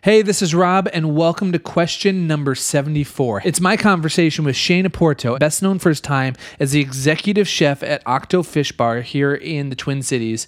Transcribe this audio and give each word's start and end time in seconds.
Hey, 0.00 0.22
this 0.22 0.42
is 0.42 0.54
Rob, 0.54 0.88
and 0.92 1.16
welcome 1.16 1.50
to 1.50 1.58
question 1.58 2.28
number 2.28 2.54
74. 2.54 3.42
It's 3.44 3.60
my 3.60 3.76
conversation 3.76 4.44
with 4.44 4.54
Shane 4.54 4.84
Oporto, 4.84 5.40
best 5.40 5.60
known 5.60 5.80
for 5.80 5.88
his 5.88 6.00
time 6.00 6.36
as 6.60 6.70
the 6.70 6.80
executive 6.80 7.48
chef 7.48 7.82
at 7.82 8.06
Octo 8.06 8.44
Fish 8.44 8.70
Bar 8.70 9.00
here 9.00 9.34
in 9.34 9.70
the 9.70 9.74
Twin 9.74 10.02
Cities, 10.02 10.46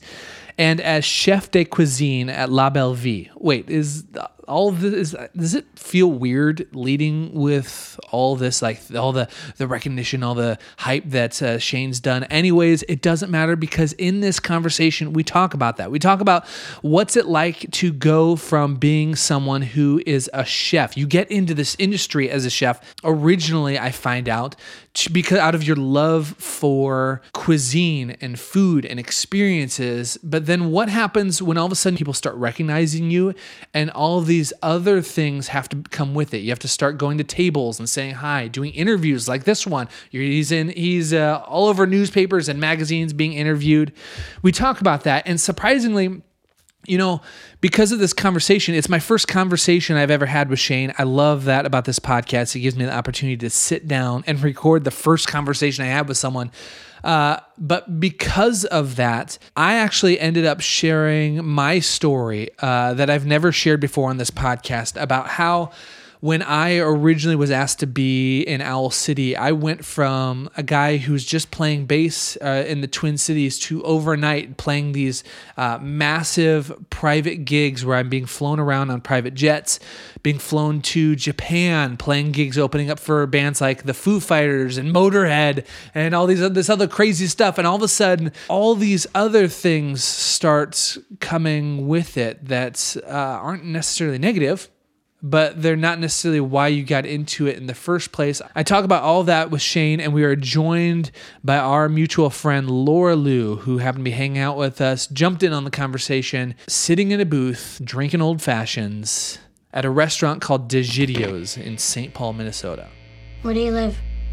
and 0.61 0.79
as 0.83 1.07
chef 1.07 1.51
de 1.51 1.65
cuisine 1.65 2.29
at 2.29 2.51
La 2.51 2.69
Belle 2.69 2.93
Vie. 2.93 3.31
Wait, 3.37 3.71
is 3.71 4.05
all 4.47 4.73
this 4.73 5.15
does 5.35 5.55
it 5.55 5.65
feel 5.79 6.09
weird 6.09 6.67
leading 6.75 7.33
with 7.33 7.99
all 8.11 8.37
this 8.37 8.61
like 8.61 8.79
all 8.95 9.13
the 9.13 9.27
the 9.57 9.67
recognition 9.67 10.23
all 10.23 10.35
the 10.35 10.59
hype 10.77 11.05
that 11.07 11.41
uh, 11.41 11.59
shane's 11.59 11.99
done? 11.99 12.25
Anyways 12.25 12.83
it 12.83 13.01
doesn't 13.01 13.31
matter 13.31 13.57
because 13.57 13.95
in 13.95 14.21
this 14.21 14.39
conversation 14.39 15.15
we 15.15 15.25
talk 15.25 15.55
about 15.55 15.79
that. 15.79 15.91
We 15.91 15.99
talk 15.99 16.21
about 16.21 16.47
what's 16.83 17.17
it 17.17 17.25
like 17.25 17.71
to 17.71 17.91
go 17.91 18.37
from 18.37 18.77
being 18.77 19.17
someone 19.17 19.63
who 19.63 20.03
is 20.05 20.29
a 20.35 20.45
chef. 20.45 20.95
You 20.95 21.07
get 21.07 21.31
into 21.31 21.55
this 21.55 21.75
industry 21.79 22.29
as 22.29 22.45
a 22.45 22.51
chef. 22.51 22.83
Originally 23.03 23.79
i 23.79 23.91
find 23.91 24.29
out 24.29 24.57
because 25.13 25.39
out 25.39 25.55
of 25.55 25.63
your 25.63 25.77
love 25.77 26.35
for 26.39 27.23
cuisine 27.33 28.17
and 28.21 28.39
food 28.39 28.85
and 28.85 28.99
experiences 28.99 30.19
but 30.23 30.47
then 30.47 30.71
what 30.71 30.89
happens 30.89 31.41
when 31.41 31.57
all 31.57 31.67
of 31.67 31.73
a 31.73 31.77
sudden 31.77 31.97
people 31.97 32.13
start 32.13 32.35
recognizing 32.35 33.11
you 33.11 33.35
and 33.73 33.91
all 33.91 34.21
these 34.21 34.53
other 34.63 35.01
things 35.01 35.49
have 35.49 35.69
to 35.69 35.77
come 35.91 36.15
with 36.15 36.35
it? 36.35 36.39
You 36.39 36.51
have 36.51 36.59
to 36.61 36.69
start 36.69 36.99
going 36.99 37.19
to 37.19 37.25
tables 37.25 37.79
and 37.79 37.89
saying 37.89 38.15
hi 38.17 38.49
doing 38.49 38.73
interviews 38.73 39.29
like 39.29 39.45
this 39.45 39.67
one. 39.67 39.89
He's 40.11 40.53
in 40.53 40.71
he's 40.71 41.13
uh, 41.13 41.43
all 41.47 41.69
over 41.69 41.87
newspapers 41.87 42.49
and 42.49 42.61
magazines 42.61 43.13
being 43.13 43.33
interviewed. 43.33 43.93
We 44.43 44.53
talk 44.53 44.81
about 44.81 45.05
that 45.05 45.23
and 45.27 45.41
surprisingly 45.41 46.23
you 46.87 46.97
know, 46.97 47.21
because 47.61 47.93
of 47.93 47.99
this 47.99 48.13
conversation, 48.13 48.75
it's 48.75 48.89
my 48.89 48.99
first 48.99 49.29
conversation 49.29 49.97
I've 49.97 50.11
ever 50.11 50.27
had 50.27 50.49
with 50.49 50.59
Shane. 50.59 50.93
I 50.99 51.03
love 51.03 51.45
that 51.45 51.67
about 51.67 51.85
this 51.85 51.99
podcast. 51.99 52.57
It 52.57 52.61
gives 52.61 52.77
me 52.77 52.85
the 52.85 52.95
opportunity 52.95 53.37
to 53.39 53.51
sit 53.51 53.87
down 53.87 54.25
and 54.27 54.41
record 54.43 54.85
the 54.85 54.91
first 54.91 55.29
conversation 55.29 55.85
I 55.85 55.89
had 55.89 56.09
with 56.09 56.17
someone. 56.17 56.51
Uh, 57.05 57.39
but 57.57 58.01
because 58.01 58.65
of 58.67 58.97
that, 58.97 59.39
I 59.57 59.75
actually 59.75 60.19
ended 60.21 60.45
up 60.45 60.61
sharing 60.61 61.45
my 61.47 61.79
story 61.79 62.51
uh, 62.59 62.95
that 62.95 63.09
I've 63.09 63.27
never 63.27 63.53
shared 63.53 63.81
before 63.81 64.11
on 64.11 64.19
this 64.19 64.31
podcast 64.31 65.01
about 65.01 65.29
how 65.29 65.71
when 66.21 66.43
I 66.43 66.77
originally 66.77 67.37
was 67.37 67.51
asked 67.51 67.81
to 67.81 67.87
be 67.87 68.43
in 68.43 68.61
Owl 68.61 68.91
City, 68.91 69.35
I 69.35 69.53
went 69.53 69.87
from 69.87 70.51
a 70.55 70.63
guy 70.63 70.99
who's 70.99 71.25
just 71.25 71.51
playing 71.51 71.87
bass 71.87 72.37
uh, 72.43 72.65
in 72.67 72.83
the 72.83 72.87
Twin 72.87 73.17
Cities 73.17 73.59
to 73.61 73.83
overnight 73.85 74.59
playing 74.59 74.93
these 74.93 75.25
uh, 75.57 75.79
massive 75.81 76.73
private 76.91 77.47
gigs 77.47 77.87
where 77.87 77.97
I'm 77.97 78.11
being 78.11 78.27
flown 78.27 78.61
around 78.61 78.91
on 78.91 79.01
private 79.01 79.33
jets, 79.33 79.81
being 80.23 80.39
flown 80.39 80.83
to 80.83 81.17
Japan, 81.17 81.97
playing 81.97 82.33
gigs 82.33 82.59
opening 82.59 82.91
up 82.91 82.99
for 82.99 83.27
bands 83.27 83.63
like 83.63 83.85
the 83.85 83.95
Foo 83.95 84.21
Fighters 84.21 84.77
and 84.77 84.95
Motorhead 84.95 85.65
and 85.95 86.15
all 86.15 86.27
these 86.27 86.41
this 86.51 86.69
other 86.69 86.87
crazy 86.87 87.29
stuff. 87.29 87.57
And 87.57 87.67
all 87.67 87.77
of 87.77 87.83
a 87.83 87.89
sudden, 87.89 88.33
all 88.49 88.75
these 88.75 89.07
other 89.15 89.49
things 89.49 90.05
start 90.05 90.99
coming 91.21 91.89
with 91.89 92.19
it 92.19 92.45
that 92.47 92.95
uh, 93.07 93.09
aren't 93.09 93.65
necessarily 93.65 94.19
negative 94.19 94.69
but 95.23 95.61
they're 95.61 95.77
not 95.77 95.99
necessarily 95.99 96.41
why 96.41 96.69
you 96.69 96.83
got 96.83 97.07
into 97.07 97.47
it 97.47 97.57
in 97.57 97.67
the 97.67 97.75
first 97.75 98.13
place. 98.13 98.41
I 98.55 98.63
talk 98.63 98.85
about 98.85 99.03
all 99.03 99.25
that 99.25 99.51
with 99.51 99.63
Shane, 99.63 100.01
and 100.01 100.13
we 100.13 100.25
are 100.25 100.37
joined 100.37 101.11
by 101.45 101.59
our 101.59 101.89
mutual 101.89 102.31
friend 102.31 102.71
Laura 102.71 103.17
Lou, 103.17 103.57
who 103.57 103.79
happened 103.79 104.05
to 104.05 104.11
be 104.11 104.17
hanging 104.17 104.39
out 104.39 104.57
with 104.57 104.81
us, 104.81 105.07
jumped 105.07 105.43
in 105.43 105.53
on 105.53 105.65
the 105.65 105.71
conversation, 105.71 106.55
sitting 106.67 107.11
in 107.11 107.21
a 107.21 107.27
booth, 107.27 107.81
drinking 107.85 108.23
old 108.23 108.41
fashions 108.43 109.39
at 109.73 109.85
a 109.85 109.91
restaurant 109.91 110.41
called 110.41 110.71
DeGidio's 110.71 111.57
in 111.57 111.79
St. 111.79 112.13
Paul, 112.15 112.33
Minnesota. 112.33 112.89
Where 113.43 113.55
do 113.55 113.61
you 113.61 113.71
live? 113.71 113.97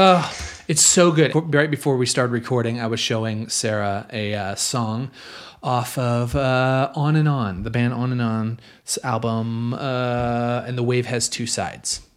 Oh, 0.00 0.32
it's 0.68 0.84
so 0.84 1.10
good. 1.10 1.32
Right 1.52 1.68
before 1.68 1.96
we 1.96 2.06
started 2.06 2.32
recording, 2.32 2.78
I 2.78 2.86
was 2.86 3.00
showing 3.00 3.48
Sarah 3.48 4.06
a 4.12 4.32
uh, 4.32 4.54
song 4.54 5.10
off 5.60 5.98
of 5.98 6.36
uh, 6.36 6.92
On 6.94 7.16
An 7.16 7.26
On, 7.26 7.64
the 7.64 7.70
band 7.70 7.94
On 7.94 8.12
An 8.12 8.20
On's 8.20 8.98
album, 9.02 9.74
uh, 9.74 10.62
and 10.64 10.78
The 10.78 10.84
Wave 10.84 11.06
Has 11.06 11.28
Two 11.28 11.48
Sides. 11.48 12.07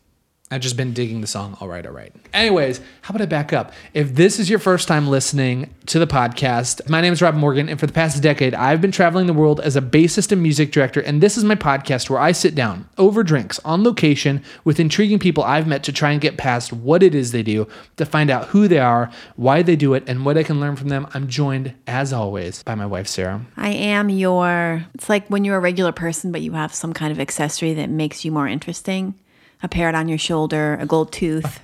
I've 0.54 0.60
just 0.60 0.76
been 0.76 0.92
digging 0.92 1.22
the 1.22 1.28
song. 1.28 1.58
All 1.62 1.70
right, 1.70 1.86
all 1.86 1.94
right. 1.94 2.14
Anyways, 2.34 2.82
how 3.04 3.14
about 3.14 3.22
I 3.22 3.26
back 3.26 3.54
up? 3.54 3.72
If 3.94 4.16
this 4.16 4.38
is 4.38 4.50
your 4.50 4.60
first 4.60 4.86
time 4.86 5.08
listening 5.08 5.74
to 5.86 5.98
the 5.98 6.06
podcast, 6.06 6.90
my 6.90 7.00
name 7.00 7.14
is 7.14 7.22
Rob 7.22 7.36
Morgan, 7.36 7.70
and 7.70 7.80
for 7.80 7.88
the 7.88 7.94
past 7.94 8.22
decade, 8.22 8.54
I've 8.54 8.82
been 8.82 8.92
traveling 8.92 9.28
the 9.28 9.34
world 9.34 9.62
as 9.62 9.78
a 9.78 9.82
bassist 9.82 10.34
and 10.34 10.44
music 10.44 10.74
director. 10.74 11.00
And 11.00 11.22
this 11.22 11.38
is 11.38 11.46
my 11.46 11.56
podcast 11.56 12.10
where 12.10 12.20
I 12.20 12.34
sit 12.34 12.54
down 12.54 12.90
over 12.98 13.24
drinks 13.24 13.60
on 13.64 13.82
location 13.82 14.44
with 14.66 14.78
intriguing 14.78 15.20
people 15.20 15.42
I've 15.42 15.68
met 15.68 15.84
to 15.84 15.94
try 15.94 16.12
and 16.12 16.20
get 16.20 16.36
past 16.36 16.74
what 16.74 17.02
it 17.02 17.16
is 17.16 17.32
they 17.32 17.44
do, 17.44 17.66
to 17.96 18.06
find 18.06 18.30
out 18.30 18.50
who 18.50 18.68
they 18.68 18.80
are, 18.80 19.10
why 19.38 19.62
they 19.62 19.78
do 19.78 19.94
it, 19.94 20.04
and 20.06 20.26
what 20.26 20.38
I 20.38 20.44
can 20.44 20.60
learn 20.60 20.76
from 20.76 20.90
them. 20.90 21.08
I'm 21.14 21.30
joined, 21.30 21.76
as 21.88 22.12
always, 22.12 22.62
by 22.64 22.76
my 22.76 22.86
wife, 22.86 23.08
Sarah. 23.08 23.46
I 23.56 23.70
am 23.70 24.10
your. 24.10 24.86
It's 24.96 25.08
like 25.08 25.30
when 25.30 25.46
you're 25.46 25.58
a 25.58 25.62
regular 25.62 25.94
person, 25.94 26.34
but 26.34 26.42
you 26.42 26.52
have 26.52 26.74
some 26.74 26.92
kind 26.92 27.14
of 27.14 27.22
accessory 27.22 27.74
that 27.76 27.90
makes 27.90 28.26
you 28.26 28.34
more 28.34 28.50
interesting. 28.50 29.16
A 29.64 29.68
parrot 29.68 29.96
on 29.96 30.08
your 30.08 30.18
shoulder, 30.18 30.78
a 30.80 30.86
gold 30.86 31.12
tooth. 31.12 31.60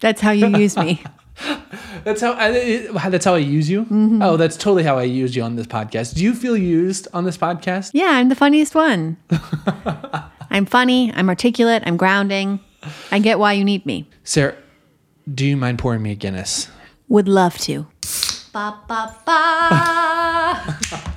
That's 0.01 0.21
how 0.21 0.31
you 0.31 0.47
use 0.59 0.77
me. 0.77 1.03
That's 2.05 2.21
how 2.21 2.33
I, 2.33 2.89
that's 3.11 3.25
how 3.25 3.35
I 3.35 3.39
use 3.39 3.69
you. 3.69 3.83
Mm-hmm. 3.83 4.23
Oh, 4.23 4.37
that's 4.37 4.57
totally 4.57 4.83
how 4.83 4.99
I 4.99 5.03
use 5.03 5.37
you 5.37 5.43
on 5.43 5.57
this 5.57 5.67
podcast. 5.67 6.15
Do 6.15 6.25
you 6.25 6.35
feel 6.35 6.57
used 6.57 7.07
on 7.13 7.25
this 7.25 7.37
podcast? 7.37 7.91
Yeah, 7.93 8.11
I'm 8.11 8.29
the 8.29 8.35
funniest 8.35 8.75
one. 8.75 9.17
I'm 10.51 10.65
funny. 10.67 11.13
I'm 11.13 11.29
articulate. 11.29 11.83
I'm 11.87 11.97
grounding. 11.97 12.61
I 13.13 13.19
get 13.19 13.39
why 13.39 13.53
you 13.53 13.65
need 13.65 13.85
me. 13.85 14.09
Sarah, 14.25 14.57
do 15.33 15.45
you 15.47 15.57
mind 15.57 15.79
pouring 15.79 16.03
me 16.03 16.13
a 16.13 16.15
Guinness? 16.15 16.69
Would 17.09 17.29
love 17.29 17.59
to. 17.59 17.87
Ba, 18.53 18.81
ba, 18.89 19.15
ba. 19.27 21.15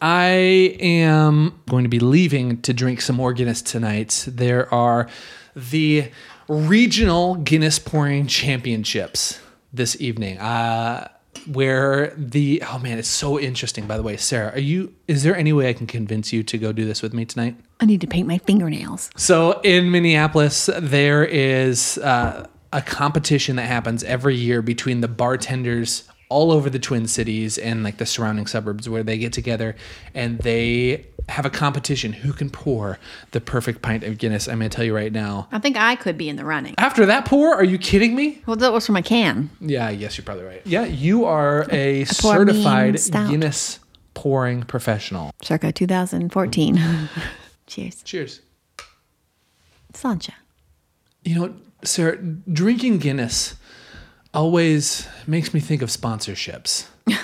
I 0.00 0.76
am 0.80 1.60
going 1.68 1.84
to 1.84 1.90
be 1.90 2.00
leaving 2.00 2.62
to 2.62 2.72
drink 2.72 3.00
some 3.00 3.16
more 3.16 3.32
Guinness 3.32 3.60
tonight. 3.60 4.24
There 4.28 4.72
are 4.72 5.08
the 5.54 6.10
regional 6.48 7.34
Guinness 7.36 7.78
pouring 7.78 8.26
championships 8.26 9.40
this 9.72 10.00
evening. 10.00 10.38
Uh, 10.38 11.08
where 11.46 12.12
the 12.16 12.62
oh 12.66 12.78
man, 12.78 12.98
it's 12.98 13.08
so 13.08 13.38
interesting. 13.38 13.86
By 13.86 13.96
the 13.96 14.02
way, 14.02 14.16
Sarah, 14.16 14.52
are 14.52 14.60
you? 14.60 14.94
Is 15.08 15.22
there 15.22 15.36
any 15.36 15.52
way 15.52 15.68
I 15.68 15.72
can 15.72 15.86
convince 15.86 16.32
you 16.32 16.42
to 16.42 16.58
go 16.58 16.72
do 16.72 16.84
this 16.84 17.02
with 17.02 17.14
me 17.14 17.24
tonight? 17.24 17.56
I 17.80 17.86
need 17.86 18.00
to 18.02 18.06
paint 18.06 18.28
my 18.28 18.38
fingernails. 18.38 19.10
So 19.16 19.60
in 19.60 19.90
Minneapolis, 19.90 20.68
there 20.78 21.24
is 21.24 21.98
uh, 21.98 22.46
a 22.72 22.82
competition 22.82 23.56
that 23.56 23.66
happens 23.66 24.04
every 24.04 24.36
year 24.36 24.60
between 24.60 25.00
the 25.00 25.08
bartenders 25.08 26.09
all 26.30 26.50
over 26.52 26.70
the 26.70 26.78
Twin 26.78 27.06
Cities 27.06 27.58
and 27.58 27.82
like 27.84 27.98
the 27.98 28.06
surrounding 28.06 28.46
suburbs 28.46 28.88
where 28.88 29.02
they 29.02 29.18
get 29.18 29.32
together 29.32 29.76
and 30.14 30.38
they 30.38 31.04
have 31.28 31.44
a 31.44 31.50
competition 31.50 32.12
who 32.12 32.32
can 32.32 32.48
pour 32.50 32.98
the 33.32 33.40
perfect 33.40 33.82
pint 33.82 34.04
of 34.04 34.18
Guinness. 34.18 34.48
I'm 34.48 34.58
going 34.58 34.70
to 34.70 34.74
tell 34.74 34.84
you 34.84 34.94
right 34.94 35.12
now. 35.12 35.48
I 35.52 35.58
think 35.58 35.76
I 35.76 35.96
could 35.96 36.16
be 36.16 36.28
in 36.28 36.36
the 36.36 36.44
running. 36.44 36.74
After 36.78 37.04
that 37.06 37.24
pour, 37.24 37.54
are 37.54 37.64
you 37.64 37.78
kidding 37.78 38.14
me? 38.14 38.42
Well, 38.46 38.56
that 38.56 38.72
was 38.72 38.86
from 38.86 38.96
a 38.96 39.02
can. 39.02 39.50
Yeah, 39.60 39.90
yes, 39.90 40.16
you're 40.16 40.24
probably 40.24 40.44
right. 40.44 40.62
Yeah, 40.64 40.84
you 40.84 41.24
are 41.26 41.66
a 41.70 41.98
mean 41.98 42.06
certified. 42.06 42.98
Guinness 43.12 43.80
pouring 44.14 44.62
professional. 44.62 45.30
Circa 45.42 45.72
2014. 45.72 46.80
Cheers. 47.66 48.02
Cheers. 48.02 48.40
Sancha. 49.94 50.32
You 51.24 51.34
know, 51.34 51.54
Sarah, 51.84 52.16
drinking 52.16 52.98
Guinness 52.98 53.54
always 54.32 55.08
makes 55.26 55.52
me 55.52 55.60
think 55.60 55.82
of 55.82 55.88
sponsorships. 55.88 56.86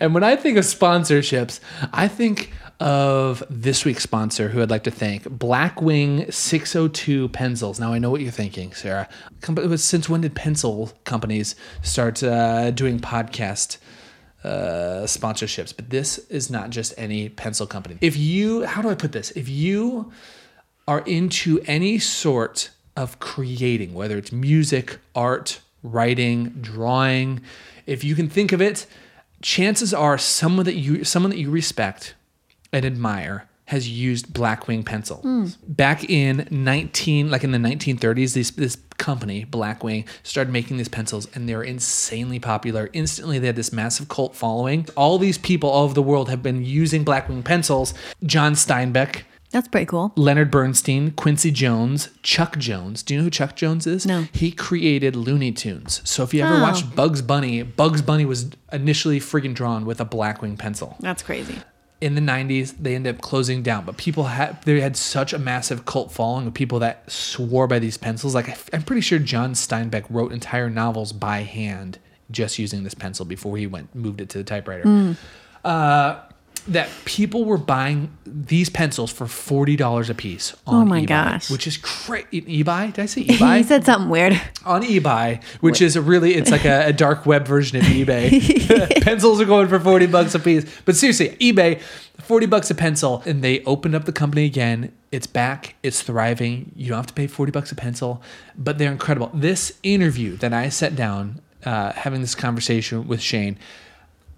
And 0.00 0.14
when 0.14 0.24
I 0.24 0.36
think 0.36 0.56
of 0.56 0.64
sponsorships, 0.64 1.60
I 1.92 2.08
think 2.08 2.52
of 2.80 3.42
this 3.50 3.84
week's 3.84 4.04
sponsor 4.04 4.48
who 4.48 4.62
I'd 4.62 4.70
like 4.70 4.84
to 4.84 4.90
thank 4.90 5.24
Blackwing 5.24 6.32
602 6.32 7.28
Pencils. 7.30 7.80
Now, 7.80 7.92
I 7.92 7.98
know 7.98 8.10
what 8.10 8.20
you're 8.20 8.30
thinking, 8.30 8.72
Sarah. 8.72 9.08
Since 9.76 10.08
when 10.08 10.20
did 10.20 10.34
pencil 10.34 10.92
companies 11.04 11.56
start 11.82 12.22
uh, 12.22 12.70
doing 12.70 13.00
podcast 13.00 13.78
uh, 14.44 15.04
sponsorships? 15.04 15.74
But 15.74 15.90
this 15.90 16.18
is 16.28 16.50
not 16.50 16.70
just 16.70 16.94
any 16.96 17.28
pencil 17.28 17.66
company. 17.66 17.98
If 18.00 18.16
you, 18.16 18.64
how 18.64 18.80
do 18.80 18.88
I 18.88 18.94
put 18.94 19.12
this? 19.12 19.32
If 19.32 19.48
you 19.48 20.12
are 20.86 21.00
into 21.00 21.60
any 21.66 21.98
sort 21.98 22.70
of 22.96 23.18
creating, 23.18 23.92
whether 23.92 24.16
it's 24.16 24.32
music, 24.32 24.98
art, 25.14 25.60
writing, 25.82 26.50
drawing, 26.60 27.40
if 27.86 28.04
you 28.04 28.14
can 28.14 28.28
think 28.28 28.52
of 28.52 28.60
it, 28.60 28.86
chances 29.40 29.94
are 29.94 30.18
someone 30.18 30.66
that 30.66 30.74
you 30.74 31.04
someone 31.04 31.30
that 31.30 31.38
you 31.38 31.50
respect 31.50 32.14
and 32.72 32.84
admire 32.84 33.46
has 33.66 33.88
used 33.88 34.32
Blackwing 34.32 34.84
pencil. 34.84 35.18
Hmm. 35.18 35.46
Back 35.66 36.08
in 36.08 36.48
19 36.50 37.30
like 37.30 37.44
in 37.44 37.52
the 37.52 37.58
1930s 37.58 38.34
this 38.34 38.50
this 38.50 38.76
company 38.96 39.44
Blackwing 39.44 40.06
started 40.22 40.50
making 40.50 40.76
these 40.76 40.88
pencils 40.88 41.28
and 41.34 41.48
they 41.48 41.54
were 41.54 41.64
insanely 41.64 42.38
popular. 42.38 42.90
Instantly 42.92 43.38
they 43.38 43.46
had 43.46 43.56
this 43.56 43.72
massive 43.72 44.08
cult 44.08 44.34
following. 44.34 44.86
All 44.96 45.18
these 45.18 45.38
people 45.38 45.70
all 45.70 45.84
over 45.84 45.94
the 45.94 46.02
world 46.02 46.28
have 46.28 46.42
been 46.42 46.64
using 46.64 47.04
Blackwing 47.04 47.44
pencils. 47.44 47.94
John 48.24 48.54
Steinbeck, 48.54 49.22
That's 49.50 49.66
pretty 49.68 49.86
cool. 49.86 50.12
Leonard 50.14 50.50
Bernstein, 50.50 51.12
Quincy 51.12 51.50
Jones, 51.50 52.10
Chuck 52.22 52.58
Jones. 52.58 53.02
Do 53.02 53.14
you 53.14 53.20
know 53.20 53.24
who 53.24 53.30
Chuck 53.30 53.56
Jones 53.56 53.86
is? 53.86 54.04
No. 54.04 54.26
He 54.32 54.50
created 54.52 55.16
Looney 55.16 55.52
Tunes. 55.52 56.02
So 56.04 56.22
if 56.22 56.34
you 56.34 56.42
ever 56.44 56.56
Oh. 56.56 56.60
watched 56.62 56.94
Bugs 56.94 57.22
Bunny, 57.22 57.62
Bugs 57.62 58.02
Bunny 58.02 58.26
was 58.26 58.50
initially 58.72 59.18
friggin' 59.20 59.54
drawn 59.54 59.86
with 59.86 60.00
a 60.00 60.04
Blackwing 60.04 60.58
pencil. 60.58 60.96
That's 61.00 61.22
crazy. 61.22 61.56
In 62.00 62.14
the 62.14 62.20
90s, 62.20 62.74
they 62.78 62.94
ended 62.94 63.16
up 63.16 63.20
closing 63.22 63.62
down, 63.62 63.84
but 63.84 63.96
people 63.96 64.24
had 64.24 64.62
they 64.62 64.80
had 64.80 64.96
such 64.96 65.32
a 65.32 65.38
massive 65.38 65.84
cult 65.86 66.12
following 66.12 66.46
of 66.46 66.54
people 66.54 66.78
that 66.80 67.10
swore 67.10 67.66
by 67.66 67.78
these 67.80 67.96
pencils. 67.96 68.34
Like 68.34 68.56
I'm 68.74 68.82
pretty 68.82 69.00
sure 69.00 69.18
John 69.18 69.54
Steinbeck 69.54 70.04
wrote 70.10 70.30
entire 70.32 70.70
novels 70.70 71.12
by 71.12 71.38
hand 71.42 71.98
just 72.30 72.58
using 72.58 72.84
this 72.84 72.94
pencil 72.94 73.24
before 73.24 73.56
he 73.56 73.66
went 73.66 73.94
moved 73.96 74.20
it 74.20 74.28
to 74.28 74.38
the 74.38 74.44
typewriter. 74.44 75.16
Uh, 75.64 76.20
that 76.60 76.88
people 77.04 77.44
were 77.44 77.58
buying 77.58 78.10
these 78.26 78.68
pencils 78.70 79.10
for 79.12 79.26
forty 79.26 79.76
dollars 79.76 80.10
a 80.10 80.14
piece 80.14 80.54
on 80.66 80.82
Oh 80.82 80.84
my 80.84 81.02
eBay, 81.02 81.06
gosh. 81.06 81.50
which 81.50 81.66
is 81.66 81.76
crazy. 81.76 82.42
eBay? 82.42 82.92
Did 82.92 83.02
I 83.02 83.06
say 83.06 83.22
he 83.24 83.36
eBay? 83.36 83.64
said 83.64 83.84
something 83.84 84.08
weird. 84.10 84.40
on 84.64 84.82
eBay, 84.82 85.42
which 85.60 85.80
is 85.80 85.96
a 85.96 86.02
really 86.02 86.34
it's 86.34 86.50
like 86.50 86.64
a, 86.64 86.86
a 86.86 86.92
dark 86.92 87.26
web 87.26 87.46
version 87.46 87.78
of 87.78 87.84
eBay. 87.84 88.28
Pencils 89.02 89.40
are 89.40 89.44
going 89.44 89.68
for 89.68 89.78
40 89.80 90.06
bucks 90.06 90.34
a 90.34 90.38
piece. 90.38 90.64
But 90.84 90.96
seriously, 90.96 91.30
eBay, 91.40 91.80
40 92.20 92.46
bucks 92.46 92.70
a 92.70 92.74
pencil. 92.74 93.22
And 93.26 93.42
they 93.42 93.62
opened 93.64 93.94
up 93.94 94.04
the 94.04 94.12
company 94.12 94.44
again. 94.44 94.92
It's 95.10 95.26
back, 95.26 95.74
it's 95.82 96.02
thriving. 96.02 96.72
You 96.76 96.88
don't 96.88 96.96
have 96.96 97.06
to 97.06 97.14
pay 97.14 97.26
40 97.26 97.50
bucks 97.52 97.72
a 97.72 97.74
pencil, 97.74 98.22
but 98.56 98.76
they're 98.78 98.92
incredible. 98.92 99.30
This 99.32 99.72
interview 99.82 100.36
that 100.36 100.52
I 100.52 100.68
sat 100.68 100.94
down 100.96 101.40
uh, 101.64 101.92
having 101.92 102.20
this 102.20 102.34
conversation 102.34 103.08
with 103.08 103.20
Shane, 103.22 103.58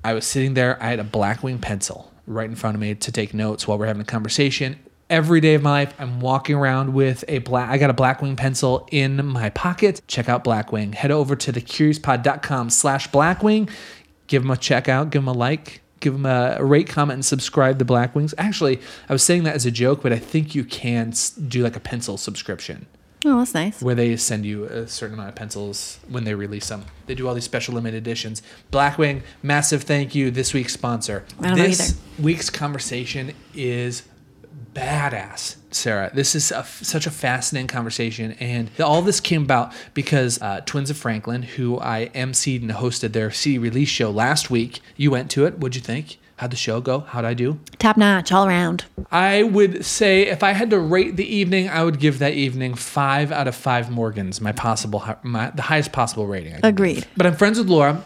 I 0.04 0.14
was 0.14 0.24
sitting 0.24 0.54
there, 0.54 0.80
I 0.82 0.86
had 0.90 1.00
a 1.00 1.04
Blackwing 1.04 1.60
pencil 1.60 2.09
right 2.30 2.48
in 2.48 2.54
front 2.54 2.76
of 2.76 2.80
me 2.80 2.94
to 2.94 3.12
take 3.12 3.34
notes 3.34 3.66
while 3.66 3.78
we're 3.78 3.86
having 3.86 4.02
a 4.02 4.06
conversation. 4.06 4.78
Every 5.08 5.40
day 5.40 5.54
of 5.54 5.62
my 5.62 5.70
life, 5.70 5.94
I'm 5.98 6.20
walking 6.20 6.54
around 6.54 6.94
with 6.94 7.24
a 7.26 7.38
black. 7.38 7.68
I 7.68 7.78
got 7.78 7.90
a 7.90 7.94
Blackwing 7.94 8.36
pencil 8.36 8.88
in 8.92 9.26
my 9.26 9.50
pocket. 9.50 10.00
Check 10.06 10.28
out 10.28 10.44
Blackwing. 10.44 10.94
Head 10.94 11.10
over 11.10 11.34
to 11.34 11.52
thecuriouspod.com/slash 11.52 13.10
Blackwing. 13.10 13.68
Give 14.28 14.42
them 14.42 14.52
a 14.52 14.56
check 14.56 14.88
out. 14.88 15.10
Give 15.10 15.22
them 15.22 15.28
a 15.28 15.32
like. 15.32 15.80
Give 15.98 16.12
them 16.12 16.26
a, 16.26 16.56
a 16.58 16.64
rate, 16.64 16.88
comment, 16.88 17.16
and 17.16 17.24
subscribe 17.24 17.80
to 17.80 17.84
Blackwings. 17.84 18.32
Actually, 18.38 18.80
I 19.08 19.12
was 19.12 19.24
saying 19.24 19.42
that 19.44 19.56
as 19.56 19.66
a 19.66 19.70
joke, 19.72 20.00
but 20.00 20.12
I 20.12 20.18
think 20.18 20.54
you 20.54 20.64
can 20.64 21.12
do 21.48 21.64
like 21.64 21.76
a 21.76 21.80
pencil 21.80 22.16
subscription 22.16 22.86
Oh, 23.30 23.38
that's 23.38 23.54
nice. 23.54 23.80
where 23.82 23.94
they 23.94 24.16
send 24.16 24.44
you 24.44 24.64
a 24.64 24.86
certain 24.88 25.14
amount 25.14 25.30
of 25.30 25.34
pencils 25.36 26.00
when 26.08 26.24
they 26.24 26.34
release 26.34 26.68
them. 26.68 26.84
They 27.06 27.14
do 27.14 27.28
all 27.28 27.34
these 27.34 27.44
special 27.44 27.74
limited 27.74 27.98
editions. 27.98 28.42
Blackwing, 28.72 29.22
massive 29.42 29.82
thank 29.84 30.14
you. 30.14 30.30
This 30.30 30.52
week's 30.52 30.72
sponsor. 30.72 31.24
I 31.38 31.48
don't 31.48 31.58
know 31.58 31.64
this 31.64 31.90
either. 31.92 32.22
week's 32.22 32.50
conversation 32.50 33.32
is 33.54 34.02
badass, 34.74 35.56
Sarah. 35.70 36.10
This 36.14 36.34
is 36.34 36.50
a, 36.52 36.64
such 36.64 37.06
a 37.06 37.10
fascinating 37.10 37.68
conversation, 37.68 38.32
and 38.40 38.70
all 38.80 39.02
this 39.02 39.20
came 39.20 39.42
about 39.42 39.72
because 39.94 40.40
uh, 40.42 40.60
Twins 40.64 40.90
of 40.90 40.96
Franklin, 40.96 41.42
who 41.42 41.78
I 41.80 42.10
emceed 42.14 42.62
and 42.62 42.70
hosted 42.70 43.12
their 43.12 43.30
CD 43.30 43.58
release 43.58 43.88
show 43.88 44.10
last 44.10 44.50
week. 44.50 44.80
You 44.96 45.10
went 45.10 45.30
to 45.32 45.46
it. 45.46 45.58
What'd 45.58 45.76
you 45.76 45.82
think? 45.82 46.18
How'd 46.40 46.52
the 46.52 46.56
show 46.56 46.80
go? 46.80 47.00
How'd 47.00 47.26
I 47.26 47.34
do? 47.34 47.60
Top 47.78 47.98
notch 47.98 48.32
all 48.32 48.46
around. 48.46 48.86
I 49.12 49.42
would 49.42 49.84
say 49.84 50.22
if 50.22 50.42
I 50.42 50.52
had 50.52 50.70
to 50.70 50.78
rate 50.78 51.16
the 51.16 51.26
evening, 51.26 51.68
I 51.68 51.84
would 51.84 52.00
give 52.00 52.18
that 52.20 52.32
evening 52.32 52.76
five 52.76 53.30
out 53.30 53.46
of 53.46 53.54
five 53.54 53.90
Morgans, 53.90 54.40
my 54.40 54.52
possible, 54.52 55.04
my, 55.22 55.50
the 55.50 55.60
highest 55.60 55.92
possible 55.92 56.26
rating. 56.26 56.58
Agreed. 56.62 57.06
But 57.14 57.26
I'm 57.26 57.36
friends 57.36 57.58
with 57.58 57.68
Laura, 57.68 58.02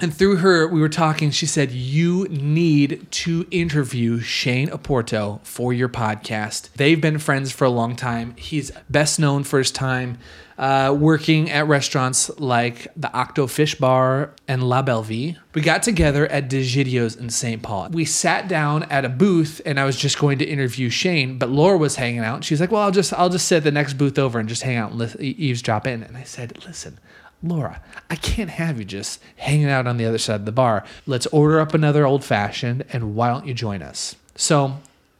and 0.00 0.12
through 0.12 0.38
her, 0.38 0.66
we 0.66 0.80
were 0.80 0.88
talking. 0.88 1.30
She 1.30 1.46
said 1.46 1.70
you 1.70 2.26
need 2.30 3.06
to 3.12 3.46
interview 3.52 4.18
Shane 4.18 4.68
Oporto 4.68 5.40
for 5.44 5.72
your 5.72 5.88
podcast. 5.88 6.72
They've 6.72 7.00
been 7.00 7.18
friends 7.18 7.52
for 7.52 7.64
a 7.64 7.70
long 7.70 7.94
time. 7.94 8.34
He's 8.36 8.72
best 8.90 9.20
known 9.20 9.44
for 9.44 9.60
his 9.60 9.70
time 9.70 10.18
uh, 10.58 10.94
working 10.98 11.50
at 11.50 11.66
restaurants 11.66 12.30
like 12.38 12.88
the 12.96 13.12
Octo 13.12 13.46
Fish 13.46 13.74
Bar 13.74 14.32
and 14.48 14.62
La 14.62 14.82
Belle 14.82 15.02
Vie. 15.02 15.36
We 15.54 15.62
got 15.62 15.82
together 15.82 16.26
at 16.26 16.48
DeGidio's 16.48 17.16
in 17.16 17.30
St. 17.30 17.62
Paul. 17.62 17.88
We 17.90 18.04
sat 18.04 18.48
down 18.48 18.84
at 18.84 19.04
a 19.04 19.08
booth, 19.08 19.60
and 19.64 19.78
I 19.78 19.84
was 19.84 19.96
just 19.96 20.18
going 20.18 20.38
to 20.38 20.44
interview 20.44 20.88
Shane, 20.90 21.38
but 21.38 21.50
Laura 21.50 21.78
was 21.78 21.96
hanging 21.96 22.20
out. 22.20 22.44
She's 22.44 22.60
like, 22.60 22.70
"Well, 22.70 22.82
I'll 22.82 22.90
just 22.90 23.12
I'll 23.14 23.30
just 23.30 23.46
sit 23.46 23.64
the 23.64 23.70
next 23.70 23.94
booth 23.94 24.18
over 24.18 24.38
and 24.38 24.48
just 24.48 24.62
hang 24.62 24.76
out 24.76 24.90
and 24.90 24.98
lis- 24.98 25.16
e- 25.20 25.34
eavesdrop 25.38 25.86
in." 25.86 26.02
And 26.02 26.16
I 26.16 26.24
said, 26.24 26.64
"Listen." 26.66 26.98
Laura, 27.44 27.82
I 28.08 28.14
can't 28.14 28.50
have 28.50 28.78
you 28.78 28.84
just 28.84 29.20
hanging 29.36 29.68
out 29.68 29.88
on 29.88 29.96
the 29.96 30.04
other 30.04 30.18
side 30.18 30.36
of 30.36 30.44
the 30.44 30.52
bar. 30.52 30.84
Let's 31.06 31.26
order 31.26 31.58
up 31.58 31.74
another 31.74 32.06
old 32.06 32.24
fashioned, 32.24 32.84
and 32.92 33.16
why 33.16 33.30
don't 33.30 33.46
you 33.46 33.52
join 33.52 33.82
us? 33.82 34.14
So 34.36 34.78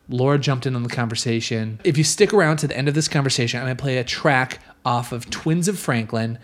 Laura 0.08 0.38
jumped 0.38 0.66
in 0.66 0.76
on 0.76 0.82
the 0.82 0.88
conversation. 0.88 1.80
If 1.84 1.98
you 1.98 2.04
stick 2.04 2.32
around 2.32 2.58
to 2.58 2.68
the 2.68 2.76
end 2.76 2.88
of 2.88 2.94
this 2.94 3.08
conversation, 3.08 3.60
I'm 3.60 3.66
to 3.76 3.80
play 3.80 3.98
a 3.98 4.04
track 4.04 4.60
off 4.84 5.12
of 5.12 5.30
Twins 5.30 5.68
of 5.68 5.78
Franklin, 5.78 6.38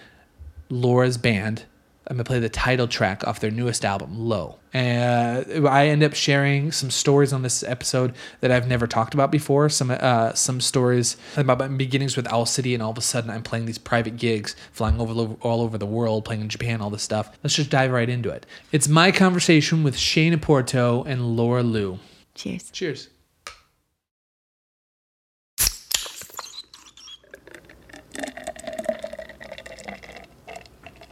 Laura's 0.70 1.18
band. 1.18 1.64
I'm 2.10 2.16
to 2.16 2.24
play 2.24 2.38
the 2.38 2.48
title 2.48 2.88
track 2.88 3.26
off 3.26 3.38
their 3.38 3.50
newest 3.50 3.84
album, 3.84 4.18
Low. 4.18 4.58
And 4.72 5.68
I 5.68 5.88
end 5.88 6.02
up 6.02 6.14
sharing 6.14 6.72
some 6.72 6.90
stories 6.90 7.34
on 7.34 7.42
this 7.42 7.62
episode 7.62 8.14
that 8.40 8.50
I've 8.50 8.66
never 8.66 8.86
talked 8.86 9.12
about 9.12 9.30
before. 9.30 9.68
Some 9.68 9.90
uh, 9.90 10.32
some 10.32 10.62
stories 10.62 11.18
about 11.36 11.58
my 11.58 11.68
beginnings 11.68 12.16
with 12.16 12.26
Owl 12.32 12.46
City, 12.46 12.72
and 12.72 12.82
all 12.82 12.92
of 12.92 12.98
a 12.98 13.02
sudden 13.02 13.28
I'm 13.28 13.42
playing 13.42 13.66
these 13.66 13.76
private 13.76 14.16
gigs, 14.16 14.56
flying 14.72 14.98
over 15.00 15.34
all 15.42 15.60
over 15.60 15.76
the 15.76 15.86
world, 15.86 16.24
playing 16.24 16.40
in 16.40 16.48
Japan, 16.48 16.80
all 16.80 16.88
this 16.88 17.02
stuff. 17.02 17.36
Let's 17.44 17.56
just 17.56 17.68
dive 17.70 17.90
right 17.90 18.08
into 18.08 18.30
it. 18.30 18.46
It's 18.72 18.88
my 18.88 19.12
conversation 19.12 19.82
with 19.82 19.96
Shane 19.98 20.38
Porto 20.38 21.04
and 21.04 21.36
Laura 21.36 21.62
Liu. 21.62 21.98
Cheers. 22.34 22.70
Cheers. 22.70 23.08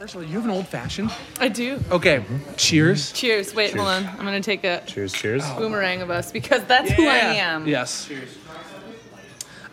First 0.07 0.15
of 0.15 0.21
all, 0.21 0.27
you 0.29 0.35
have 0.35 0.45
an 0.45 0.51
old 0.51 0.69
fashioned. 0.69 1.11
I 1.37 1.49
do. 1.49 1.81
Okay. 1.91 2.23
Cheers. 2.55 3.11
Cheers. 3.11 3.53
Wait, 3.53 3.75
hold 3.75 3.89
on. 3.89 4.05
I'm 4.05 4.15
gonna 4.23 4.39
take 4.39 4.63
a 4.63 4.81
Cheers, 4.87 5.11
cheers. 5.11 5.43
boomerang 5.57 6.01
of 6.01 6.09
us 6.09 6.31
because 6.31 6.63
that's 6.63 6.89
who 6.91 7.05
I 7.09 7.17
am. 7.17 7.67
Yes. 7.67 8.05
Cheers. 8.07 8.29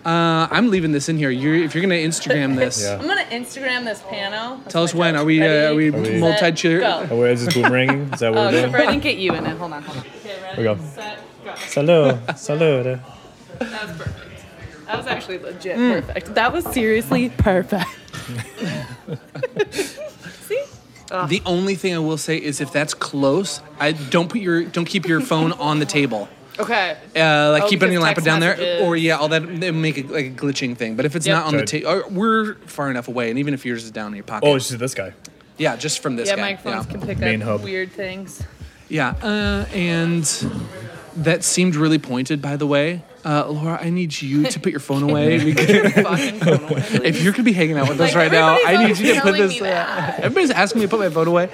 Uh, 0.04 0.48
I'm 0.50 0.70
leaving 0.70 0.90
this 0.90 1.08
in 1.08 1.18
here. 1.18 1.30
You're, 1.30 1.54
if 1.54 1.72
you're 1.72 1.82
gonna 1.82 1.94
Instagram 1.94 2.56
this, 2.56 2.82
Yeah. 2.82 2.98
I'm 3.00 3.06
gonna 3.06 3.22
Instagram 3.26 3.84
this 3.84 4.02
piano. 4.10 4.58
That's 4.64 4.72
tell 4.72 4.82
us 4.82 4.92
my 4.92 4.98
when. 4.98 5.14
joke. 5.14 5.22
Are 5.22 5.24
we? 5.24 5.40
Uh, 5.40 5.70
are 5.70 5.74
we, 5.76 5.90
Ready, 5.90 6.14
we- 6.14 6.18
multi 6.20 6.38
set, 6.38 6.56
cheer? 6.56 6.80
Go. 6.80 7.06
Oh, 7.12 7.20
wait, 7.20 7.30
is 7.30 7.44
this 7.46 7.54
boomeranging? 7.54 8.14
Is 8.14 8.18
that 8.18 8.34
what 8.34 8.38
Oh, 8.40 8.50
we're 8.50 8.54
except 8.56 8.72
for 8.72 8.78
I 8.78 8.80
doing? 8.86 8.90
didn't 8.94 9.02
get 9.04 9.18
you 9.18 9.34
in 9.36 9.46
it. 9.46 9.56
Hold 9.56 9.72
on, 9.72 9.82
hold 9.84 9.98
on. 9.98 10.04
Okay, 10.24 10.42
ready? 10.42 10.58
we 10.58 10.64
go. 10.64 10.76
Set, 10.78 11.18
go. 11.44 11.52
Salud, 11.52 12.18
salud. 12.30 13.00
That 13.60 13.86
was 13.86 13.96
perfect. 13.96 14.20
That 14.86 14.96
was 14.98 15.06
actually 15.06 15.38
legit 15.38 15.76
perfect. 15.76 16.34
That 16.34 16.52
was 16.52 16.64
seriously 16.72 17.28
perfect. 17.30 17.86
See? 21.22 21.38
The 21.38 21.42
only 21.46 21.74
thing 21.74 21.94
I 21.94 21.98
will 21.98 22.18
say 22.18 22.36
is 22.36 22.60
if 22.60 22.72
that's 22.72 22.94
close, 22.94 23.60
I 23.80 23.92
don't 23.92 24.28
put 24.28 24.40
your 24.40 24.64
don't 24.64 24.84
keep 24.84 25.06
your 25.06 25.20
phone 25.20 25.52
on 25.68 25.78
the 25.78 25.86
table. 25.86 26.28
Okay. 26.58 26.96
Uh, 27.16 27.50
like 27.50 27.64
Oh, 27.64 27.68
keep 27.68 27.82
it 27.82 27.86
on 27.86 27.92
your 27.92 28.00
lap 28.00 28.14
text 28.14 28.24
down 28.26 28.38
there, 28.40 28.80
or 28.82 28.94
yeah, 28.96 29.16
all 29.16 29.28
that 29.28 29.40
they 29.60 29.70
make 29.72 29.98
it 29.98 30.08
like 30.10 30.26
a 30.26 30.30
glitching 30.30 30.76
thing. 30.76 30.94
But 30.94 31.04
if 31.04 31.16
it's 31.16 31.26
Yep. 31.26 31.36
not 31.36 31.46
on 31.46 31.56
the 31.56 31.64
table, 31.66 32.02
we're 32.10 32.54
far 32.66 32.90
enough 32.90 33.08
away, 33.08 33.30
and 33.30 33.38
even 33.40 33.54
if 33.54 33.64
yours 33.66 33.82
is 33.84 33.90
down 33.90 34.08
in 34.12 34.14
your 34.16 34.24
pocket, 34.24 34.46
Oh, 34.46 34.54
it's 34.54 34.68
just 34.68 34.78
this 34.78 34.94
guy. 34.94 35.12
yeah, 35.58 35.74
just 35.76 36.00
from 36.00 36.14
this 36.14 36.28
Yeah, 36.28 36.36
guy. 36.36 36.42
microphones 36.52 36.86
yeah. 36.86 36.92
can 36.92 37.00
pick 37.00 37.18
Main 37.18 37.42
up 37.42 37.48
hub. 37.48 37.62
weird 37.64 37.90
things. 37.92 38.40
Yeah, 38.88 39.14
uh, 39.22 39.64
and 39.74 40.24
that 41.16 41.44
seemed 41.44 41.76
really 41.76 41.98
pointed, 41.98 42.40
by 42.42 42.56
the 42.56 42.66
way. 42.66 43.02
Uh, 43.24 43.46
Laura, 43.48 43.78
I 43.80 43.88
need 43.88 44.20
you 44.20 44.44
to 44.44 44.60
put 44.60 44.70
your 44.70 44.80
phone 44.80 45.02
away. 45.10 45.42
because 45.42 45.92
Fucking 45.94 46.40
phone 46.40 46.64
away, 46.70 46.82
if 47.04 47.22
you're 47.22 47.32
gonna 47.32 47.42
be 47.44 47.52
hanging 47.54 47.78
out 47.78 47.88
with 47.88 47.98
us 48.00 48.10
Like, 48.10 48.16
right 48.16 48.32
now, 48.32 48.58
I 48.66 48.86
need 48.86 48.98
you 48.98 49.14
to 49.14 49.20
put 49.20 49.22
telling 49.34 49.40
this. 49.42 49.52
me 49.60 49.60
Uh, 49.66 49.70
that. 49.70 50.20
everybody's 50.20 50.50
asking 50.50 50.80
me 50.80 50.86
to 50.86 50.90
put 50.90 51.00
my 51.00 51.08
phone 51.08 51.28
away. 51.28 51.48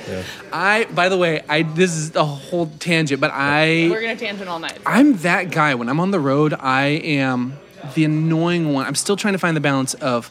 I, 0.53 0.87
by 0.87 1.09
the 1.09 1.17
way, 1.17 1.43
I 1.49 1.63
this 1.63 1.95
is 1.95 2.17
a 2.17 2.25
whole 2.25 2.67
tangent, 2.81 3.21
but 3.21 3.31
I 3.33 3.89
We're 3.91 4.01
gonna 4.01 4.17
tangent 4.17 4.49
all 4.49 4.59
night. 4.59 4.79
I'm 4.85 5.17
that 5.19 5.51
guy. 5.53 5.75
When 5.77 5.89
I'm 5.89 6.01
on 6.01 6.11
the 6.11 6.21
road, 6.21 6.55
I 6.59 6.87
am 6.87 7.57
the 7.95 8.05
annoying 8.05 8.73
one. 8.73 8.87
I'm 8.87 8.95
still 8.97 9.17
trying 9.17 9.35
to 9.35 9.39
find 9.39 9.57
the 9.57 9.61
balance 9.61 9.95
of 9.95 10.31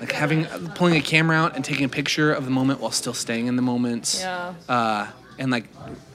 like 0.00 0.10
having 0.12 0.46
pulling 0.74 0.96
a 0.96 1.00
camera 1.02 1.36
out 1.36 1.54
and 1.54 1.64
taking 1.64 1.84
a 1.84 1.88
picture 1.90 2.32
of 2.32 2.44
the 2.46 2.50
moment 2.50 2.80
while 2.80 2.90
still 2.92 3.14
staying 3.14 3.46
in 3.46 3.56
the 3.56 3.62
moment. 3.62 4.16
Yeah. 4.20 4.54
Uh, 4.68 5.06
and 5.38 5.50
like 5.50 5.64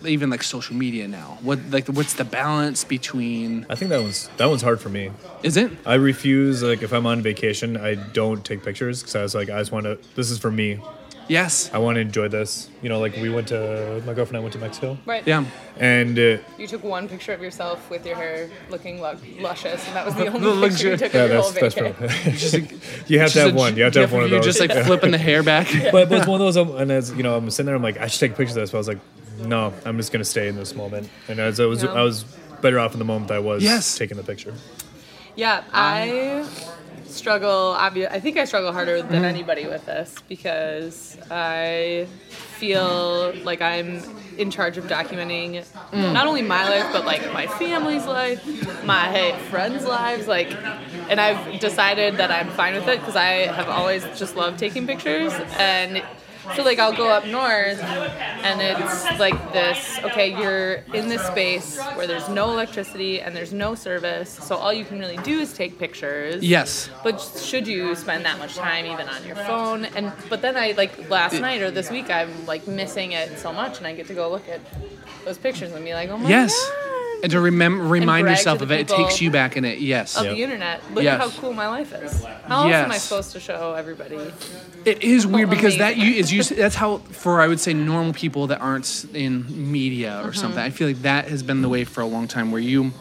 even 0.06 0.30
like 0.30 0.44
social 0.44 0.76
media 0.76 1.08
now. 1.08 1.38
What 1.42 1.60
like 1.70 1.88
what's 1.88 2.14
the 2.14 2.26
balance 2.26 2.84
between? 2.84 3.66
I 3.70 3.76
think 3.76 3.90
that 3.90 4.02
one's 4.02 4.30
that 4.38 4.46
one's 4.48 4.62
hard 4.62 4.82
for 4.82 4.90
me. 4.90 5.12
Is 5.42 5.58
it? 5.58 5.72
I 5.86 5.96
refuse 5.96 6.62
like 6.62 6.84
if 6.84 6.92
I'm 6.92 7.06
on 7.06 7.22
vacation, 7.22 7.78
I 7.78 7.96
don't 7.96 8.44
take 8.44 8.64
pictures 8.64 9.02
because 9.02 9.16
I 9.16 9.22
was 9.24 9.36
like 9.36 9.50
I 9.50 9.60
just 9.60 9.72
want 9.72 9.86
to. 9.86 9.98
This 10.16 10.30
is 10.30 10.40
for 10.40 10.52
me. 10.52 10.80
Yes. 11.30 11.70
I 11.74 11.78
want 11.78 11.96
to 11.96 12.02
enjoy 12.02 12.28
this. 12.28 12.70
You 12.82 12.90
know, 12.90 13.00
like 13.00 13.16
we 13.16 13.30
went 13.30 13.48
to 13.50 14.02
my 14.06 14.14
girlfriend 14.14 14.30
and 14.30 14.38
I 14.38 14.40
went 14.42 14.54
to 14.54 14.60
Mexico, 14.60 14.98
Right. 15.06 15.26
Yeah. 15.26 15.46
and 15.80 16.18
uh, 16.20 16.38
You 16.58 16.68
took 16.68 16.84
one 16.84 17.08
picture 17.08 17.34
of 17.34 17.42
yourself 17.42 17.90
with 17.90 18.06
your 18.06 18.16
hair 18.16 18.50
looking 18.70 19.02
lu- 19.02 19.18
luscious, 19.40 19.86
and 19.88 19.96
that 19.96 20.06
was 20.06 20.16
the 20.16 20.26
The 20.26 20.32
only 20.50 20.70
picture 20.70 20.90
you 20.92 20.98
took 20.98 21.14
yeah, 21.14 21.24
of 21.24 21.32
your 21.32 21.42
that's 21.42 21.52
whole 21.52 21.62
that's 21.62 21.76
vacation. 21.76 22.26
real. 22.26 22.36
Just, 22.72 23.10
you 23.10 23.20
have 23.20 23.32
to 23.34 23.40
have 23.40 23.54
a- 23.54 23.58
one. 23.58 23.78
You 23.78 23.84
have 23.84 23.94
to 23.94 24.02
have 24.02 24.12
one 24.12 24.24
of 24.24 24.30
You're 24.30 24.40
those. 24.42 24.58
just 24.58 24.60
like 24.60 24.86
flipping 24.86 25.12
the 25.12 25.18
hair 25.18 25.44
back. 25.44 25.68
but, 25.92 26.10
but 26.10 26.18
it's 26.20 26.28
one 26.28 26.42
of 26.42 26.46
those, 26.46 26.58
um, 26.58 26.76
and 26.76 26.92
as 26.92 27.12
you 27.14 27.24
know, 27.24 27.36
I'm 27.36 27.50
sitting 27.50 27.68
there, 27.68 27.76
I'm 27.76 27.84
like, 27.84 27.98
I 27.98 28.08
should 28.08 28.20
take 28.20 28.32
a 28.32 28.36
picture 28.36 28.52
of 28.52 28.56
this. 28.56 28.72
But 28.72 28.78
I 28.78 28.80
was 28.80 28.88
like, 28.90 29.00
no, 29.40 29.74
I'm 29.86 29.98
just 29.98 30.12
gonna 30.12 30.26
stay 30.26 30.48
in 30.50 30.56
this 30.56 30.76
moment. 30.76 31.10
And 31.30 31.40
as 31.40 31.60
I 31.60 31.66
was, 31.66 31.84
Yeah. 31.84 31.94
I 31.94 32.02
was 32.04 32.24
better 32.62 32.80
off 32.80 32.94
in 32.94 33.00
the 33.00 33.06
moment 33.06 33.32
I 33.32 33.40
was 33.40 33.64
Yes. 33.64 33.98
taking 33.98 34.18
the 34.18 34.24
picture. 34.24 34.54
Yeah, 35.36 35.64
I 35.74 36.46
struggle. 37.06 37.76
Obvi- 37.78 38.10
I 38.10 38.20
think 38.20 38.38
I 38.38 38.46
struggle 38.46 38.72
harder 38.72 39.02
than 39.02 39.12
mm-hmm. 39.12 39.26
anybody 39.26 39.66
with 39.68 39.86
this 39.86 40.16
because 40.28 41.18
I 41.30 42.08
feel 42.30 43.34
like 43.44 43.62
I'm 43.62 44.02
in 44.38 44.50
charge 44.50 44.78
of 44.78 44.86
documenting 44.86 45.64
mm. 45.92 46.14
not 46.14 46.26
only 46.28 46.42
my 46.42 46.68
life 46.68 46.92
but 46.92 47.06
like 47.06 47.22
my 47.34 47.46
family's 47.46 48.06
life, 48.06 48.44
my 48.86 49.38
friends' 49.50 49.86
lives. 49.86 50.28
Like, 50.28 50.52
and 51.10 51.20
I've 51.20 51.60
decided 51.60 52.18
that 52.18 52.32
I'm 52.32 52.50
fine 52.52 52.74
with 52.74 52.88
it 52.88 53.00
because 53.00 53.16
I 53.16 53.48
have 53.48 53.70
always 53.70 54.04
just 54.18 54.36
loved 54.36 54.60
taking 54.60 54.88
pictures 54.88 55.34
and. 55.58 56.04
So 56.56 56.64
like 56.64 56.78
I'll 56.80 56.96
go 56.96 57.10
up 57.10 57.26
north 57.26 57.80
and 57.82 58.62
it's 58.62 59.20
like 59.20 59.54
this 59.54 60.00
okay 60.04 60.38
you're 60.38 60.76
in 60.94 61.08
this 61.08 61.22
space 61.26 61.80
where 61.96 62.06
there's 62.06 62.28
no 62.28 62.52
electricity 62.52 63.22
and 63.22 63.34
there's 63.36 63.54
no 63.54 63.76
service 63.76 64.30
so 64.30 64.56
all 64.58 64.74
you 64.74 64.84
can 64.84 65.00
really 65.00 65.18
do 65.18 65.40
is 65.40 65.54
take 65.54 65.80
pictures 65.80 66.44
Yes. 66.44 66.90
but 67.04 67.20
should 67.22 67.66
you 67.68 67.96
spend 67.96 68.26
that 68.26 68.38
much 68.40 68.56
time 68.56 68.86
even 68.86 69.08
on 69.08 69.26
your 69.26 69.38
phone 69.38 69.86
and 69.86 70.12
but 70.30 70.42
then 70.42 70.58
I 70.58 70.74
like 70.78 71.10
last 71.10 71.40
night 71.40 71.62
or 71.62 71.72
this 71.72 71.90
week 71.90 72.10
I'm 72.10 72.46
like 72.46 72.68
missing 72.68 73.14
it 73.14 73.40
so 73.40 73.54
much 73.54 73.78
and 73.78 73.88
I 73.88 73.94
get 73.94 74.08
to 74.08 74.14
go 74.14 74.30
look 74.30 74.48
at 74.50 74.60
those 75.24 75.38
pictures 75.38 75.72
and 75.72 75.86
be 75.86 75.94
like 75.94 76.10
oh 76.10 76.18
my 76.18 76.28
Yes. 76.30 76.54
god 76.54 76.83
And 77.24 77.32
to 77.32 77.40
remember, 77.40 77.86
remind 77.86 78.28
yourself 78.28 78.60
to 78.60 78.66
of 78.66 78.72
it. 78.72 78.82
It 78.82 78.88
takes 78.90 79.22
you 79.22 79.32
back 79.32 79.56
in 79.56 79.64
it. 79.64 79.80
Yes. 79.80 80.18
of 80.18 80.26
Yeah. 80.26 80.34
the 80.34 80.44
internet 80.44 80.82
look 80.94 81.06
Yes. 81.06 81.14
at 81.14 81.22
how 81.22 81.40
cool 81.40 81.54
my 81.54 81.68
life 81.70 81.94
is 81.94 82.22
how 82.48 82.64
else 82.64 82.74
am 82.74 82.92
I 82.92 82.98
supposed 82.98 83.32
to 83.32 83.40
show 83.40 83.74
everybody 83.74 84.18
It 84.84 85.02
is 85.02 85.26
weird 85.26 85.50
because 85.50 85.78
that 85.78 85.96
you 85.96 86.12
is 86.12 86.34
used. 86.34 86.56
That's 86.58 86.76
how 86.76 86.98
for 86.98 87.40
I 87.40 87.48
would 87.48 87.62
say 87.62 87.74
normal 87.74 88.12
people 88.12 88.48
that 88.48 88.60
aren't 88.60 89.06
in 89.14 89.72
media 89.72 90.18
or 90.18 90.28
uh-huh. 90.28 90.32
something. 90.34 90.60
I 90.60 90.70
feel 90.70 90.88
like 90.88 91.02
that 91.04 91.30
has 91.30 91.42
been 91.42 91.62
the 91.62 91.70
way 91.70 91.86
for 91.86 92.02
a 92.02 92.06
long 92.06 92.28
time, 92.28 92.52
where 92.52 92.62
you 92.62 92.92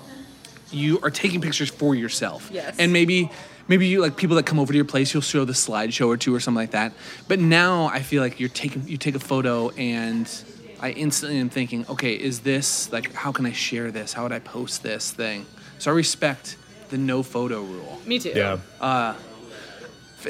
you 0.71 1.00
are 1.02 1.11
taking 1.11 1.41
pictures 1.41 1.69
for 1.69 1.95
yourself. 1.95 2.49
Yes. 2.52 2.76
And 2.79 2.93
maybe 2.93 3.29
maybe 3.67 3.88
you 3.88 4.00
like 4.00 4.17
people 4.17 4.37
that 4.37 4.47
come 4.47 4.61
over 4.61 4.73
to 4.73 4.76
your 4.76 4.85
place, 4.85 5.12
you'll 5.12 5.23
show 5.23 5.45
the 5.45 5.52
slideshow 5.52 6.07
or 6.07 6.17
two 6.17 6.33
or 6.33 6.38
something 6.38 6.62
like 6.62 6.71
that. 6.71 6.93
But 7.26 7.41
now 7.41 7.87
I 7.87 8.00
feel 8.02 8.23
like 8.23 8.38
you're 8.38 8.49
taking 8.49 8.87
you 8.87 8.97
take 8.97 9.17
a 9.17 9.21
photo 9.21 9.71
and 9.71 10.29
I 10.83 10.91
instantly 10.91 11.39
am 11.39 11.49
thinking, 11.49 11.87
okay, 11.89 12.12
is 12.15 12.41
this 12.41 12.93
like 12.93 13.12
how 13.15 13.31
can 13.33 13.47
I 13.47 13.53
share 13.53 13.91
this? 13.93 14.12
How 14.12 14.25
would 14.25 14.33
I 14.33 14.41
post 14.41 14.83
this 14.83 15.12
thing? 15.12 15.47
So 15.79 15.91
I 15.91 15.95
respect 15.95 16.57
the 16.91 16.99
no 16.99 17.23
photo 17.23 17.62
rule. 17.62 18.01
me 18.05 18.19
too 18.19 18.33
Yeah, 18.35 18.59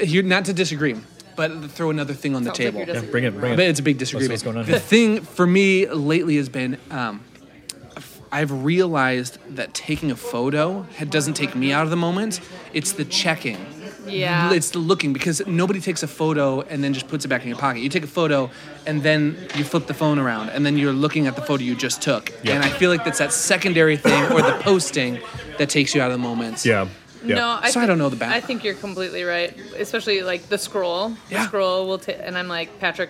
You're 0.01 0.23
not 0.23 0.45
to 0.45 0.53
disagree, 0.53 0.95
but 1.35 1.49
throw 1.71 1.89
another 1.89 2.13
thing 2.13 2.35
on 2.35 2.43
the 2.43 2.49
Sounds 2.49 2.59
like 2.59 2.67
table. 2.73 2.79
you're 2.85 3.03
yeah. 3.03 3.11
Bring 3.11 3.23
it, 3.25 3.31
bring 3.39 3.55
But 3.55 3.65
it. 3.65 3.69
it's 3.69 3.79
a 3.79 3.83
big 3.83 3.97
disagreement. 3.97 4.31
what's 4.31 4.43
going 4.43 4.57
on 4.57 4.65
the 4.65 4.79
thing 4.79 5.21
for 5.21 5.45
me 5.45 5.87
lately 5.89 6.37
has 6.37 6.49
been 6.49 6.77
um, 6.91 7.21
I've 8.31 8.63
realized 8.63 9.37
that 9.55 9.73
taking 9.75 10.09
a 10.09 10.15
photo 10.15 10.87
doesn't 11.09 11.35
take 11.35 11.55
me 11.55 11.71
out 11.71 11.83
of 11.83 11.91
the 11.91 11.95
moment. 11.95 12.39
It's 12.73 12.93
the 12.93 13.05
checking. 13.05 13.57
Yeah. 14.07 14.51
It's 14.53 14.69
the 14.71 14.79
looking 14.79 15.13
because 15.13 15.45
nobody 15.47 15.79
takes 15.79 16.03
a 16.03 16.07
photo 16.07 16.61
and 16.61 16.83
then 16.83 16.93
just 16.93 17.07
puts 17.07 17.25
it 17.25 17.27
back 17.29 17.41
in 17.43 17.47
your 17.49 17.57
pocket. 17.57 17.79
You 17.81 17.89
take 17.89 18.03
a 18.03 18.07
photo 18.07 18.49
and 18.85 19.01
then 19.03 19.37
you 19.55 19.63
flip 19.63 19.87
the 19.87 19.93
phone 19.93 20.19
around 20.19 20.49
and 20.49 20.65
then 20.65 20.77
you're 20.77 20.93
looking 20.93 21.27
at 21.27 21.35
the 21.35 21.41
photo 21.41 21.63
you 21.63 21.75
just 21.75 22.01
took. 22.01 22.31
Yeah. 22.43 22.55
And 22.55 22.63
I 22.63 22.69
feel 22.69 22.89
like 22.89 23.03
that's 23.05 23.19
that 23.19 23.31
secondary 23.33 23.97
thing 23.97 24.23
or 24.31 24.41
the 24.41 24.57
posting 24.61 25.19
that 25.57 25.69
takes 25.69 25.95
you 25.95 26.01
out 26.01 26.11
of 26.11 26.17
the 26.17 26.23
moment. 26.23 26.65
Yeah, 26.65 26.87
yeah. 27.25 27.35
No, 27.35 27.59
I 27.61 27.69
So 27.69 27.79
I 27.79 27.85
don't 27.85 27.97
know 27.97 28.09
the 28.09 28.15
back. 28.17 28.33
I 28.33 28.41
think 28.41 28.63
you're 28.63 28.73
completely 28.73 29.23
right, 29.23 29.55
especially 29.77 30.21
like 30.21 30.49
the 30.49 30.57
scroll. 30.57 31.09
The 31.09 31.15
Yeah. 31.35 31.47
scroll 31.47 31.87
will 31.87 31.97
take, 31.99 32.17
and 32.21 32.37
I'm 32.37 32.47
like 32.49 32.79
Patrick, 32.79 33.09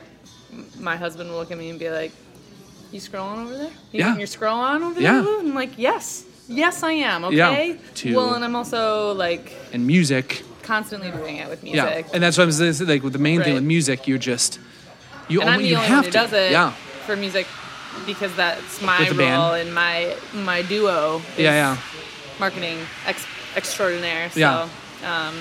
my 0.79 0.95
husband 0.95 1.29
will 1.31 1.37
look 1.37 1.51
at 1.51 1.57
me 1.57 1.69
and 1.71 1.79
be 1.79 1.89
like, 1.89 2.11
"You 2.91 2.99
scrolling 2.99 3.43
over 3.45 3.57
there? 3.57 3.71
You 3.91 3.99
Yeah. 3.99 4.05
getting 4.09 4.19
your 4.19 4.27
scroll 4.27 4.59
on 4.59 4.83
over 4.83 4.99
there?" 5.01 5.21
Lou?" 5.21 5.39
And 5.39 5.49
I'm 5.49 5.55
like, 5.55 5.71
"Yes, 5.77 6.25
yes, 6.47 6.83
I 6.83 6.91
am." 6.91 7.23
Okay. 7.25 7.35
Yeah. 7.37 7.49
Okay. 7.49 7.77
To- 7.95 8.15
Well, 8.15 8.33
and 8.35 8.43
I'm 8.45 8.55
also 8.55 9.13
like 9.13 9.51
And 9.73 9.87
music. 9.87 10.43
Constantly 10.63 11.11
doing 11.11 11.37
it 11.37 11.49
with 11.49 11.61
music. 11.63 12.05
Yeah. 12.07 12.11
And 12.13 12.23
that's 12.23 12.37
what 12.37 12.45
I'm 12.45 12.51
saying. 12.51 12.87
Like 12.87 13.03
with 13.03 13.13
the 13.13 13.19
main 13.19 13.41
thing 13.43 13.53
with 13.53 13.63
music, 13.63 14.07
you're 14.07 14.17
just 14.17 14.59
you 15.29 15.41
and 15.41 15.49
I'm 15.49 15.61
the 15.61 15.75
only 15.75 15.87
have 15.87 15.95
one 15.97 16.03
who 16.05 16.11
to. 16.11 16.11
does 16.11 16.33
it 16.33 16.51
Yeah. 16.51 16.71
for 17.05 17.15
music 17.15 17.47
because 18.05 18.35
that's 18.35 18.81
my 18.81 19.09
band. 19.11 19.19
role 19.41 19.53
in 19.53 19.71
my 19.73 20.15
my 20.33 20.61
duo. 20.63 21.17
is 21.37 21.39
Yeah, 21.39 21.51
yeah. 21.51 21.77
Marketing 22.39 22.79
ex- 23.05 23.25
extraordinaire. 23.55 24.29
So, 24.31 24.39
Yeah. 24.39 24.67
um, 25.05 25.35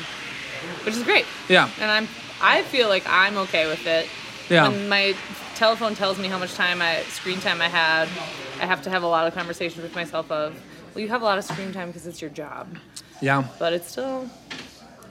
which 0.84 0.94
is 0.94 1.02
great. 1.02 1.24
Yeah. 1.48 1.68
And 1.80 1.90
I'm 1.90 2.08
I 2.40 2.62
feel 2.62 2.88
like 2.88 3.04
I'm 3.08 3.36
okay 3.38 3.66
with 3.68 3.86
it. 3.86 4.06
Yeah. 4.50 4.68
When 4.68 4.88
my 4.88 5.14
telephone 5.54 5.94
tells 5.94 6.18
me 6.18 6.28
how 6.28 6.38
much 6.38 6.54
time 6.54 6.82
I 6.82 7.02
screen 7.04 7.40
time 7.40 7.62
I 7.62 7.68
had, 7.68 8.08
I 8.60 8.66
have 8.66 8.82
to 8.82 8.90
have 8.90 9.02
a 9.02 9.06
lot 9.06 9.26
of 9.26 9.34
conversations 9.34 9.82
with 9.82 9.94
myself 9.94 10.30
of, 10.30 10.54
well, 10.94 11.02
you 11.02 11.08
have 11.08 11.22
a 11.22 11.24
lot 11.24 11.38
of 11.38 11.44
screen 11.44 11.72
time 11.72 11.88
because 11.88 12.06
it's 12.06 12.20
your 12.20 12.30
job, 12.30 12.66
Yeah. 13.20 13.44
but 13.58 13.72
it's 13.72 13.90
still. 13.92 14.28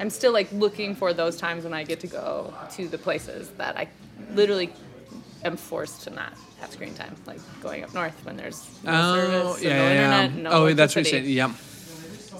I'm 0.01 0.09
still 0.09 0.33
like 0.33 0.51
looking 0.51 0.95
for 0.95 1.13
those 1.13 1.37
times 1.37 1.63
when 1.63 1.73
I 1.73 1.83
get 1.83 1.99
to 1.99 2.07
go 2.07 2.51
to 2.71 2.87
the 2.87 2.97
places 2.97 3.49
that 3.57 3.77
I 3.77 3.87
literally 4.33 4.73
am 5.45 5.55
forced 5.57 6.01
to 6.03 6.09
not 6.09 6.33
have 6.59 6.71
screen 6.71 6.95
time, 6.95 7.15
like 7.27 7.39
going 7.61 7.83
up 7.83 7.93
north 7.93 8.25
when 8.25 8.35
there's 8.35 8.67
no 8.83 8.91
Oh, 8.91 9.15
service, 9.15 9.63
yeah, 9.63 9.77
no 9.77 9.83
yeah, 9.83 10.23
internet, 10.23 10.43
no 10.43 10.49
oh, 10.51 10.73
that's 10.73 10.95
what 10.95 11.05
you're 11.05 11.21
saying. 11.21 11.29
Yeah. 11.29 11.53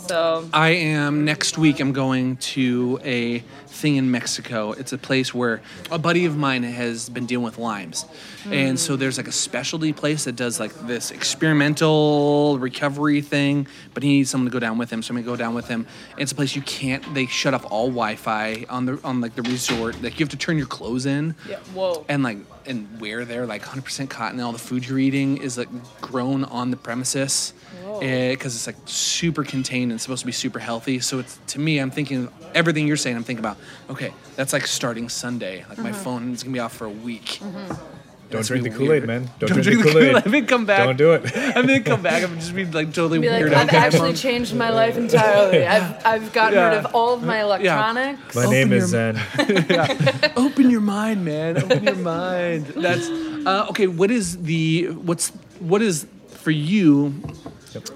So 0.07 0.49
I 0.51 0.69
am 0.69 1.23
next 1.23 1.59
week. 1.59 1.79
I'm 1.79 1.93
going 1.93 2.37
to 2.37 2.99
a 3.03 3.43
thing 3.71 3.95
in 3.95 4.11
Mexico. 4.11 4.73
It's 4.73 4.93
a 4.93 4.97
place 4.97 5.33
where 5.33 5.61
a 5.89 5.97
buddy 5.97 6.25
of 6.25 6.37
mine 6.37 6.63
has 6.63 7.09
been 7.09 7.25
dealing 7.25 7.45
with 7.45 7.57
limes, 7.57 8.05
and 8.51 8.79
so 8.79 8.95
there's 8.95 9.17
like 9.17 9.27
a 9.27 9.31
specialty 9.31 9.93
place 9.93 10.25
that 10.25 10.35
does 10.35 10.59
like 10.59 10.73
this 10.87 11.11
experimental 11.11 12.57
recovery 12.59 13.21
thing. 13.21 13.67
But 13.93 14.03
he 14.03 14.09
needs 14.09 14.29
someone 14.29 14.49
to 14.49 14.53
go 14.53 14.59
down 14.59 14.77
with 14.77 14.91
him, 14.91 15.01
so 15.01 15.11
I'm 15.11 15.17
gonna 15.17 15.25
go 15.25 15.35
down 15.35 15.53
with 15.53 15.67
him. 15.67 15.87
It's 16.17 16.31
a 16.31 16.35
place 16.35 16.55
you 16.55 16.61
can't. 16.61 17.13
They 17.13 17.25
shut 17.27 17.53
off 17.53 17.65
all 17.71 17.87
Wi-Fi 17.87 18.65
on 18.69 18.85
the 18.85 18.99
on 19.03 19.21
like 19.21 19.35
the 19.35 19.43
resort. 19.43 20.01
Like 20.01 20.19
you 20.19 20.23
have 20.23 20.29
to 20.29 20.37
turn 20.37 20.57
your 20.57 20.67
clothes 20.67 21.05
in. 21.05 21.35
yeah, 21.47 21.57
whoa. 21.73 22.05
and 22.09 22.23
like 22.23 22.37
and 22.65 23.01
where 23.01 23.25
they're 23.25 23.47
like 23.47 23.63
100% 23.63 24.07
cotton 24.07 24.37
and 24.37 24.45
all 24.45 24.51
the 24.51 24.59
food 24.59 24.87
you're 24.87 24.99
eating 24.99 25.37
is 25.37 25.57
like 25.57 25.67
grown 25.99 26.43
on 26.43 26.69
the 26.69 26.77
premises 26.77 27.53
because 27.99 28.03
eh, 28.03 28.33
it's 28.33 28.67
like 28.67 28.75
super 28.85 29.43
contained 29.43 29.91
and 29.91 29.99
supposed 29.99 30.19
to 30.19 30.27
be 30.27 30.31
super 30.31 30.59
healthy 30.59 30.99
so 30.99 31.17
it's 31.17 31.39
to 31.47 31.59
me 31.59 31.79
i'm 31.79 31.89
thinking 31.89 32.29
everything 32.53 32.87
you're 32.87 32.97
saying 32.97 33.15
i'm 33.15 33.23
thinking 33.23 33.43
about 33.43 33.57
okay 33.89 34.13
that's 34.35 34.53
like 34.53 34.65
starting 34.67 35.09
sunday 35.09 35.65
like 35.69 35.77
my 35.79 35.91
phone 35.91 36.33
is 36.33 36.43
gonna 36.43 36.53
be 36.53 36.59
off 36.59 36.73
for 36.75 36.85
a 36.85 36.89
week 36.89 37.39
Don't 37.41 38.39
That's 38.39 38.47
drink 38.47 38.63
the 38.63 38.69
gonna 38.69 38.79
be 38.79 38.85
Kool 38.85 38.93
Aid, 38.95 39.05
weird. 39.05 39.07
man. 39.07 39.29
Don't, 39.39 39.51
drink, 39.61 39.83
the 39.83 39.91
Kool 39.91 39.97
Aid. 40.01 40.15
i'm 40.15 40.21
gonna 40.31 40.45
come 40.45 40.65
back 40.65 40.85
Don't 40.85 40.95
do 40.97 41.11
it. 41.13 41.23
i'm 41.57 41.67
gonna 41.67 41.81
come 41.81 42.01
back 42.01 42.23
i'm 42.23 42.35
just 42.39 42.55
be 42.55 42.63
like 42.65 42.93
totally 42.93 43.19
be 43.19 43.29
like, 43.29 43.41
weird 43.41 43.53
I've 43.53 43.69
actually 43.73 44.13
changed 44.13 44.55
my 44.55 44.69
life 44.69 44.95
entirely. 45.05 45.65
I've, 45.67 46.05
I've 46.05 46.31
gotten 46.31 46.53
Yeah. 46.57 46.69
rid 46.69 46.77
of 46.85 46.95
all 46.95 47.13
of 47.13 47.23
my 47.23 47.41
electronics. 47.41 48.33
My 48.35 48.45
name 48.49 48.71
is 48.71 48.93
your- 48.93 49.13
Zen. 49.15 50.31
open 50.37 50.69
your 50.69 50.79
mind, 50.81 51.25
man. 51.25 51.57
Open 51.61 51.83
your 51.83 51.95
mind. 51.95 52.67
That's 52.67 53.09
uh, 53.09 53.67
okay. 53.71 53.87
What 53.87 54.11
is 54.11 54.41
the 54.43 54.87
what's 54.91 55.29
what 55.59 55.81
is 55.81 56.07
for 56.29 56.51
you? 56.51 57.13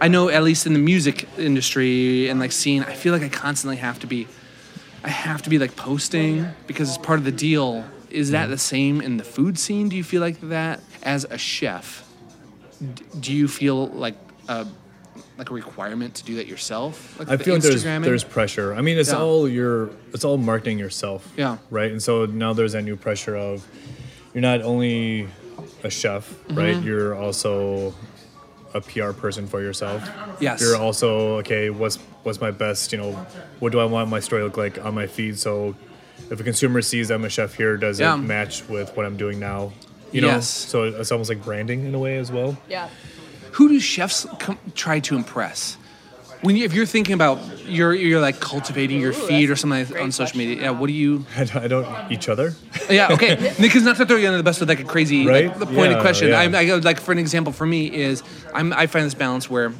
I 0.01 0.07
know 0.07 0.29
at 0.29 0.43
least 0.43 0.65
in 0.65 0.73
the 0.73 0.79
music 0.79 1.27
industry 1.37 2.29
and 2.29 2.39
like 2.39 2.51
scene, 2.51 2.83
I 2.83 2.93
feel 2.93 3.13
like 3.13 3.23
I 3.23 3.29
constantly 3.29 3.77
have 3.77 3.99
to 3.99 4.07
be, 4.07 4.27
I 5.05 5.09
have 5.09 5.41
to 5.43 5.49
be 5.51 5.59
like 5.59 5.75
posting 5.75 6.47
because 6.67 6.89
it's 6.89 6.97
part 6.97 7.19
of 7.19 7.25
the 7.25 7.31
deal. 7.31 7.85
Is 8.09 8.31
that 8.31 8.47
the 8.47 8.57
same 8.57 9.01
in 9.01 9.17
the 9.17 9.23
food 9.23 9.59
scene? 9.59 9.87
Do 9.89 9.95
you 9.95 10.03
feel 10.03 10.21
like 10.21 10.39
that 10.49 10.79
as 11.03 11.25
a 11.25 11.37
chef? 11.37 12.03
Do 13.19 13.31
you 13.31 13.47
feel 13.47 13.87
like 13.87 14.15
uh, 14.49 14.65
like 15.37 15.49
a 15.51 15.53
requirement 15.53 16.15
to 16.15 16.23
do 16.23 16.35
that 16.37 16.47
yourself? 16.47 17.19
Like 17.19 17.29
I 17.29 17.37
feel 17.37 17.53
like 17.53 17.63
there's 17.63 17.83
there's 17.83 18.23
pressure. 18.23 18.73
I 18.73 18.81
mean, 18.81 18.97
it's 18.97 19.11
Yeah. 19.11 19.19
all 19.19 19.47
your 19.47 19.91
it's 20.13 20.25
all 20.25 20.37
marketing 20.37 20.79
yourself. 20.79 21.31
Yeah. 21.37 21.57
Right. 21.69 21.91
And 21.91 22.01
so 22.01 22.25
now 22.25 22.53
there's 22.53 22.71
that 22.73 22.83
new 22.83 22.95
pressure 22.95 23.35
of 23.35 23.65
you're 24.33 24.41
not 24.41 24.61
only 24.63 25.27
a 25.83 25.89
chef, 25.89 26.27
Mm-hmm. 26.29 26.57
right? 26.57 26.81
You're 26.83 27.15
also 27.15 27.93
a 28.75 28.81
PR 28.81 29.11
person 29.11 29.47
for 29.47 29.61
yourself. 29.61 30.07
Yes. 30.39 30.61
You're 30.61 30.75
also 30.77 31.37
okay. 31.39 31.69
What's 31.71 31.95
what's 32.23 32.39
my 32.41 32.51
best? 32.51 32.91
You 32.91 32.97
know, 32.99 33.11
what 33.59 33.71
do 33.71 33.79
I 33.79 33.85
want 33.85 34.09
my 34.09 34.19
story 34.19 34.41
to 34.41 34.45
look 34.45 34.57
like 34.57 34.83
on 34.85 34.93
my 34.93 35.07
feed? 35.07 35.39
So 35.39 35.73
if 36.29 36.39
a 36.39 36.43
consumer 36.43 36.81
sees 36.81 37.09
I'm 37.09 37.23
a 37.25 37.29
chef 37.29 37.53
here, 37.55 37.77
does 37.77 37.99
Yeah. 37.99 38.13
it 38.13 38.17
match 38.17 38.67
with 38.67 38.95
what 38.95 39.05
I'm 39.05 39.17
doing 39.17 39.39
now? 39.39 39.71
You 40.11 40.21
know. 40.21 40.27
Yes. 40.27 40.47
So 40.49 40.83
it's 40.83 41.11
almost 41.11 41.29
like 41.29 41.43
branding 41.43 41.85
in 41.85 41.95
a 41.95 41.99
way 41.99 42.17
as 42.17 42.31
well. 42.31 42.57
Yeah. 42.69 42.89
Who 43.53 43.69
do 43.69 43.79
chefs 43.79 44.27
com- 44.39 44.59
try 44.75 44.99
to 44.99 45.15
impress? 45.15 45.77
When 46.45 46.55
you, 46.55 46.63
if 46.65 46.73
you're 46.73 46.85
thinking 46.85 47.13
about 47.13 47.39
you're 47.67 47.93
you're 47.93 48.21
like 48.21 48.39
cultivating 48.39 48.99
your 49.01 49.13
feed 49.13 49.49
or 49.49 49.55
something 49.55 49.85
like 49.89 49.99
on 50.01 50.11
social 50.11 50.37
media, 50.37 50.61
yeah. 50.61 50.69
What 50.69 50.87
do 50.87 50.93
you? 50.93 51.25
I 51.35 51.43
don't, 51.45 51.63
I 51.63 51.67
don't 51.67 52.11
each 52.11 52.29
other. 52.29 52.53
Yeah, 52.89 53.13
okay. 53.13 53.53
Because 53.59 53.83
not 53.83 53.97
to 53.97 54.05
throw 54.05 54.17
you 54.17 54.27
under 54.27 54.37
the 54.37 54.43
bus 54.43 54.59
with 54.59 54.69
like 54.69 54.79
a 54.79 54.83
crazy, 54.83 55.25
Right? 55.25 55.47
like, 55.47 55.57
the 55.59 55.65
pointed 55.65 55.97
Yeah, 55.97 56.01
question. 56.01 56.27
yeah. 56.29 56.39
I'm, 56.41 56.53
I 56.55 56.63
like 56.89 56.99
for 56.99 57.11
an 57.11 57.17
example 57.19 57.51
for 57.51 57.65
me 57.65 57.91
is 57.91 58.21
I'm 58.53 58.71
I 58.73 58.85
find 58.87 59.05
this 59.05 59.15
balance 59.15 59.49
where, 59.49 59.73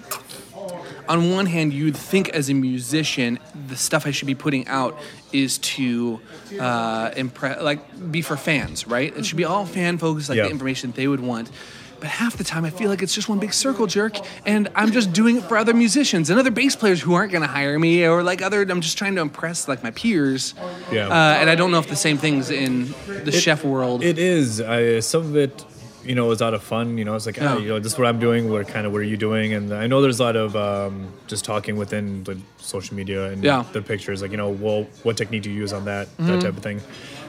on 1.08 1.32
one 1.32 1.46
hand, 1.46 1.72
you'd 1.74 1.96
think 1.96 2.30
as 2.30 2.50
a 2.50 2.54
musician 2.56 3.38
the 3.68 3.76
stuff 3.76 4.08
I 4.08 4.12
should 4.12 4.28
be 4.28 4.36
putting 4.36 4.68
out 4.68 4.98
is 5.32 5.60
to 5.60 6.20
uh, 6.60 7.12
impress, 7.16 7.62
like 7.62 7.80
be 8.12 8.22
for 8.24 8.38
fans, 8.38 8.88
right? 8.88 9.16
It 9.16 9.26
should 9.26 9.38
be 9.38 9.46
all 9.46 9.66
fan 9.66 9.98
focused, 10.00 10.30
like 10.30 10.38
Yeah. 10.38 10.46
the 10.46 10.50
information 10.52 10.92
they 10.96 11.08
would 11.08 11.20
want. 11.20 11.52
But 12.00 12.10
half 12.10 12.38
the 12.38 12.44
time, 12.44 12.66
I 12.66 12.70
feel 12.70 12.90
like 12.90 13.02
it's 13.02 13.14
just 13.16 13.30
one 13.30 13.40
big 13.40 13.54
circle 13.54 13.88
jerk, 13.88 14.18
and 14.46 14.68
I'm 14.76 14.92
just 14.92 15.14
doing 15.14 15.38
it 15.38 15.44
for 15.44 15.58
other 15.58 15.74
musicians 15.74 16.30
and 16.30 16.40
other 16.40 16.52
bass 16.52 16.76
players 16.76 17.02
who 17.02 17.14
aren't 17.14 17.32
going 17.32 17.42
to 17.42 17.48
hire 17.48 17.78
me, 17.80 18.06
or 18.06 18.22
like 18.24 18.42
other. 18.42 18.62
I'm 18.62 18.82
just 18.82 18.98
trying 18.98 19.16
to 19.16 19.22
impress 19.22 19.68
like 19.68 19.82
my 19.84 19.92
peers. 19.92 20.54
Yeah. 20.92 21.08
Uh, 21.08 21.38
and 21.40 21.50
I 21.50 21.56
don't 21.56 21.72
know 21.72 21.80
if 21.80 21.88
the 21.88 21.96
same 21.96 22.18
things 22.18 22.50
in 22.52 22.94
the 23.24 23.32
chef 23.32 23.64
world. 23.64 24.04
It 24.04 24.18
is. 24.20 24.60
I 24.62 25.00
some 25.00 25.22
of 25.24 25.36
it, 25.36 25.64
you 26.04 26.16
know, 26.16 26.30
is 26.32 26.42
out 26.42 26.54
of 26.54 26.62
fun. 26.64 26.98
You 26.98 27.06
know, 27.06 27.16
it's 27.16 27.26
like, 27.26 27.38
Yeah. 27.38 27.54
ah, 27.56 27.58
you 27.58 27.70
know, 27.70 27.80
this 27.80 27.94
is 27.94 27.98
what 27.98 28.08
I'm 28.08 28.20
doing. 28.20 28.50
What 28.52 28.68
kind 28.68 28.86
of 28.86 28.92
what 28.92 29.00
are 29.00 29.04
you 29.04 29.18
doing? 29.18 29.54
And 29.54 29.74
I 29.74 29.88
know 29.88 30.02
there's 30.02 30.20
a 30.20 30.24
lot 30.24 30.36
of 30.36 30.56
um, 30.56 31.08
just 31.28 31.46
talking 31.46 31.76
within 31.78 32.24
the 32.26 32.38
social 32.58 32.96
media 32.96 33.30
and 33.32 33.44
Yeah. 33.44 33.64
the 33.74 33.82
pictures. 33.82 34.22
Like, 34.22 34.32
you 34.32 34.38
know, 34.38 34.50
well, 34.50 34.86
what 35.04 35.18
technique 35.18 35.44
do 35.44 35.50
you 35.50 35.58
use 35.62 35.74
on 35.74 35.86
that 35.86 36.08
Mm-hmm. 36.18 36.28
that 36.28 36.42
type 36.42 36.58
of 36.58 36.62
thing. 36.64 36.82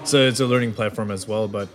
So 0.04 0.18
it's 0.18 0.40
a 0.40 0.46
learning 0.46 0.74
platform 0.74 1.10
as 1.10 1.26
well. 1.26 1.48
But 1.48 1.68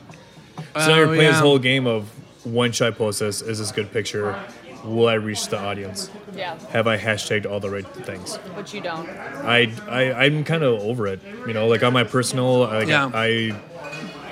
so 0.75 0.87
now 0.87 0.95
you're 0.97 1.05
Oh, 1.05 1.15
playing 1.15 1.31
this 1.31 1.39
whole 1.39 1.59
game 1.59 1.87
of 1.87 2.09
when 2.43 2.71
should 2.71 2.87
I 2.87 2.91
post 2.91 3.19
this? 3.19 3.41
Is 3.41 3.59
this 3.59 3.71
a 3.71 3.73
good 3.73 3.91
picture? 3.91 4.41
Will 4.83 5.07
I 5.07 5.13
reach 5.13 5.47
the 5.47 5.59
audience? 5.59 6.09
Yeah. 6.35 6.57
Have 6.69 6.87
I 6.87 6.97
hashtagged 6.97 7.45
all 7.45 7.59
the 7.59 7.69
right 7.69 7.87
things? 7.87 8.39
But 8.55 8.73
you 8.73 8.81
don't. 8.81 9.07
I, 9.09 9.71
I 9.87 10.25
I'm 10.25 10.43
kind 10.43 10.63
of 10.63 10.79
over 10.81 11.05
it. 11.07 11.19
You 11.47 11.53
know, 11.53 11.67
like 11.67 11.83
on 11.83 11.93
my 11.93 12.03
personal, 12.03 12.61
like 12.61 12.87
Yeah. 12.87 13.11
I, 13.13 13.55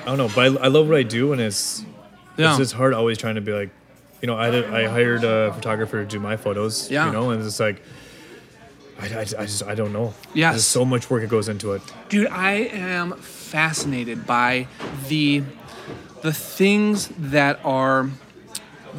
I 0.01 0.05
don't 0.05 0.17
know, 0.17 0.29
but 0.33 0.39
I, 0.59 0.65
I 0.65 0.67
love 0.69 0.87
what 0.87 0.97
I 0.97 1.03
do, 1.03 1.33
and 1.33 1.41
it's 1.41 1.85
Yeah. 2.35 2.49
it's 2.49 2.57
just 2.57 2.73
hard 2.73 2.93
always 2.95 3.17
trying 3.19 3.35
to 3.35 3.41
be 3.41 3.51
like, 3.51 3.69
you 4.23 4.27
know, 4.27 4.35
I 4.37 4.49
did, 4.49 4.65
I 4.73 4.87
hired 4.87 5.23
a 5.23 5.53
photographer 5.53 6.03
to 6.03 6.09
do 6.09 6.19
my 6.19 6.35
photos. 6.35 6.89
Yeah. 6.89 7.05
You 7.05 7.11
know, 7.11 7.29
and 7.31 7.43
it's 7.43 7.59
like. 7.59 7.81
I, 9.01 9.05
I, 9.05 9.19
I 9.21 9.23
just 9.45 9.63
I 9.63 9.75
don't 9.75 9.93
know. 9.93 10.13
Yeah, 10.33 10.51
There's 10.51 10.65
so 10.65 10.83
much 10.83 11.09
work 11.09 11.21
that 11.21 11.29
goes 11.29 11.47
into 11.47 11.71
it. 11.71 11.81
Dude, 12.09 12.27
I 12.27 12.51
am 12.73 13.13
fascinated 13.13 14.27
by 14.27 14.67
the 15.07 15.41
the 16.21 16.33
things 16.33 17.09
that 17.17 17.59
are 17.63 18.09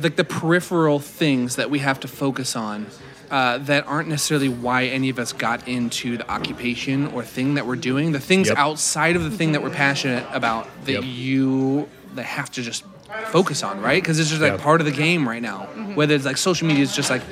like 0.01 0.17
the 0.17 0.25
peripheral 0.25 0.99
things 1.01 1.57
that 1.57 1.71
we 1.71 1.81
have 1.81 2.01
to 2.01 2.09
focus 2.09 2.55
on 2.57 2.87
uh, 3.31 3.59
that 3.59 3.87
aren't 3.87 4.09
necessarily 4.09 4.49
why 4.49 4.85
any 4.87 5.09
of 5.09 5.19
us 5.19 5.33
got 5.33 5.67
into 5.69 6.17
the 6.17 6.29
occupation 6.31 7.07
or 7.09 7.23
thing 7.23 7.55
that 7.55 7.67
we're 7.67 7.77
doing. 7.77 8.13
The 8.13 8.21
things 8.21 8.49
Yep. 8.49 8.57
outside 8.59 9.17
of 9.17 9.23
the 9.25 9.31
thing 9.31 9.53
that 9.53 9.63
we're 9.63 9.71
passionate 9.71 10.27
about 10.33 10.69
that 10.87 10.93
Yep. 10.93 11.05
you 11.07 11.89
that 12.15 12.25
have 12.25 12.51
to 12.53 12.63
just 12.63 12.85
focus 13.27 13.63
on, 13.63 13.81
right? 13.81 14.03
Because 14.03 14.19
it's 14.19 14.31
just 14.31 14.41
like 14.43 14.53
Yeah. 14.53 14.63
part 14.65 14.81
of 14.81 14.85
the 14.85 14.93
game 14.93 15.29
right 15.29 15.43
now. 15.43 15.69
Whether 15.95 16.15
it's 16.15 16.25
like 16.25 16.39
social 16.39 16.67
media 16.67 16.83
is 16.83 16.95
just 16.95 17.11
like 17.11 17.23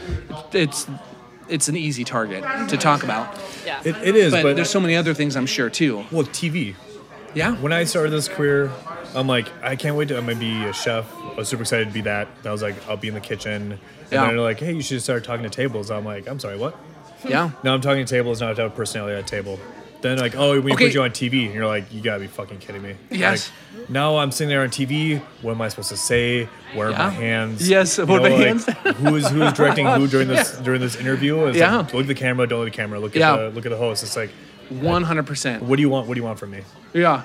it's 0.52 0.86
it's 1.48 1.66
an 1.68 1.76
easy 1.76 2.04
target 2.04 2.44
to 2.68 2.76
talk 2.76 3.02
about. 3.02 3.34
Yeah. 3.64 3.80
It, 3.82 3.96
it 4.04 4.14
is, 4.14 4.32
But, 4.32 4.42
but, 4.42 4.56
there's 4.56 4.68
so 4.68 4.80
many 4.80 4.94
other 4.96 5.14
things 5.14 5.34
I'm 5.34 5.46
sure 5.46 5.70
too. 5.70 6.04
well 6.10 6.24
TV. 6.24 6.74
Yeah. 7.34 7.52
When 7.56 7.72
I 7.72 7.84
started 7.84 8.10
this 8.10 8.28
career, 8.28 8.70
I'm 9.18 9.26
like, 9.26 9.48
I 9.62 9.74
can't 9.76 9.96
wait 9.96 10.08
to 10.08 10.16
I'm 10.18 10.26
gonna 10.26 10.38
be 10.38 10.64
a 10.64 10.72
chef. 10.72 11.04
I 11.16 11.34
was 11.34 11.48
super 11.48 11.62
excited 11.62 11.88
to 11.88 11.92
be 11.94 12.02
that. 12.02 12.28
I 12.44 12.52
was 12.52 12.62
like, 12.62 12.76
I'll 12.88 12.96
be 12.96 13.08
in 13.08 13.14
the 13.14 13.20
kitchen. 13.20 13.72
And 13.72 13.78
Yeah. 14.12 14.26
then 14.26 14.28
they're 14.36 14.40
like, 14.40 14.60
hey, 14.60 14.72
you 14.74 14.82
should 14.82 15.02
start 15.02 15.24
talking 15.24 15.42
to 15.42 15.50
tables. 15.50 15.90
I'm 15.90 16.04
like, 16.04 16.28
I'm 16.28 16.38
sorry, 16.38 16.56
what? 16.56 16.76
Yeah. 17.28 17.50
Now 17.64 17.74
I'm 17.74 17.80
talking 17.80 18.04
to 18.06 18.10
tables. 18.10 18.40
Now 18.40 18.46
I 18.46 18.48
have 18.50 18.56
to 18.58 18.62
have 18.62 18.72
a 18.72 18.76
personality 18.76 19.16
at 19.16 19.24
a 19.24 19.26
table. 19.26 19.58
Then 20.02 20.18
like, 20.18 20.36
oh, 20.36 20.60
we 20.60 20.72
Okay. 20.72 20.84
put 20.86 20.94
you 20.94 21.02
on 21.02 21.10
TV, 21.10 21.46
and 21.46 21.54
you're 21.54 21.66
like, 21.66 21.92
you 21.92 22.00
gotta 22.00 22.20
be 22.20 22.28
fucking 22.28 22.58
kidding 22.58 22.80
me. 22.82 22.94
Yes. 23.10 23.50
Like, 23.76 23.90
now 23.90 24.18
I'm 24.18 24.30
sitting 24.30 24.48
there 24.48 24.62
on 24.62 24.68
TV. 24.68 25.20
What 25.42 25.52
am 25.52 25.60
I 25.60 25.68
supposed 25.68 25.88
to 25.88 25.96
say? 25.96 26.48
Where 26.74 26.86
are 26.86 26.90
Yeah. 26.92 26.98
my 26.98 27.10
hands? 27.10 27.68
Yes, 27.68 27.98
You 27.98 28.06
what 28.06 28.20
are 28.20 28.28
know, 28.28 28.36
my 28.36 28.44
like, 28.52 28.64
hands? 28.64 28.96
who's 28.98 29.28
who's 29.28 29.52
directing 29.54 29.86
who 29.86 30.06
during 30.14 30.28
this 30.28 30.52
during 30.58 30.80
this 30.80 30.94
interview? 30.94 31.46
It's 31.46 31.58
Yeah. 31.58 31.78
Like, 31.78 31.92
look 31.94 32.02
at 32.02 32.06
the 32.06 32.14
camera. 32.14 32.46
Don't 32.46 32.60
look 32.60 32.68
at 32.68 32.72
the 32.72 32.76
camera. 32.76 33.00
Look 33.00 33.16
at 33.16 33.18
Yeah. 33.18 33.36
the 33.36 33.50
look 33.50 33.66
at 33.66 33.70
the 33.70 33.76
host. 33.78 34.04
It's 34.04 34.16
like, 34.16 34.30
One 34.70 35.02
hundred 35.02 35.26
percent. 35.26 35.64
what 35.64 35.74
do 35.74 35.82
you 35.82 35.88
want? 35.88 36.06
What 36.06 36.14
do 36.14 36.20
you 36.20 36.24
want 36.24 36.38
from 36.38 36.52
me? 36.52 36.60
Yeah. 36.94 37.22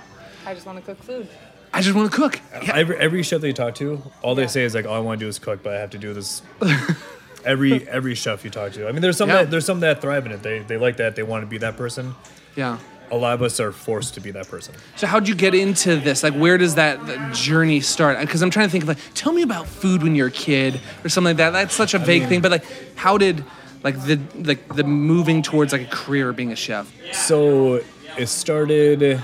I 0.48 0.56
just 0.56 0.66
want 0.66 0.80
to 0.80 0.84
cook 0.84 1.04
food. 1.04 1.28
I 1.74 1.82
just 1.82 1.96
want 1.96 2.12
to 2.12 2.16
cook. 2.16 2.40
Yeah. 2.62 2.76
Every, 2.76 2.98
every 2.98 3.24
chef 3.24 3.42
that 3.42 3.48
you 3.48 3.54
talk 3.54 3.76
to, 3.76 4.02
all 4.22 4.36
they 4.36 4.48
say 4.48 4.64
is 4.64 4.76
like, 4.76 4.86
all 4.86 4.94
I 4.94 5.00
want 5.00 5.20
to 5.20 5.26
do 5.26 5.30
is 5.30 5.40
cook, 5.40 5.64
but 5.64 5.74
I 5.74 5.80
have 5.80 5.90
to 5.92 5.98
do 5.98 6.14
this. 6.14 6.42
every 7.46 7.88
every 7.90 8.16
chef 8.16 8.44
you 8.44 8.50
talk 8.50 8.72
to. 8.74 8.88
I 8.88 8.92
mean, 8.92 9.02
there's 9.02 9.18
some 9.18 9.30
Yeah. 9.30 9.38
that 9.44 9.52
there's 9.52 9.66
some 9.66 9.80
that 9.82 10.02
thrive 10.02 10.26
in 10.26 10.32
it. 10.32 10.44
They 10.44 10.60
they 10.60 10.78
like 10.78 10.98
that. 10.98 11.16
They 11.16 11.24
want 11.24 11.42
to 11.44 11.48
be 11.48 11.58
that 11.60 11.76
person. 11.78 12.16
Yeah. 12.56 12.78
A 13.12 13.18
lot 13.18 13.34
of 13.34 13.42
us 13.42 13.60
are 13.60 13.72
forced 13.72 14.14
to 14.16 14.22
be 14.22 14.32
that 14.32 14.48
person. 14.48 14.74
So 14.96 15.06
how'd 15.08 15.28
you 15.28 15.36
get 15.36 15.54
into 15.54 15.98
this? 15.98 16.24
Like, 16.24 16.34
where 16.34 16.58
does 16.58 16.76
that 16.76 17.06
that 17.08 17.34
journey 17.36 17.80
start? 17.82 18.20
Because 18.20 18.42
I'm 18.42 18.50
trying 18.50 18.68
to 18.68 18.72
think 18.72 18.84
of 18.84 18.88
like, 18.88 19.00
tell 19.14 19.34
me 19.34 19.42
about 19.42 19.68
food 19.68 20.02
when 20.04 20.16
you're 20.16 20.28
a 20.28 20.32
kid 20.32 20.80
or 21.04 21.10
something 21.10 21.30
like 21.32 21.38
that. 21.38 21.52
That's 21.52 21.76
such 21.76 21.94
a 21.94 22.00
vague 22.00 22.28
thing. 22.28 22.42
But 22.42 22.52
like, 22.52 22.66
how 22.96 23.18
did 23.18 23.44
like 23.84 24.02
the 24.06 24.20
like 24.36 24.68
the 24.76 24.84
moving 24.84 25.42
towards 25.42 25.74
like 25.74 25.82
a 25.82 25.96
career 25.96 26.32
being 26.34 26.52
a 26.52 26.56
chef? 26.56 26.92
So 27.14 27.82
it 28.18 28.28
started 28.28 29.22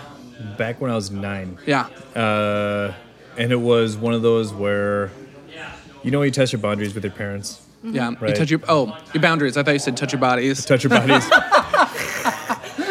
back 0.58 0.80
when 0.82 0.92
I 0.92 0.96
was 0.96 1.12
nine, 1.12 1.58
Yeah. 1.66 1.88
uh, 2.16 2.94
and 3.38 3.52
it 3.52 3.60
was 3.62 3.96
one 3.98 4.14
of 4.14 4.22
those 4.22 4.54
where, 4.54 5.12
you 6.04 6.12
know, 6.12 6.22
you 6.22 6.32
test 6.32 6.54
your 6.54 6.62
boundaries 6.62 6.94
with 6.96 7.04
your 7.04 7.14
parents, 7.14 7.62
Yeah. 7.84 8.12
You 8.12 8.34
touch 8.34 8.50
your 8.52 8.60
oh 8.68 8.98
your 9.14 9.22
boundaries. 9.22 9.56
I 9.58 9.64
thought 9.64 9.72
you 9.74 9.80
said 9.80 9.96
touch 9.98 10.12
your 10.14 10.20
bodies. 10.20 10.66
touch 10.66 10.84
your 10.84 10.90
bodies. 10.92 11.24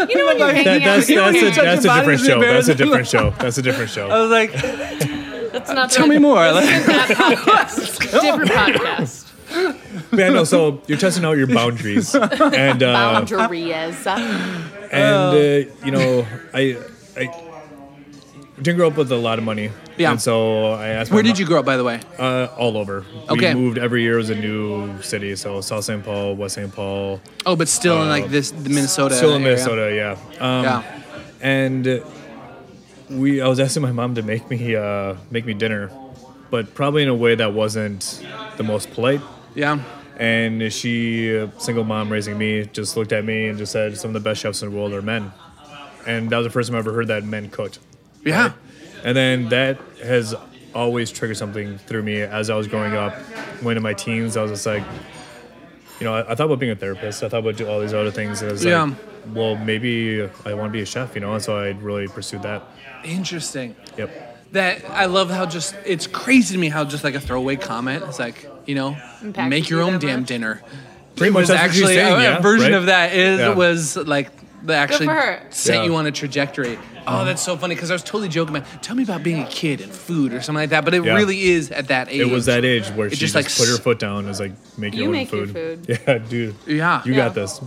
You 0.08 0.16
know 0.16 0.26
when 0.26 0.38
you're 0.38 0.48
hanging 0.52 0.64
That, 0.64 0.82
out 0.82 0.84
that's 0.84 1.08
with 1.08 1.16
your 1.56 1.64
that's 1.64 1.84
a, 1.84 1.88
that's 1.88 1.88
a 1.88 1.94
different 1.98 2.20
show. 2.20 2.40
That's 2.40 2.68
a 2.68 2.74
different 2.74 3.08
show. 3.08 3.30
That's 3.30 3.58
a 3.58 3.62
different 3.62 3.90
show. 3.90 4.08
I 4.08 4.20
was 4.22 4.30
like, 4.30 4.52
That's 5.52 5.70
not 5.70 5.90
tell 5.90 6.06
the- 6.06 6.14
me 6.14 6.18
more. 6.18 6.36
Like, 6.36 6.64
That 6.86 7.08
podcast. 7.10 8.10
Different 8.22 8.50
podcast. 8.50 10.16
yeah, 10.16 10.28
no. 10.30 10.44
So 10.44 10.80
you're 10.86 10.98
testing 10.98 11.24
out 11.24 11.36
your 11.36 11.46
boundaries, 11.48 12.14
and 12.14 12.82
uh, 12.82 13.24
Boundaries. 13.24 14.06
and 14.06 14.92
uh, 14.92 15.84
you 15.84 15.90
know, 15.90 16.26
I 16.54 16.76
I 17.18 18.62
didn't 18.62 18.76
grow 18.76 18.88
up 18.88 18.96
with 18.96 19.12
a 19.12 19.16
lot 19.16 19.38
of 19.38 19.44
money. 19.44 19.70
Yeah. 19.96 20.10
And 20.12 20.20
so 20.20 20.72
I 20.72 20.88
asked. 20.88 21.10
my 21.10 21.16
where 21.16 21.22
did 21.22 21.30
mom- 21.30 21.40
you 21.40 21.46
grow 21.46 21.60
up, 21.60 21.64
by 21.66 21.76
the 21.76 21.84
way? 21.84 22.00
Uh, 22.18 22.48
all 22.56 22.76
over. 22.76 23.04
Okay. 23.28 23.54
We 23.54 23.60
moved 23.60 23.78
every 23.78 24.02
year. 24.02 24.14
It 24.14 24.18
was 24.18 24.30
a 24.30 24.34
new 24.34 25.00
city. 25.02 25.36
So 25.36 25.60
South 25.60 25.84
St. 25.84 26.04
Paul, 26.04 26.34
West 26.36 26.54
St. 26.56 26.72
Paul. 26.72 27.20
Oh, 27.46 27.56
but 27.56 27.68
still 27.68 28.02
in 28.02 28.08
like 28.08 28.26
this 28.30 28.50
the 28.50 28.68
Minnesota. 28.70 29.14
Still 29.14 29.34
in 29.36 29.42
area. 29.42 29.56
Minnesota, 29.56 29.94
yeah. 30.40 30.44
Um, 30.58 30.64
Yeah. 30.64 31.02
And 31.40 32.02
we, 33.10 33.40
I 33.40 33.46
was 33.48 33.60
asking 33.60 33.82
my 33.82 33.92
mom 33.92 34.14
to 34.16 34.22
make 34.22 34.50
me, 34.50 34.74
uh, 34.74 35.14
make 35.30 35.46
me 35.46 35.54
dinner, 35.54 35.90
but 36.50 36.74
probably 36.74 37.02
in 37.04 37.08
a 37.08 37.14
way 37.14 37.34
that 37.36 37.52
wasn't 37.54 38.24
the 38.56 38.64
most 38.64 38.90
polite. 38.90 39.20
Yeah. 39.54 39.82
And 40.16 40.72
she, 40.72 41.30
a 41.30 41.48
single 41.60 41.84
mom 41.84 42.10
raising 42.10 42.36
me, 42.36 42.64
just 42.72 42.96
looked 42.96 43.12
at 43.12 43.24
me 43.24 43.46
and 43.46 43.56
just 43.56 43.70
said, 43.70 43.96
"Some 43.96 44.10
of 44.10 44.14
the 44.14 44.28
best 44.28 44.40
chefs 44.40 44.62
in 44.62 44.70
the 44.70 44.76
world 44.76 44.92
are 44.92 45.00
men." 45.02 45.30
And 46.06 46.30
that 46.30 46.36
was 46.38 46.46
the 46.46 46.50
first 46.50 46.68
time 46.68 46.76
I 46.76 46.78
ever 46.78 46.92
heard 46.92 47.08
that 47.08 47.24
men 47.24 47.50
cooked. 47.50 47.78
Yeah. 48.24 48.52
And 49.04 49.16
then 49.16 49.48
that 49.50 49.78
has 50.02 50.34
always 50.74 51.10
triggered 51.10 51.36
something 51.36 51.78
through 51.78 52.02
me 52.02 52.20
as 52.22 52.50
I 52.50 52.56
was 52.56 52.66
growing 52.66 52.94
up. 52.94 53.14
When 53.62 53.76
in 53.76 53.82
my 53.82 53.94
teens, 53.94 54.36
I 54.36 54.42
was 54.42 54.50
just 54.50 54.66
like, 54.66 54.82
you 56.00 56.04
know, 56.04 56.14
I, 56.14 56.32
I 56.32 56.34
thought 56.34 56.44
about 56.46 56.58
being 56.58 56.72
a 56.72 56.76
therapist. 56.76 57.22
I 57.22 57.28
thought 57.28 57.38
about 57.40 57.56
do 57.56 57.68
all 57.68 57.80
these 57.80 57.94
other 57.94 58.10
things. 58.10 58.40
And 58.42 58.50
I 58.50 58.52
was 58.52 58.64
Yeah. 58.64 58.82
like, 58.84 58.94
well, 59.34 59.56
maybe 59.56 60.28
I 60.44 60.54
want 60.54 60.68
to 60.68 60.72
be 60.72 60.80
a 60.82 60.86
chef, 60.86 61.14
you 61.14 61.20
know? 61.20 61.32
And 61.34 61.42
so 61.42 61.56
I 61.56 61.70
really 61.70 62.06
pursued 62.08 62.42
that. 62.42 62.62
Interesting. 63.04 63.74
Yep. 63.96 64.24
That 64.52 64.84
I 64.90 65.04
love 65.06 65.30
how 65.30 65.44
just 65.46 65.74
it's 65.84 66.06
crazy 66.06 66.54
to 66.54 66.60
me 66.60 66.68
how 66.68 66.84
just 66.84 67.04
like 67.04 67.14
a 67.14 67.20
throwaway 67.20 67.56
comment. 67.56 68.02
It's 68.08 68.18
like 68.18 68.48
you 68.66 68.74
know, 68.74 68.96
Impacted 69.22 69.48
make 69.50 69.68
your 69.70 69.80
you 69.80 69.86
own 69.86 69.98
damn 69.98 70.20
much? 70.20 70.28
dinner. 70.28 70.62
Pretty 71.16 71.28
It 71.28 71.32
much 71.32 71.40
was 71.42 71.48
that's 71.48 71.62
what 71.62 71.72
she's 71.74 71.82
actually 71.82 71.94
saying, 71.96 72.12
a, 72.12 72.16
a 72.16 72.22
yeah, 72.22 72.40
version 72.40 72.72
right? 72.72 72.78
of 72.78 72.86
that 72.86 73.12
is 73.14 73.40
Yeah. 73.40 73.54
was 73.54 73.96
like 73.96 74.30
that 74.64 74.76
actually 74.90 75.06
for 75.06 75.14
her. 75.14 75.40
sent 75.50 75.78
Yeah. 75.78 75.84
you 75.84 75.96
on 75.96 76.06
a 76.06 76.12
trajectory. 76.12 76.78
Oh, 77.06 77.24
that's 77.24 77.40
so 77.42 77.56
funny 77.56 77.74
because 77.74 77.90
I 77.90 77.94
was 77.94 78.02
totally 78.02 78.28
joking 78.28 78.54
about. 78.56 78.82
Tell 78.82 78.94
me 78.94 79.02
about 79.02 79.22
being 79.22 79.40
a 79.42 79.46
kid 79.46 79.80
and 79.80 79.90
food 79.90 80.34
or 80.34 80.42
something 80.42 80.60
like 80.62 80.70
that. 80.70 80.84
But 80.84 80.92
it 80.94 81.04
Yeah. 81.04 81.14
really 81.14 81.42
is 81.42 81.70
at 81.70 81.88
that 81.88 82.08
age. 82.10 82.20
It 82.20 82.28
was 82.28 82.46
that 82.46 82.64
age 82.66 82.86
where 82.90 83.06
It 83.06 83.14
she 83.14 83.16
just, 83.20 83.34
just, 83.34 83.58
like, 83.58 83.66
put 83.68 83.72
her 83.74 83.82
foot 83.82 83.98
down 83.98 84.18
and 84.18 84.28
was 84.28 84.40
like, 84.40 84.52
make 84.76 84.92
your 84.94 85.02
You 85.04 85.08
own 85.08 85.12
make 85.12 85.32
your 85.32 85.46
food. 85.46 85.86
food. 85.86 85.98
Yeah, 86.06 86.18
dude. 86.18 86.54
Yeah. 86.66 87.02
You 87.04 87.12
Yeah. 87.14 87.16
got 87.26 87.34
this. 87.34 87.60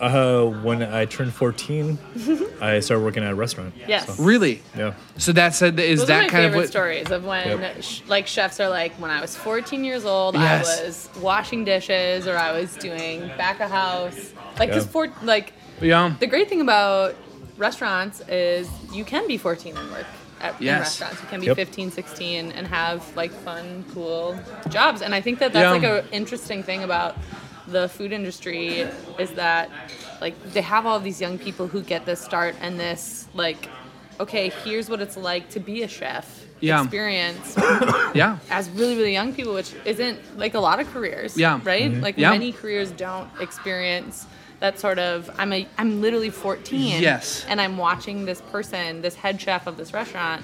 Uh, 0.00 0.46
when 0.46 0.82
I 0.82 1.04
turned 1.04 1.32
14, 1.34 1.98
I 2.62 2.80
started 2.80 3.04
working 3.04 3.22
at 3.22 3.30
a 3.32 3.34
restaurant. 3.34 3.74
Yes. 3.86 4.06
So, 4.16 4.22
Really. 4.22 4.62
yeah. 4.76 4.94
So 5.18 5.30
that's 5.32 5.60
a, 5.60 5.66
is 5.66 6.00
Those 6.00 6.04
are 6.04 6.06
that 6.06 6.22
my 6.22 6.28
kind 6.28 6.46
of 6.46 6.54
what? 6.54 6.68
stories 6.68 7.10
of 7.10 7.24
when 7.26 7.46
Yep. 7.60 7.82
sh- 7.82 8.00
like 8.08 8.26
chefs 8.26 8.60
are 8.60 8.70
like 8.70 8.92
when 8.94 9.10
I 9.10 9.20
was 9.20 9.36
14 9.36 9.84
years 9.84 10.06
old 10.06 10.36
Yes. 10.36 10.80
I 10.80 10.84
was 10.86 11.08
washing 11.20 11.64
dishes 11.66 12.26
or 12.26 12.34
I 12.36 12.58
was 12.58 12.74
doing 12.76 13.30
back 13.36 13.60
of 13.60 13.70
house 13.70 14.16
like 14.58 14.70
Yeah. 14.70 14.74
because 14.76 14.86
for 14.86 15.08
like 15.22 15.52
Yeah. 15.80 16.14
the 16.20 16.26
great 16.26 16.48
thing 16.48 16.60
about 16.60 17.14
restaurants 17.56 18.20
is 18.28 18.68
you 18.92 19.04
can 19.04 19.26
be 19.26 19.36
14 19.36 19.76
and 19.76 19.90
work 19.90 20.06
at 20.40 20.60
in 20.60 20.66
restaurants 20.68 21.20
you 21.20 21.28
can 21.28 21.40
be 21.40 21.46
Yep. 21.46 21.56
15 21.56 21.90
16 21.90 22.52
and 22.52 22.66
have 22.66 23.14
like 23.16 23.30
fun 23.30 23.84
cool 23.92 24.38
jobs 24.68 25.02
and 25.02 25.14
I 25.14 25.20
think 25.20 25.38
that 25.40 25.52
that's 25.52 25.64
Yeah. 25.64 25.70
like 25.92 26.04
a 26.04 26.14
interesting 26.14 26.62
thing 26.62 26.82
about 26.82 27.16
the 27.66 27.88
food 27.88 28.12
industry 28.12 28.86
is 29.18 29.30
that 29.32 29.70
like 30.20 30.34
they 30.54 30.62
have 30.62 30.86
all 30.86 30.98
these 31.00 31.20
young 31.20 31.38
people 31.38 31.66
who 31.68 31.82
get 31.82 32.06
this 32.06 32.20
start 32.20 32.54
and 32.60 32.80
this 32.80 33.28
like 33.34 33.68
okay 34.18 34.48
here's 34.64 34.88
what 34.88 35.00
it's 35.00 35.16
like 35.16 35.50
to 35.50 35.60
be 35.60 35.82
a 35.82 35.88
chef 35.88 36.44
Yeah. 36.60 36.82
experience 36.82 37.54
Yeah. 38.14 38.38
as 38.50 38.68
really 38.70 38.96
really 38.96 39.12
young 39.12 39.34
people 39.34 39.52
which 39.54 39.72
isn't 39.84 40.18
like 40.38 40.54
a 40.54 40.60
lot 40.60 40.80
of 40.80 40.88
careers 40.90 41.36
Yeah. 41.36 41.60
right 41.64 41.90
mm-hmm. 41.92 42.00
like 42.02 42.16
Yeah. 42.16 42.30
many 42.30 42.50
careers 42.52 42.90
don't 42.92 43.28
experience 43.40 44.26
that 44.60 44.78
sort 44.78 44.98
of 44.98 45.30
i'm 45.38 45.52
a 45.52 45.66
i'm 45.78 46.00
literally 46.00 46.30
14 46.30 47.00
Yes. 47.02 47.44
and 47.48 47.60
i'm 47.60 47.76
watching 47.76 48.24
this 48.24 48.40
person 48.52 49.02
this 49.02 49.14
head 49.14 49.40
chef 49.40 49.66
of 49.66 49.76
this 49.76 49.92
restaurant 49.92 50.42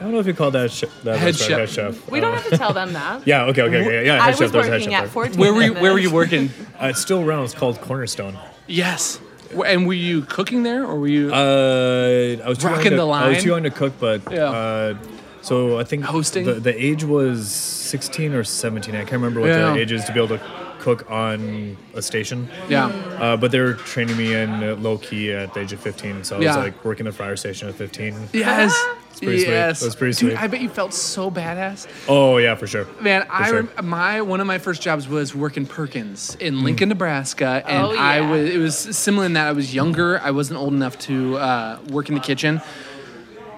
I 0.00 0.02
don't 0.02 0.12
know 0.12 0.20
if 0.20 0.28
you 0.28 0.34
call 0.34 0.52
that, 0.52 0.70
sh- 0.70 0.84
that 1.02 1.18
Head 1.18 1.34
chef. 1.34 1.58
head 1.58 1.68
chef. 1.70 2.08
we 2.08 2.20
don't 2.20 2.32
have 2.32 2.48
to 2.50 2.56
tell 2.56 2.72
them 2.72 2.92
that 2.92 3.26
Yeah, 3.26 3.46
okay, 3.46 3.62
okay, 3.62 3.80
okay. 3.80 4.06
Yeah, 4.06 4.22
i 4.22 4.26
head 4.26 4.38
was 4.38 4.38
chef. 4.38 4.52
There's 4.52 4.66
a 4.66 4.70
head 4.70 4.74
working 4.80 4.90
chef. 4.90 5.02
at 5.02 5.08
14 5.10 5.40
Where 5.40 5.52
were 5.52 5.62
you? 5.62 5.74
Where 5.74 5.92
were 5.92 5.98
you 5.98 6.12
working? 6.12 6.50
Uh, 6.80 6.86
it's 6.90 7.00
still 7.00 7.20
around. 7.24 7.42
It's 7.42 7.54
called 7.54 7.80
Cornerstone. 7.80 8.38
yes. 8.68 9.18
And 9.66 9.84
were 9.88 9.94
you 9.94 10.22
cooking 10.22 10.62
there, 10.62 10.84
or 10.86 11.00
were 11.00 11.08
you? 11.08 11.32
Uh, 11.34 12.36
I 12.44 12.48
was 12.48 12.58
too 12.58 12.68
Rocking 12.68 12.84
young 12.84 12.90
to, 12.92 12.96
the 12.98 13.02
I 13.02 13.20
line? 13.22 13.28
was 13.34 13.42
too 13.42 13.48
young 13.48 13.62
to 13.64 13.70
cook, 13.70 13.94
but 13.98 14.22
Yeah. 14.30 14.44
uh, 14.44 14.94
so 15.42 15.80
I 15.80 15.82
think 15.82 16.04
Hosting? 16.04 16.44
The, 16.44 16.52
the 16.54 16.80
age 16.84 17.02
was 17.02 17.50
16 17.50 18.34
or 18.34 18.44
17. 18.44 18.94
I 18.94 18.98
can't 18.98 19.10
remember 19.10 19.40
what 19.40 19.48
Yeah. 19.48 19.72
the 19.72 19.80
age 19.80 19.90
is 19.90 20.04
to 20.04 20.12
be 20.12 20.20
able 20.22 20.38
to 20.38 20.44
cook 20.78 21.10
on 21.10 21.76
a 21.94 22.02
station. 22.02 22.48
yeah. 22.68 22.86
Uh, 22.86 23.36
but 23.36 23.50
they 23.50 23.60
were 23.60 23.74
training 23.74 24.16
me 24.16 24.34
in 24.34 24.82
low 24.82 24.98
key 24.98 25.32
at 25.32 25.52
the 25.54 25.60
age 25.60 25.72
of 25.72 25.80
15. 25.80 26.24
So 26.24 26.36
I 26.36 26.40
Yeah. 26.40 26.48
was 26.56 26.64
like 26.64 26.84
working 26.84 27.06
the 27.06 27.12
fryer 27.12 27.36
station 27.36 27.68
at 27.68 27.74
15. 27.74 28.14
Yes. 28.32 28.74
pretty 29.18 29.38
sweet. 29.40 29.48
yes. 29.50 29.82
It 29.82 29.86
was 29.86 29.96
pretty 29.96 30.12
Dude, 30.12 30.30
sweet. 30.30 30.40
I 30.42 30.46
bet 30.46 30.60
you 30.60 30.68
felt 30.68 30.94
so 30.94 31.28
badass. 31.28 31.88
Oh 32.08 32.36
yeah, 32.36 32.54
for 32.54 32.68
sure. 32.68 32.86
Man, 33.00 33.26
I 33.28 33.48
sure. 33.48 33.62
rem- 33.76 33.86
my 33.88 34.20
one 34.22 34.40
of 34.40 34.46
my 34.46 34.58
first 34.58 34.80
jobs 34.80 35.08
was 35.08 35.34
working 35.34 35.66
Perkins 35.66 36.36
in 36.38 36.62
Lincoln, 36.62 36.88
Nebraska, 36.88 37.64
and 37.66 37.82
Oh, 37.86 37.96
I 37.98 38.20
was 38.20 38.48
it 38.48 38.58
was 38.58 38.78
similar 38.78 39.26
in 39.26 39.32
that 39.32 39.48
I 39.48 39.52
was 39.52 39.74
younger. 39.74 40.20
I 40.20 40.30
wasn't 40.30 40.60
old 40.60 40.72
enough 40.72 40.96
to 41.00 41.36
uh, 41.36 41.78
work 41.90 42.08
in 42.08 42.14
the 42.14 42.20
kitchen, 42.20 42.60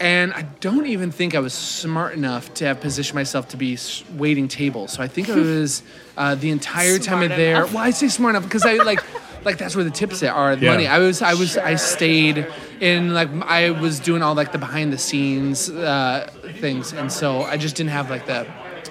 and 0.00 0.32
I 0.32 0.42
don't 0.60 0.86
even 0.86 1.10
think 1.12 1.34
I 1.34 1.38
was 1.40 1.52
smart 1.54 2.14
enough 2.14 2.52
to 2.54 2.64
have 2.64 2.80
positioned 2.80 3.14
myself 3.14 3.48
to 3.48 3.56
be 3.56 3.78
waiting 4.16 4.48
tables. 4.48 4.92
So 4.92 5.02
I 5.02 5.08
think 5.08 5.28
I 5.28 5.34
was 5.36 5.82
uh, 6.16 6.34
the 6.34 6.50
entire 6.50 6.98
time 6.98 7.18
Smart 7.18 7.30
of 7.30 7.36
there. 7.36 7.56
enough. 7.56 7.74
Well, 7.74 7.84
I 7.84 7.90
say 7.90 8.08
smart 8.08 8.34
enough 8.34 8.44
because 8.44 8.64
I 8.66 8.74
like. 8.74 9.02
Like 9.42 9.56
that's 9.56 9.74
where 9.74 9.84
the 9.84 9.90
tips 9.90 10.22
are, 10.22 10.54
the 10.54 10.66
Yeah. 10.66 10.72
money. 10.72 10.86
I 10.86 10.98
was, 10.98 11.22
I 11.22 11.32
was, 11.32 11.56
I 11.56 11.76
stayed 11.76 12.46
in 12.78 13.14
like 13.14 13.30
I 13.40 13.70
was 13.70 13.98
doing 13.98 14.22
all 14.22 14.34
like 14.34 14.52
the 14.52 14.58
behind 14.58 14.92
the 14.92 14.98
scenes 14.98 15.70
uh, 15.70 16.30
things, 16.60 16.92
and 16.92 17.10
so 17.10 17.40
I 17.40 17.56
just 17.56 17.74
didn't 17.74 17.88
have 17.88 18.10
like 18.10 18.26
the 18.26 18.46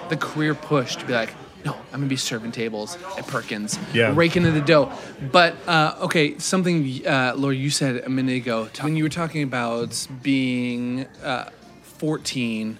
the 0.08 0.16
career 0.16 0.56
push 0.56 0.96
to 0.96 1.06
be 1.06 1.12
like, 1.12 1.32
no, 1.64 1.74
I'm 1.74 2.00
gonna 2.00 2.06
be 2.06 2.16
serving 2.16 2.52
tables 2.52 2.96
at 3.18 3.26
Perkins, 3.26 3.78
Yeah. 3.92 4.12
raking 4.14 4.44
in 4.44 4.54
the 4.54 4.60
dough. 4.60 4.90
But 5.32 5.56
uh, 5.68 5.96
okay, 6.02 6.38
something, 6.38 7.06
uh, 7.06 7.34
Laura, 7.36 7.54
you 7.54 7.70
said 7.70 8.02
a 8.04 8.08
minute 8.08 8.36
ago 8.36 8.68
when 8.80 8.96
you 8.96 9.02
were 9.04 9.10
talking 9.10 9.42
about 9.42 10.06
being 10.22 11.06
uh, 11.22 11.50
14, 11.82 12.78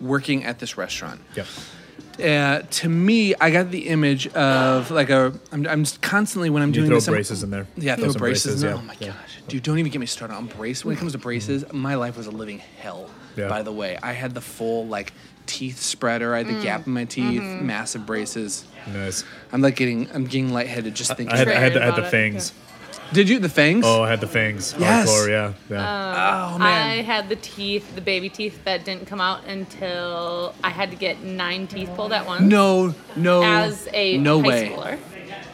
working 0.00 0.44
at 0.44 0.58
this 0.58 0.76
restaurant. 0.76 1.20
Yeah. 1.36 1.44
Uh, 2.22 2.62
to 2.70 2.88
me, 2.88 3.34
I 3.40 3.50
got 3.50 3.70
the 3.70 3.88
image 3.88 4.26
of 4.28 4.90
like 4.90 5.08
a. 5.08 5.32
I'm, 5.50 5.66
I'm 5.66 5.84
constantly 6.02 6.50
when 6.50 6.62
I'm 6.62 6.68
You 6.68 6.74
doing 6.74 6.88
throw 6.88 6.96
this. 6.96 7.08
I'm- 7.08 7.14
braces 7.14 7.42
in 7.42 7.50
there. 7.50 7.66
yeah, 7.76 7.96
Throw 7.96 8.12
throw 8.12 8.18
braces. 8.20 8.62
in 8.62 8.68
there. 8.68 8.76
yeah. 8.76 8.82
Oh 8.82 8.86
my 8.86 8.96
Yeah. 9.00 9.06
gosh, 9.08 9.40
dude! 9.48 9.62
Don't 9.62 9.78
even 9.78 9.90
get 9.90 9.98
me 9.98 10.04
started 10.06 10.34
on 10.34 10.46
braces. 10.46 10.84
When 10.84 10.94
it 10.94 10.98
comes 10.98 11.12
to 11.12 11.18
braces, 11.18 11.64
my 11.72 11.94
life 11.94 12.16
was 12.18 12.26
a 12.26 12.30
living 12.30 12.58
hell. 12.80 13.08
Yeah. 13.34 13.48
By 13.48 13.62
the 13.62 13.72
way, 13.72 13.98
I 14.02 14.12
had 14.12 14.34
the 14.34 14.42
full 14.42 14.86
like 14.86 15.14
teeth 15.52 15.80
spreader. 15.80 16.34
I 16.34 16.38
had 16.38 16.46
the 16.48 16.52
Mm. 16.54 16.62
gap 16.62 16.86
in 16.86 16.92
my 16.94 17.04
teeth, 17.04 17.40
Mm-hmm. 17.42 17.66
massive 17.66 18.06
braces. 18.06 18.64
Nice. 18.92 19.24
I'm 19.52 19.60
like 19.60 19.76
getting, 19.76 20.08
I'm 20.14 20.24
getting 20.24 20.52
lightheaded 20.52 20.94
just 20.94 21.16
thinking. 21.16 21.34
I 21.34 21.38
had, 21.38 21.48
I 21.48 21.52
had, 21.60 21.74
the, 21.74 21.82
I 21.82 21.84
had 21.86 21.96
the 21.96 22.06
it, 22.06 22.10
fangs. 22.10 22.52
Did 23.12 23.28
you 23.28 23.38
the 23.38 23.48
fangs? 23.50 23.84
Oh, 23.86 24.02
I 24.02 24.08
had 24.08 24.20
the 24.22 24.26
fangs. 24.26 24.74
Yes. 24.78 25.06
Hardcore, 25.08 25.28
yeah. 25.28 25.52
yeah. 25.68 26.50
Oh, 26.54 26.58
man. 26.58 26.90
I 26.98 27.02
had 27.02 27.28
the 27.28 27.36
teeth, 27.36 27.94
the 27.94 28.00
baby 28.00 28.30
teeth 28.30 28.64
that 28.64 28.86
didn't 28.86 29.06
come 29.06 29.20
out 29.20 29.44
until 29.46 30.54
I 30.64 30.70
had 30.70 30.90
to 30.90 30.96
get 30.96 31.22
nine 31.22 31.66
teeth 31.66 31.90
pulled 31.94 32.12
at 32.12 32.26
once. 32.26 32.40
no, 32.42 32.94
no. 33.16 33.42
As 33.42 33.86
a 33.92 34.16
no 34.18 34.40
high 34.40 34.48
way. 34.48 34.68
schooler. 34.70 34.98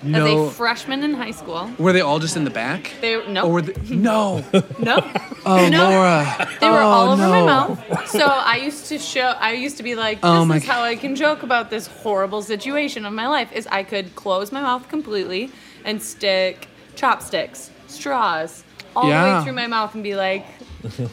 No. 0.03 0.47
As 0.47 0.49
a 0.53 0.55
freshman 0.55 1.03
in 1.03 1.15
high 1.15 1.33
school. 1.33 1.71
Were 1.79 1.93
they 1.93 2.01
all 2.01 2.19
just 2.19 2.37
in 2.37 2.45
the 2.45 2.51
back? 2.51 2.93
They 3.01 3.27
no 3.29 3.45
Or 3.47 3.53
were 3.55 3.63
they, 3.63 3.75
no. 3.95 4.45
no. 4.79 4.99
Oh, 5.45 5.69
No. 5.69 5.91
Laura. 5.91 6.49
They 6.61 6.69
were 6.71 6.79
Oh, 6.83 6.87
all 6.87 7.09
over 7.13 7.29
my 7.29 7.43
mouth. 7.45 8.09
So 8.09 8.25
I 8.25 8.57
used 8.57 8.87
to 8.87 8.99
show 8.99 9.35
I 9.41 9.53
used 9.53 9.77
to 9.79 9.83
be 9.83 9.95
like, 9.95 10.19
oh 10.23 10.33
this 10.33 10.41
Oh, 10.43 10.45
my 10.45 10.57
is 10.57 10.65
how 10.67 10.83
I 10.83 10.95
can 10.97 11.17
joke 11.17 11.43
about 11.43 11.71
this 11.71 11.87
horrible 11.89 12.43
situation 12.43 13.05
of 13.05 13.13
my 13.13 13.27
life 13.27 13.53
is 13.53 13.67
I 13.69 13.83
could 13.83 14.15
close 14.15 14.53
my 14.53 14.61
mouth 14.63 14.89
completely 14.89 15.51
and 15.85 16.03
stick 16.03 16.69
chopsticks, 16.95 17.71
straws, 17.87 18.65
all 18.97 19.07
the 19.07 19.11
way 19.13 19.45
through 19.45 19.53
my 19.55 19.67
mouth 19.67 19.95
and 19.95 20.03
be 20.05 20.15
like, 20.17 20.47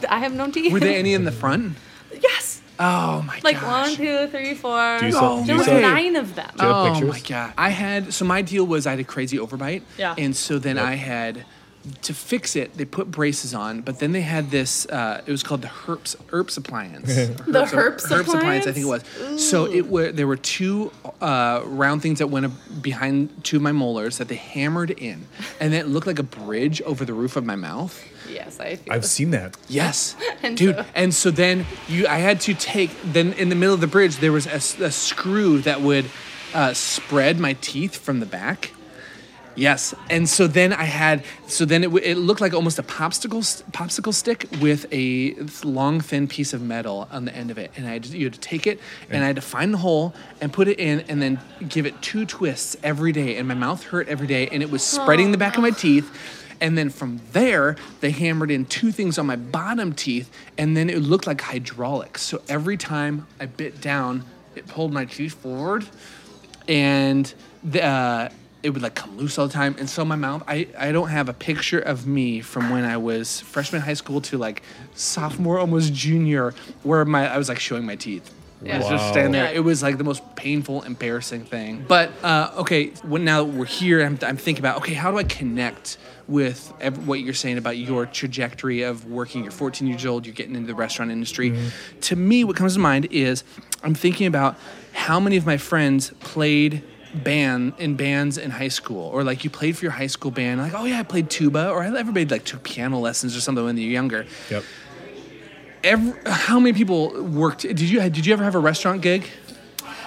I 0.09 0.19
have 0.19 0.33
no 0.33 0.49
teeth. 0.51 0.71
Were 0.73 0.79
there 0.79 0.97
any 1.05 1.13
in 1.13 1.25
the 1.25 1.31
front? 1.31 1.77
yes. 2.21 2.61
Oh 2.79 3.21
my 3.25 3.35
god. 3.35 3.43
Like 3.43 3.61
gosh. 3.61 3.87
one, 3.89 3.95
two, 3.97 4.27
three, 4.27 4.53
four. 4.53 4.99
Do 4.99 5.05
you 5.05 5.11
sell- 5.11 5.39
do 5.39 5.45
there 5.45 5.53
you 5.55 5.57
was 5.59 5.65
sell- 5.67 5.81
nine 5.81 6.15
of 6.15 6.35
them. 6.35 6.49
Do 6.57 6.65
you 6.65 6.71
have 6.73 6.77
Oh 6.87 6.91
pictures? 6.93 7.09
my 7.09 7.19
god! 7.27 7.53
I 7.57 7.69
had 7.69 8.13
so 8.13 8.25
my 8.25 8.41
deal 8.41 8.65
was 8.65 8.85
I 8.87 8.91
had 8.91 8.99
a 8.99 9.03
crazy 9.03 9.37
overbite. 9.37 9.81
Yeah. 9.97 10.15
And 10.17 10.35
so 10.35 10.59
then 10.59 10.77
I 10.77 10.95
had 10.95 11.45
to 12.01 12.13
fix 12.13 12.55
it. 12.55 12.77
They 12.77 12.85
put 12.85 13.11
braces 13.11 13.53
on, 13.53 13.81
but 13.81 13.99
then 13.99 14.11
they 14.11 14.21
had 14.21 14.51
this. 14.51 14.85
Uh, 14.87 15.21
it 15.25 15.31
was 15.31 15.43
called 15.43 15.61
the 15.61 15.67
Herbst 15.67 16.15
Herbst 16.27 16.57
appliance. 16.57 17.07
The 17.45 17.63
Herbst 17.65 18.05
appliance, 18.19 18.67
I 18.67 18.71
think 18.71 18.85
it 18.85 18.89
was. 18.89 19.41
So 19.49 19.65
it 19.71 19.87
were 19.87 20.11
there 20.11 20.27
were 20.27 20.37
two 20.37 20.91
uh, 21.21 21.61
round 21.65 22.01
things 22.01 22.19
that 22.19 22.27
went 22.27 22.51
behind 22.81 23.43
two 23.43 23.57
of 23.57 23.61
my 23.61 23.71
molars 23.71 24.17
that 24.17 24.27
they 24.27 24.35
hammered 24.35 24.91
in, 24.91 25.27
and 25.59 25.71
then 25.73 25.81
it 25.81 25.87
looked 25.87 26.07
like 26.07 26.19
a 26.19 26.23
bridge 26.23 26.81
over 26.83 27.05
the 27.05 27.13
roof 27.13 27.35
of 27.35 27.45
my 27.45 27.55
mouth. 27.55 28.03
Yes, 28.29 28.59
I 28.59 28.75
feel 28.77 28.93
I've 28.93 29.05
seen 29.05 29.29
that. 29.31 29.55
Yes, 29.69 30.15
And 30.43 30.57
dude. 30.57 30.75
so- 30.75 30.85
and 30.95 31.13
so 31.13 31.29
then 31.31 31.65
you, 31.87 32.07
I 32.07 32.17
had 32.17 32.41
to 32.41 32.53
take. 32.53 32.89
Then 33.03 33.33
in 33.33 33.49
the 33.49 33.55
middle 33.55 33.75
of 33.75 33.81
the 33.81 33.87
bridge, 33.87 34.17
there 34.17 34.31
was 34.31 34.47
a 34.47 34.59
screw 34.91 35.59
that 35.61 35.81
would 35.81 36.05
uh, 36.53 36.73
spread 36.73 37.39
my 37.39 37.53
teeth 37.61 37.97
from 37.97 38.19
the 38.19 38.25
back. 38.25 38.71
Yes, 39.55 39.95
and 40.09 40.27
so 40.27 40.47
then 40.47 40.73
I 40.73 40.83
had. 40.83 41.23
So 41.47 41.63
then 41.63 41.83
it, 41.83 41.93
it 42.03 42.17
looked 42.17 42.41
like 42.41 42.53
almost 42.53 42.77
a 42.77 42.83
popsicle 42.83 43.63
popsicle 43.71 44.13
stick 44.13 44.47
with 44.59 44.85
a 44.91 45.33
long 45.63 46.01
thin 46.01 46.27
piece 46.27 46.53
of 46.53 46.61
metal 46.61 47.07
on 47.09 47.23
the 47.25 47.33
end 47.33 47.51
of 47.51 47.57
it, 47.57 47.71
and 47.77 47.87
I 47.87 47.93
had 47.93 48.03
to, 48.03 48.17
you 48.17 48.25
had 48.25 48.33
to 48.33 48.39
take 48.39 48.67
it 48.67 48.79
and 49.09 49.23
I 49.23 49.27
had 49.27 49.37
to 49.37 49.41
find 49.41 49.73
the 49.73 49.77
hole 49.77 50.13
and 50.41 50.51
put 50.51 50.67
it 50.67 50.79
in, 50.79 51.01
and 51.07 51.21
then 51.21 51.39
give 51.69 51.85
it 51.85 52.01
two 52.01 52.25
twists 52.25 52.75
every 52.83 53.13
day, 53.13 53.37
and 53.37 53.47
my 53.47 53.53
mouth 53.53 53.83
hurt 53.83 54.09
every 54.09 54.27
day, 54.27 54.47
and 54.49 54.61
it 54.61 54.69
was 54.69 54.83
spreading 54.83 55.31
the 55.31 55.37
back 55.37 55.55
of 55.55 55.61
my 55.61 55.71
teeth. 55.71 56.11
And 56.61 56.77
then 56.77 56.89
from 56.89 57.19
there, 57.33 57.75
they 57.99 58.11
hammered 58.11 58.49
in 58.49 58.65
two 58.65 58.91
things 58.91 59.17
on 59.17 59.25
my 59.25 59.35
bottom 59.35 59.93
teeth, 59.93 60.29
and 60.57 60.75
then 60.75 60.89
it 60.89 60.99
looked 60.99 61.27
like 61.27 61.41
hydraulics. 61.41 62.21
So 62.21 62.41
every 62.47 62.77
time 62.77 63.27
I 63.39 63.45
bit 63.45 63.81
down, 63.81 64.23
it 64.55 64.65
pulled 64.67 64.93
my 64.93 65.05
teeth 65.05 65.33
forward, 65.33 65.85
and 66.67 67.33
the, 67.63 67.83
uh, 67.83 68.29
it 68.65 68.71
would 68.71 68.81
like 68.81 68.95
come 68.95 69.15
loose 69.17 69.37
all 69.37 69.47
the 69.47 69.53
time. 69.53 69.75
And 69.77 69.87
so 69.89 70.03
my 70.03 70.15
mouth, 70.15 70.43
I, 70.47 70.67
I 70.77 70.91
don't 70.91 71.09
have 71.09 71.29
a 71.29 71.33
picture 71.33 71.79
of 71.79 72.07
me 72.07 72.41
from 72.41 72.69
when 72.71 72.83
I 72.83 72.97
was 72.97 73.39
freshman 73.41 73.81
high 73.83 73.93
school 73.93 74.21
to 74.21 74.37
like 74.39 74.63
sophomore, 74.95 75.59
almost 75.59 75.93
junior, 75.93 76.53
where 76.83 77.05
my 77.05 77.27
I 77.31 77.37
was 77.37 77.47
like 77.49 77.59
showing 77.59 77.85
my 77.85 77.95
teeth. 77.95 78.31
I 78.67 78.77
was 78.77 78.87
just 78.87 79.05
Wow. 79.05 79.11
standing 79.11 79.31
there. 79.33 79.53
It 79.53 79.63
was 79.63 79.83
like 79.83 79.99
the 79.99 80.03
most 80.03 80.23
painful, 80.35 80.81
embarrassing 80.81 81.45
thing. 81.45 81.85
But 81.87 82.09
uh, 82.23 82.51
okay, 82.61 82.87
when 83.03 83.23
now 83.23 83.43
that 83.43 83.53
we're 83.53 83.65
here, 83.65 84.03
I'm, 84.03 84.17
I'm 84.23 84.37
thinking 84.37 84.61
about 84.63 84.77
okay, 84.77 84.93
how 84.93 85.11
do 85.11 85.17
I 85.19 85.23
connect 85.23 85.97
with 86.27 86.73
ev- 86.81 87.07
what 87.07 87.19
you're 87.19 87.35
saying 87.35 87.59
about 87.59 87.77
your 87.77 88.07
trajectory 88.07 88.81
of 88.81 89.05
working? 89.05 89.43
You're 89.43 89.51
14 89.51 89.87
years 89.87 90.05
old. 90.07 90.25
You're 90.25 90.33
getting 90.33 90.55
into 90.55 90.65
the 90.67 90.73
restaurant 90.75 91.11
industry. 91.11 91.55
To 92.01 92.15
me, 92.15 92.43
what 92.43 92.55
comes 92.55 92.73
to 92.73 92.79
mind 92.79 93.07
is 93.11 93.43
I'm 93.83 93.93
thinking 93.93 94.25
about 94.25 94.57
how 94.93 95.19
many 95.19 95.37
of 95.37 95.45
my 95.45 95.57
friends 95.57 96.11
played 96.21 96.81
band 97.23 97.73
in 97.77 97.95
bands 97.95 98.37
in 98.37 98.51
high 98.51 98.67
school, 98.67 99.09
or 99.09 99.23
like 99.23 99.43
you 99.43 99.49
played 99.49 99.77
for 99.77 99.85
your 99.85 99.91
high 99.91 100.07
school 100.07 100.31
band, 100.31 100.61
like 100.61 100.73
oh 100.73 100.85
yeah, 100.85 100.99
I 100.99 101.03
played 101.03 101.29
tuba, 101.29 101.69
or 101.69 101.83
I 101.83 101.87
ever 101.97 102.11
made 102.11 102.31
like 102.31 102.43
took 102.43 102.63
piano 102.63 102.99
lessons 102.99 103.35
or 103.35 103.41
something 103.41 103.63
when 103.63 103.77
you're 103.77 103.89
younger. 103.89 104.25
Yep. 104.49 104.63
Every, 105.83 106.13
how 106.25 106.59
many 106.59 106.73
people 106.73 107.21
worked? 107.23 107.61
Did 107.61 107.81
you 107.81 107.99
did 108.01 108.25
you 108.25 108.33
ever 108.33 108.43
have 108.43 108.55
a 108.55 108.59
restaurant 108.59 109.01
gig? 109.01 109.27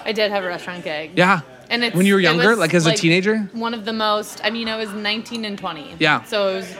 I 0.05 0.11
did 0.11 0.31
have 0.31 0.43
a 0.43 0.47
restaurant 0.47 0.83
gig. 0.83 1.11
Yeah. 1.15 1.41
And 1.69 1.83
it's, 1.83 1.95
when 1.95 2.05
you 2.05 2.15
were 2.15 2.19
younger, 2.19 2.55
like 2.55 2.73
as 2.73 2.87
a 2.87 2.95
teenager. 2.95 3.49
one 3.53 3.73
of 3.73 3.85
the 3.85 3.93
most. 3.93 4.41
I 4.43 4.49
mean, 4.49 4.67
I 4.67 4.75
was 4.75 4.91
19 4.91 5.45
and 5.45 5.57
20. 5.57 5.97
Yeah. 5.99 6.23
So 6.23 6.49
it 6.49 6.55
was. 6.55 6.75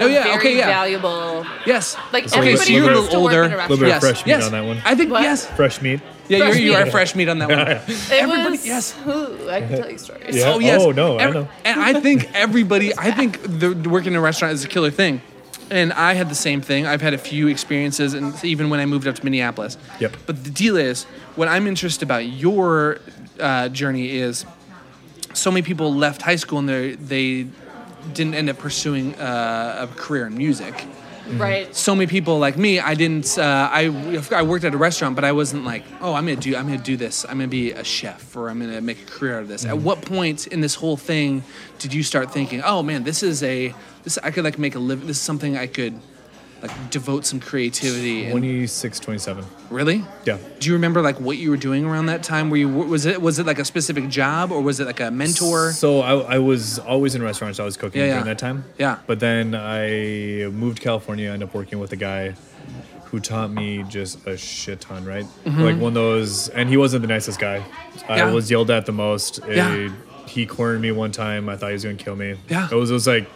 Oh, 0.00 0.06
yeah, 0.06 0.24
Very 0.24 0.36
okay, 0.38 0.56
yeah. 0.58 0.66
valuable. 0.66 1.46
Yes. 1.66 1.96
Like 2.12 2.28
So 2.28 2.36
everybody 2.38 2.56
okay, 2.62 2.64
so 2.64 2.72
you're 2.72 2.90
a 2.90 2.94
little 2.94 3.08
to 3.10 3.20
work 3.20 3.32
older, 3.32 3.44
in 3.44 3.52
a 3.52 3.56
little 3.56 3.68
Little 3.68 3.76
bit 3.86 3.92
restaurant. 3.92 3.94
of 3.94 4.00
fresh 4.18 4.26
meat 4.26 4.30
yes. 4.32 4.44
on 4.46 4.52
that 4.52 4.64
one. 4.64 4.82
I 4.84 4.94
think 4.94 5.10
What? 5.10 5.22
yes. 5.22 5.46
fresh 5.46 5.80
meat. 5.82 6.00
Yeah, 6.28 6.38
Fresh 6.38 6.56
you're, 6.58 6.64
you 6.64 6.74
are 6.74 6.86
fresh 6.90 7.14
meat 7.14 7.28
on 7.28 7.38
that 7.40 7.48
one. 7.48 7.58
It 7.88 8.10
Everybody- 8.12 8.50
was. 8.52 8.66
yes. 8.66 8.94
Ooh, 9.06 9.48
I 9.50 9.60
can 9.60 9.68
tell 9.78 9.90
you 9.90 9.98
stories. 9.98 10.36
Yeah. 10.36 10.52
Oh 10.54 10.58
yes. 10.58 10.80
Oh, 10.82 10.90
no, 10.90 11.18
I 11.18 11.22
Every- 11.24 11.40
know. 11.40 11.48
And 11.64 11.80
I 11.80 12.00
think 12.00 12.30
everybody. 12.34 12.96
I 12.96 13.10
think 13.10 13.40
the, 13.42 13.68
the 13.70 13.88
working 13.90 14.12
in 14.12 14.18
a 14.18 14.22
restaurant 14.22 14.54
is 14.54 14.64
a 14.64 14.68
killer 14.68 14.90
thing. 14.90 15.20
And 15.70 15.92
I 15.94 16.12
had 16.14 16.28
the 16.28 16.34
same 16.34 16.60
thing. 16.60 16.86
I've 16.86 17.00
had 17.00 17.14
a 17.14 17.18
few 17.18 17.48
experiences, 17.48 18.12
and 18.14 18.42
even 18.44 18.68
when 18.70 18.80
I 18.80 18.86
moved 18.86 19.06
up 19.06 19.14
to 19.16 19.24
Minneapolis. 19.24 19.78
Yep. 19.98 20.16
But 20.26 20.44
the 20.44 20.50
deal 20.50 20.76
is, 20.76 21.04
what 21.36 21.48
I'm 21.48 21.66
interested 21.66 22.02
about 22.04 22.26
your 22.26 22.98
uh, 23.40 23.68
journey 23.70 24.10
is, 24.10 24.44
so 25.32 25.50
many 25.50 25.62
people 25.62 25.92
left 25.94 26.20
high 26.22 26.36
school 26.36 26.58
and 26.58 26.68
they 26.68 26.92
they 26.96 27.46
didn't 28.12 28.34
end 28.34 28.50
up 28.50 28.58
pursuing 28.58 29.14
uh, 29.16 29.88
a 29.90 29.94
career 29.94 30.26
in 30.26 30.36
music. 30.36 30.86
Right. 31.26 31.74
so 31.74 31.94
many 31.94 32.06
people 32.06 32.38
like 32.38 32.58
me 32.58 32.80
i 32.80 32.92
didn't 32.94 33.38
uh, 33.38 33.70
I, 33.72 33.84
I 34.30 34.42
worked 34.42 34.66
at 34.66 34.74
a 34.74 34.76
restaurant 34.76 35.14
but 35.14 35.24
i 35.24 35.32
wasn't 35.32 35.64
like 35.64 35.82
oh 36.02 36.12
i'm 36.12 36.26
gonna 36.26 36.36
do 36.36 36.54
i'm 36.54 36.66
gonna 36.66 36.76
do 36.76 36.98
this 36.98 37.24
i'm 37.24 37.38
gonna 37.38 37.48
be 37.48 37.72
a 37.72 37.82
chef 37.82 38.36
or 38.36 38.50
i'm 38.50 38.60
gonna 38.60 38.82
make 38.82 39.00
a 39.00 39.06
career 39.06 39.36
out 39.36 39.42
of 39.44 39.48
this 39.48 39.64
at 39.64 39.78
what 39.78 40.02
point 40.02 40.46
in 40.48 40.60
this 40.60 40.74
whole 40.74 40.98
thing 40.98 41.42
did 41.78 41.94
you 41.94 42.02
start 42.02 42.30
thinking 42.30 42.60
oh 42.62 42.82
man 42.82 43.04
this 43.04 43.22
is 43.22 43.42
a 43.42 43.74
this 44.02 44.18
i 44.18 44.30
could 44.30 44.44
like 44.44 44.58
make 44.58 44.74
a 44.74 44.78
living 44.78 45.06
this 45.06 45.16
is 45.16 45.22
something 45.22 45.56
i 45.56 45.66
could 45.66 45.98
like 46.64 46.90
devote 46.90 47.26
some 47.26 47.40
creativity 47.40 48.24
and 48.24 48.32
26, 48.32 48.98
27. 49.00 49.44
really 49.70 50.02
Yeah. 50.24 50.38
do 50.60 50.68
you 50.68 50.74
remember 50.74 51.02
like 51.02 51.20
what 51.20 51.36
you 51.36 51.50
were 51.50 51.56
doing 51.58 51.84
around 51.84 52.06
that 52.06 52.22
time 52.22 52.48
were 52.50 52.56
you 52.56 52.68
was 52.68 53.04
it 53.06 53.20
was 53.20 53.38
it 53.38 53.44
like 53.46 53.58
a 53.58 53.64
specific 53.64 54.08
job 54.08 54.50
or 54.50 54.60
was 54.62 54.80
it 54.80 54.86
like 54.86 55.00
a 55.00 55.10
mentor 55.10 55.72
So 55.72 56.00
I, 56.00 56.36
I 56.36 56.38
was 56.38 56.78
always 56.78 57.14
in 57.14 57.22
restaurants. 57.22 57.60
I 57.60 57.64
was 57.64 57.76
cooking 57.76 58.00
Yeah, 58.00 58.06
yeah. 58.06 58.12
during 58.14 58.26
that 58.26 58.38
time. 58.38 58.64
Yeah. 58.78 58.98
But 59.06 59.20
then 59.20 59.54
I 59.54 60.48
moved 60.50 60.78
to 60.78 60.82
California. 60.82 61.30
Ended 61.30 61.48
up 61.48 61.54
working 61.54 61.78
with 61.80 61.92
a 61.92 61.96
guy 61.96 62.34
who 63.06 63.20
taught 63.20 63.50
me 63.50 63.84
just 63.88 64.26
a 64.26 64.36
shit 64.36 64.80
ton. 64.80 65.04
Right. 65.04 65.26
Like 65.44 65.76
one 65.78 65.88
of 65.88 65.94
those, 65.94 66.48
and 66.48 66.68
he 66.68 66.76
wasn't 66.76 67.02
the 67.02 67.08
nicest 67.08 67.38
guy. 67.38 67.58
Mm-hmm. 67.60 68.12
Yeah. 68.12 68.28
I 68.28 68.32
was 68.32 68.50
yelled 68.50 68.70
at 68.70 68.86
the 68.86 68.92
most. 68.92 69.40
Yeah. 69.48 69.88
He 70.26 70.46
cornered 70.46 70.80
me 70.80 70.90
one 70.92 71.12
time. 71.12 71.48
I 71.48 71.56
thought 71.56 71.68
he 71.68 71.72
was 71.74 71.84
gonna 71.84 71.96
kill 71.96 72.16
me. 72.16 72.36
Yeah. 72.48 72.68
It 72.72 72.74
was 72.74 72.90
it 72.90 72.94
was 72.94 73.06
like 73.06 73.28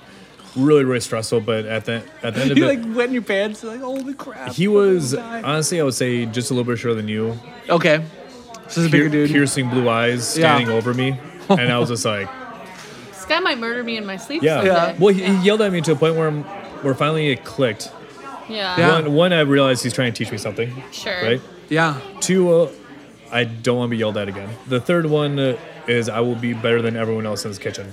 really 0.57 0.85
really 0.85 1.01
stressful. 1.01 1.41
But 1.41 1.67
at 1.67 1.85
the 1.85 2.03
at 2.23 2.35
the 2.35 2.41
end 2.43 2.51
of 2.53 2.57
it, 2.57 2.61
you 2.61 2.69
it, 2.69 2.81
like 2.85 2.97
wetting 2.97 3.13
your 3.13 3.23
pants 3.23 3.63
like 3.63 3.81
holy 3.81 4.15
crap 4.15 4.53
he 4.53 4.69
was 4.69 5.15
honestly 5.15 5.81
I 5.81 5.85
would 5.85 5.95
say 5.95 6.27
just 6.27 6.51
a 6.51 6.55
little 6.55 6.71
bit 6.71 6.79
shorter 6.79 6.95
than 6.95 7.09
you. 7.09 7.39
okay 7.69 8.05
so 8.47 8.63
this 8.65 8.77
is 8.79 8.87
a 8.87 8.91
bigger 8.91 9.05
Pier- 9.11 9.27
dude 9.27 9.31
piercing 9.31 9.71
blue 9.71 9.89
eyes 9.89 10.37
Yeah. 10.37 10.55
standing 10.57 10.69
over 10.69 10.93
me, 10.93 11.19
and 11.49 11.73
I 11.73 11.79
was 11.79 11.89
just 11.89 12.05
like. 12.17 12.29
This 13.09 13.25
guy 13.25 13.41
might 13.41 13.59
murder 13.59 13.83
me 13.83 13.97
in 13.97 14.05
my 14.07 14.17
sleep. 14.17 14.43
Yeah. 14.43 14.63
someday. 14.63 14.99
Well, 14.99 15.15
he, 15.15 15.23
he 15.25 15.43
yelled 15.45 15.61
at 15.63 15.73
me 15.73 15.81
to 15.83 15.93
a 15.93 15.97
point 15.97 16.17
where 16.17 16.29
I'm, 16.29 16.43
where 16.83 16.95
finally 16.95 17.29
it 17.31 17.45
clicked. 17.45 17.91
Yeah. 18.49 18.77
Yeah. 18.79 18.93
One, 19.03 19.13
one, 19.15 19.33
I 19.35 19.41
realized 19.41 19.83
he's 19.83 19.93
trying 19.95 20.13
to 20.13 20.17
teach 20.19 20.31
me 20.33 20.39
something. 20.39 20.71
Sure. 20.93 21.23
Right. 21.23 21.41
yeah 21.71 21.99
Two, 22.21 22.51
uh, 22.53 22.71
I 23.31 23.45
don't 23.45 23.77
want 23.79 23.89
to 23.89 23.91
be 23.91 23.97
yelled 23.99 24.17
at 24.19 24.29
again. 24.29 24.49
The 24.67 24.81
third 24.81 25.07
one 25.07 25.39
uh, 25.39 25.59
is 25.87 26.09
I 26.11 26.21
will 26.21 26.35
be 26.37 26.53
better 26.55 26.81
than 26.83 26.97
everyone 26.97 27.25
else 27.27 27.45
in 27.45 27.51
this 27.51 27.59
kitchen. 27.59 27.93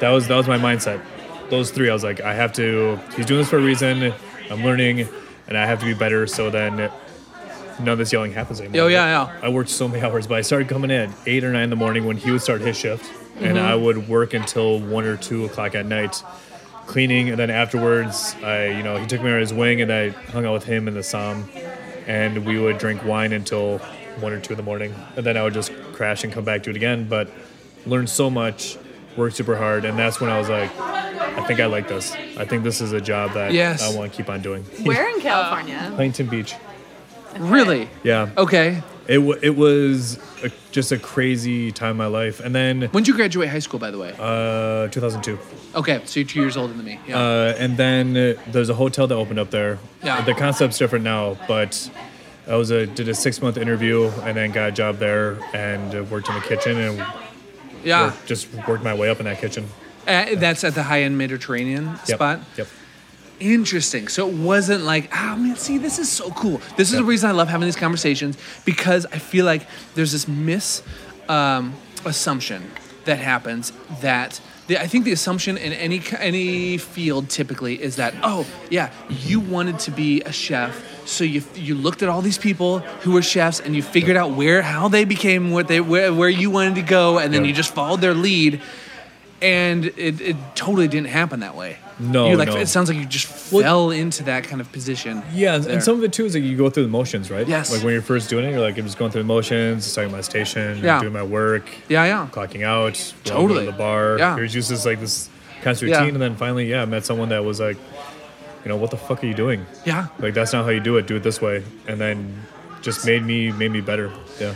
That 0.00 0.10
was 0.10 0.26
that 0.28 0.36
was 0.36 0.46
my 0.48 0.58
mindset. 0.58 1.00
Those 1.52 1.70
three, 1.70 1.90
I 1.90 1.92
was 1.92 2.02
like, 2.02 2.22
I 2.22 2.32
have 2.32 2.54
to. 2.54 2.98
He's 3.14 3.26
doing 3.26 3.40
this 3.40 3.50
for 3.50 3.58
a 3.58 3.62
reason. 3.62 4.14
I'm 4.50 4.64
learning, 4.64 5.06
and 5.46 5.58
I 5.58 5.66
have 5.66 5.80
to 5.80 5.84
be 5.84 5.92
better. 5.92 6.26
So 6.26 6.48
then, 6.48 6.76
none 6.76 7.88
of 7.88 7.98
this 7.98 8.10
yelling 8.10 8.32
happens 8.32 8.58
anymore. 8.58 8.84
Oh, 8.84 8.86
yeah, 8.86 9.26
yeah. 9.30 9.40
I 9.42 9.50
worked 9.50 9.68
so 9.68 9.86
many 9.86 10.02
hours, 10.02 10.26
but 10.26 10.38
I 10.38 10.40
started 10.40 10.70
coming 10.70 10.90
in 10.90 11.10
at 11.10 11.14
eight 11.26 11.44
or 11.44 11.52
nine 11.52 11.64
in 11.64 11.70
the 11.70 11.76
morning 11.76 12.06
when 12.06 12.16
he 12.16 12.30
would 12.30 12.40
start 12.40 12.62
his 12.62 12.78
shift, 12.78 13.04
and 13.36 13.58
Mm-hmm. 13.58 13.66
I 13.66 13.74
would 13.74 14.08
work 14.08 14.32
until 14.32 14.80
one 14.80 15.04
or 15.04 15.18
two 15.18 15.44
o'clock 15.44 15.74
at 15.74 15.84
night, 15.84 16.24
cleaning, 16.86 17.28
and 17.28 17.38
then 17.38 17.50
afterwards, 17.50 18.34
I, 18.42 18.68
you 18.68 18.82
know, 18.82 18.96
he 18.96 19.06
took 19.06 19.20
me 19.20 19.26
under 19.26 19.40
his 19.40 19.52
wing, 19.52 19.82
and 19.82 19.92
I 19.92 20.08
hung 20.08 20.46
out 20.46 20.54
with 20.54 20.64
him 20.64 20.88
in 20.88 20.94
the 20.94 21.02
Somme, 21.02 21.46
and 22.06 22.46
we 22.46 22.58
would 22.58 22.78
drink 22.78 23.04
wine 23.04 23.34
until 23.34 23.76
one 24.20 24.32
or 24.32 24.40
two 24.40 24.54
in 24.54 24.56
the 24.56 24.62
morning, 24.62 24.94
and 25.16 25.26
then 25.26 25.36
I 25.36 25.42
would 25.42 25.52
just 25.52 25.70
crash 25.92 26.24
and 26.24 26.32
come 26.32 26.46
back 26.46 26.62
to 26.62 26.70
it 26.70 26.76
again. 26.76 27.08
But 27.10 27.28
learned 27.84 28.08
so 28.08 28.30
much, 28.30 28.78
worked 29.16 29.36
super 29.36 29.56
hard, 29.56 29.84
and 29.84 29.98
that's 29.98 30.20
when 30.20 30.30
I 30.30 30.38
was 30.38 30.48
like, 30.48 30.70
I 30.78 31.42
think 31.46 31.60
I 31.60 31.66
like 31.66 31.88
this. 31.88 32.12
I 32.36 32.44
think 32.44 32.62
this 32.64 32.80
is 32.80 32.92
a 32.92 33.00
job 33.00 33.32
that 33.34 33.52
Yes. 33.52 33.82
I 33.82 33.96
want 33.96 34.12
to 34.12 34.16
keep 34.16 34.28
on 34.28 34.42
doing. 34.42 34.62
Where 34.84 35.08
in 35.08 35.20
California? 35.20 35.78
Huntington 35.78 36.26
Beach. 36.28 36.54
really 37.38 37.88
Yeah. 38.02 38.28
okay 38.36 38.82
It, 39.08 39.16
w- 39.16 39.38
it 39.42 39.56
was 39.56 40.18
a, 40.44 40.50
just 40.70 40.92
a 40.92 40.98
crazy 40.98 41.72
time 41.72 41.92
in 41.92 41.96
my 41.96 42.06
life. 42.06 42.40
And 42.40 42.54
then 42.54 42.82
When 42.92 43.02
did 43.02 43.08
you 43.08 43.14
graduate 43.14 43.48
high 43.48 43.58
school, 43.60 43.80
by 43.80 43.90
the 43.90 43.98
way? 43.98 44.14
uh, 44.18 44.88
2002. 44.88 45.38
okay, 45.76 46.00
so 46.04 46.20
you're 46.20 46.28
two 46.28 46.40
years 46.40 46.56
older 46.56 46.72
than 46.74 46.84
me. 46.84 47.00
Yeah. 47.06 47.18
Uh, 47.18 47.54
and 47.58 47.76
then 47.76 48.16
uh, 48.16 48.34
there's 48.48 48.68
a 48.68 48.74
hotel 48.74 49.06
that 49.06 49.14
opened 49.14 49.38
up 49.38 49.50
there. 49.50 49.78
Yeah. 50.02 50.20
The 50.22 50.34
concept's 50.34 50.78
different 50.78 51.04
now, 51.04 51.36
but 51.48 51.90
I 52.46 52.56
was 52.56 52.70
a, 52.70 52.86
did 52.86 53.08
a 53.08 53.14
six 53.14 53.40
month 53.40 53.56
interview 53.56 54.08
and 54.24 54.36
then 54.36 54.50
got 54.52 54.68
a 54.68 54.72
job 54.72 54.98
there 54.98 55.38
and 55.54 55.94
uh, 55.94 56.04
worked 56.04 56.28
in 56.28 56.34
the 56.34 56.40
kitchen 56.42 56.76
and 56.78 57.04
yeah. 57.84 58.06
worked, 58.06 58.26
just 58.26 58.52
worked 58.68 58.84
my 58.84 58.94
way 58.94 59.08
up 59.10 59.18
in 59.20 59.26
that 59.26 59.38
kitchen. 59.38 59.66
Uh, 60.06 60.34
that's 60.36 60.64
at 60.64 60.74
the 60.74 60.82
high 60.82 61.02
end 61.02 61.16
Mediterranean 61.16 61.86
Yep. 61.86 62.06
spot. 62.08 62.40
Yep. 62.56 62.66
Interesting. 63.40 64.08
So 64.08 64.28
it 64.28 64.34
wasn't 64.34 64.84
like, 64.84 65.10
ah, 65.12 65.34
man, 65.36 65.56
see, 65.56 65.78
this 65.78 65.98
is 65.98 66.08
so 66.10 66.30
cool. 66.30 66.60
This 66.76 66.88
is 66.88 66.94
Yep. 66.94 67.00
the 67.02 67.04
reason 67.04 67.28
I 67.30 67.32
love 67.32 67.48
having 67.48 67.66
these 67.66 67.76
conversations 67.76 68.36
because 68.64 69.04
I 69.06 69.18
feel 69.18 69.44
like 69.44 69.66
there's 69.94 70.12
this 70.12 70.28
mis 70.28 70.82
um, 71.28 71.74
assumption 72.04 72.70
that 73.04 73.18
happens 73.18 73.72
that 74.00 74.40
the, 74.68 74.80
I 74.80 74.86
think 74.86 75.04
the 75.04 75.12
assumption 75.12 75.56
in 75.56 75.72
any 75.72 76.00
any 76.18 76.78
field 76.78 77.28
typically 77.28 77.82
is 77.82 77.96
that 77.96 78.14
oh 78.22 78.46
yeah 78.70 78.90
you 79.08 79.40
wanted 79.40 79.80
to 79.80 79.90
be 79.90 80.20
a 80.22 80.32
chef 80.32 80.80
so 81.04 81.24
you 81.24 81.42
you 81.54 81.74
looked 81.74 82.02
at 82.02 82.08
all 82.08 82.22
these 82.22 82.38
people 82.38 82.78
who 83.02 83.12
were 83.12 83.22
chefs 83.22 83.60
and 83.60 83.74
you 83.76 83.82
figured 83.82 84.16
out 84.16 84.32
where 84.32 84.62
how 84.62 84.88
they 84.88 85.04
became 85.04 85.50
what 85.50 85.68
they 85.68 85.80
where, 85.80 86.12
where 86.12 86.28
you 86.28 86.50
wanted 86.50 86.74
to 86.76 86.82
go 86.82 87.18
and 87.18 87.32
then 87.32 87.42
Yep. 87.42 87.48
you 87.48 87.54
just 87.54 87.74
followed 87.74 88.00
their 88.00 88.14
lead 88.14 88.60
and 89.40 89.86
it, 89.86 90.20
it 90.20 90.36
totally 90.54 90.86
didn't 90.88 91.08
happen 91.08 91.40
that 91.40 91.56
way. 91.56 91.76
No, 91.98 92.30
you 92.30 92.36
like 92.36 92.48
no. 92.48 92.56
it 92.56 92.66
sounds 92.68 92.88
like 92.88 92.98
you 92.98 93.04
just 93.06 93.52
Well- 93.52 93.62
fell 93.62 93.90
into 93.90 94.22
that 94.24 94.44
kind 94.44 94.60
of 94.60 94.70
position. 94.72 95.22
Yeah, 95.34 95.56
and- 95.56 95.64
there. 95.64 95.72
and 95.74 95.82
some 95.82 95.96
of 95.98 96.04
it 96.04 96.12
too 96.12 96.24
is 96.24 96.34
like 96.34 96.42
you 96.44 96.56
go 96.56 96.70
through 96.70 96.84
the 96.84 96.88
motions, 96.88 97.30
right? 97.30 97.46
Yes. 97.46 97.72
Like 97.72 97.82
when 97.82 97.92
you're 97.92 98.02
first 98.02 98.30
doing 98.30 98.44
it, 98.44 98.50
you're 98.52 98.60
like, 98.60 98.78
I'm 98.78 98.84
just 98.84 98.98
going 98.98 99.10
through 99.10 99.22
the 99.22 99.28
motions, 99.28 99.84
starting 99.84 100.12
my 100.12 100.20
station, 100.20 100.78
Yeah. 100.82 101.00
doing 101.00 101.12
my 101.12 101.22
work, 101.22 101.64
yeah, 101.88 102.04
yeah, 102.04 102.28
clocking 102.32 102.62
out, 102.64 103.12
Totally. 103.24 103.66
the 103.66 103.72
bar. 103.72 104.16
Yeah. 104.18 104.36
Here's 104.36 104.52
just 104.52 104.68
this 104.70 104.86
like 104.86 105.00
this 105.00 105.28
constant 105.62 105.90
Yeah. 105.90 105.98
routine, 106.00 106.14
and 106.14 106.22
then 106.22 106.36
finally, 106.36 106.68
yeah, 106.70 106.82
I 106.82 106.86
met 106.86 107.04
someone 107.04 107.28
that 107.30 107.44
was 107.44 107.60
like, 107.60 107.76
you 108.64 108.68
know, 108.68 108.76
what 108.76 108.90
the 108.90 108.96
fuck 108.96 109.22
are 109.22 109.26
you 109.26 109.34
doing? 109.34 109.66
yeah. 109.84 110.08
Like 110.18 110.34
that's 110.34 110.52
not 110.52 110.64
how 110.64 110.70
you 110.70 110.80
do 110.80 110.96
it. 110.96 111.06
Do 111.06 111.16
it 111.16 111.22
this 111.22 111.40
way, 111.40 111.64
and 111.86 112.00
then 112.00 112.42
just 112.82 113.06
made 113.06 113.22
me 113.22 113.52
made 113.52 113.70
me 113.72 113.80
better. 113.80 114.12
Yeah. 114.40 114.54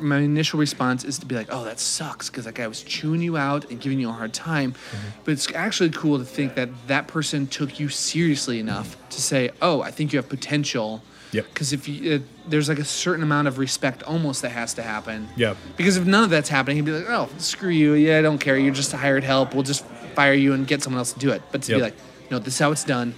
My 0.00 0.18
initial 0.18 0.60
response 0.60 1.02
is 1.04 1.18
to 1.18 1.26
be 1.26 1.34
like, 1.34 1.48
"Oh, 1.50 1.64
that 1.64 1.80
sucks," 1.80 2.30
because 2.30 2.44
that 2.44 2.54
guy 2.54 2.68
was 2.68 2.82
chewing 2.82 3.20
you 3.20 3.36
out 3.36 3.68
and 3.68 3.80
giving 3.80 3.98
you 3.98 4.08
a 4.08 4.12
hard 4.12 4.32
time. 4.32 4.72
Mm-hmm. 4.72 5.08
But 5.24 5.32
it's 5.32 5.52
actually 5.54 5.90
cool 5.90 6.18
to 6.18 6.24
think 6.24 6.54
that 6.54 6.68
that 6.86 7.08
person 7.08 7.48
took 7.48 7.80
you 7.80 7.88
seriously 7.88 8.60
enough 8.60 8.96
to 9.10 9.20
say, 9.20 9.50
"Oh, 9.60 9.82
I 9.82 9.90
think 9.90 10.12
you 10.12 10.18
have 10.18 10.28
potential." 10.28 11.02
Yep. 11.32 11.46
Because 11.52 11.72
if 11.74 11.88
you, 11.88 12.14
uh, 12.14 12.18
there's 12.48 12.68
like 12.68 12.78
a 12.78 12.84
certain 12.84 13.22
amount 13.22 13.48
of 13.48 13.58
respect 13.58 14.02
almost 14.04 14.40
that 14.42 14.50
has 14.50 14.72
to 14.74 14.82
happen. 14.82 15.28
Yep. 15.36 15.56
Because 15.76 15.96
if 15.98 16.06
none 16.06 16.24
of 16.24 16.30
that's 16.30 16.48
happening, 16.48 16.76
he'd 16.76 16.86
be 16.86 16.92
like, 16.92 17.10
"Oh, 17.10 17.28
screw 17.38 17.68
you. 17.68 17.94
Yeah, 17.94 18.18
I 18.18 18.22
don't 18.22 18.38
care. 18.38 18.56
You're 18.56 18.72
just 18.72 18.94
a 18.94 18.96
hired 18.96 19.24
help. 19.24 19.52
We'll 19.52 19.64
just 19.64 19.84
fire 20.14 20.32
you 20.32 20.52
and 20.52 20.64
get 20.66 20.80
someone 20.82 20.98
else 20.98 21.12
to 21.12 21.18
do 21.18 21.30
it." 21.30 21.42
But 21.50 21.62
to 21.62 21.74
be 21.74 21.82
like, 21.82 21.96
"No, 22.30 22.38
this 22.38 22.54
is 22.54 22.60
how 22.60 22.70
it's 22.70 22.84
done. 22.84 23.14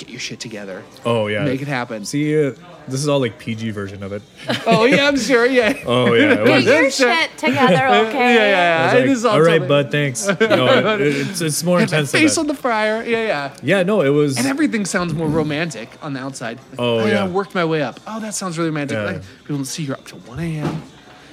Get 0.00 0.08
your 0.08 0.18
shit 0.18 0.40
together. 0.40 0.82
Oh 1.04 1.26
yeah. 1.26 1.44
Make 1.44 1.60
it 1.60 1.68
happen." 1.68 2.06
See, 2.06 2.34
uh, 2.42 2.52
this 2.88 3.00
is 3.00 3.06
all 3.06 3.20
like 3.20 3.38
PG 3.38 3.70
version 3.72 4.02
of 4.02 4.14
it. 4.14 4.22
oh 4.66 4.86
yeah, 4.86 5.06
I'm 5.06 5.18
sure. 5.18 5.44
Yeah. 5.44 5.74
Oh 5.86 6.14
yeah. 6.14 6.36
Get 6.36 6.44
was, 6.48 6.64
your 6.64 6.90
shit 6.90 7.36
together, 7.36 8.06
okay? 8.08 8.34
Yeah, 8.34 8.48
yeah, 8.48 8.80
I 8.80 8.84
was 8.84 8.92
yeah. 8.94 8.98
like, 8.98 9.04
This 9.10 9.24
all 9.26 9.32
all 9.34 9.42
right, 9.42 9.58
totally- 9.60 9.68
bud. 9.68 9.90
Thanks. 9.92 10.26
No, 10.26 10.94
it, 10.94 11.00
it's 11.02 11.40
it's 11.42 11.62
more 11.62 11.82
intense. 11.82 12.12
face 12.12 12.38
on 12.38 12.46
the 12.46 12.54
fryer. 12.54 13.02
Yeah, 13.04 13.26
yeah. 13.26 13.56
yeah. 13.62 13.82
No, 13.82 14.00
it 14.00 14.08
was. 14.08 14.38
And 14.38 14.46
everything 14.46 14.86
sounds 14.86 15.12
more 15.12 15.28
romantic 15.28 15.90
on 16.00 16.14
the 16.14 16.20
outside. 16.20 16.56
Like, 16.70 16.78
Oh, 16.78 17.04
yeah. 17.04 17.24
I 17.24 17.28
worked 17.28 17.54
my 17.54 17.66
way 17.66 17.82
up. 17.82 18.00
Oh, 18.06 18.20
that 18.20 18.32
sounds 18.34 18.56
really 18.56 18.70
romantic. 18.70 18.96
Yeah. 18.96 19.04
Like 19.04 19.22
people 19.40 19.56
don't 19.56 19.64
see 19.66 19.82
you're 19.82 19.96
up 19.96 20.06
to 20.06 20.16
1 20.16 20.38
a.m. 20.38 20.82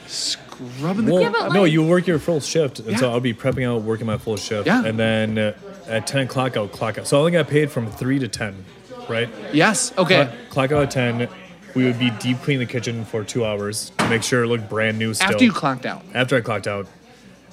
scrubbing 0.08 1.06
the. 1.06 1.14
Well, 1.14 1.32
but 1.32 1.54
no, 1.54 1.64
you 1.64 1.84
work 1.86 2.06
your 2.08 2.20
full 2.20 2.42
shift, 2.42 2.80
and 2.80 3.00
so 3.00 3.10
I'll 3.12 3.20
be 3.22 3.34
prepping 3.34 3.66
out, 3.66 3.84
working 3.84 4.08
my 4.08 4.18
full 4.18 4.38
shift, 4.38 4.68
Yeah. 4.68 4.84
and 4.86 5.00
then 5.00 5.38
uh, 5.38 5.54
at 5.88 6.08
ten 6.08 6.22
o'clock 6.22 6.56
I'll 6.58 6.68
clock 6.68 6.98
out. 6.98 7.08
So 7.08 7.18
I 7.18 7.20
only 7.20 7.32
got 7.34 7.48
paid 7.48 7.72
from 7.72 7.90
three 7.92 8.20
to 8.20 8.28
ten, 8.28 8.64
right? 9.10 9.30
yes. 9.54 9.94
Okay. 9.98 10.26
Clock, 10.50 10.50
clock 10.50 10.72
out 10.72 10.84
at 10.84 10.92
ten. 10.92 11.30
We 11.76 11.86
would 11.86 12.00
be 12.00 12.10
deep 12.10 12.40
cleaning 12.40 12.66
the 12.66 12.72
kitchen 12.72 13.06
for 13.06 13.24
two 13.24 13.46
hours 13.46 13.92
to 14.00 14.10
make 14.10 14.24
sure 14.24 14.44
it 14.44 14.48
looked 14.48 14.68
brand 14.70 14.98
new. 14.98 15.14
Still, 15.14 15.30
After 15.30 15.44
you 15.44 15.52
clocked 15.52 15.86
out. 15.86 16.04
after 16.14 16.36
I 16.36 16.42
clocked 16.42 16.66
out, 16.66 16.88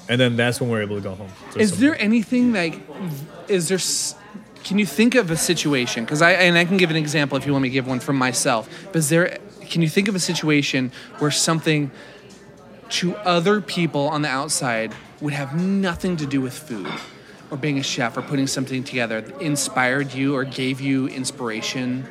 and 0.08 0.18
then 0.20 0.36
that's 0.36 0.60
when 0.60 0.70
we're 0.70 0.80
able 0.82 0.96
to 0.96 1.02
go 1.02 1.14
home. 1.14 1.28
So 1.50 1.60
Is 1.60 1.70
some- 1.70 1.80
there 1.80 2.00
anything 2.00 2.52
like, 2.54 2.80
is 3.48 3.68
there, 3.68 3.76
s- 3.76 4.14
can 4.62 4.78
you 4.78 4.86
think 4.86 5.14
of 5.14 5.30
a 5.30 5.36
situation? 5.36 6.04
Because 6.04 6.22
I, 6.22 6.32
and 6.32 6.56
I 6.56 6.64
can 6.64 6.78
give 6.78 6.88
an 6.90 6.96
example 6.96 7.36
if 7.36 7.44
you 7.44 7.52
want 7.52 7.64
me 7.64 7.68
to 7.68 7.72
give 7.74 7.86
one 7.86 8.00
from 8.00 8.16
myself. 8.16 8.66
But 8.92 8.96
is 9.00 9.08
there, 9.10 9.36
can 9.60 9.82
you 9.82 9.90
think 9.90 10.08
of 10.08 10.14
a 10.14 10.20
situation 10.20 10.90
where 11.18 11.30
something 11.30 11.90
to 12.90 13.14
other 13.16 13.60
people 13.60 14.08
on 14.08 14.22
the 14.22 14.28
outside 14.28 14.94
would 15.20 15.34
have 15.34 15.54
nothing 15.60 16.16
to 16.18 16.24
do 16.26 16.40
with 16.40 16.56
food 16.56 16.86
or 17.54 17.56
being 17.56 17.78
a 17.78 17.82
chef 17.82 18.16
or 18.16 18.22
putting 18.22 18.46
something 18.48 18.82
together 18.84 19.20
that 19.20 19.40
inspired 19.40 20.12
you 20.12 20.34
or 20.34 20.44
gave 20.44 20.80
you 20.80 21.06
inspiration 21.06 22.02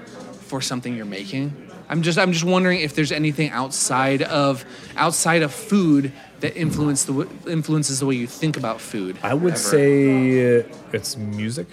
for 0.48 0.62
something 0.62 0.96
you're 0.96 1.06
making? 1.06 1.52
I'm 1.90 2.02
just 2.02 2.18
I'm 2.18 2.32
just 2.32 2.46
wondering 2.46 2.80
if 2.80 2.96
there's 2.96 3.12
anything 3.12 3.50
outside 3.52 4.22
of 4.24 4.64
outside 4.96 5.44
of 5.44 5.54
food 5.54 6.12
that 6.40 6.56
influence 6.56 7.04
the 7.04 7.28
influences 7.48 8.00
the 8.00 8.06
way 8.06 8.16
you 8.16 8.26
think 8.28 8.56
about 8.58 8.80
food. 8.80 9.18
I 9.22 9.34
would 9.34 9.54
ever. 9.54 9.60
say 9.74 10.60
uh, 10.62 10.64
it's 10.94 11.18
music. 11.18 11.68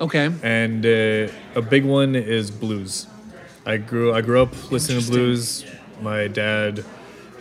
okay. 0.00 0.30
and 0.42 0.86
uh, 0.86 1.32
a 1.56 1.62
big 1.62 1.84
one 1.84 2.14
is 2.14 2.50
blues. 2.52 3.08
I 3.66 3.76
grew 3.78 4.14
I 4.14 4.20
grew 4.20 4.40
up 4.40 4.52
listening 4.70 5.02
to 5.02 5.10
blues. 5.10 5.64
My 6.00 6.28
dad 6.28 6.84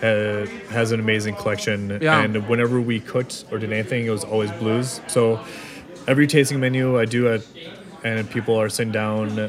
ha 0.01 0.45
has 0.77 0.91
an 0.91 0.99
amazing 0.99 1.35
collection, 1.35 1.99
Yeah. 2.01 2.21
and 2.23 2.47
whenever 2.49 2.81
we 2.81 2.99
cooked 2.99 3.45
or 3.51 3.59
did 3.59 3.71
anything, 3.71 4.05
it 4.09 4.13
was 4.17 4.23
always 4.23 4.51
blues. 4.63 5.01
So 5.07 5.39
every 6.07 6.27
tasting 6.27 6.59
menu 6.59 6.97
I 6.99 7.05
do 7.05 7.27
at, 7.27 7.41
and 8.03 8.29
people 8.29 8.55
are 8.59 8.69
sitting 8.69 8.91
down, 8.93 9.39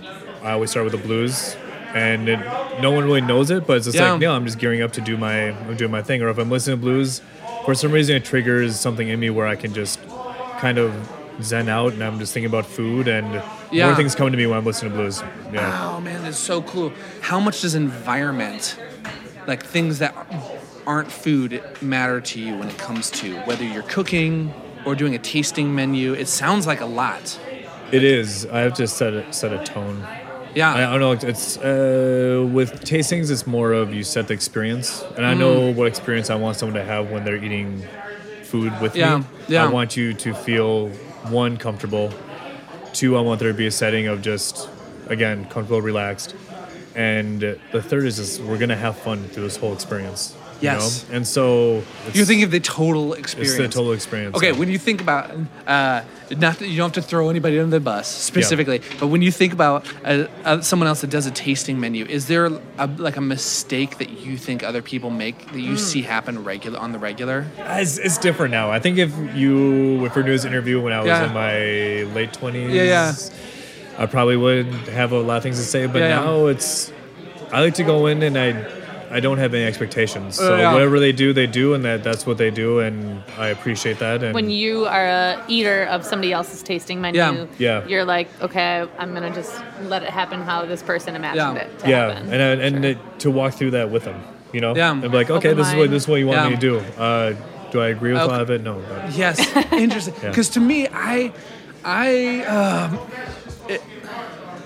I 0.42 0.52
always 0.52 0.70
start 0.70 0.84
with 0.84 0.92
the 1.00 1.06
blues. 1.06 1.56
And 1.94 2.28
it, 2.28 2.38
no 2.82 2.90
one 2.90 3.04
really 3.04 3.20
knows 3.22 3.50
it, 3.50 3.66
but 3.66 3.78
it's 3.78 3.86
just 3.86 3.96
Yeah. 3.96 4.12
like, 4.12 4.22
yeah, 4.22 4.32
I'm 4.32 4.44
just 4.44 4.58
gearing 4.58 4.82
up 4.82 4.92
to 4.94 5.00
do 5.00 5.16
my, 5.16 5.50
I'm 5.50 5.76
doing 5.76 5.90
my 5.90 6.02
thing. 6.02 6.22
Or 6.22 6.28
if 6.28 6.38
I'm 6.38 6.50
listening 6.50 6.76
to 6.78 6.80
blues, 6.82 7.22
for 7.64 7.74
some 7.74 7.92
reason 7.92 8.16
it 8.16 8.24
triggers 8.24 8.78
something 8.78 9.08
in 9.08 9.18
me 9.18 9.30
where 9.30 9.46
I 9.46 9.56
can 9.56 9.72
just 9.72 9.98
kind 10.58 10.76
of 10.78 10.92
zen 11.40 11.68
out 11.68 11.92
and 11.92 12.02
I'm 12.02 12.18
just 12.18 12.34
thinking 12.34 12.48
about 12.50 12.66
food 12.66 13.08
and 13.08 13.42
Yeah. 13.70 13.86
more 13.86 13.94
things 13.94 14.14
come 14.14 14.30
to 14.30 14.36
me 14.36 14.46
when 14.46 14.58
I'm 14.58 14.64
listening 14.66 14.92
to 14.92 14.98
blues. 14.98 15.22
Yeah. 15.52 15.94
Oh 15.96 16.00
man, 16.00 16.22
that's 16.24 16.38
so 16.38 16.62
cool. 16.62 16.92
How 17.20 17.38
much 17.40 17.62
does 17.62 17.74
environment, 17.74 18.76
like 19.46 19.62
things 19.64 19.98
that 20.00 20.14
aren't 20.86 21.10
food, 21.12 21.62
matter 21.80 22.20
to 22.20 22.40
you 22.40 22.56
when 22.56 22.68
it 22.68 22.76
comes 22.78 23.10
to 23.12 23.36
whether 23.40 23.64
you're 23.64 23.82
cooking 23.84 24.52
or 24.88 24.94
doing 24.94 25.14
a 25.14 25.18
tasting 25.18 25.74
menu? 25.74 26.14
It 26.14 26.28
sounds 26.28 26.66
like 26.66 26.80
a 26.80 26.86
lot. 26.86 27.38
It 27.92 28.02
is. 28.02 28.46
I 28.46 28.60
have 28.60 28.74
to 28.74 28.86
set 28.86 29.12
a, 29.12 29.30
set 29.32 29.52
a 29.52 29.62
tone. 29.64 30.02
Yeah. 30.54 30.72
I, 30.74 30.94
I 30.94 30.98
don't 30.98 31.00
know. 31.22 31.28
It's 31.28 31.58
uh, 31.58 32.48
with 32.50 32.80
tastings. 32.84 33.30
It's 33.30 33.46
more 33.46 33.72
of 33.72 33.92
you 33.92 34.02
set 34.02 34.28
the 34.28 34.34
experience, 34.34 35.04
and 35.16 35.24
I 35.26 35.34
Mm. 35.34 35.38
know 35.38 35.70
what 35.72 35.86
experience 35.86 36.30
I 36.30 36.36
want 36.36 36.56
someone 36.56 36.74
to 36.76 36.84
have 36.84 37.10
when 37.10 37.24
they're 37.24 37.36
eating 37.42 37.82
food 38.44 38.72
with 38.80 38.96
Yeah, 38.96 39.18
me. 39.18 39.24
yeah. 39.48 39.64
I 39.64 39.68
want 39.68 39.96
you 39.96 40.14
to 40.14 40.32
feel 40.34 40.88
one 41.28 41.58
comfortable. 41.58 42.12
Two, 42.94 43.16
I 43.18 43.20
want 43.20 43.40
there 43.40 43.52
to 43.52 43.56
be 43.58 43.66
a 43.66 43.70
setting 43.70 44.06
of 44.06 44.22
just 44.22 44.68
again 45.08 45.44
comfortable, 45.44 45.82
relaxed, 45.82 46.34
and 46.94 47.40
the 47.72 47.82
third 47.82 48.04
is 48.06 48.16
just 48.16 48.40
we're 48.40 48.58
gonna 48.58 48.74
have 48.76 48.96
fun 48.96 49.24
through 49.28 49.44
this 49.44 49.56
whole 49.58 49.72
experience. 49.74 50.34
You 50.60 50.64
Yes. 50.66 51.06
know? 51.08 51.16
and 51.16 51.26
so 51.26 51.82
You're 52.12 52.24
thinking 52.26 52.44
of 52.44 52.50
the 52.50 52.60
total 52.60 53.14
experience. 53.14 53.54
it's 53.54 53.58
the 53.58 53.68
total 53.68 53.92
experience. 53.92 54.36
Okay, 54.36 54.50
yeah. 54.52 54.58
when 54.58 54.68
you 54.68 54.78
think 54.78 55.00
about, 55.00 55.30
uh, 55.66 56.02
not 56.36 56.58
that 56.58 56.68
you 56.68 56.76
don't 56.76 56.94
have 56.94 57.02
to 57.04 57.08
throw 57.08 57.30
anybody 57.30 57.58
under 57.58 57.70
the 57.70 57.80
bus 57.80 58.08
specifically, 58.08 58.80
but 58.98 59.06
when 59.06 59.22
you 59.22 59.30
think 59.30 59.52
about 59.52 59.86
uh, 60.04 60.26
uh, 60.44 60.60
someone 60.60 60.88
else 60.88 61.00
that 61.02 61.10
does 61.10 61.26
a 61.26 61.30
tasting 61.30 61.78
menu, 61.80 62.04
is 62.06 62.26
there 62.26 62.46
a, 62.78 62.86
like 62.98 63.16
a 63.16 63.20
mistake 63.20 63.98
that 63.98 64.10
you 64.20 64.36
think 64.36 64.62
other 64.62 64.82
people 64.82 65.10
make 65.10 65.52
that 65.52 65.60
you 65.60 65.76
see 65.76 66.02
happen 66.02 66.42
regular 66.44 66.78
on 66.80 66.92
the 66.92 66.98
regular? 66.98 67.46
It's, 67.58 67.98
it's 67.98 68.18
different 68.18 68.50
now. 68.50 68.70
I 68.70 68.80
think 68.80 68.98
if 68.98 69.10
you, 69.34 70.04
if 70.06 70.16
we're 70.16 70.22
doing 70.22 70.34
this 70.36 70.44
interview 70.44 70.80
when 70.82 70.92
I 70.92 70.98
was 70.98 71.06
Yeah. 71.06 71.26
in 71.28 71.32
my 71.34 72.12
late 72.14 72.32
twenties, 72.32 72.72
Yeah, 72.72 72.82
yeah. 72.82 73.14
I 73.96 74.06
probably 74.06 74.36
would 74.36 74.66
have 74.88 75.12
a 75.12 75.18
lot 75.20 75.38
of 75.38 75.42
things 75.42 75.58
to 75.58 75.64
say. 75.64 75.86
But 75.86 76.00
Yeah, 76.00 76.08
yeah. 76.08 76.24
now 76.24 76.46
it's, 76.46 76.92
I 77.52 77.60
like 77.62 77.74
to 77.74 77.82
go 77.84 78.06
in 78.06 78.22
and 78.22 78.36
I, 78.38 78.50
I 79.10 79.20
don't 79.20 79.38
have 79.38 79.54
any 79.54 79.64
expectations. 79.64 80.36
So 80.36 80.56
yeah. 80.56 80.72
whatever 80.72 81.00
they 81.00 81.12
do, 81.12 81.32
they 81.32 81.46
do, 81.46 81.74
and 81.74 81.84
that 81.84 82.04
that's 82.04 82.26
what 82.26 82.38
they 82.38 82.50
do, 82.50 82.80
and 82.80 83.22
I 83.38 83.48
appreciate 83.48 83.98
that. 84.00 84.22
And 84.22 84.34
When 84.34 84.50
you 84.50 84.86
are 84.86 85.06
a 85.06 85.44
eater 85.48 85.84
of 85.84 86.04
somebody 86.04 86.32
else's 86.32 86.62
tasting 86.62 87.00
menu, 87.00 87.20
Yeah. 87.20 87.46
Yeah. 87.58 87.86
you're 87.86 88.04
like, 88.04 88.28
okay, 88.42 88.86
I'm 88.98 89.14
gonna 89.14 89.34
just 89.34 89.52
let 89.84 90.02
it 90.02 90.10
happen 90.10 90.42
how 90.42 90.64
this 90.66 90.82
person 90.82 91.16
imagined 91.16 91.56
Yeah. 91.56 91.62
it 91.62 91.78
to 91.80 91.88
yeah, 91.88 92.12
happen. 92.12 92.32
and 92.32 92.42
I, 92.42 92.64
and 92.66 92.84
it, 92.84 92.98
to 93.20 93.30
walk 93.30 93.54
through 93.54 93.72
that 93.72 93.90
with 93.90 94.04
them, 94.04 94.20
you 94.52 94.60
know, 94.60 94.74
Yeah. 94.76 94.90
and 94.92 95.02
be 95.02 95.08
like, 95.08 95.30
okay, 95.30 95.48
Open 95.50 95.58
this 95.58 95.68
is 95.68 95.74
what 95.74 95.90
this 95.90 96.02
is 96.02 96.08
what 96.08 96.16
you 96.20 96.26
want 96.26 96.38
Yeah. 96.40 96.48
me 96.50 96.54
to 96.56 96.60
do. 96.60 96.78
Uh, 97.00 97.34
do 97.70 97.80
I 97.80 97.88
agree 97.88 98.12
with 98.12 98.20
a 98.20 98.24
Okay. 98.24 98.32
lot 98.32 98.40
of 98.42 98.50
it? 98.50 98.62
No. 98.62 98.80
but- 98.88 99.12
Yes, 99.16 99.38
interesting. 99.72 100.14
Yeah. 100.22 100.30
Because 100.30 100.48
to 100.50 100.60
me, 100.60 100.88
I, 100.92 101.32
I, 101.84 102.42
um, 102.44 102.98
it, 103.68 103.82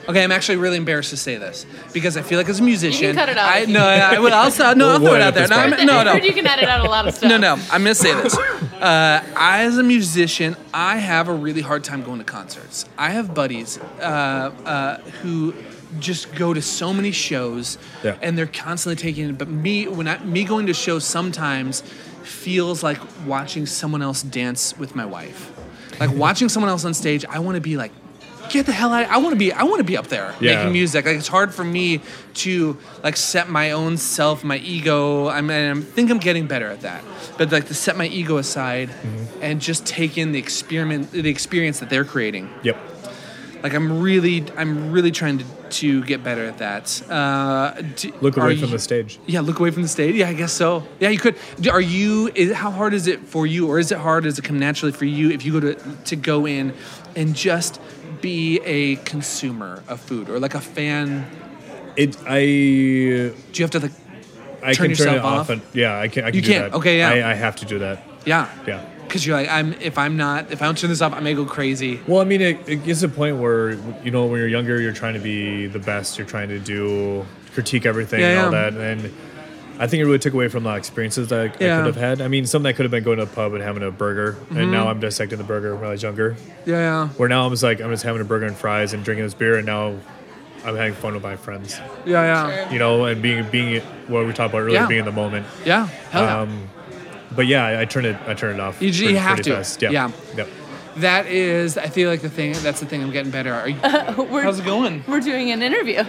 okay, 0.09 0.23
I'm 0.25 0.33
actually 0.33 0.57
really 0.57 0.77
embarrassed 0.77 1.11
to 1.11 1.17
say 1.17 1.37
this 1.37 1.67
because 1.93 2.17
I 2.17 2.23
feel 2.23 2.39
like 2.39 2.49
as 2.49 2.61
a 2.61 2.63
musician, 2.63 3.15
cut 3.15 3.29
it 3.29 3.39
out 3.39 3.49
I 3.55 3.65
no, 3.67 3.81
I 3.85 4.19
will. 4.19 4.33
I'll, 4.33 4.77
no, 4.77 4.87
We'll- 4.87 4.91
I'll 4.95 4.99
throw 5.01 5.15
it 5.15 5.23
out 5.23 5.35
there. 5.35 5.49
No. 5.49 5.57
I'm- 5.57 5.87
no, 5.87 6.03
no. 6.03 6.15
you 6.15 6.33
can 6.33 6.47
edit 6.47 6.65
out 6.69 6.85
a 6.85 6.89
lot 6.89 7.07
of 7.09 7.15
stuff. 7.17 7.29
No, 7.29 7.37
no, 7.39 7.53
I'm 7.71 7.83
gonna 7.83 7.95
say 7.95 8.15
this. 8.15 8.37
Uh, 8.37 9.23
I, 9.37 9.63
as 9.65 9.79
a 9.79 9.83
musician, 9.83 10.57
I 10.75 10.97
have 10.99 11.29
a 11.29 11.33
really 11.35 11.61
hard 11.61 11.85
time 11.85 12.03
going 12.03 12.19
to 12.19 12.25
concerts. 12.25 12.85
I 12.99 13.11
have 13.11 13.33
buddies 13.35 13.79
uh, 14.01 14.03
uh, 14.03 14.97
who 15.23 15.55
just 16.01 16.35
go 16.35 16.53
to 16.55 16.61
so 16.63 16.93
many 16.93 17.13
shows, 17.13 17.79
Yeah. 18.03 18.17
and 18.23 18.37
they're 18.37 18.47
constantly 18.47 18.97
taking 19.01 19.29
it. 19.29 19.39
But 19.39 19.49
me, 19.49 19.87
when 19.87 20.09
I, 20.09 20.19
me 20.25 20.43
going 20.45 20.67
to 20.67 20.75
shows 20.75 21.05
sometimes 21.05 21.83
feels 22.23 22.83
like 22.83 22.99
watching 23.27 23.67
someone 23.67 24.03
else 24.03 24.23
dance 24.23 24.77
with 24.79 24.97
my 24.97 25.05
wife. 25.05 25.53
Like 26.01 26.11
watching 26.15 26.49
someone 26.49 26.71
else 26.71 26.85
on 26.85 26.95
stage, 26.95 27.25
I 27.27 27.39
want 27.41 27.55
to 27.57 27.61
be 27.61 27.77
like. 27.77 27.93
Get 28.51 28.67
the 28.67 28.73
hell 28.73 28.93
out! 28.93 29.07
I 29.09 29.17
want 29.19 29.31
to 29.33 29.39
be. 29.39 29.53
I 29.53 29.63
want 29.63 29.79
to 29.79 29.85
be 29.85 29.97
up 29.97 30.09
there 30.09 30.35
Yeah. 30.41 30.57
making 30.57 30.73
music. 30.73 31.05
Like 31.07 31.17
it's 31.17 31.29
hard 31.29 31.55
for 31.55 31.65
me 31.65 32.01
to 32.35 32.77
like 33.03 33.17
set 33.17 33.49
my 33.49 33.71
own 33.73 33.97
self, 33.97 34.45
my 34.45 34.59
ego. 34.59 35.29
I 35.29 35.41
mean, 35.41 35.71
I 35.79 35.81
think 35.81 36.11
I'm 36.11 36.19
getting 36.19 36.47
better 36.47 36.67
at 36.69 36.81
that. 36.83 37.03
But 37.39 37.51
like 37.53 37.67
to 37.69 37.75
set 37.75 37.97
my 37.97 38.07
ego 38.07 38.37
aside 38.39 38.89
Mm-hmm. 38.91 39.43
and 39.43 39.61
just 39.61 39.87
take 39.87 40.19
in 40.19 40.33
the 40.33 40.39
experiment, 40.39 41.13
the 41.13 41.29
experience 41.31 41.81
that 41.81 41.89
they're 41.89 42.05
creating. 42.05 42.51
Yep. 42.63 42.77
Like 43.63 43.75
I'm 43.75 44.03
really, 44.03 44.45
I'm 44.57 44.91
really 44.91 45.13
trying 45.13 45.39
to, 45.39 45.45
to 45.71 46.03
get 46.05 46.25
better 46.25 46.45
at 46.45 46.59
that. 46.59 47.01
Uh, 47.09 47.81
do- 47.97 48.13
Look 48.21 48.37
away 48.37 48.57
from 48.57 48.67
you- 48.71 48.73
the 48.73 48.79
stage. 48.81 49.19
Yeah, 49.27 49.41
look 49.41 49.61
away 49.61 49.71
from 49.71 49.83
the 49.83 49.89
stage. 49.89 50.17
Yeah, 50.17 50.29
I 50.29 50.35
guess 50.35 50.53
so. 50.53 50.85
Yeah, 50.99 51.11
you 51.11 51.19
could. 51.19 51.37
Do- 51.61 51.71
Are 51.71 51.81
you? 51.81 52.29
Is, 52.35 52.53
how 52.53 52.73
hard 52.73 52.93
is 52.93 53.07
it 53.07 53.21
for 53.21 53.47
you, 53.47 53.69
or 53.69 53.79
is 53.79 53.93
it 53.93 53.99
hard? 53.99 54.25
Does 54.25 54.37
it 54.39 54.43
come 54.45 54.59
naturally 54.59 54.93
for 54.93 55.05
you 55.05 55.31
if 55.31 55.45
you 55.45 55.53
go 55.53 55.61
to 55.61 55.75
to 56.07 56.17
go 56.17 56.45
in 56.47 56.75
and 57.15 57.35
just 57.37 57.81
be 58.23 58.59
a 58.65 58.97
consumer 59.05 59.83
of 59.89 60.01
food, 60.01 60.31
or 60.31 60.39
like 60.41 60.55
a 60.55 60.61
fan? 60.61 61.27
It. 61.97 62.17
I. 62.27 62.41
Do 62.41 63.35
you 63.53 63.63
have 63.65 63.71
to 63.73 63.81
like? 63.81 63.93
I 64.63 64.73
Turn 64.73 64.89
can 64.89 64.97
turn 64.97 65.15
it 65.17 65.19
off. 65.19 65.41
off? 65.41 65.51
And, 65.51 65.61
yeah, 65.75 65.99
I 65.99 66.09
can. 66.09 66.25
I 66.25 66.31
can 66.31 66.37
You 66.37 66.43
do 66.43 66.49
can't. 66.53 66.73
that. 66.73 66.79
Okay, 66.79 66.97
yeah. 66.99 67.11
I, 67.11 67.33
I 67.33 67.35
have 67.35 67.57
to 67.57 67.67
do 67.67 67.81
that. 67.81 68.03
Yeah. 68.25 68.49
Yeah. 68.67 68.89
Because 69.03 69.27
you're 69.27 69.37
like, 69.37 69.49
I'm. 69.51 69.75
If 69.75 69.99
I'm 69.99 70.17
not, 70.17 70.51
if 70.53 70.63
I 70.63 70.65
don't 70.65 70.79
turn 70.79 70.89
this 70.89 71.03
off, 71.03 71.13
I 71.13 71.21
may 71.21 71.35
go 71.35 71.45
crazy. 71.45 72.01
Well, 72.07 72.21
I 72.23 72.25
mean, 72.25 72.41
it, 72.41 72.67
it 72.67 72.85
gets 72.85 73.01
to 73.01 73.07
a 73.07 73.09
point 73.11 73.37
where 73.39 73.73
you 74.05 74.11
know 74.11 74.25
when 74.27 74.39
you're 74.39 74.49
younger, 74.49 74.81
you're 74.81 74.93
trying 74.95 75.15
to 75.15 75.21
be 75.21 75.67
the 75.67 75.81
best. 75.81 76.17
You're 76.17 76.27
trying 76.27 76.49
to 76.49 76.59
do 76.59 77.27
critique 77.53 77.85
everything 77.85 78.21
Yeah, 78.21 78.29
and 78.29 78.39
all 78.47 78.53
yeah. 78.63 78.71
that, 78.71 78.81
and 78.81 79.15
I 79.79 79.87
think 79.87 80.01
it 80.01 80.05
really 80.05 80.19
took 80.19 80.35
away 80.35 80.49
from 80.49 80.63
the 80.65 80.75
experiences 80.75 81.29
that 81.29 81.41
I, 81.41 81.45
I 81.45 81.49
could 81.49 81.61
have 81.87 81.97
had. 81.97 82.21
I 82.21 82.29
mean, 82.29 82.47
something 82.47 82.65
that 82.71 82.75
could 82.77 82.85
have 82.85 82.91
been 82.91 83.03
going 83.05 83.17
to 83.17 83.25
a 83.25 83.27
pub 83.27 83.55
and 83.55 83.63
having 83.63 83.83
a 83.83 83.91
burger, 83.91 84.33
Mm-hmm. 84.35 84.57
and 84.59 84.71
now 84.71 84.89
I'm 84.89 85.01
dissecting 85.01 85.39
the 85.39 85.45
burger 85.45 85.75
when 85.75 85.85
I 85.87 85.91
was 85.91 86.03
younger. 86.03 86.37
Yeah, 86.67 86.77
yeah, 86.79 87.09
Where 87.17 87.29
now 87.29 87.45
I'm 87.47 87.51
just 87.53 87.63
like 87.63 87.81
I'm 87.81 87.91
just 87.91 88.03
having 88.05 88.21
a 88.21 88.25
burger 88.25 88.47
and 88.47 88.57
fries 88.57 88.93
and 88.93 89.05
drinking 89.05 89.25
this 89.25 89.35
beer, 89.35 89.57
and 89.57 89.67
now 89.67 89.95
I'm 90.65 90.77
having 90.77 90.93
fun 90.95 91.15
with 91.15 91.23
my 91.23 91.37
friends. 91.37 91.79
yeah, 92.07 92.49
yeah, 92.49 92.71
You 92.71 92.79
know, 92.79 93.05
and 93.07 93.21
being 93.23 93.49
being 93.51 93.81
what 94.09 94.27
we 94.27 94.33
talked 94.33 94.53
about 94.55 94.61
earlier, 94.63 94.75
Yeah. 94.81 94.87
being 94.87 95.01
in 95.01 95.07
the 95.07 95.13
moment. 95.13 95.47
yeah. 95.65 95.87
Hell 96.11 96.23
yeah. 96.23 96.41
Um, 96.41 96.69
but 97.35 97.47
yeah, 97.47 97.65
I, 97.67 97.81
I 97.81 97.85
turn 97.87 98.05
it 98.05 98.17
I 98.27 98.35
turn 98.35 98.55
it 98.55 98.61
off. 98.61 98.81
You 98.83 98.91
ju- 98.91 99.05
you 99.05 99.09
pretty- 99.11 99.19
have 99.19 99.35
pretty 99.37 99.51
to. 99.51 99.57
Fast. 99.57 99.83
Yeah. 99.83 99.91
Yeah. 99.91 100.11
Yep. 100.37 100.49
that 100.99 101.27
is. 101.27 101.79
I 101.79 101.87
feel 101.89 102.11
like 102.11 102.21
the 102.21 102.29
thing. 102.29 102.53
That's 102.63 102.79
the 102.81 102.87
thing. 102.87 103.03
I'm 103.03 103.11
getting 103.11 103.33
better. 103.33 103.55
Are 103.55 103.69
you, 103.69 103.77
We're, 104.31 104.43
how's 104.43 104.59
it 104.61 104.67
going? 104.67 105.03
we're 105.09 105.21
doing 105.21 105.51
an 105.51 105.63
interview. 105.63 106.05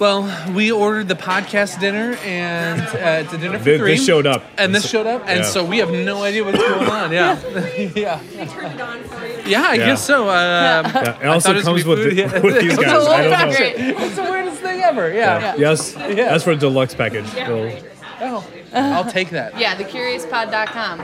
Well, 0.00 0.52
we 0.52 0.72
ordered 0.72 1.06
the 1.08 1.14
podcast 1.14 1.78
dinner, 1.78 2.16
and 2.24 2.80
uh, 2.82 3.22
it's 3.24 3.32
a 3.32 3.38
dinner 3.38 3.58
for 3.58 3.64
This- 3.64 3.78
three. 3.80 3.94
this 3.96 4.04
showed 4.04 4.26
up. 4.26 4.42
and 4.58 4.74
this 4.74 4.88
showed 4.88 5.06
up, 5.06 5.22
and 5.26 5.40
Yeah. 5.40 5.44
so 5.46 5.64
we 5.64 5.78
have 5.78 5.90
no 5.90 6.22
idea 6.24 6.42
what's 6.44 6.58
going 6.58 6.88
on. 6.90 7.12
Yeah, 7.12 7.38
yeah. 7.94 8.18
turned 8.48 8.80
on 8.80 8.98
Yeah, 9.46 9.62
I 9.68 9.74
Yeah. 9.74 9.86
guess 9.86 10.02
so. 10.04 10.28
Uh, 10.28 10.32
Yeah, 10.32 10.80
it 10.80 10.92
thought 10.92 11.24
also 11.26 11.50
it 11.50 11.54
was 11.56 11.64
comes 11.64 11.84
gonna 11.84 11.96
with, 11.96 12.08
be 12.10 12.14
the, 12.16 12.20
yeah. 12.22 12.38
with 12.40 12.54
these 12.60 12.72
It's 12.72 12.78
a 12.82 12.84
guys. 12.84 13.06
I 13.06 13.22
don't 13.22 13.50
know. 13.50 13.56
Great. 13.56 13.74
it's 13.76 14.16
the 14.16 14.22
weirdest 14.24 14.60
thing 14.62 14.80
ever. 14.82 15.12
Yeah. 15.12 15.54
Yes, 15.56 15.92
that's 15.92 16.42
for 16.44 16.50
a 16.52 16.56
deluxe 16.56 16.94
package. 16.94 17.32
Well, 17.34 17.72
Oh, 18.20 18.44
I'll 18.72 19.04
take 19.04 19.30
that. 19.30 19.58
Yeah, 19.58 19.74
thecuriouspod.com. 19.76 21.00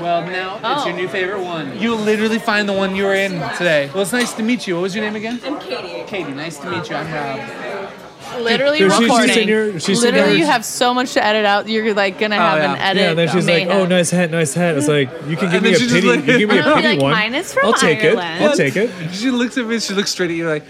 Well, 0.00 0.22
now 0.26 0.56
it's 0.56 0.62
Oh. 0.64 0.86
your 0.88 0.96
new 0.96 1.08
favorite 1.08 1.40
one. 1.42 1.78
You 1.78 1.94
literally 1.94 2.38
find 2.38 2.68
the 2.68 2.72
one 2.72 2.96
you 2.96 3.04
were 3.04 3.14
in 3.14 3.32
today. 3.58 3.90
Well, 3.92 4.02
it's 4.02 4.12
nice 4.12 4.32
to 4.34 4.42
meet 4.42 4.66
you. 4.66 4.74
What 4.76 4.82
was 4.82 4.94
your 4.94 5.04
name 5.04 5.16
again? 5.16 5.40
I'm 5.46 5.58
Katie. 5.60 6.04
Katie. 6.06 6.32
Nice 6.32 6.56
to 6.58 6.70
meet 6.70 6.88
you. 6.88 6.96
I'm 6.96 7.12
Rob. 7.12 7.90
literally 8.40 8.78
She's- 8.78 8.92
she's 8.92 9.00
recording. 9.02 9.28
sitting 9.28 9.48
here- 9.48 9.78
she's 9.78 10.02
literally, 10.02 10.28
here- 10.30 10.38
you 10.38 10.46
have 10.46 10.64
so 10.64 10.94
much 10.94 11.12
to 11.12 11.24
edit 11.24 11.44
out. 11.44 11.68
You're 11.68 11.92
like 11.92 12.18
gonna 12.18 12.36
oh, 12.36 12.38
have 12.38 12.58
yeah. 12.58 12.72
an 12.72 12.78
edit. 12.80 13.02
Yeah, 13.02 13.08
and 13.10 13.18
then 13.18 13.28
she's 13.28 13.46
like, 13.46 13.66
"Oh, 13.68 13.84
nice 13.84 14.10
hat, 14.10 14.30
nice 14.30 14.54
hat." 14.54 14.76
It's 14.78 14.88
like 14.88 15.10
you 15.28 15.36
can 15.36 15.50
give 15.50 15.62
me 15.62 15.74
a 15.74 15.78
pity. 15.78 16.00
like- 16.00 16.26
you 16.26 16.38
give 16.38 16.48
me 16.48 16.56
a 16.56 16.60
And 16.60 16.68
I'll 16.70 16.76
be 16.76 16.82
pity 16.82 16.94
like, 16.94 17.02
one. 17.02 17.10
"Mine 17.12 17.34
is 17.34 17.52
from 17.52 17.66
I'll 17.66 17.74
take 17.74 18.02
Ireland." 18.02 18.42
it. 18.42 18.48
I'll 18.48 18.56
take 18.56 18.76
it. 18.76 18.90
She 19.12 19.30
looks 19.30 19.58
at 19.58 19.66
me. 19.66 19.78
She 19.80 19.92
looks 19.92 20.10
straight 20.12 20.30
at 20.30 20.36
you 20.36 20.48
like, 20.48 20.62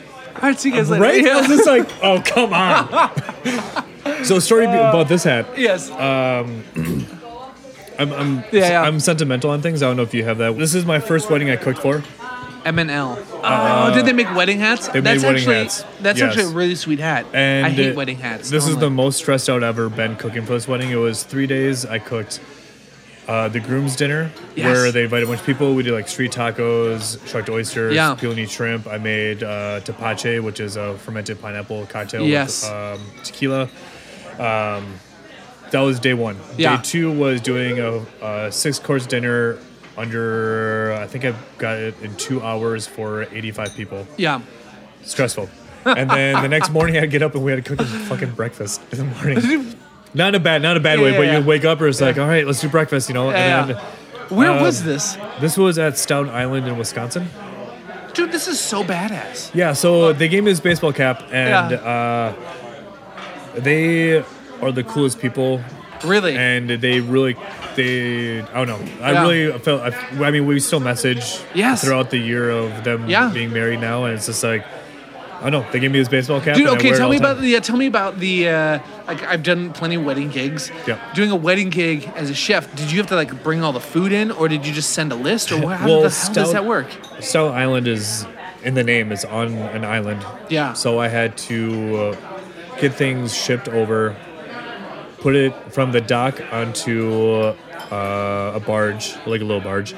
all 0.43 0.49
right, 0.49 0.59
see 0.59 0.71
you 0.71 0.75
guys 0.75 0.91
later. 0.91 1.05
Right? 1.05 1.23
Yeah. 1.23 1.37
I 1.37 1.37
was 1.37 1.47
just 1.47 1.67
like, 1.67 1.87
"Oh, 2.03 2.21
come 2.25 2.53
on." 2.53 4.25
so, 4.25 4.41
story 4.41 4.67
be- 4.67 4.73
uh, 4.73 4.89
about 4.91 5.07
this 5.07 5.23
hat. 5.23 5.47
yes. 5.57 5.89
Um, 5.93 6.65
I'm, 7.99 8.13
I'm, 8.13 8.37
Yeah, 8.53 8.69
yeah. 8.71 8.83
I'm 8.83 9.01
sentimental 9.01 9.51
on 9.51 9.63
things. 9.63 9.83
I 9.83 9.87
don't 9.87 9.97
know 9.97 10.03
if 10.03 10.15
you 10.15 10.25
have 10.25 10.39
that. 10.39 10.57
This 10.57 10.75
is 10.75 10.85
my 10.85 10.99
first 11.01 11.31
wedding 11.31 11.51
I 11.51 11.57
cooked 11.57 11.81
for. 11.81 12.03
M 12.65 12.79
and 12.79 12.91
L. 12.91 13.19
Oh, 13.43 13.93
did 13.93 14.07
they 14.07 14.13
make 14.13 14.33
wedding 14.37 14.59
hats? 14.61 14.89
Uh, 14.89 14.93
they 14.93 15.01
made 15.01 15.05
that's 15.15 15.25
wedding 15.25 15.39
actually, 15.41 15.55
hats. 15.57 15.85
That's 16.01 16.19
Yes. 16.21 16.29
actually 16.37 16.53
a 16.53 16.55
really 16.55 16.77
sweet 16.77 17.01
hat. 17.01 17.27
And 17.33 17.67
I 17.67 17.71
hate 17.71 17.93
uh, 17.93 17.97
wedding 17.97 18.19
hats. 18.19 18.51
This 18.51 18.65
is 18.69 18.75
the 18.77 18.83
normally. 18.83 18.97
most 19.05 19.17
stressed 19.19 19.51
out 19.51 19.65
I've 19.65 19.71
ever 19.79 19.89
been 19.89 20.15
cooking 20.17 20.47
for 20.47 20.53
this 20.53 20.69
wedding. 20.69 20.91
It 20.91 20.97
was 20.97 21.25
three 21.25 21.49
days. 21.49 21.85
I 21.85 21.99
cooked 21.99 22.41
uh, 23.27 23.49
the 23.49 23.59
groom's 23.59 23.97
dinner, 23.97 24.31
Yes. 24.55 24.67
where 24.67 24.93
they 24.93 25.03
invited 25.05 25.25
a 25.25 25.27
bunch 25.29 25.41
of 25.41 25.47
people. 25.47 25.75
We 25.75 25.83
did 25.83 25.93
like 25.93 26.07
street 26.09 26.31
tacos, 26.33 27.25
sharked 27.27 27.49
oysters, 27.49 27.95
Yeah. 27.95 28.17
shrimp. 28.47 28.87
I 28.87 28.99
made 28.99 29.43
uh, 29.43 29.81
tepache, 29.81 30.39
which 30.41 30.61
is 30.61 30.77
a 30.77 30.95
fermented 30.99 31.41
pineapple 31.41 31.87
cocktail 31.87 32.25
Yes. 32.25 32.63
with 32.63 32.73
um, 32.73 33.01
tequila. 33.25 33.63
Um, 34.39 34.95
that 35.73 35.81
was 35.81 35.99
day 36.01 36.15
one. 36.15 36.37
Yeah. 36.57 36.77
Day 36.77 36.83
two 36.85 37.13
was 37.13 37.41
doing 37.41 37.79
a, 37.81 38.05
a 38.25 38.53
six 38.53 38.79
course 38.79 39.05
dinner 39.07 39.59
under. 39.99 40.93
I 40.99 41.07
think 41.07 41.25
I 41.25 41.35
got 41.59 41.77
it 41.79 41.95
in 42.03 42.15
two 42.17 42.41
hours 42.43 42.87
for 42.87 43.23
85 43.25 43.75
people 43.77 44.07
Yeah. 44.17 44.41
stressful. 45.03 45.51
And 45.85 46.09
then 46.09 46.41
the 46.41 46.49
next 46.49 46.71
morning, 46.71 46.97
I'd 46.97 47.11
get 47.11 47.23
up 47.23 47.35
and 47.35 47.45
we 47.45 47.51
had 47.51 47.65
to 47.65 47.69
cook 47.77 47.81
a 47.85 47.89
fucking 47.91 48.31
breakfast 48.33 48.81
in 48.93 48.99
the 48.99 49.05
morning. 49.05 49.75
Not 50.15 50.29
in 50.29 50.35
a 50.37 50.41
bad, 50.41 50.63
not 50.63 50.77
a 50.77 50.81
bad 50.81 50.99
Yeah, 50.99 51.05
way, 51.05 51.11
yeah, 51.13 51.19
but 51.19 51.27
yeah. 51.27 51.39
you 51.41 51.45
wake 51.45 51.65
up 51.65 51.81
and 51.81 51.89
it's 51.89 52.01
like, 52.01 52.19
all 52.19 52.29
right, 52.29 52.47
let's 52.47 52.61
do 52.61 52.69
breakfast, 52.69 53.09
you 53.09 53.15
know. 53.15 53.31
Yeah, 53.31 53.65
then 53.65 53.77
Where 54.29 54.51
uh, 54.53 54.63
was 54.63 54.85
this? 54.85 55.17
this 55.41 55.57
was 55.59 55.79
at 55.79 55.99
Stout 55.99 56.29
Island 56.29 56.69
in 56.69 56.77
Wisconsin. 56.79 57.29
Dude, 58.15 58.31
this 58.31 58.47
is 58.47 58.61
so 58.61 58.85
badass. 58.85 59.53
Yeah, 59.55 59.73
so 59.73 60.13
they 60.13 60.29
gave 60.29 60.45
me 60.45 60.53
this 60.53 60.61
baseball 60.61 60.93
cap, 60.93 61.23
and 61.33 61.73
uh, 61.73 62.35
they 63.55 64.23
are 64.63 64.73
the 64.73 64.85
coolest 64.85 65.21
people, 65.21 65.61
Really? 66.05 66.37
and 66.37 66.71
they 66.71 67.01
really, 67.01 67.37
they, 67.77 68.41
I 68.41 68.65
don't 68.65 68.69
know, 68.69 68.81
I 69.05 69.13
Yeah. 69.13 69.23
really 69.23 69.59
felt. 69.59 69.83
I, 69.83 70.25
I 70.25 70.31
mean, 70.31 70.47
we 70.47 70.61
still 70.61 70.81
message 70.81 71.41
Yes. 71.55 71.85
throughout 71.85 72.11
the 72.11 72.19
year 72.19 72.51
of 72.51 72.85
them 72.85 73.09
Yeah. 73.09 73.31
being 73.35 73.53
married 73.53 73.81
now, 73.81 74.05
and 74.05 74.15
it's 74.15 74.27
just 74.27 74.43
like, 74.45 74.65
I 75.45 75.51
don't 75.51 75.65
know, 75.65 75.73
they 75.73 75.81
gave 75.81 75.91
me 75.91 75.99
this 75.99 76.07
baseball 76.09 76.41
cap. 76.41 76.57
Dude, 76.57 76.69
okay, 76.69 76.93
tell 76.93 77.09
me 77.11 77.19
the 77.19 77.25
about 77.25 77.41
the 77.41 77.49
yeah, 77.49 77.59
tell 77.59 77.77
me 77.77 77.87
about 77.89 78.21
the 78.21 78.49
uh, 78.49 78.79
like 79.09 79.25
I've 79.27 79.43
done 79.43 79.73
plenty 79.73 79.97
of 79.97 80.05
wedding 80.05 80.29
gigs. 80.29 80.71
Yeah. 80.87 80.99
Doing 81.15 81.33
a 81.33 81.37
wedding 81.37 81.69
gig 81.69 82.09
as 82.15 82.31
a 82.31 82.35
chef, 82.35 82.73
did 82.77 82.93
you 82.93 82.99
have 82.99 83.09
to 83.09 83.17
like 83.17 83.43
bring 83.43 83.65
all 83.65 83.73
the 83.73 83.81
food 83.81 84.13
in, 84.13 84.31
or 84.31 84.47
did 84.47 84.65
you 84.65 84.73
just 84.73 84.91
send 84.91 85.11
a 85.11 85.17
list, 85.17 85.51
or 85.51 85.57
how, 85.59 85.85
Well, 85.89 86.03
the, 86.03 86.11
how 86.11 86.33
does 86.33 86.53
that 86.53 86.65
work? 86.65 86.87
Stout 87.19 87.55
Island 87.55 87.89
is 87.89 88.25
in 88.63 88.75
the 88.75 88.85
name. 88.85 89.11
It's 89.11 89.25
on 89.25 89.49
an 89.55 89.85
island. 89.85 90.25
Yeah. 90.49 90.75
So 90.75 91.01
I 91.01 91.09
had 91.09 91.37
to 91.49 91.97
uh, 91.97 92.17
get 92.81 92.95
things 92.95 93.35
shipped 93.37 93.69
over, 93.69 94.15
put 95.23 95.35
it 95.37 95.55
from 95.73 95.93
the 95.93 96.01
dock 96.01 96.41
onto 96.53 97.55
uh, 97.91 98.53
a 98.55 98.61
barge, 98.61 99.15
like 99.27 99.41
a 99.41 99.45
little 99.45 99.61
barge, 99.61 99.95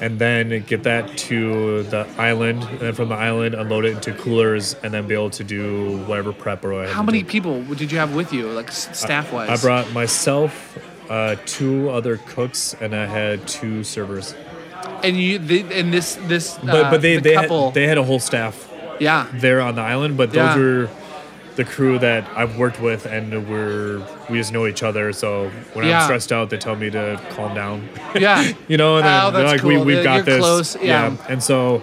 and 0.00 0.18
then 0.18 0.62
get 0.66 0.84
that 0.84 1.16
to 1.16 1.82
the 1.84 2.06
island, 2.18 2.62
and 2.62 2.78
then 2.80 2.94
from 2.94 3.08
the 3.08 3.14
island 3.16 3.54
unload 3.54 3.84
it 3.84 3.94
into 3.96 4.12
coolers, 4.12 4.74
and 4.82 4.94
then 4.94 5.06
be 5.08 5.14
able 5.14 5.30
to 5.30 5.44
do 5.44 5.98
whatever 6.06 6.32
prep 6.32 6.64
or 6.64 6.72
whatever. 6.74 6.92
How 6.92 7.02
many 7.02 7.24
people 7.24 7.62
did 7.64 7.90
you 7.90 7.98
have 7.98 8.14
with 8.14 8.32
you, 8.32 8.46
like 8.48 8.70
staff 8.70 9.32
wise? 9.32 9.50
I 9.50 9.56
brought 9.60 9.90
myself, 9.92 10.78
uh, 11.10 11.36
two 11.46 11.90
other 11.90 12.18
cooks, 12.18 12.74
and 12.80 12.94
I 12.94 13.06
had 13.06 13.46
two 13.48 13.82
servers. 13.82 14.34
and 15.02 15.16
you 15.16 15.38
they, 15.38 15.60
and 15.80 15.92
this 15.92 16.14
this 16.28 16.56
But 16.58 16.68
uh, 16.74 16.90
but 16.90 17.02
they 17.02 17.16
the 17.16 17.22
they 17.22 17.34
couple 17.34 17.66
had, 17.66 17.74
they 17.74 17.86
had 17.88 17.98
a 17.98 18.04
whole 18.04 18.20
staff. 18.20 18.54
yeah 19.00 19.26
there 19.32 19.60
on 19.60 19.74
the 19.74 19.82
island, 19.82 20.16
but 20.16 20.30
those 20.30 20.36
Yeah. 20.56 20.58
were 20.58 20.88
the 21.58 21.64
crew 21.64 21.98
that 21.98 22.22
I've 22.36 22.56
worked 22.56 22.80
with, 22.80 23.04
and 23.04 23.24
we're 23.50 23.98
we 24.30 24.38
just 24.38 24.52
know 24.52 24.64
each 24.66 24.82
other. 24.82 25.12
So 25.12 25.50
when 25.74 25.84
Yeah. 25.86 25.98
I'm 26.00 26.04
stressed 26.04 26.32
out, 26.32 26.48
they 26.50 26.56
tell 26.56 26.76
me 26.76 26.88
to 26.90 27.20
calm 27.34 27.52
down. 27.54 27.88
yeah 28.14 28.52
you 28.68 28.76
know, 28.78 28.96
and 28.98 29.04
then 29.06 29.20
Oh, 29.24 29.30
they're 29.32 29.44
like, 29.44 29.62
we, 29.64 29.74
cool. 29.74 29.84
"We've 29.84 30.02
got 30.04 30.14
you're 30.16 30.24
this." 30.24 30.38
close, 30.38 30.76
yeah. 30.80 31.14
and 31.28 31.42
so. 31.42 31.82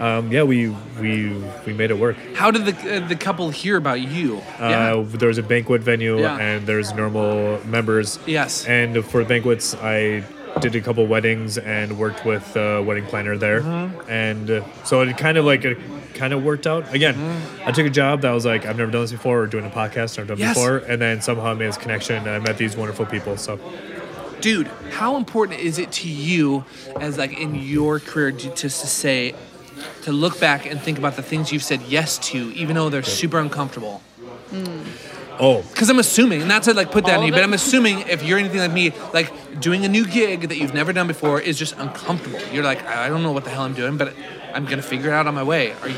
Um, 0.00 0.30
yeah, 0.30 0.44
we 0.44 0.68
we 1.00 1.34
we 1.66 1.72
made 1.72 1.90
it 1.90 1.98
work. 1.98 2.14
How 2.36 2.52
did 2.52 2.66
the 2.66 2.74
uh, 3.02 3.08
the 3.08 3.16
couple 3.16 3.50
hear 3.50 3.76
about 3.76 4.00
you? 4.00 4.38
Uh, 4.60 5.02
there 5.02 5.26
was 5.26 5.38
a 5.38 5.42
banquet 5.42 5.82
venue, 5.82 6.20
Yeah. 6.20 6.38
and 6.38 6.68
there's 6.68 6.94
normal 6.94 7.58
members. 7.66 8.20
Yes. 8.24 8.64
And 8.66 9.04
for 9.04 9.24
banquets, 9.24 9.74
I 9.74 10.22
did 10.60 10.74
a 10.76 10.80
couple 10.80 11.06
weddings 11.06 11.58
and 11.58 11.98
worked 11.98 12.24
with 12.24 12.56
a 12.56 12.82
wedding 12.82 13.06
planner 13.06 13.36
there, 13.36 13.60
Mm-hmm. 13.62 14.10
and 14.10 14.50
uh, 14.50 14.84
so 14.84 15.00
it 15.02 15.16
kind 15.16 15.38
of 15.38 15.44
like 15.44 15.64
it 15.64 15.78
kind 16.14 16.32
of 16.32 16.42
worked 16.44 16.66
out. 16.66 16.92
Again, 16.94 17.14
Mm-hmm. 17.14 17.68
I 17.68 17.72
took 17.72 17.86
a 17.86 17.90
job 17.90 18.22
that 18.22 18.30
was 18.32 18.44
like 18.44 18.66
I've 18.66 18.76
never 18.76 18.90
done 18.90 19.02
this 19.02 19.12
before, 19.12 19.42
or 19.42 19.46
doing 19.46 19.64
a 19.66 19.70
podcast 19.70 20.18
I've 20.18 20.26
done 20.28 20.38
Yes. 20.38 20.54
before, 20.56 20.78
and 20.78 21.00
then 21.00 21.20
somehow 21.20 21.50
I 21.50 21.54
made 21.54 21.68
this 21.68 21.76
connection, 21.78 22.16
and 22.16 22.28
I 22.30 22.38
met 22.38 22.58
these 22.58 22.76
wonderful 22.76 23.06
people. 23.06 23.36
So 23.36 23.58
dude 24.40 24.68
how 24.92 25.16
important 25.16 25.58
is 25.58 25.78
it 25.80 25.90
to 25.90 26.08
you 26.08 26.64
as 27.00 27.18
like 27.18 27.36
in 27.36 27.56
your 27.56 27.98
career 27.98 28.30
to, 28.30 28.54
just 28.54 28.80
to 28.82 28.86
say 28.86 29.34
to 30.02 30.12
look 30.12 30.38
back 30.38 30.64
and 30.64 30.80
think 30.80 30.96
about 30.96 31.16
the 31.16 31.22
things 31.22 31.50
you've 31.52 31.64
said 31.64 31.82
yes 31.82 32.18
to 32.18 32.52
even 32.54 32.76
though 32.76 32.88
they're 32.88 33.02
super 33.02 33.40
uncomfortable 33.40 34.00
oh, 35.40 35.62
because 35.62 35.88
i'm 35.90 35.98
assuming 35.98 36.46
not 36.48 36.62
to 36.64 36.74
like 36.74 36.90
put 36.90 37.04
that 37.06 37.14
All 37.16 37.20
on 37.20 37.26
you, 37.26 37.32
but 37.32 37.42
i'm 37.42 37.52
assuming 37.54 38.00
if 38.08 38.22
you're 38.22 38.38
anything 38.38 38.60
like 38.60 38.72
me 38.72 38.92
like 39.12 39.60
doing 39.60 39.84
a 39.84 39.88
new 39.88 40.06
gig 40.06 40.48
that 40.48 40.56
you've 40.58 40.74
never 40.74 40.92
done 40.92 41.06
before 41.06 41.40
is 41.40 41.58
just 41.58 41.76
uncomfortable 41.78 42.40
you're 42.52 42.64
like 42.64 42.84
i 42.86 43.06
I 43.06 43.08
don't 43.08 43.22
know 43.22 43.32
what 43.32 43.44
the 43.44 43.50
hell 43.50 43.62
i'm 43.62 43.74
doing 43.74 43.96
but 43.96 44.14
i'm 44.54 44.64
gonna 44.66 44.82
figure 44.82 45.10
it 45.10 45.14
out 45.14 45.26
on 45.26 45.34
my 45.34 45.42
way 45.42 45.72
are 45.82 45.88
you 45.88 45.96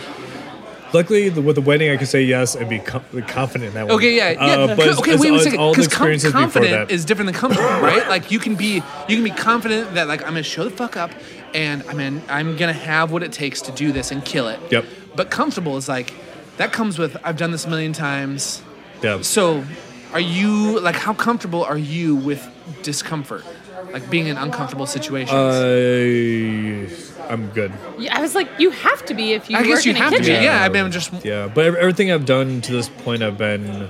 luckily 0.92 1.28
the, 1.28 1.40
with 1.40 1.54
the 1.56 1.62
wedding 1.62 1.90
I 1.90 1.96
could 1.96 2.08
say 2.08 2.22
yes 2.22 2.54
and 2.56 2.68
be 2.68 2.80
com- 2.80 3.04
confident 3.28 3.68
in 3.68 3.74
that 3.74 3.86
one. 3.86 3.94
Okay, 3.96 4.16
yeah, 4.16 4.30
yeah. 4.30 4.40
Uh, 4.40 4.66
but 4.74 4.78
it's- 4.80 4.98
okay, 4.98 5.12
it's 5.12 5.22
wait 5.22 5.28
all- 5.30 5.34
one 5.36 5.44
second. 5.44 5.58
all 5.60 5.72
the 5.72 5.82
Because 5.82 5.94
com- 5.94 6.10
before 6.10 6.30
confident 6.32 6.88
that. 6.88 6.90
is 6.90 7.04
different 7.04 7.26
than 7.30 7.34
comfortable, 7.40 7.68
right? 7.80 8.08
Like 8.08 8.32
you 8.32 8.40
can 8.40 8.56
be, 8.56 8.82
you 9.08 9.14
can 9.16 9.22
be 9.22 9.30
confident 9.30 9.94
that 9.94 10.08
like 10.08 10.22
I'm 10.22 10.30
gonna 10.30 10.42
show 10.42 10.64
the 10.64 10.70
fuck 10.70 10.96
up, 10.96 11.12
and 11.54 11.84
I 11.88 11.94
mean 11.94 12.22
I'm 12.28 12.56
gonna 12.56 12.72
have 12.72 13.12
what 13.12 13.22
it 13.22 13.30
takes 13.32 13.62
to 13.62 13.72
do 13.72 13.92
this 13.92 14.10
and 14.10 14.24
kill 14.24 14.48
it. 14.48 14.58
Yep. 14.70 14.84
But 15.14 15.30
comfortable 15.30 15.76
is 15.76 15.88
like 15.88 16.12
that 16.56 16.72
comes 16.72 16.98
with 16.98 17.16
I've 17.22 17.36
done 17.36 17.52
this 17.52 17.66
a 17.66 17.70
million 17.70 17.92
times. 17.92 18.60
Yeah. 19.02 19.22
So, 19.22 19.64
are 20.12 20.20
you 20.20 20.80
like 20.80 20.96
how 20.96 21.14
comfortable 21.14 21.62
are 21.64 21.78
you 21.78 22.16
with 22.16 22.46
discomfort, 22.82 23.44
like 23.92 24.08
being 24.10 24.26
in 24.26 24.36
uncomfortable 24.36 24.86
situations? 24.86 25.32
Uh, 25.32 26.88
I'm 27.30 27.48
good. 27.50 27.72
Yeah, 27.98 28.16
I 28.18 28.20
was 28.22 28.34
like, 28.34 28.48
you 28.58 28.70
have 28.70 29.04
to 29.06 29.14
be 29.14 29.32
if 29.34 29.48
you 29.48 29.56
I 29.56 29.60
work 29.60 29.68
guess 29.68 29.84
you 29.86 29.90
in 29.92 29.96
a 29.96 30.00
have 30.00 30.12
to 30.12 30.18
be. 30.18 30.24
kitchen. 30.24 30.42
Yeah, 30.42 30.62
I 30.62 30.68
mean 30.68 30.84
I'm 30.84 30.90
just 30.90 31.12
Yeah, 31.24 31.46
but 31.46 31.64
ev- 31.66 31.76
everything 31.76 32.10
I've 32.10 32.26
done 32.26 32.60
to 32.62 32.72
this 32.72 32.88
point, 32.88 33.22
I've 33.22 33.38
been 33.38 33.88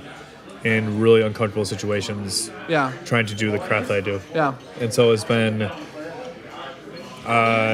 in 0.63 0.99
really 0.99 1.23
uncomfortable 1.23 1.65
situations 1.65 2.51
yeah, 2.69 2.91
trying 3.05 3.25
to 3.25 3.33
do 3.35 3.49
the 3.49 3.57
craft 3.57 3.87
that 3.87 3.97
I 3.97 4.01
do. 4.01 4.21
yeah. 4.35 4.53
And 4.79 4.93
so 4.93 5.11
it's 5.11 5.23
been. 5.23 5.63
Uh, 7.25 7.27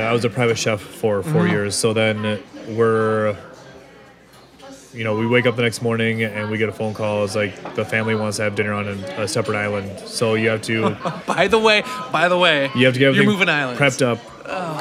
I 0.10 0.12
was 0.14 0.26
a 0.26 0.30
private 0.30 0.58
chef 0.58 0.82
for 0.82 1.24
4 1.24 1.32
Mm-hmm. 1.34 1.52
years. 1.52 1.76
So 1.76 1.94
then 1.94 2.40
we're. 2.70 3.36
You 4.98 5.04
know, 5.04 5.16
we 5.16 5.28
wake 5.28 5.46
up 5.46 5.56
the 5.56 5.62
next 5.62 5.84
morning 5.84 6.24
and 6.24 6.50
we 6.50 6.58
get 6.58 6.70
a 6.70 6.72
phone 6.72 6.96
call. 6.96 7.24
It's 7.24 7.36
like 7.36 7.76
the 7.76 7.86
family 7.86 8.16
wants 8.16 8.38
to 8.38 8.44
have 8.44 8.56
dinner 8.56 8.74
on 8.74 8.88
a, 8.88 8.92
a 9.22 9.28
separate 9.28 9.56
island. 9.58 10.00
So 10.08 10.34
you 10.34 10.50
have 10.50 10.64
to. 10.64 10.90
By 11.28 11.48
the 11.48 11.60
way, 11.60 11.84
by 12.12 12.28
the 12.28 12.38
way, 12.38 12.72
You 12.76 12.86
have 12.86 12.94
to 12.96 13.00
get 13.00 13.10
everything 13.10 13.30
moving 13.30 13.48
islands. 13.50 13.80
prepped 13.80 14.02
up. 14.02 14.20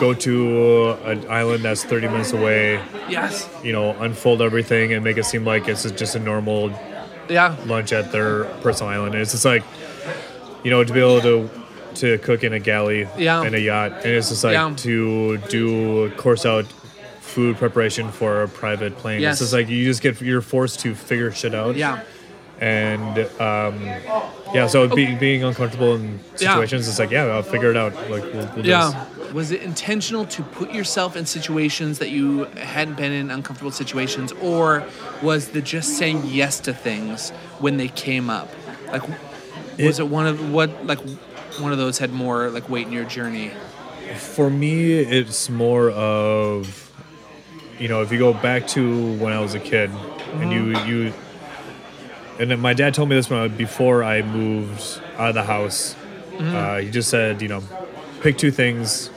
Go 0.01 0.14
to 0.14 0.93
an 1.05 1.29
island 1.31 1.64
that's 1.64 1.85
30 1.85 2.09
minutes 2.09 2.33
away. 2.33 2.81
Yes. 3.11 3.47
You 3.62 3.73
know, 3.73 3.91
unfold 4.01 4.41
everything 4.41 4.95
and 4.95 5.05
make 5.05 5.19
it 5.19 5.25
seem 5.27 5.45
like 5.45 5.69
it's 5.69 5.83
just 5.91 6.14
a 6.14 6.19
normal 6.19 6.71
Yeah. 7.29 7.55
lunch 7.67 7.93
at 7.93 8.11
their 8.11 8.45
personal 8.62 8.91
island. 8.93 9.12
And 9.14 9.21
it's 9.23 9.33
just 9.33 9.45
like, 9.45 9.64
you 10.64 10.71
know, 10.71 10.83
to 10.83 10.93
be 10.93 11.01
able 11.01 11.21
to 11.21 11.51
to 11.97 12.19
cook 12.19 12.43
in 12.45 12.53
a 12.55 12.59
galley 12.61 13.07
Yeah. 13.19 13.43
and 13.43 13.55
a 13.55 13.61
yacht, 13.61 13.93
and 14.05 14.12
it's 14.12 14.29
just 14.31 14.45
like 14.45 14.53
Yeah. 14.55 14.73
to 14.77 15.39
do 15.49 16.11
course 16.17 16.45
out 16.47 16.64
food 17.27 17.57
preparation 17.57 18.11
for 18.11 18.43
a 18.43 18.49
private 18.49 18.97
plane. 18.97 19.20
Yes. 19.20 19.35
It's 19.35 19.41
just 19.41 19.53
like 19.53 19.68
you 19.68 19.85
just 19.85 20.01
get 20.03 20.20
you're 20.20 20.41
forced 20.43 20.81
to 20.81 20.95
figure 20.95 21.31
shit 21.33 21.55
out. 21.55 21.77
Yeah. 21.77 22.03
And 22.61 23.18
um, 23.41 23.83
yeah, 24.55 24.66
so 24.66 24.89
being 24.89 25.18
being 25.18 25.45
uncomfortable 25.45 25.95
in 25.97 26.20
Yeah. 26.39 26.55
situations, 26.55 26.89
it's 26.89 26.99
like 26.99 27.11
yeah, 27.11 27.24
I'll 27.27 27.43
figure 27.43 27.70
it 27.70 27.77
out. 27.77 27.93
Like 28.11 28.22
we'll, 28.33 28.49
we'll 28.55 28.64
Yeah. 28.66 29.05
Was 29.33 29.51
it 29.51 29.61
intentional 29.62 30.24
to 30.27 30.43
put 30.43 30.72
yourself 30.72 31.16
in 31.16 31.27
situations 31.27 31.99
that 31.99 32.11
you 32.11 32.45
hadn't 32.57 32.97
been 32.97 33.12
in 33.12 33.31
uncomfortable 33.31 33.72
situations, 33.72 34.33
or 34.41 34.85
was 35.20 35.49
the 35.49 35.61
just 35.61 35.99
saying 35.99 36.22
yes 36.27 36.61
to 36.61 36.72
things 36.72 37.31
when 37.59 37.77
they 37.77 37.89
came 37.89 38.31
up? 38.31 38.49
Like, 38.91 39.03
was 39.07 39.99
It- 39.99 40.05
it 40.05 40.09
one 40.09 40.27
of 40.27 40.51
what 40.53 40.87
like 40.87 41.01
one 41.59 41.72
of 41.72 41.79
those 41.79 41.99
had 41.99 42.12
more 42.12 42.49
like 42.49 42.70
weight 42.70 42.87
in 42.87 42.93
your 42.93 43.05
journey? 43.05 43.51
For 44.16 44.49
me, 44.49 44.93
it's 45.01 45.51
more 45.51 45.91
of 45.91 46.86
you 47.79 47.89
know 47.89 48.03
if 48.03 48.11
you 48.12 48.18
go 48.18 48.33
back 48.33 48.66
to 48.68 49.14
when 49.18 49.33
I 49.33 49.41
was 49.41 49.55
a 49.55 49.61
kid 49.61 49.91
and 50.35 50.51
you 50.53 50.79
you 50.81 51.12
and 52.39 52.51
then 52.51 52.61
my 52.61 52.74
dad 52.74 52.93
told 52.95 53.09
me 53.09 53.16
this 53.16 53.31
when 53.31 53.41
I, 53.41 53.49
before 53.49 54.05
I 54.05 54.22
moved 54.22 55.01
out 55.16 55.31
of 55.31 55.35
the 55.35 55.43
house. 55.43 55.95
Mm-hmm. 56.33 56.55
Uh, 56.55 56.77
he 56.81 56.91
just 56.91 57.09
said, 57.09 57.41
you 57.41 57.49
know, 57.49 57.62
pick 58.20 58.37
two 58.37 58.51
things. 58.51 59.09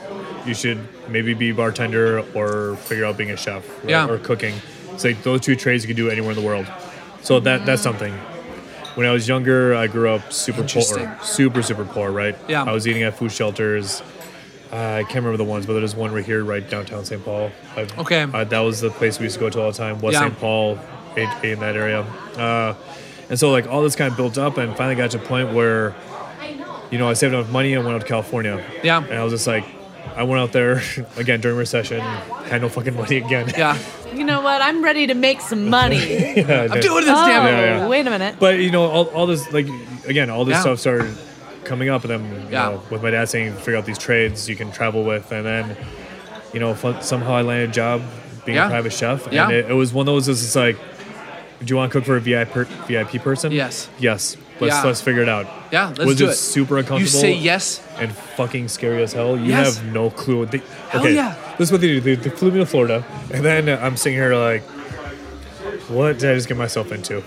You 0.46 0.54
should 0.54 0.78
maybe 1.06 1.34
be 1.34 1.52
bartender 1.52 2.20
or 2.34 2.76
figure 2.76 3.04
out 3.04 3.18
being 3.18 3.30
a 3.30 3.36
chef 3.36 3.62
or, 3.84 3.90
Yeah. 3.90 4.08
or 4.08 4.16
cooking. 4.16 4.54
It's 4.92 5.04
like 5.04 5.22
those 5.22 5.42
two 5.42 5.54
trades 5.54 5.84
you 5.84 5.88
can 5.88 5.96
do 5.96 6.08
anywhere 6.08 6.30
in 6.30 6.36
the 6.38 6.46
world. 6.46 6.66
So 7.20 7.40
that 7.40 7.66
that's 7.66 7.82
something. 7.82 8.14
When 8.94 9.06
I 9.06 9.12
was 9.12 9.28
younger, 9.28 9.74
I 9.74 9.86
grew 9.86 10.08
up 10.08 10.32
super 10.32 10.62
poor, 10.62 11.18
super 11.22 11.62
super 11.62 11.84
poor. 11.84 12.10
Right? 12.10 12.36
Yeah. 12.48 12.64
I 12.64 12.72
was 12.72 12.88
eating 12.88 13.02
at 13.02 13.18
food 13.18 13.32
shelters. 13.32 14.02
Uh, 14.72 14.76
I 14.76 15.02
can't 15.02 15.16
remember 15.16 15.36
the 15.36 15.44
ones, 15.44 15.66
but 15.66 15.72
there's 15.74 15.96
one 15.96 16.12
right 16.12 16.24
here, 16.24 16.44
right 16.44 16.68
downtown 16.68 17.04
St. 17.04 17.24
Paul. 17.24 17.50
I've, 17.76 17.98
Okay. 17.98 18.22
uh, 18.22 18.44
that 18.44 18.60
was 18.60 18.80
the 18.80 18.90
place 18.90 19.18
we 19.18 19.24
used 19.24 19.34
to 19.34 19.40
go 19.40 19.50
to 19.50 19.60
all 19.60 19.72
the 19.72 19.76
time. 19.76 20.00
West 20.00 20.14
Yeah. 20.14 20.20
St. 20.28 20.38
Paul, 20.38 20.78
in, 21.16 21.28
in 21.42 21.58
that 21.60 21.74
area. 21.76 22.02
Uh, 22.36 22.74
and 23.28 23.38
so 23.38 23.50
like 23.50 23.66
all 23.66 23.82
this 23.82 23.96
kind 23.96 24.10
of 24.12 24.16
built 24.16 24.38
up, 24.38 24.58
and 24.58 24.76
finally 24.76 24.94
got 24.94 25.10
to 25.12 25.18
a 25.18 25.20
point 25.20 25.52
where, 25.52 25.94
you 26.90 26.98
know, 26.98 27.08
I 27.08 27.14
saved 27.14 27.34
enough 27.34 27.50
money 27.50 27.74
and 27.74 27.84
went 27.84 27.96
out 27.96 28.02
to 28.02 28.06
California. 28.06 28.64
Yeah. 28.84 29.02
And 29.02 29.14
I 29.14 29.24
was 29.24 29.32
just 29.32 29.46
like, 29.46 29.64
I 30.14 30.22
went 30.22 30.40
out 30.40 30.52
there 30.52 30.82
again 31.16 31.40
during 31.40 31.56
recession, 31.58 32.00
had 32.00 32.60
no 32.62 32.68
fucking 32.68 32.94
money 32.94 33.16
again. 33.18 33.52
Yeah. 33.56 33.76
You 34.10 34.24
know 34.24 34.40
what? 34.42 34.60
I'm 34.60 34.82
ready 34.82 35.06
to 35.06 35.14
make 35.14 35.40
some 35.40 35.70
money. 35.70 36.34
Yeah, 36.36 36.66
I'm 36.68 36.80
doing 36.80 37.04
this 37.04 37.14
oh, 37.16 37.26
damn 37.28 37.46
it. 37.46 37.50
Yeah, 37.50 37.64
yeah. 37.78 37.88
wait 37.88 38.04
a 38.04 38.10
minute. 38.10 38.36
But 38.40 38.58
you 38.58 38.72
know, 38.72 38.82
all, 38.90 39.04
all 39.10 39.26
this 39.28 39.50
like 39.52 39.68
again, 40.04 40.30
all 40.30 40.44
this 40.44 40.54
Yeah. 40.56 40.60
stuff 40.62 40.80
started 40.80 41.16
coming 41.64 41.88
up, 41.88 42.04
and 42.04 42.10
then 42.10 42.42
you 42.46 42.48
Yeah. 42.52 42.70
know, 42.70 42.82
with 42.90 43.02
my 43.02 43.10
dad 43.10 43.28
saying 43.28 43.54
figure 43.54 43.76
out 43.76 43.86
these 43.86 43.98
trades 43.98 44.48
you 44.48 44.56
can 44.56 44.70
travel 44.72 45.04
with, 45.04 45.30
and 45.32 45.44
then 45.46 45.76
you 46.52 46.60
know 46.60 46.74
fun, 46.74 47.00
somehow 47.02 47.34
I 47.34 47.42
landed 47.42 47.70
a 47.70 47.72
job 47.72 48.02
being 48.44 48.56
Yeah. 48.56 48.66
a 48.66 48.70
private 48.70 48.92
chef, 48.92 49.26
and 49.26 49.34
Yeah. 49.34 49.50
it, 49.50 49.70
it 49.70 49.74
was 49.74 49.92
one 49.92 50.08
of 50.08 50.14
those. 50.14 50.28
It's 50.28 50.56
like, 50.56 50.76
do 51.60 51.66
you 51.66 51.76
want 51.76 51.92
to 51.92 51.98
cook 51.98 52.06
for 52.06 52.16
a 52.16 52.20
VIP 52.20 52.50
per, 52.52 52.64
VIP 52.88 53.18
person? 53.18 53.52
Yes. 53.52 53.88
Yes. 53.98 54.36
Let's 54.60 54.74
Yeah. 54.76 54.82
let's 54.84 55.00
figure 55.00 55.22
it 55.22 55.28
out. 55.28 55.46
Yeah, 55.70 55.88
let's 55.88 56.04
was 56.04 56.16
do 56.16 56.26
it 56.26 56.30
it. 56.30 56.34
super 56.34 56.74
You 56.74 56.80
uncomfortable? 56.80 57.20
say 57.20 57.32
yes. 57.32 57.80
and 57.98 58.12
fucking 58.12 58.68
scary 58.68 59.02
as 59.02 59.12
hell. 59.14 59.36
You 59.36 59.44
Yes. 59.46 59.76
have 59.78 59.86
no 59.92 60.10
clue. 60.10 60.44
They, 60.46 60.60
Hell 60.90 61.00
okay, 61.02 61.14
yeah. 61.14 61.34
this 61.58 61.68
is 61.68 61.72
what 61.72 61.80
they 61.80 61.86
do. 61.88 62.00
They, 62.00 62.14
they 62.16 62.30
flew 62.30 62.50
me 62.50 62.58
to 62.58 62.66
Florida, 62.66 63.04
and 63.32 63.42
then 63.44 63.68
I'm 63.68 63.96
sitting 63.96 64.18
here 64.18 64.34
like, 64.34 64.62
what 65.88 66.18
did 66.18 66.30
I 66.30 66.34
just 66.34 66.48
get 66.48 66.56
myself 66.56 66.92
into? 66.92 67.22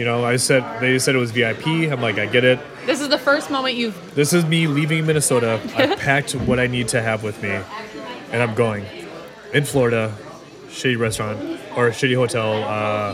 You 0.00 0.06
know, 0.06 0.24
I 0.24 0.36
said 0.36 0.64
they 0.80 0.98
said 0.98 1.14
it 1.14 1.18
was 1.18 1.30
VIP. 1.30 1.66
I'm 1.66 2.00
like, 2.00 2.16
I 2.16 2.24
get 2.24 2.42
it. 2.42 2.58
This 2.86 3.02
is 3.02 3.10
the 3.10 3.18
first 3.18 3.50
moment 3.50 3.76
you've. 3.76 4.14
This 4.14 4.32
is 4.32 4.46
me 4.46 4.66
leaving 4.66 5.04
Minnesota. 5.04 5.60
I 5.76 5.94
packed 5.94 6.32
what 6.32 6.58
I 6.58 6.68
need 6.68 6.88
to 6.88 7.02
have 7.02 7.22
with 7.22 7.42
me, 7.42 7.50
and 8.32 8.42
I'm 8.42 8.54
going. 8.54 8.86
In 9.52 9.66
Florida, 9.66 10.16
shitty 10.68 10.98
restaurant 10.98 11.60
or 11.76 11.88
a 11.88 11.90
shitty 11.90 12.14
hotel, 12.14 12.64
uh, 12.64 13.12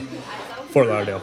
Fort 0.68 0.87
Lauderdale. 0.87 1.22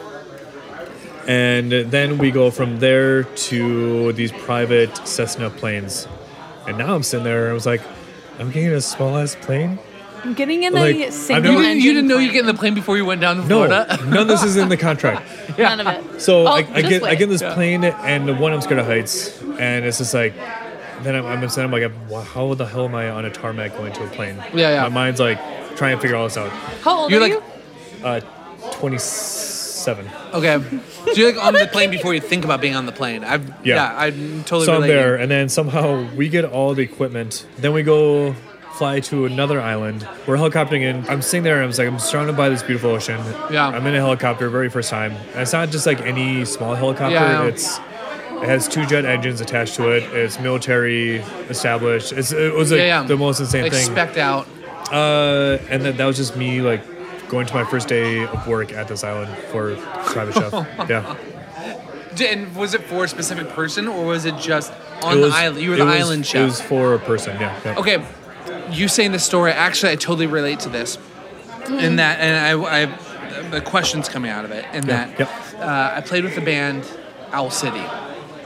And 1.26 1.72
then 1.72 2.18
we 2.18 2.30
go 2.30 2.50
from 2.50 2.78
there 2.78 3.22
to 3.22 4.12
these 4.12 4.32
private 4.32 4.94
Cessna 5.08 5.48
planes. 5.48 6.06
And 6.68 6.76
now 6.76 6.94
I'm 6.94 7.02
sitting 7.02 7.24
there, 7.24 7.48
I 7.48 7.54
was 7.54 7.64
like, 7.64 7.80
I'm 8.38 8.50
getting 8.50 8.72
a 8.72 8.82
small 8.82 9.16
ass 9.16 9.34
plane? 9.34 9.78
I'm 10.24 10.34
getting 10.34 10.62
in 10.62 10.72
Like, 10.72 10.96
a 10.96 11.06
I've 11.06 11.12
single 11.12 11.52
never- 11.52 11.62
You 11.62 11.68
didn't, 11.68 11.82
you 11.82 11.92
didn't 11.94 12.08
know 12.08 12.14
you 12.18 12.28
plane. 12.28 12.32
get 12.32 12.40
in 12.40 12.46
the 12.46 12.54
plane 12.54 12.74
before 12.74 12.96
you 12.96 13.04
went 13.04 13.20
down 13.20 13.36
to 13.36 13.42
No, 13.42 13.66
Florida? 13.66 13.98
none 14.06 14.16
of 14.18 14.28
this 14.28 14.42
is 14.42 14.56
in 14.56 14.68
the 14.70 14.76
contract. 14.76 15.26
None 15.58 15.80
of 15.80 15.86
it. 15.86 16.20
So 16.20 16.46
Oh, 16.46 16.46
I, 16.46 16.58
I 16.58 16.62
just 16.62 16.88
get 16.88 17.02
I 17.02 17.04
wait. 17.06 17.18
get 17.18 17.22
in 17.24 17.28
this 17.30 17.42
Yeah. 17.42 17.54
plane, 17.54 17.84
and 17.84 18.26
the 18.26 18.34
one 18.34 18.52
I'm 18.52 18.60
scared 18.60 18.80
of 18.80 18.86
heights, 18.86 19.40
and 19.58 19.84
it's 19.84 19.98
just 19.98 20.12
like, 20.14 20.34
then 21.04 21.14
I'm, 21.14 21.24
I'm 21.26 21.44
upset. 21.44 21.64
I'm 21.64 21.70
like, 21.70 21.88
wow, 22.08 22.22
how 22.22 22.54
the 22.54 22.66
hell 22.66 22.86
am 22.86 22.94
I 22.96 23.08
on 23.10 23.24
a 23.24 23.30
tarmac 23.30 23.76
going 23.76 23.92
to 23.92 24.04
a 24.04 24.08
plane? 24.08 24.36
Yeah, 24.52 24.70
yeah. 24.70 24.82
My 24.84 24.88
mind's 24.88 25.20
like 25.20 25.38
trying 25.76 25.94
to 25.96 26.00
figure 26.02 26.16
all 26.16 26.24
this 26.24 26.36
out. 26.36 26.50
How 26.82 27.00
old 27.02 27.10
You're 27.12 27.20
are 27.20 27.28
like- 27.28 27.32
you? 27.32 27.42
Uh, 28.04 28.20
27. 28.72 30.08
Okay. 30.32 30.60
So 31.06 31.12
you're 31.12 31.32
like 31.32 31.44
on 31.44 31.52
the 31.54 31.68
plane 31.70 31.90
before 31.90 32.14
you 32.14 32.20
think 32.20 32.44
about 32.44 32.60
being 32.60 32.74
on 32.74 32.86
the 32.86 32.92
plane. 32.92 33.22
I've, 33.22 33.46
yeah. 33.64 33.76
Yeah. 33.76 33.94
I'm 33.96 34.42
totally 34.44 34.66
So 34.66 34.72
I'm 34.74 34.82
relating. 34.82 34.96
there, 34.96 35.16
and 35.16 35.30
then 35.30 35.48
somehow 35.48 36.08
we 36.14 36.28
get 36.28 36.44
all 36.44 36.74
the 36.74 36.82
equipment. 36.82 37.46
Then 37.58 37.72
we 37.74 37.82
go 37.82 38.34
fly 38.78 39.00
to 39.00 39.24
another 39.26 39.60
island. 39.60 40.06
We're 40.26 40.36
helicoptering 40.36 40.82
in. 40.82 41.08
I'm 41.08 41.22
sitting 41.22 41.42
there, 41.44 41.56
and 41.56 41.64
I 41.64 41.66
was 41.66 41.78
like, 41.78 41.88
I'm 41.88 41.98
surrounded 41.98 42.36
by 42.36 42.48
this 42.48 42.62
beautiful 42.62 42.90
ocean. 42.90 43.20
Yeah. 43.50 43.68
I'm 43.68 43.86
in 43.86 43.94
a 43.94 43.98
helicopter, 43.98 44.48
very 44.50 44.68
first 44.68 44.90
time. 44.90 45.12
And 45.12 45.40
it's 45.42 45.52
not 45.52 45.70
just 45.70 45.86
like 45.86 46.00
any 46.02 46.44
small 46.44 46.74
helicopter. 46.74 47.14
Yeah. 47.14 47.44
It's 47.44 47.78
it 47.78 48.48
has 48.48 48.68
two 48.68 48.84
jet 48.84 49.04
engines 49.04 49.40
attached 49.40 49.76
to 49.76 49.90
it. 49.90 50.02
It's 50.12 50.38
military 50.40 51.16
established. 51.48 52.12
It's, 52.12 52.32
it 52.32 52.52
was 52.52 52.70
like 52.72 52.78
Yeah, 52.78 53.00
yeah. 53.00 53.06
the 53.06 53.16
most 53.16 53.40
insane 53.40 53.62
Like 53.62 53.72
thing. 53.72 53.86
specked 53.86 54.18
out. 54.18 54.46
Uh, 54.92 55.58
and 55.70 55.82
then 55.82 55.96
that 55.96 56.04
was 56.04 56.16
just 56.16 56.36
me 56.36 56.60
like 56.60 56.82
going 57.28 57.46
to 57.46 57.54
my 57.54 57.64
first 57.64 57.88
day 57.88 58.24
of 58.26 58.46
work 58.46 58.72
at 58.72 58.86
this 58.88 59.02
island 59.04 59.34
for 59.50 59.76
private 60.06 60.34
chef. 60.34 60.52
yeah. 60.90 61.16
And 62.20 62.54
was 62.54 62.74
it 62.74 62.82
for 62.84 63.04
a 63.04 63.08
specific 63.08 63.48
person 63.50 63.88
or 63.88 64.04
was 64.04 64.24
it 64.24 64.36
just 64.38 64.72
on 65.02 65.20
was- 65.20 65.30
the 65.32 65.36
island? 65.38 65.62
You 65.62 65.70
were 65.70 65.76
the 65.76 65.84
was- 65.86 65.94
island 66.02 66.26
chef. 66.26 66.42
It 66.42 66.44
was 66.44 66.60
for 66.60 66.94
a 66.94 66.98
person. 66.98 67.40
Yeah. 67.40 67.58
yeah. 67.64 67.78
Okay, 67.78 68.04
you 68.70 68.88
saying 68.88 69.12
the 69.12 69.18
story. 69.18 69.52
Actually, 69.52 69.92
I 69.92 69.96
totally 69.96 70.26
relate 70.26 70.60
to 70.60 70.68
this. 70.68 70.98
In 71.68 71.96
that, 71.96 72.20
and 72.20 72.60
I, 72.62 72.82
I, 72.82 73.50
the 73.50 73.60
questions 73.62 74.08
coming 74.08 74.30
out 74.30 74.44
of 74.44 74.50
it. 74.50 74.66
In 74.74 74.86
Yeah, 74.86 75.06
that, 75.06 75.18
yep. 75.18 75.30
uh, 75.58 75.92
I 75.96 76.00
played 76.02 76.24
with 76.24 76.34
the 76.34 76.42
band 76.42 76.84
Owl 77.32 77.50
City. 77.50 77.82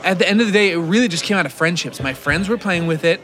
At 0.05 0.19
the 0.21 0.29
end 0.29 0.41
of 0.41 0.47
the 0.47 0.53
day, 0.53 0.71
it 0.71 0.77
really 0.77 1.09
just 1.09 1.25
came 1.25 1.37
out 1.37 1.45
of 1.45 1.53
friendships. 1.53 2.01
My 2.01 2.15
friends 2.15 2.49
were 2.49 2.57
playing 2.59 2.87
with 2.87 3.05
it. 3.05 3.21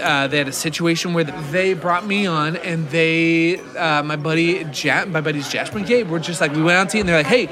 Uh, 0.00 0.26
they 0.26 0.38
had 0.38 0.48
a 0.48 0.52
situation 0.52 1.14
where 1.14 1.22
they 1.24 1.74
brought 1.74 2.04
me 2.06 2.26
on, 2.26 2.56
and 2.56 2.88
they, 2.88 3.58
uh, 3.76 4.02
my 4.02 4.16
buddy, 4.16 4.66
ja- 4.72 5.04
my 5.04 5.20
buddies 5.20 5.48
Jasper 5.48 5.78
and 5.78 5.86
Gabe, 5.86 6.08
were 6.08 6.18
just 6.18 6.40
like, 6.40 6.52
we 6.52 6.62
went 6.62 6.76
out 6.78 6.88
to 6.90 6.96
eat, 6.96 7.00
and 7.00 7.08
they're 7.08 7.18
like, 7.22 7.26
hey, 7.26 7.46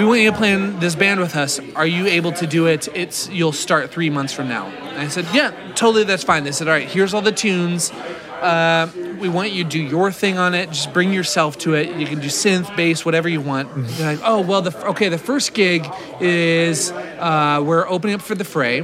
we 0.00 0.06
want 0.06 0.20
you 0.22 0.30
to 0.30 0.36
play 0.36 0.52
in 0.54 0.80
this 0.80 0.94
band 0.94 1.20
with 1.20 1.36
us. 1.36 1.60
Are 1.76 1.86
you 1.86 2.06
able 2.06 2.32
to 2.32 2.46
do 2.46 2.66
it? 2.66 2.88
It's 2.94 3.28
you'll 3.28 3.52
start 3.52 3.90
three 3.90 4.08
months 4.08 4.32
from 4.32 4.48
now. 4.48 4.66
And 4.66 4.98
I 4.98 5.08
said, 5.08 5.26
yeah, 5.34 5.50
totally, 5.74 6.04
that's 6.04 6.24
fine. 6.24 6.42
They 6.44 6.52
said, 6.52 6.68
all 6.68 6.72
right, 6.74 6.88
here's 6.88 7.12
all 7.12 7.20
the 7.20 7.32
tunes. 7.32 7.90
Uh, 8.40 8.90
we 9.20 9.28
want 9.28 9.50
you 9.52 9.62
to 9.64 9.68
do 9.68 9.78
your 9.82 10.10
thing 10.10 10.38
on 10.38 10.54
it. 10.54 10.70
Just 10.70 10.94
bring 10.94 11.12
yourself 11.12 11.58
to 11.58 11.74
it. 11.74 11.94
You 11.96 12.06
can 12.06 12.20
do 12.20 12.28
synth, 12.28 12.74
bass, 12.76 13.04
whatever 13.04 13.28
you 13.28 13.42
want. 13.42 13.68
They're 13.74 14.16
like, 14.16 14.24
oh 14.26 14.40
well, 14.40 14.62
the 14.62 14.74
okay. 14.86 15.10
The 15.10 15.18
first 15.18 15.52
gig 15.52 15.86
is 16.20 16.90
uh, 16.92 17.62
we're 17.62 17.86
opening 17.86 18.14
up 18.14 18.22
for 18.22 18.34
the 18.34 18.44
Fray, 18.44 18.82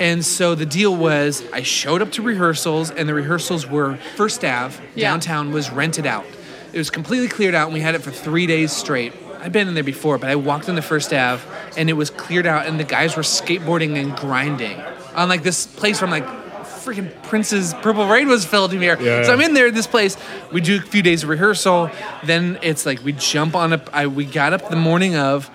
and 0.00 0.24
so 0.24 0.56
the 0.56 0.66
deal 0.66 0.96
was 0.96 1.44
I 1.52 1.62
showed 1.62 2.02
up 2.02 2.10
to 2.12 2.22
rehearsals, 2.22 2.90
and 2.90 3.08
the 3.08 3.14
rehearsals 3.14 3.68
were 3.68 3.96
First 4.16 4.44
Ave 4.44 4.82
Yeah. 4.96 5.10
downtown 5.12 5.52
was 5.52 5.70
rented 5.70 6.06
out. 6.06 6.26
It 6.72 6.78
was 6.78 6.90
completely 6.90 7.28
cleared 7.28 7.54
out, 7.54 7.66
and 7.66 7.74
we 7.74 7.80
had 7.80 7.94
it 7.94 8.00
for 8.02 8.10
three 8.10 8.46
days 8.48 8.72
straight. 8.72 9.12
I've 9.40 9.52
been 9.52 9.68
in 9.68 9.74
there 9.74 9.84
before, 9.84 10.18
but 10.18 10.30
I 10.30 10.36
walked 10.36 10.68
in 10.68 10.74
the 10.74 10.82
First 10.82 11.12
Ave, 11.12 11.42
and 11.76 11.88
it 11.88 11.94
was 11.94 12.10
cleared 12.10 12.46
out, 12.46 12.66
and 12.66 12.78
the 12.78 12.84
guys 12.84 13.16
were 13.16 13.22
skateboarding 13.22 13.96
and 13.96 14.14
grinding 14.16 14.80
on 15.14 15.28
like 15.28 15.42
this 15.42 15.66
place 15.66 16.00
where 16.00 16.10
I'm 16.10 16.22
like 16.22 16.40
freaking 16.64 17.10
Prince's 17.24 17.74
Purple 17.74 18.06
Rain 18.06 18.28
was 18.28 18.44
filmed 18.44 18.72
here. 18.72 19.00
Yeah. 19.00 19.22
So 19.24 19.32
I'm 19.32 19.40
in 19.40 19.54
there 19.54 19.68
in 19.68 19.74
this 19.74 19.86
place. 19.86 20.16
We 20.52 20.60
do 20.60 20.78
a 20.78 20.80
few 20.80 21.02
days 21.02 21.22
of 21.22 21.28
rehearsal. 21.28 21.90
Then 22.24 22.58
it's 22.62 22.86
like 22.86 23.02
we 23.04 23.12
jump 23.12 23.54
on 23.54 23.72
a. 23.74 23.82
I, 23.92 24.06
we 24.06 24.24
got 24.24 24.52
up 24.52 24.68
the 24.68 24.76
morning 24.76 25.16
of. 25.16 25.50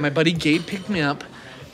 My 0.00 0.10
buddy 0.10 0.32
Gabe 0.32 0.64
picked 0.64 0.88
me 0.88 1.00
up, 1.00 1.22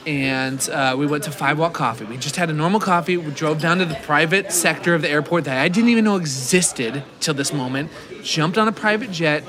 and 0.05 0.69
uh, 0.69 0.95
we 0.97 1.05
went 1.07 1.23
to 1.23 1.31
Five 1.31 1.57
Watt 1.57 1.73
Coffee. 1.73 2.05
We 2.05 2.17
just 2.17 2.35
had 2.35 2.49
a 2.49 2.53
normal 2.53 2.79
coffee. 2.79 3.17
We 3.17 3.31
drove 3.31 3.61
down 3.61 3.77
to 3.79 3.85
the 3.85 3.95
private 3.95 4.51
sector 4.51 4.93
of 4.93 5.01
the 5.01 5.09
airport 5.09 5.45
that 5.45 5.57
I 5.57 5.69
didn't 5.69 5.89
even 5.89 6.03
know 6.03 6.17
existed 6.17 7.03
till 7.21 7.33
this 7.33 7.53
moment. 7.53 7.89
Jumped 8.21 8.57
on 8.57 8.67
a 8.67 8.71
private 8.71 9.11
jet, 9.11 9.43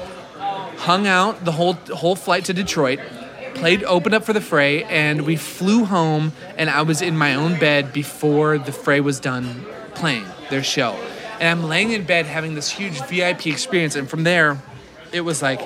hung 0.78 1.06
out 1.06 1.44
the 1.44 1.52
whole 1.52 1.74
whole 1.74 2.16
flight 2.16 2.44
to 2.46 2.52
Detroit. 2.52 3.00
Played 3.54 3.84
opened 3.84 4.14
up 4.14 4.24
for 4.24 4.32
the 4.34 4.40
fray, 4.40 4.84
and 4.84 5.22
we 5.22 5.36
flew 5.36 5.84
home. 5.84 6.32
And 6.58 6.68
I 6.68 6.82
was 6.82 7.00
in 7.00 7.16
my 7.16 7.34
own 7.34 7.58
bed 7.58 7.92
before 7.92 8.58
the 8.58 8.72
fray 8.72 9.00
was 9.00 9.18
done 9.18 9.64
playing 9.94 10.26
their 10.50 10.62
show. 10.62 10.92
And 11.40 11.48
I'm 11.48 11.66
laying 11.66 11.92
in 11.92 12.04
bed 12.04 12.26
having 12.26 12.54
this 12.54 12.70
huge 12.70 13.00
VIP 13.06 13.46
experience. 13.46 13.96
And 13.96 14.08
from 14.08 14.24
there, 14.24 14.60
it 15.12 15.22
was 15.22 15.40
like 15.40 15.60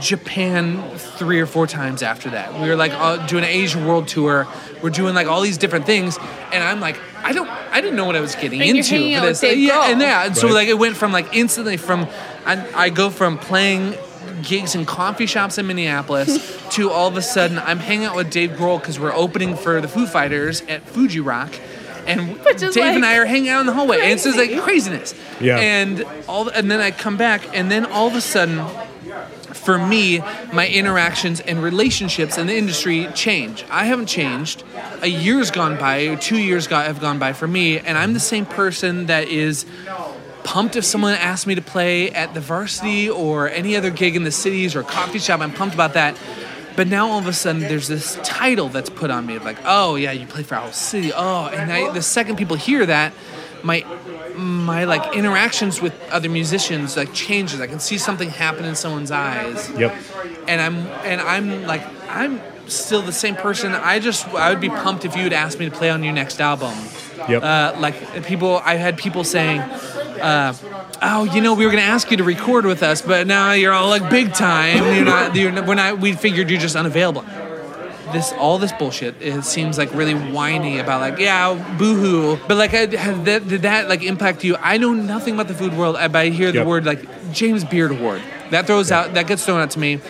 Japan 0.00 0.82
three 0.96 1.40
or 1.40 1.46
four 1.46 1.66
times 1.66 2.02
after 2.02 2.30
that. 2.30 2.60
We 2.60 2.68
were 2.68 2.76
like 2.76 2.92
uh, 2.92 3.24
doing 3.26 3.44
an 3.44 3.50
Asian 3.50 3.86
world 3.86 4.08
tour. 4.08 4.46
We're 4.82 4.90
doing 4.90 5.14
like 5.14 5.26
all 5.26 5.40
these 5.40 5.58
different 5.58 5.86
things, 5.86 6.18
and 6.52 6.62
I'm 6.62 6.80
like, 6.80 6.98
I 7.22 7.32
don't, 7.32 7.48
I 7.48 7.80
didn't 7.80 7.96
know 7.96 8.04
what 8.04 8.14
I 8.16 8.20
was 8.20 8.34
getting 8.34 8.60
And 8.60 8.68
you're 8.68 8.76
into 8.78 8.90
hanging 8.94 9.14
for 9.16 9.20
out 9.22 9.26
this. 9.26 9.42
with 9.42 9.50
Dave 9.50 9.58
yeah, 9.58 9.72
Grohl. 9.74 9.92
and 9.92 10.00
yeah, 10.00 10.26
and 10.26 10.36
so 10.36 10.48
like 10.48 10.68
it 10.68 10.78
went 10.78 10.96
from 10.96 11.12
like 11.12 11.34
instantly 11.34 11.76
from, 11.76 12.06
I, 12.46 12.68
I 12.74 12.90
go 12.90 13.10
from 13.10 13.38
playing 13.38 13.94
gigs 14.42 14.74
in 14.74 14.86
coffee 14.86 15.26
shops 15.26 15.58
in 15.58 15.66
Minneapolis 15.66 16.58
to 16.70 16.90
all 16.90 17.08
of 17.08 17.16
a 17.16 17.22
sudden 17.22 17.58
I'm 17.58 17.78
hanging 17.78 18.06
out 18.06 18.16
with 18.16 18.30
Dave 18.30 18.50
Grohl 18.50 18.80
because 18.80 18.98
we're 18.98 19.14
opening 19.14 19.56
for 19.56 19.80
the 19.80 19.88
Foo 19.88 20.06
Fighters 20.06 20.62
at 20.62 20.82
Fuji 20.88 21.20
Rock. 21.20 21.52
And 22.06 22.38
Which 22.44 22.62
is, 22.62 22.74
Dave 22.74 22.96
and 22.96 23.04
I 23.04 23.18
are 23.18 23.26
hanging 23.26 23.50
out 23.50 23.60
in 23.60 23.66
the 23.66 23.74
hallway, 23.74 24.00
and 24.00 24.12
it's 24.12 24.24
just 24.24 24.38
like 24.38 24.58
craziness. 24.62 25.14
Yeah. 25.40 25.58
And 25.58 26.06
all, 26.26 26.48
and 26.48 26.70
then 26.70 26.80
I 26.80 26.90
come 26.90 27.18
back, 27.18 27.54
and 27.54 27.70
then 27.70 27.84
all 27.84 28.06
of 28.06 28.14
a 28.14 28.22
sudden, 28.22 28.64
for 29.52 29.78
me, 29.78 30.20
my 30.52 30.66
interactions 30.66 31.40
and 31.40 31.62
relationships 31.62 32.38
in 32.38 32.46
the 32.46 32.56
industry 32.56 33.08
change. 33.14 33.64
I 33.70 33.84
haven't 33.84 34.06
changed. 34.06 34.64
A 35.02 35.06
year's 35.06 35.50
gone 35.50 35.76
by, 35.76 36.14
two 36.14 36.38
years 36.38 36.66
got, 36.66 36.86
have 36.86 37.00
gone 37.00 37.18
by 37.18 37.34
for 37.34 37.46
me, 37.46 37.78
and 37.78 37.98
I'm 37.98 38.14
the 38.14 38.20
same 38.20 38.46
person 38.46 39.06
that 39.06 39.28
is 39.28 39.66
pumped 40.48 40.76
if 40.76 40.84
someone 40.84 41.12
asks 41.12 41.46
me 41.46 41.54
to 41.54 41.60
play 41.62 42.10
at 42.10 42.32
the 42.32 42.40
varsity 42.40 43.10
or 43.10 43.50
any 43.50 43.76
other 43.76 43.90
gig 43.90 44.16
in 44.16 44.24
the 44.24 44.30
cities 44.32 44.74
or 44.74 44.82
coffee 44.82 45.18
shop. 45.18 45.40
I'm 45.40 45.52
pumped 45.52 45.74
about 45.74 45.92
that. 45.92 46.18
But 46.74 46.88
now 46.88 47.08
all 47.10 47.18
of 47.18 47.26
a 47.26 47.32
sudden, 47.34 47.60
there's 47.62 47.86
this 47.88 48.18
title 48.22 48.68
that's 48.70 48.88
put 48.88 49.10
on 49.10 49.26
me 49.26 49.36
of 49.36 49.44
like, 49.44 49.58
oh 49.64 49.96
yeah, 49.96 50.12
you 50.12 50.26
play 50.26 50.42
for 50.44 50.54
Owl 50.54 50.72
City. 50.72 51.12
Oh, 51.14 51.46
and 51.48 51.70
I, 51.70 51.92
the 51.92 52.00
second 52.02 52.36
people 52.36 52.56
hear 52.56 52.86
that, 52.86 53.12
my 53.62 53.84
my 54.36 54.84
like 54.84 55.16
interactions 55.16 55.82
with 55.82 55.92
other 56.10 56.30
musicians 56.30 56.96
like 56.96 57.12
changes. 57.12 57.60
I 57.60 57.66
can 57.66 57.80
see 57.80 57.98
something 57.98 58.30
happen 58.30 58.64
in 58.64 58.76
someone's 58.76 59.10
eyes 59.10 59.68
Yep. 59.76 59.92
and 60.46 60.60
I'm 60.60 60.76
and 61.04 61.20
I'm 61.20 61.64
like 61.64 61.82
I'm 62.08 62.40
still 62.68 63.02
the 63.02 63.12
same 63.12 63.34
person. 63.34 63.72
I 63.74 63.98
just 63.98 64.28
I 64.28 64.48
would 64.50 64.60
be 64.60 64.68
pumped 64.68 65.04
if 65.04 65.16
you 65.16 65.24
would 65.24 65.32
ask 65.32 65.58
me 65.58 65.68
to 65.68 65.74
play 65.76 65.90
on 65.90 66.04
your 66.04 66.12
next 66.14 66.40
album. 66.40 66.74
Yep. 67.28 67.42
Uh, 67.42 67.74
like 67.78 68.24
people, 68.24 68.62
I 68.64 68.76
had 68.76 68.96
people 68.96 69.24
saying, 69.24 69.60
uh, 70.20 70.54
"Oh, 71.02 71.24
you 71.24 71.40
know, 71.40 71.54
we 71.54 71.64
were 71.64 71.70
gonna 71.70 71.82
ask 71.82 72.10
you 72.10 72.16
to 72.18 72.24
record 72.24 72.64
with 72.66 72.82
us, 72.82 73.02
but 73.02 73.26
now 73.26 73.52
you're 73.52 73.72
all 73.72 73.88
like 73.88 74.08
big 74.10 74.32
time. 74.34 74.84
You're 74.94 75.04
not. 75.04 75.34
You're 75.34 75.52
not 75.52 75.66
we're 75.66 75.74
not. 75.74 75.98
We 75.98 76.12
figured 76.14 76.50
you're 76.50 76.60
just 76.60 76.76
unavailable." 76.76 77.24
This 78.12 78.32
all 78.38 78.56
this 78.58 78.72
bullshit. 78.72 79.20
It 79.20 79.44
seems 79.44 79.76
like 79.76 79.92
really 79.92 80.14
whiny 80.14 80.78
about 80.78 81.02
like 81.02 81.18
yeah, 81.18 81.52
boohoo. 81.78 82.38
But 82.48 82.56
like, 82.56 82.72
I, 82.72 82.86
have 82.96 83.26
that, 83.26 83.46
did 83.46 83.62
that 83.62 83.88
like 83.88 84.02
impact 84.02 84.44
you? 84.44 84.56
I 84.56 84.78
know 84.78 84.94
nothing 84.94 85.34
about 85.34 85.48
the 85.48 85.54
food 85.54 85.76
world, 85.76 85.96
uh, 85.96 86.08
but 86.08 86.18
I 86.20 86.28
hear 86.30 86.50
the 86.50 86.58
Yep. 86.60 86.66
word 86.66 86.84
like 86.86 87.32
James 87.32 87.64
Beard 87.64 87.90
Award. 87.90 88.22
That 88.50 88.66
throws 88.66 88.90
out. 88.90 89.12
That 89.12 89.26
gets 89.26 89.44
thrown 89.44 89.60
out 89.60 89.72
to 89.72 89.78
me, 89.78 90.00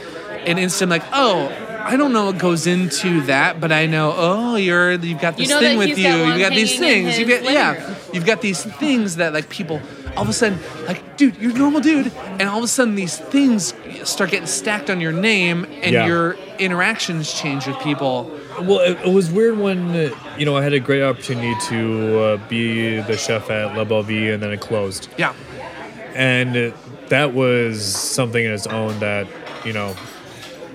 and 0.47 0.59
instant 0.59 0.91
like 0.91 1.03
oh. 1.13 1.53
I 1.81 1.97
don't 1.97 2.13
know 2.13 2.27
what 2.27 2.37
goes 2.37 2.67
into 2.67 3.23
that, 3.23 3.61
but 3.63 3.73
I 3.73 3.87
know. 3.87 4.13
Oh, 4.15 4.57
you're 4.57 4.93
you've 4.93 5.23
got 5.23 5.39
this 5.39 5.49
know 5.49 5.59
thing 5.59 5.79
that 5.79 5.89
with 5.89 5.97
he's 5.97 5.99
you. 5.99 6.05
got 6.05 6.21
one 6.21 6.29
You've 6.29 6.39
got 6.41 6.53
these 6.55 6.79
hanging 6.79 6.99
in 6.99 7.05
things. 7.05 7.19
You've 7.19 7.29
his 7.29 7.39
got 7.39 7.45
living 7.47 7.55
yeah. 7.55 7.87
room. 7.89 7.97
You've 8.13 8.27
got 8.27 8.41
these 8.43 8.63
things 8.63 9.17
that 9.17 9.33
like 9.33 9.49
people 9.49 9.81
all 10.19 10.25
of 10.25 10.29
a 10.29 10.33
sudden 10.33 10.59
like, 10.87 11.17
dude, 11.17 11.37
you're 11.37 11.53
a 11.53 11.55
normal 11.55 11.81
dude, 11.81 12.13
and 12.39 12.43
all 12.49 12.59
of 12.59 12.65
a 12.65 12.69
sudden 12.69 12.95
these 12.97 13.17
things 13.17 13.73
start 14.05 14.31
getting 14.31 14.47
stacked 14.47 14.91
on 14.91 15.01
your 15.01 15.13
name, 15.13 15.65
and 15.83 15.93
Yeah. 15.93 16.07
your 16.07 16.37
interactions 16.59 17.33
change 17.33 17.67
with 17.67 17.79
people. 17.81 18.31
Well, 18.61 18.81
it, 18.81 18.99
it 19.07 19.13
was 19.15 19.31
weird 19.31 19.57
when 19.59 19.91
uh, 19.95 20.11
you 20.37 20.45
know 20.45 20.57
I 20.57 20.63
had 20.63 20.73
a 20.73 20.81
great 20.81 21.03
opportunity 21.03 21.55
to 21.69 22.19
uh, 22.21 22.49
be 22.49 23.01
the 23.01 23.17
chef 23.17 23.49
at 23.51 23.77
La 23.77 23.85
Belle 23.85 24.03
Vie, 24.03 24.31
and 24.33 24.43
then 24.43 24.51
it 24.53 24.61
closed. 24.61 25.09
Yeah, 25.17 25.33
and 26.15 26.73
that 27.09 27.33
was 27.35 27.85
something 27.95 28.45
in 28.45 28.51
its 28.53 28.67
own 28.67 28.99
that 28.99 29.29
you 29.65 29.73
know 29.73 29.95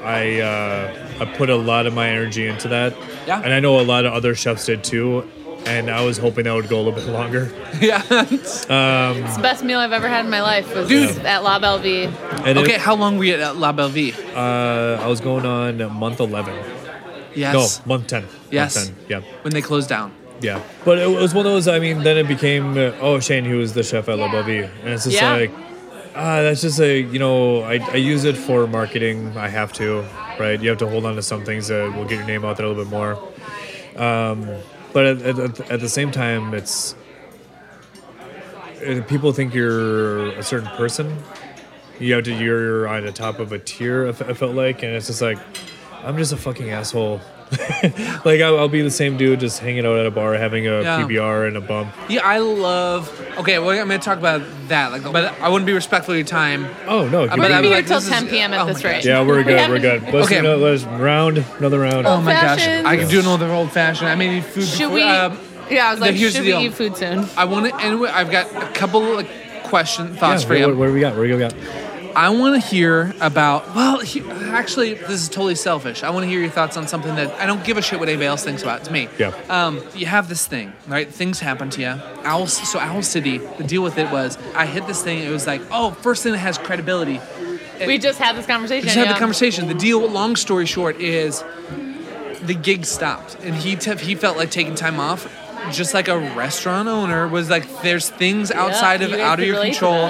I 0.01 0.39
uh, 0.39 1.09
I 1.19 1.25
put 1.25 1.49
a 1.49 1.55
lot 1.57 1.85
of 1.85 1.93
my 1.93 2.07
energy 2.09 2.47
into 2.47 2.69
that. 2.69 2.95
Yeah. 3.27 3.41
And 3.41 3.53
I 3.53 3.59
know 3.59 3.79
a 3.79 3.83
lot 3.83 4.05
of 4.05 4.13
other 4.13 4.35
chefs 4.35 4.65
did 4.65 4.83
too. 4.83 5.29
And 5.65 5.89
I 5.89 6.03
was 6.03 6.17
hoping 6.17 6.43
that 6.43 6.53
would 6.53 6.67
go 6.67 6.77
a 6.77 6.83
little 6.83 6.99
bit 6.99 7.07
longer. 7.07 7.51
yeah. 7.81 8.01
It's 8.09 8.65
the 8.65 9.39
best 9.41 9.63
meal 9.63 9.79
I've 9.79 9.93
ever 9.93 10.07
had 10.09 10.25
in 10.25 10.31
my 10.31 10.41
life 10.41 10.73
was 10.75 10.89
Dude. 10.89 11.17
at 11.25 11.43
La 11.43 11.57
Belle 11.59 11.79
Vie. 11.79 12.11
And 12.45 12.57
okay, 12.57 12.75
it- 12.75 12.81
how 12.81 12.95
long 12.95 13.17
were 13.17 13.23
you 13.23 13.35
at 13.35 13.55
La 13.57 13.71
Belle 13.71 13.89
Vie? 13.89 14.11
uh, 14.35 15.01
I 15.01 15.07
was 15.07 15.21
going 15.21 15.45
on 15.45 15.77
month 15.93 16.19
eleven. 16.19 16.53
Yes. 17.33 17.79
No, 17.85 17.95
month 17.95 18.07
ten. 18.07 18.25
Yes. 18.51 18.75
Month 18.75 19.07
10. 19.07 19.21
Yeah. 19.23 19.27
When 19.43 19.53
they 19.53 19.61
closed 19.61 19.89
down. 19.89 20.13
Yeah. 20.41 20.61
But 20.85 20.99
it 20.99 21.09
was 21.09 21.33
one 21.33 21.45
of 21.45 21.51
those. 21.53 21.67
I 21.69 21.79
mean, 21.79 22.03
then 22.03 22.17
it 22.17 22.27
became 22.27 22.77
uh, 22.77 22.91
oh 22.99 23.19
Shane, 23.19 23.45
he 23.45 23.53
was 23.53 23.73
the 23.73 23.83
chef 23.83 24.09
at 24.09 24.19
La 24.19 24.29
Belle 24.31 24.43
Vie, 24.43 24.69
and 24.83 24.89
it's 24.93 25.05
just 25.05 25.15
Yeah. 25.15 25.31
like 25.33 25.51
ah, 26.15 26.41
that's 26.41 26.61
just 26.61 26.79
a 26.79 26.99
you 26.99 27.17
know 27.19 27.61
I, 27.63 27.79
I 27.91 27.95
use 27.95 28.25
it 28.25 28.35
for 28.37 28.67
marketing. 28.67 29.35
I 29.37 29.47
have 29.47 29.71
to, 29.73 30.01
right? 30.39 30.61
You 30.61 30.69
have 30.69 30.79
to 30.79 30.87
hold 30.89 31.05
on 31.05 31.15
to 31.15 31.21
some 31.23 31.43
things 31.45 31.69
that 31.69 31.95
will 31.95 32.05
get 32.05 32.17
your 32.17 32.27
name 32.27 32.43
out 32.45 32.57
there 32.57 32.65
a 32.65 32.69
little 32.69 32.83
bit 32.83 32.91
more. 32.91 33.17
Um, 33.95 34.47
but 34.93 35.05
at, 35.05 35.39
at, 35.39 35.71
at 35.71 35.79
the 35.79 35.89
same 35.89 36.11
time, 36.11 36.53
it's 36.53 36.95
people 39.07 39.31
think 39.33 39.53
you're 39.53 40.27
a 40.31 40.43
certain 40.43 40.69
person. 40.69 41.17
You 41.99 42.13
have 42.15 42.23
to 42.25 42.35
you're 42.35 42.87
on 42.87 43.05
the 43.05 43.11
top 43.11 43.39
of 43.39 43.51
a 43.51 43.59
tier. 43.59 44.07
I 44.07 44.11
felt 44.11 44.55
like, 44.55 44.83
and 44.83 44.93
it's 44.93 45.07
just 45.07 45.21
like 45.21 45.37
I'm 46.03 46.17
just 46.17 46.33
a 46.33 46.37
fucking 46.37 46.69
asshole. 46.69 47.21
like 48.25 48.41
I'll, 48.41 48.59
I'll 48.59 48.67
be 48.67 48.81
the 48.81 48.91
same 48.91 49.17
dude 49.17 49.39
just 49.39 49.59
hanging 49.59 49.85
out 49.85 49.97
at 49.97 50.05
a 50.05 50.11
bar 50.11 50.33
having 50.35 50.67
a 50.67 50.81
Yeah. 50.81 51.01
PBR 51.01 51.47
and 51.47 51.57
a 51.57 51.61
bump. 51.61 51.93
Yeah, 52.09 52.21
I 52.25 52.39
love. 52.39 53.09
Okay, 53.37 53.59
well, 53.59 53.69
I'm 53.71 53.87
gonna 53.87 53.99
talk 53.99 54.17
about 54.17 54.41
that. 54.67 54.91
Like, 54.91 55.03
but 55.03 55.39
I 55.41 55.49
wouldn't 55.49 55.65
be 55.65 55.73
respectful 55.73 56.13
of 56.13 56.17
your 56.17 56.25
time. 56.27 56.67
Oh 56.87 57.07
no! 57.07 57.21
We're 57.21 57.27
keep 57.27 57.29
But 57.29 57.39
We're 57.39 57.49
gonna 57.49 57.61
be 57.61 57.67
here 57.69 57.77
like, 57.77 57.87
till 57.87 58.01
10 58.01 58.27
p.m. 58.27 58.53
at 58.53 58.61
oh 58.61 58.65
this 58.65 58.83
rate. 58.83 59.05
Yeah, 59.05 59.25
we're 59.25 59.43
good. 59.43 59.69
We're 59.69 59.79
good. 59.79 60.03
Let's, 60.13 60.27
Okay. 60.27 60.37
you 60.37 60.41
know, 60.43 60.57
let's 60.57 60.83
round 60.83 61.37
another 61.57 61.79
round. 61.79 62.05
Oh 62.07 62.21
my 62.21 62.33
gosh, 62.33 62.65
I 62.67 62.97
can 62.97 63.07
do 63.09 63.19
another 63.19 63.49
old 63.51 63.71
fashioned. 63.71 64.09
I 64.09 64.15
made 64.15 64.43
food. 64.43 64.63
Should 64.65 64.77
before- 64.79 64.95
we? 64.95 65.03
um, 65.03 65.39
yeah, 65.69 65.87
I 65.87 65.91
was 65.91 65.99
like, 66.01 66.15
here's 66.15 66.33
should 66.33 66.41
we 66.41 66.47
deal. 66.47 66.61
eat 66.61 66.73
food 66.73 66.95
soon? 66.97 67.25
I 67.37 67.45
want 67.45 67.67
to. 67.67 67.75
Anyway, 67.81 68.09
I've 68.09 68.29
got 68.31 68.51
a 68.53 68.71
couple 68.73 69.01
like 69.15 69.27
question 69.63 70.13
Yeah, 70.13 70.19
thoughts 70.19 70.43
for 70.43 70.49
what, 70.49 70.59
you. 70.59 70.67
what, 70.67 70.75
what 70.77 70.85
do 70.87 70.93
we 70.93 70.99
got? 70.99 71.15
What 71.15 71.23
do 71.25 71.33
we 71.33 71.39
got? 71.39 71.53
I 72.15 72.29
want 72.29 72.61
to 72.61 72.67
hear 72.67 73.13
about. 73.19 73.75
Well, 73.75 73.99
he, 73.99 74.21
actually, 74.21 74.93
this 74.93 75.21
is 75.21 75.29
totally 75.29 75.55
selfish. 75.55 76.03
I 76.03 76.09
want 76.09 76.23
to 76.23 76.29
hear 76.29 76.39
your 76.39 76.49
thoughts 76.49 76.77
on 76.77 76.87
something 76.87 77.15
that 77.15 77.31
I 77.39 77.45
don't 77.45 77.63
give 77.63 77.77
a 77.77 77.81
shit 77.81 77.99
what 77.99 78.09
anybody 78.09 78.27
else 78.27 78.43
thinks 78.43 78.61
about. 78.61 78.81
It's 78.81 78.91
me. 78.91 79.09
Yeah. 79.17 79.33
Um, 79.49 79.81
you 79.95 80.05
have 80.05 80.29
this 80.29 80.45
thing, 80.45 80.73
right? 80.87 81.07
Things 81.07 81.39
happen 81.39 81.69
to 81.71 81.81
you. 81.81 82.01
Owl, 82.23 82.47
so 82.47 82.79
Owl 82.79 83.01
City. 83.01 83.37
The 83.37 83.63
deal 83.63 83.83
with 83.83 83.97
it 83.97 84.11
was 84.11 84.37
I 84.55 84.65
hit 84.65 84.87
this 84.87 85.03
thing. 85.03 85.19
It 85.19 85.29
was 85.29 85.47
like, 85.47 85.61
oh, 85.71 85.91
first 85.91 86.23
thing 86.23 86.33
that 86.33 86.39
has 86.39 86.57
credibility. 86.57 87.19
We 87.85 87.97
just 87.97 88.19
had 88.19 88.35
this 88.35 88.45
conversation. 88.45 88.83
We 88.83 88.85
just 88.85 88.95
had 88.95 89.07
yeah. 89.07 89.13
the 89.13 89.19
conversation. 89.19 89.67
The 89.67 89.73
deal. 89.73 90.07
Long 90.07 90.35
story 90.35 90.65
short 90.65 91.01
is 91.01 91.43
the 92.41 92.53
gig 92.53 92.85
stopped, 92.85 93.37
and 93.41 93.55
he 93.55 93.75
te- 93.75 93.97
he 93.97 94.15
felt 94.15 94.37
like 94.37 94.51
taking 94.51 94.75
time 94.75 94.99
off. 94.99 95.27
Just 95.71 95.93
like 95.93 96.09
a 96.09 96.17
restaurant 96.17 96.89
owner 96.89 97.25
was 97.25 97.49
like, 97.49 97.81
there's 97.81 98.09
things 98.09 98.51
outside 98.51 98.99
you 98.99 99.07
of 99.07 99.13
out 99.13 99.39
of 99.39 99.45
your 99.45 99.61
control. 99.61 100.09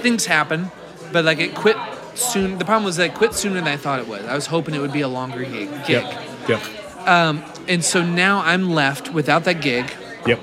Things 0.00 0.26
happen, 0.26 0.70
but 1.12 1.24
like 1.24 1.38
it 1.38 1.54
quit 1.54 1.76
soon. 2.14 2.58
The 2.58 2.64
problem 2.64 2.84
was 2.84 2.96
that 2.96 3.10
it 3.10 3.14
quit 3.14 3.34
sooner 3.34 3.54
than 3.56 3.68
I 3.68 3.76
thought 3.76 3.98
it 4.00 4.08
would. 4.08 4.24
I 4.24 4.34
was 4.34 4.46
hoping 4.46 4.74
it 4.74 4.80
would 4.80 4.92
be 4.92 5.00
a 5.02 5.08
longer 5.08 5.44
gig. 5.44 5.70
gig. 5.86 6.04
Yep. 6.04 6.48
Yep. 6.48 7.08
Um, 7.08 7.42
and 7.68 7.84
so 7.84 8.04
now 8.04 8.40
I'm 8.40 8.70
left 8.70 9.12
without 9.12 9.44
that 9.44 9.60
gig, 9.60 9.90
Yep. 10.26 10.40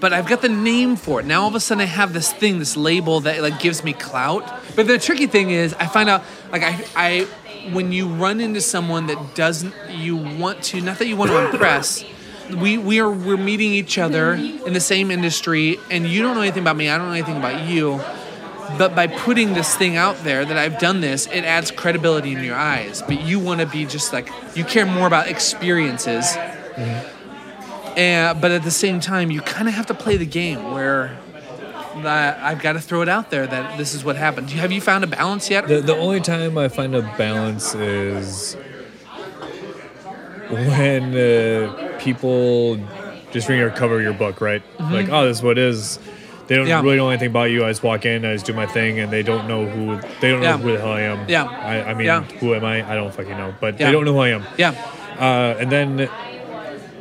but 0.00 0.12
I've 0.12 0.26
got 0.26 0.42
the 0.42 0.48
name 0.48 0.96
for 0.96 1.20
it. 1.20 1.26
Now 1.26 1.42
all 1.42 1.48
of 1.48 1.54
a 1.54 1.60
sudden 1.60 1.82
I 1.82 1.86
have 1.86 2.12
this 2.12 2.32
thing, 2.32 2.58
this 2.58 2.76
label 2.76 3.20
that 3.20 3.40
like 3.42 3.58
gives 3.58 3.82
me 3.84 3.92
clout. 3.94 4.44
But 4.76 4.86
the 4.86 4.98
tricky 4.98 5.26
thing 5.26 5.50
is 5.50 5.74
I 5.74 5.86
find 5.86 6.08
out 6.08 6.22
like 6.52 6.62
I 6.62 6.84
I 6.96 7.26
when 7.72 7.92
you 7.92 8.08
run 8.08 8.40
into 8.40 8.60
someone 8.60 9.06
that 9.06 9.34
doesn't 9.34 9.74
you 9.90 10.16
want 10.16 10.62
to 10.64 10.80
not 10.80 10.98
that 10.98 11.06
you 11.06 11.16
want 11.16 11.30
to 11.30 11.50
impress. 11.50 12.04
We, 12.56 12.78
we 12.78 12.98
are 12.98 13.10
we're 13.10 13.36
meeting 13.36 13.72
each 13.72 13.98
other 13.98 14.32
in 14.34 14.72
the 14.72 14.80
same 14.80 15.10
industry 15.10 15.78
and 15.90 16.06
you 16.06 16.22
don't 16.22 16.34
know 16.34 16.40
anything 16.40 16.62
about 16.62 16.76
me, 16.76 16.88
I 16.88 16.96
don't 16.96 17.08
know 17.08 17.12
anything 17.12 17.36
about 17.36 17.68
you. 17.68 18.00
But 18.76 18.94
by 18.94 19.06
putting 19.06 19.54
this 19.54 19.74
thing 19.74 19.96
out 19.96 20.16
there 20.24 20.44
that 20.44 20.58
I've 20.58 20.78
done 20.78 21.00
this, 21.00 21.26
it 21.26 21.44
adds 21.44 21.70
credibility 21.70 22.32
in 22.32 22.44
your 22.44 22.56
eyes. 22.56 23.02
But 23.02 23.22
you 23.22 23.38
want 23.38 23.60
to 23.60 23.66
be 23.66 23.86
just 23.86 24.12
like 24.12 24.30
you 24.54 24.64
care 24.64 24.84
more 24.84 25.06
about 25.06 25.28
experiences. 25.28 26.36
And, 27.96 28.40
but 28.40 28.50
at 28.50 28.62
the 28.62 28.70
same 28.70 29.00
time, 29.00 29.30
you 29.30 29.40
kind 29.40 29.68
of 29.68 29.74
have 29.74 29.86
to 29.86 29.94
play 29.94 30.16
the 30.16 30.26
game 30.26 30.72
where 30.72 31.18
that 32.02 32.38
I've 32.40 32.60
got 32.60 32.74
to 32.74 32.80
throw 32.80 33.02
it 33.02 33.08
out 33.08 33.30
there 33.30 33.46
that 33.46 33.78
this 33.78 33.94
is 33.94 34.04
what 34.04 34.16
happened. 34.16 34.50
Have 34.50 34.70
you 34.70 34.80
found 34.80 35.02
a 35.02 35.08
balance 35.08 35.50
yet? 35.50 35.66
The, 35.66 35.80
the 35.80 35.96
only 35.96 36.20
time 36.20 36.56
I 36.56 36.68
find 36.68 36.94
a 36.94 37.02
balance 37.16 37.74
is 37.74 38.54
when 40.48 41.14
uh, 41.16 41.96
people 41.98 42.78
just 43.32 43.48
ring 43.48 43.60
or 43.60 43.70
cover 43.70 44.00
your 44.00 44.14
book, 44.14 44.40
right? 44.40 44.62
Like, 44.78 45.08
oh, 45.08 45.26
this 45.26 45.38
is 45.38 45.42
what 45.42 45.58
is. 45.58 45.98
They 46.48 46.56
don't. 46.56 46.66
Yeah. 46.66 46.82
really 46.82 46.96
know 46.96 47.08
anything 47.10 47.28
about 47.28 47.50
you. 47.50 47.64
I 47.64 47.70
just 47.70 47.82
walk 47.82 48.04
in, 48.06 48.24
I 48.24 48.32
just 48.32 48.46
do 48.46 48.52
my 48.54 48.66
thing, 48.66 48.98
and 48.98 49.12
they 49.12 49.22
don't 49.22 49.46
know 49.46 49.66
who 49.66 50.00
they 50.20 50.30
don't 50.30 50.42
Yeah. 50.42 50.56
know 50.56 50.58
who 50.58 50.72
the 50.72 50.78
hell 50.80 50.92
I 50.92 51.02
am. 51.02 51.28
Yeah. 51.28 51.44
I, 51.44 51.90
I 51.90 51.94
mean, 51.94 52.06
Yeah. 52.06 52.22
who 52.40 52.54
am 52.54 52.64
I? 52.64 52.90
I 52.90 52.94
don't 52.94 53.14
fucking 53.14 53.36
know, 53.36 53.54
but 53.60 53.78
Yeah. 53.78 53.86
they 53.86 53.92
don't 53.92 54.04
know 54.04 54.14
who 54.14 54.20
I 54.20 54.30
am. 54.30 54.44
yeah, 54.56 54.72
Uh, 55.20 55.54
and 55.60 55.70
then 55.70 56.08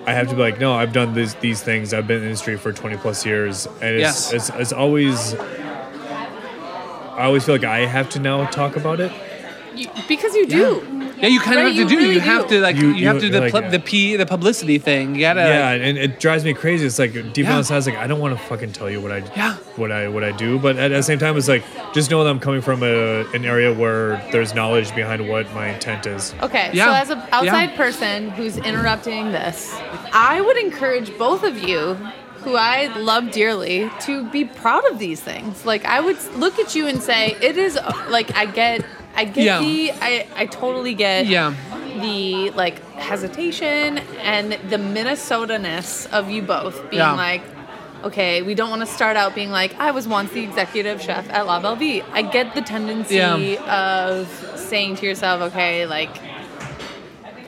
I 0.05 0.13
have 0.13 0.27
to 0.29 0.35
be 0.35 0.41
like, 0.41 0.59
no, 0.59 0.73
I've 0.73 0.93
done 0.93 1.13
these 1.13 1.33
these 1.35 1.61
things. 1.61 1.93
I've 1.93 2.07
been 2.07 2.17
in 2.17 2.23
the 2.23 2.27
industry 2.29 2.57
for 2.57 2.71
twenty 2.73 2.97
plus 2.97 3.25
years, 3.25 3.67
and 3.81 3.95
it's 3.95 4.31
Yes. 4.31 4.33
it's, 4.33 4.49
it's 4.59 4.73
always. 4.73 5.35
I 7.17 7.23
always 7.25 7.45
feel 7.45 7.55
like 7.55 7.63
I 7.63 7.85
have 7.85 8.09
to 8.11 8.19
now 8.19 8.45
talk 8.45 8.75
about 8.75 8.99
it. 8.99 9.11
You- 9.75 9.89
because 10.07 10.35
you 10.35 10.45
do. 10.45 10.81
Yeah. 11.19 11.27
You 11.27 11.39
kind 11.39 11.57
of 11.59 11.65
Right, 11.65 11.75
have 11.75 11.87
to 11.87 11.95
do. 11.95 11.97
really 12.01 12.13
you 12.15 12.19
have 12.21 12.47
do. 12.47 12.55
to 12.55 12.61
like. 12.61 12.75
You, 12.75 12.89
You- 12.89 12.93
you- 12.95 13.07
have 13.07 13.15
to 13.19 13.21
do 13.27 13.29
the 13.29 13.39
like, 13.41 13.51
pub- 13.51 13.65
uh, 13.65 13.69
the 13.69 13.79
p 13.79 14.15
the 14.15 14.25
publicity 14.25 14.77
thing. 14.77 15.15
You 15.15 15.21
gotta. 15.21 15.41
yeah, 15.41 15.71
and 15.71 15.97
it 15.97 16.19
drives 16.19 16.43
me 16.43 16.53
crazy. 16.53 16.85
It's 16.85 16.99
like 16.99 17.13
deep 17.13 17.37
Yeah. 17.37 17.49
down 17.49 17.57
inside, 17.59 17.77
it's 17.77 17.87
like 17.87 17.97
I 17.97 18.07
don't 18.07 18.19
want 18.19 18.37
to 18.37 18.43
fucking 18.45 18.71
tell 18.73 18.89
you 18.89 19.01
what 19.01 19.11
I 19.11 19.23
Yeah. 19.35 19.55
what 19.75 19.91
I 19.91 20.07
what 20.07 20.23
I 20.23 20.31
do, 20.31 20.59
but 20.59 20.77
at 20.77 20.89
the 20.91 21.01
same 21.03 21.19
time, 21.19 21.37
it's 21.37 21.47
like 21.47 21.63
just 21.93 22.11
know 22.11 22.23
that 22.23 22.29
I'm 22.29 22.39
coming 22.39 22.61
from 22.61 22.83
a, 22.83 23.25
an 23.33 23.45
area 23.45 23.73
where 23.73 24.21
there's 24.31 24.53
knowledge 24.53 24.93
behind 24.95 25.27
what 25.27 25.51
my 25.53 25.67
intent 25.69 26.05
is. 26.05 26.33
Okay, 26.41 26.69
Yeah. 26.73 26.85
so 26.85 26.93
as 26.93 27.09
an 27.09 27.21
outside 27.31 27.71
Yeah. 27.71 27.77
person 27.77 28.29
who's 28.31 28.57
interrupting 28.57 29.31
this, 29.31 29.73
I 30.13 30.41
would 30.41 30.57
encourage 30.57 31.17
both 31.17 31.43
of 31.43 31.57
you, 31.67 31.97
who 32.43 32.55
I 32.55 32.87
love 32.97 33.31
dearly, 33.31 33.89
to 34.01 34.23
be 34.29 34.45
proud 34.45 34.83
of 34.91 34.99
these 34.99 35.19
things. 35.19 35.65
Like 35.65 35.83
I 35.85 35.99
would 35.99 36.17
look 36.35 36.59
at 36.59 36.75
you 36.75 36.87
and 36.87 37.01
say, 37.01 37.35
it 37.41 37.57
is 37.57 37.77
like 38.09 38.35
I 38.37 38.45
get, 38.45 38.85
I 39.17 39.25
get 39.25 39.43
Yeah. 39.43 39.59
the, 39.59 39.91
I, 39.99 40.27
I 40.35 40.45
totally 40.45 40.93
get 40.93 41.25
Yeah. 41.25 41.53
the 42.01 42.51
like 42.51 42.79
hesitation 42.93 43.97
and 44.21 44.53
the 44.69 44.77
Minnesota-ness 44.77 46.05
of 46.13 46.29
you 46.29 46.41
both 46.43 46.89
being 46.89 47.01
Yeah. 47.01 47.13
like. 47.13 47.41
Okay, 48.03 48.43
we 48.43 48.53
don't 48.53 48.69
want 48.69 48.81
to 48.81 48.85
start 48.85 49.17
out 49.17 49.33
being 49.33 49.49
like, 49.49 49.73
I 49.79 49.89
was 49.89 50.07
once 50.07 50.31
the 50.31 50.41
executive 50.43 51.01
chef 51.01 51.27
at 51.31 51.47
La 51.47 51.59
Belle 51.59 51.75
Vie. 51.75 52.03
I 52.13 52.21
get 52.21 52.53
the 52.53 52.61
tendency 52.61 53.15
Yeah. 53.15 53.63
of 53.73 54.27
saying 54.55 54.97
to 54.97 55.05
yourself, 55.07 55.41
okay, 55.51 55.87
like, 55.87 56.11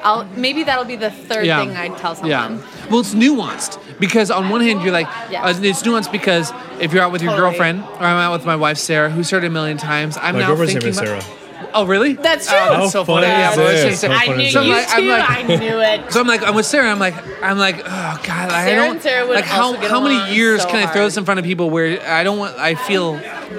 I'll 0.02 0.26
maybe 0.36 0.64
that'll 0.64 0.86
be 0.86 0.96
the 0.96 1.12
third 1.12 1.44
thing 1.46 1.76
I 1.78 1.90
tell 1.90 2.16
someone. 2.16 2.30
Yeah. 2.32 2.58
Well, 2.90 3.02
it's 3.02 3.14
nuanced 3.14 3.78
because 4.00 4.32
on 4.32 4.50
one 4.50 4.62
hand 4.62 4.82
you're 4.82 4.92
like, 4.94 5.08
Yeah. 5.30 5.44
uh, 5.46 5.50
it's 5.62 5.84
nuanced 5.84 6.12
because 6.12 6.52
if 6.80 6.94
you're 6.94 7.04
out 7.04 7.12
with 7.12 7.22
your 7.22 7.36
girlfriend 7.38 7.84
or 7.84 8.04
I'm 8.04 8.18
out 8.18 8.32
with 8.32 8.46
my 8.46 8.56
wife 8.56 8.78
Sarah, 8.80 9.10
who's 9.12 9.30
heard 9.30 9.44
a 9.44 9.50
million 9.52 9.78
times, 9.78 10.18
I'm 10.22 10.34
My 10.36 10.42
now 10.42 10.48
girlfriend's 10.48 10.74
name 10.74 10.82
thinking 10.94 11.04
is 11.04 11.10
about. 11.24 11.39
Sarah. 11.60 11.72
Oh, 11.74 11.86
really? 11.86 12.14
That's 12.14 12.48
true. 12.48 12.58
Oh, 12.60 12.80
that's 12.82 12.92
so 12.92 13.06
funny 13.06 13.28
funny. 13.28 13.38
Yeah, 13.40 13.52
is 13.52 13.58
well, 13.58 13.90
just- 13.90 14.04
I 14.06 14.26
knew 14.36 14.44
is 14.44 14.54
So 14.54 14.60
I'm 14.62 14.68
you 14.68 14.74
this? 14.74 14.86
like- 14.88 14.96
I'm 14.96 15.02
too. 15.02 15.10
like- 15.10 15.30
I 15.30 15.44
knew 15.58 15.80
it. 16.06 16.12
So 16.14 16.20
I'm 16.22 16.28
like, 16.28 16.44
I'm 16.44 16.56
with 16.56 16.66
Sarah. 16.66 16.90
I'm 16.92 17.00
like, 17.00 17.16
I'm 17.44 17.58
like, 17.58 17.78
oh 17.80 17.82
god, 18.24 18.30
I 18.52 18.66
Sarah 18.66 18.76
don't 18.76 18.92
and 18.96 19.02
Sarah 19.02 19.26
would 19.28 19.36
like 19.36 19.46
how 19.46 19.68
also 19.68 19.82
get 19.82 19.92
how 19.92 20.00
many 20.02 20.34
years 20.36 20.62
so 20.62 20.68
can 20.70 20.78
I 20.78 20.84
throw 20.88 21.02
hard. 21.02 21.06
this 21.08 21.18
in 21.18 21.26
front 21.26 21.40
of 21.40 21.46
people 21.46 21.70
where 21.70 22.02
I 22.08 22.24
don't 22.24 22.38
want 22.38 22.58
I 22.58 22.76
feel 22.76 23.16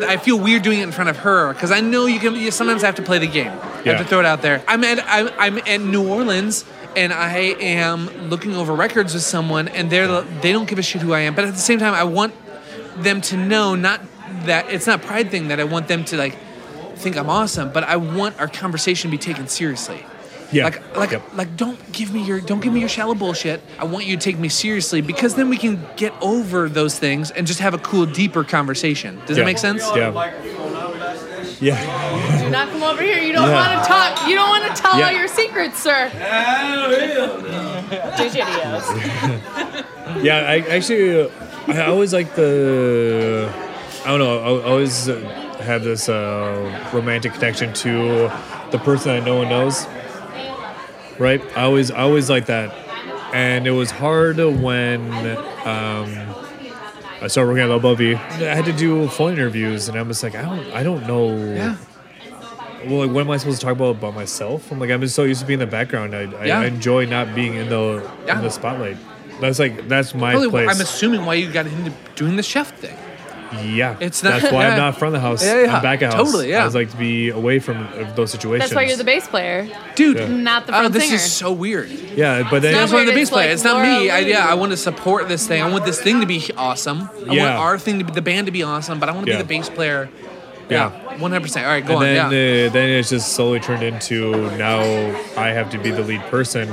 I 0.07 0.17
feel 0.17 0.39
weird 0.39 0.63
doing 0.63 0.81
it 0.81 0.85
in 0.85 0.93
front 0.93 1.11
of 1.11 1.19
her 1.19 1.53
because 1.53 1.71
I 1.71 1.81
know 1.81 2.07
you 2.07 2.19
can. 2.21 2.35
You 2.35 2.51
sometimes 2.51 2.83
I 2.83 2.87
have 2.87 2.97
to 2.97 3.03
play 3.03 3.19
the 3.19 3.27
game. 3.27 3.51
I 3.53 3.83
Yeah. 3.85 3.93
have 3.93 4.03
to 4.03 4.09
throw 4.09 4.21
it 4.21 4.27
out 4.27 4.43
there. 4.43 4.63
I'm 4.69 4.83
at 4.85 4.99
I'm, 5.07 5.29
I'm 5.39 5.59
at 5.59 5.81
New 5.81 6.09
Orleans. 6.09 6.65
And 6.97 7.13
I 7.13 7.37
am 7.61 8.09
looking 8.31 8.57
over 8.57 8.75
records 8.75 9.15
with 9.15 9.23
someone, 9.23 9.69
and 9.69 9.91
they're 9.91 10.23
they 10.43 10.51
don't 10.51 10.69
give 10.69 10.81
a 10.81 10.83
shit 10.83 11.03
who 11.03 11.13
I 11.13 11.21
am. 11.21 11.37
But 11.37 11.45
at 11.45 11.53
the 11.55 11.61
same 11.61 11.79
time, 11.79 11.95
I 11.95 12.03
want 12.03 12.35
them 12.97 13.21
to 13.21 13.37
know 13.37 13.77
not 13.77 14.01
that 14.47 14.69
it's 14.73 14.89
not 14.89 15.05
a 15.05 15.07
pride 15.07 15.31
thing 15.31 15.47
that 15.49 15.61
I 15.61 15.65
want 15.65 15.87
them 15.87 16.05
to 16.07 16.17
like 16.17 16.37
think 17.01 17.17
I'm 17.17 17.29
awesome, 17.31 17.73
but 17.73 17.85
I 17.85 17.97
want 17.97 18.39
our 18.41 18.49
conversation 18.49 19.11
to 19.11 19.17
be 19.17 19.19
taken 19.23 19.49
seriously. 19.49 20.05
Yeah. 20.53 20.65
Like 20.65 20.97
like 20.97 21.11
Yep. 21.13 21.23
like 21.35 21.57
don't 21.57 21.79
give 21.93 22.13
me 22.13 22.23
your 22.25 22.41
don't 22.41 22.61
give 22.61 22.73
me 22.73 22.81
your 22.81 22.89
shallow 22.89 23.15
bullshit. 23.15 23.61
I 23.79 23.85
want 23.85 24.07
you 24.07 24.17
to 24.17 24.23
take 24.23 24.37
me 24.39 24.49
seriously 24.49 25.01
because 25.01 25.35
then 25.37 25.49
we 25.49 25.57
can 25.57 25.79
get 25.97 26.13
over 26.21 26.69
those 26.69 26.99
things 26.99 27.31
and 27.31 27.47
just 27.47 27.61
have 27.61 27.73
a 27.73 27.79
cool 27.79 28.05
deeper 28.05 28.43
conversation. 28.43 29.21
Does 29.27 29.37
Yeah. 29.37 29.45
that 29.45 29.47
make 29.47 29.59
sense? 29.59 29.83
Yeah. 29.95 30.11
Yeah. 31.61 32.43
Do 32.43 32.51
not 32.51 32.69
come 32.71 32.83
over 32.83 33.01
here. 33.03 33.19
You 33.19 33.33
don't 33.33 33.49
Yeah. 33.49 33.61
want 33.77 33.83
to 33.85 33.89
talk. 33.89 34.27
You 34.29 34.35
don't 34.35 34.49
want 34.49 34.65
to 34.75 34.83
tell 34.83 34.99
Yeah. 34.99 35.07
all 35.07 35.13
your 35.13 35.29
secrets, 35.29 35.79
sir. 35.81 36.11
DeGidio's. 38.19 38.87
Yeah, 40.25 40.39
I 40.39 40.57
actually, 40.75 41.23
uh, 41.23 41.29
I 41.69 41.87
always 41.87 42.13
like 42.13 42.35
the, 42.35 43.49
I 44.05 44.09
don't 44.09 44.19
know, 44.19 44.39
I 44.41 44.63
always 44.71 45.09
uh, 45.09 45.15
have 45.63 45.85
this 45.85 46.09
uh, 46.09 46.91
romantic 46.93 47.33
connection 47.35 47.73
to 47.75 48.31
the 48.71 48.79
person 48.79 49.13
that 49.13 49.25
no 49.25 49.37
one 49.37 49.49
knows. 49.49 49.87
Right? 51.19 51.43
I 51.57 51.63
always, 51.65 51.91
I 51.91 52.01
always 52.01 52.31
like 52.31 52.47
that, 52.47 52.73
and 53.35 53.67
it 53.67 53.73
was 53.73 53.91
hard 53.91 54.39
when 54.39 55.13
um, 55.13 56.35
I 57.21 57.27
started 57.29 57.53
working 57.53 57.71
at 57.71 58.01
You. 58.01 58.17
I 58.17 58.55
had 58.55 58.65
to 58.65 58.73
do 58.73 59.07
phone 59.09 59.35
interviews, 59.35 59.89
and 59.89 59.99
I'm 59.99 60.09
just 60.09 60.23
like, 60.23 60.35
I 60.35 60.43
don't, 60.43 60.73
I 60.73 60.83
don't 60.83 61.07
know. 61.07 61.37
Yeah. 61.37 61.77
Well, 62.87 63.07
like, 63.07 63.11
what 63.15 63.21
am 63.21 63.31
I 63.31 63.37
supposed 63.37 63.61
to 63.61 63.67
talk 63.67 63.77
about 63.77 63.97
about 63.97 64.15
myself? 64.15 64.73
I'm 64.73 64.79
like, 64.81 64.91
I'm 64.91 65.03
just 65.03 65.15
so 65.15 65.25
used 65.25 65.43
to 65.43 65.47
being 65.47 65.61
in 65.61 65.67
the 65.69 65.71
background. 65.71 66.17
I, 66.17 66.21
I, 66.23 66.45
Yeah. 66.47 66.61
I 66.61 66.65
enjoy 66.65 67.05
not 67.05 67.35
being 67.35 67.57
in 67.57 67.69
the 67.69 68.09
Yeah. 68.27 68.39
in 68.39 68.45
the 68.45 68.51
spotlight. 68.51 68.97
That's 69.43 69.59
like 69.59 69.87
that's 69.89 70.15
my 70.15 70.33
Probably, 70.33 70.49
place. 70.49 70.71
I'm 70.75 70.81
assuming 70.81 71.27
why 71.27 71.35
you 71.35 71.53
got 71.53 71.67
into 71.67 71.93
doing 72.15 72.37
the 72.37 72.43
chef 72.43 72.75
thing. 72.79 72.97
Yeah, 73.53 73.97
It's 74.01 74.23
not- 74.23 74.41
That's 74.41 74.53
why 74.53 74.63
yeah. 74.63 74.71
I'm 74.73 74.79
not 74.79 74.97
front 74.99 75.15
of 75.17 75.21
the 75.23 75.27
house. 75.29 75.45
Yeah, 75.45 75.63
yeah. 75.65 75.77
I'm 75.77 75.83
back 75.83 76.03
at 76.03 76.15
house. 76.15 76.27
Totally, 76.27 76.51
yeah. 76.51 76.63
I 76.63 76.65
was 76.65 76.75
like 76.75 76.91
to 76.91 76.97
be 76.97 77.31
away 77.31 77.59
from 77.59 77.79
uh, 77.79 78.13
those 78.15 78.31
situations. 78.31 78.71
That's 78.71 78.77
why 78.77 78.83
you're 78.87 78.97
the 78.97 79.05
bass 79.05 79.27
player, 79.27 79.69
Dude, 79.97 80.19
Yeah. 80.19 80.27
not 80.29 80.67
the 80.67 80.73
oh, 80.75 80.79
front 80.79 80.95
this 80.95 81.05
singer. 81.05 81.17
is 81.17 81.33
so 81.33 81.53
weird. 81.53 81.89
Yeah, 81.91 82.47
but 82.49 82.63
then 82.63 82.75
That's 82.75 82.93
why 82.93 83.01
I'm 83.01 83.07
the 83.07 83.13
bass 83.13 83.23
it's 83.23 83.31
player. 83.31 83.47
like 83.49 83.55
it's 83.55 83.65
not 83.65 83.83
me. 83.83 84.09
I, 84.11 84.21
yeah, 84.21 84.47
I 84.47 84.55
want 84.55 84.71
to 84.73 84.77
support 84.77 85.29
this 85.29 85.47
thing. 85.47 85.61
I 85.63 85.69
want 85.71 85.85
this 85.85 86.01
thing 86.01 86.21
to 86.21 86.27
be 86.27 86.49
awesome. 86.57 87.01
I 87.03 87.19
want 87.21 87.33
Yeah. 87.33 87.59
our 87.59 87.79
thing 87.79 87.99
to 87.99 88.05
be 88.05 88.13
the 88.13 88.23
band 88.23 88.47
to 88.47 88.53
be 88.53 88.63
awesome, 88.63 88.99
but 89.01 89.09
I 89.09 89.13
want 89.13 89.27
to 89.27 89.33
Yeah. 89.33 89.39
be 89.39 89.43
the 89.43 89.49
bass 89.49 89.69
player. 89.69 90.09
Yeah. 90.69 90.93
Yeah, 90.93 91.19
100%. 91.19 91.63
All 91.65 91.69
right, 91.69 91.85
go 91.85 91.99
and 91.99 92.19
on. 92.19 92.31
then 92.31 92.61
yeah. 92.61 92.67
uh, 92.69 92.73
then 92.73 92.89
it's 92.91 93.11
just 93.11 93.33
slowly 93.33 93.59
turned 93.59 93.83
into 93.83 94.37
now 94.57 94.79
I 95.37 95.49
have 95.49 95.71
to 95.71 95.79
be 95.79 95.91
the 95.91 96.03
lead 96.03 96.21
person, 96.31 96.69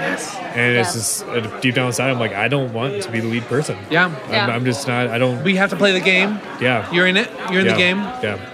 yes. 0.00 0.34
and 0.36 0.76
it's 0.76 0.94
just 0.94 1.24
uh, 1.26 1.60
deep 1.60 1.74
down 1.74 1.86
inside 1.86 2.10
I'm 2.10 2.18
like 2.18 2.32
I 2.32 2.48
don't 2.48 2.72
want 2.72 3.02
to 3.02 3.10
be 3.10 3.20
the 3.20 3.28
lead 3.28 3.44
person. 3.44 3.76
Yeah. 3.90 4.10
Yeah. 4.30 4.44
I'm, 4.44 4.50
I'm 4.50 4.64
just 4.64 4.88
not. 4.88 5.08
I 5.08 5.18
don't. 5.18 5.44
We 5.44 5.56
have 5.56 5.70
to 5.70 5.76
play 5.76 5.92
the 5.92 6.00
game. 6.00 6.40
yeah. 6.60 6.90
You're 6.92 7.06
in 7.06 7.16
it. 7.16 7.30
You're 7.50 7.60
in 7.60 7.66
yeah, 7.66 7.72
the 7.72 7.78
game. 7.78 7.98
Yeah. 7.98 8.50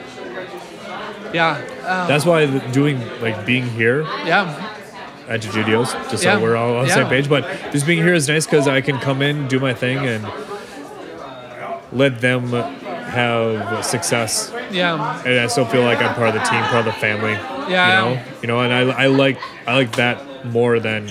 Yeah. 1.33 1.83
Uh, 1.83 2.07
That's 2.07 2.25
why 2.25 2.47
doing 2.71 3.01
like 3.21 3.47
being 3.47 3.67
here 3.71 4.03
yeah. 4.25 4.73
at 5.29 5.41
DeGidio's, 5.41 5.93
just 6.11 6.25
Yeah. 6.25 6.37
so 6.37 6.43
we're 6.43 6.57
all 6.57 6.77
on 6.77 6.83
the 6.85 6.89
Yeah. 6.89 6.95
same 6.95 7.09
page. 7.09 7.29
But 7.29 7.45
just 7.73 7.87
being 7.87 8.03
here 8.03 8.15
is 8.15 8.29
nice 8.29 8.47
because 8.47 8.67
I 8.69 8.81
can 8.81 8.99
come 8.99 9.23
in, 9.23 9.49
do 9.49 9.59
my 9.61 9.75
thing, 9.75 9.99
and 9.99 10.27
let 11.93 12.21
them 12.21 12.49
have 12.51 13.85
success. 13.85 14.53
Yeah. 14.71 15.23
And 15.25 15.41
I 15.41 15.47
still 15.47 15.65
feel 15.65 15.83
like 15.83 16.01
I'm 16.01 16.15
part 16.15 16.29
of 16.29 16.35
the 16.35 16.41
team, 16.41 16.61
part 16.65 16.87
of 16.87 16.95
the 16.95 17.01
family. 17.01 17.33
Yeah. 17.71 18.09
You 18.09 18.15
know, 18.15 18.23
you 18.43 18.49
know, 18.49 18.61
and 18.61 18.73
I, 18.73 19.05
I 19.05 19.07
like 19.07 19.39
I 19.67 19.75
like 19.75 19.97
that 19.97 20.47
more 20.47 20.79
than 20.81 21.09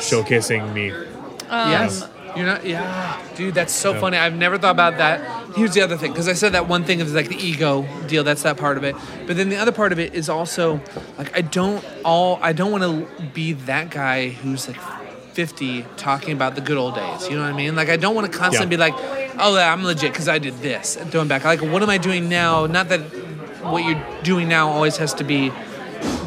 showcasing 0.00 0.72
me. 0.72 0.90
Um, 0.90 1.70
yes. 1.70 2.08
You're 2.36 2.46
not. 2.46 2.64
Yeah. 2.64 3.20
Dude, 3.34 3.54
that's 3.54 3.72
so 3.72 3.92
funny. 3.98 4.16
I've 4.16 4.36
never 4.36 4.56
thought 4.56 4.70
about 4.70 4.98
that. 4.98 5.56
Here's 5.56 5.74
the 5.74 5.80
other 5.80 5.96
thing, 5.96 6.12
because 6.12 6.28
I 6.28 6.34
said 6.34 6.52
that 6.52 6.68
one 6.68 6.84
thing 6.84 7.00
is 7.00 7.12
like 7.12 7.28
the 7.28 7.34
ego 7.36 7.84
deal. 8.06 8.22
That's 8.22 8.44
that 8.44 8.56
part 8.56 8.76
of 8.76 8.84
it. 8.84 8.94
But 9.26 9.36
then 9.36 9.48
the 9.48 9.56
other 9.56 9.72
part 9.72 9.90
of 9.90 9.98
it 9.98 10.14
is 10.14 10.28
also 10.28 10.80
like 11.18 11.36
I 11.36 11.40
don't 11.40 11.84
all. 12.04 12.38
I 12.40 12.52
don't 12.52 12.70
want 12.70 12.84
to 12.84 13.24
be 13.34 13.54
that 13.54 13.90
guy 13.90 14.28
who's 14.28 14.68
like 14.68 14.76
50 15.32 15.84
talking 15.96 16.32
about 16.32 16.54
the 16.54 16.60
good 16.60 16.76
old 16.78 16.94
days. 16.94 17.28
You 17.28 17.34
know 17.36 17.42
what 17.42 17.52
I 17.52 17.56
mean? 17.56 17.74
Like 17.74 17.88
I 17.88 17.96
don't 17.96 18.14
want 18.14 18.30
to 18.30 18.38
constantly 18.38 18.76
Yeah. 18.76 18.90
be 18.90 18.92
like, 18.92 19.34
oh, 19.40 19.56
yeah, 19.56 19.72
I'm 19.72 19.82
legit 19.82 20.12
because 20.12 20.28
I 20.28 20.38
did 20.38 20.56
this. 20.58 20.96
And 20.96 21.10
throwing 21.10 21.26
back, 21.28 21.44
like, 21.44 21.60
what 21.62 21.82
am 21.82 21.90
I 21.90 21.98
doing 21.98 22.28
now? 22.28 22.66
Not 22.66 22.88
that 22.90 23.00
what 23.64 23.84
you're 23.84 24.00
doing 24.22 24.46
now 24.48 24.68
always 24.70 24.96
has 24.98 25.14
to 25.14 25.24
be 25.24 25.50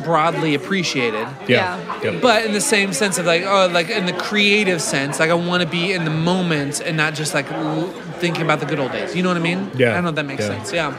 broadly 0.03 0.53
appreciated. 0.55 1.28
Yeah. 1.47 1.78
Yeah. 2.01 2.11
Yep. 2.11 2.21
But 2.21 2.45
in 2.45 2.53
the 2.53 2.61
same 2.61 2.93
sense 2.93 3.17
of 3.17 3.26
like, 3.26 3.43
oh, 3.43 3.67
like 3.71 3.89
in 3.89 4.05
the 4.05 4.13
creative 4.13 4.82
sense, 4.82 5.19
like 5.19 5.30
I 5.30 5.34
want 5.36 5.61
to 5.63 5.67
be 5.69 5.93
in 5.93 6.03
the 6.05 6.11
moment 6.11 6.82
and 6.82 6.97
not 6.97 7.13
just 7.13 7.34
like 7.34 7.51
l- 7.51 7.88
thinking 8.19 8.43
about 8.43 8.59
the 8.59 8.65
good 8.65 8.80
old 8.80 8.91
days. 8.91 9.15
You 9.15 9.24
know 9.24 9.30
what 9.30 9.38
I 9.38 9.41
mean? 9.41 9.71
Yeah. 9.76 9.91
I 9.91 9.93
don't 9.95 10.03
know 10.03 10.09
if 10.09 10.15
that 10.15 10.26
makes 10.26 10.41
Yeah. 10.43 10.47
sense. 10.57 10.74
Yeah. 10.74 10.91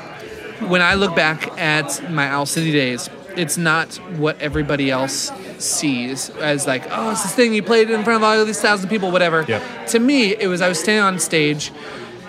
When 0.68 0.80
I 0.82 0.94
look 0.94 1.14
back 1.16 1.58
at 1.58 2.10
my 2.10 2.28
Owl 2.28 2.46
City 2.46 2.72
days, 2.72 3.10
it's 3.36 3.56
not 3.58 3.96
what 4.16 4.40
everybody 4.40 4.90
else 4.90 5.32
sees 5.58 6.30
as 6.30 6.66
like, 6.66 6.84
oh, 6.90 7.10
it's 7.10 7.22
this 7.24 7.34
thing 7.34 7.52
you 7.52 7.62
played 7.62 7.90
in 7.90 8.04
front 8.04 8.18
of 8.18 8.22
all 8.24 8.44
these 8.44 8.60
thousand 8.60 8.88
people, 8.88 9.10
whatever. 9.10 9.44
Yep. 9.46 9.86
To 9.88 9.98
me, 9.98 10.34
it 10.36 10.46
was 10.46 10.60
I 10.60 10.68
was 10.68 10.78
standing 10.78 11.02
on 11.04 11.18
stage. 11.18 11.72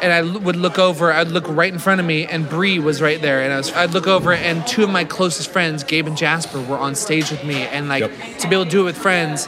And 0.01 0.11
I 0.13 0.17
l- 0.19 0.39
would 0.41 0.55
look 0.57 0.77
over. 0.77 1.11
I'd 1.11 1.29
look 1.29 1.45
right 1.47 1.71
in 1.71 1.79
front 1.79 1.99
of 2.01 2.05
me, 2.05 2.25
and 2.25 2.47
Bree 2.49 2.79
was 2.79 3.01
right 3.01 3.21
there. 3.21 3.41
And 3.43 3.53
I 3.53 3.57
was, 3.57 3.71
I'd 3.73 3.91
look 3.91 4.07
over, 4.07 4.33
and 4.33 4.65
two 4.67 4.83
of 4.83 4.89
my 4.89 5.03
closest 5.05 5.49
friends, 5.51 5.83
Gabe 5.83 6.07
and 6.07 6.17
Jasper, 6.17 6.59
were 6.61 6.77
on 6.77 6.95
stage 6.95 7.31
with 7.31 7.43
me. 7.45 7.63
And 7.63 7.87
like 7.87 8.01
Yep. 8.01 8.11
to 8.39 8.47
be 8.49 8.55
able 8.55 8.65
to 8.65 8.69
do 8.71 8.81
it 8.81 8.85
with 8.85 8.97
friends. 8.97 9.47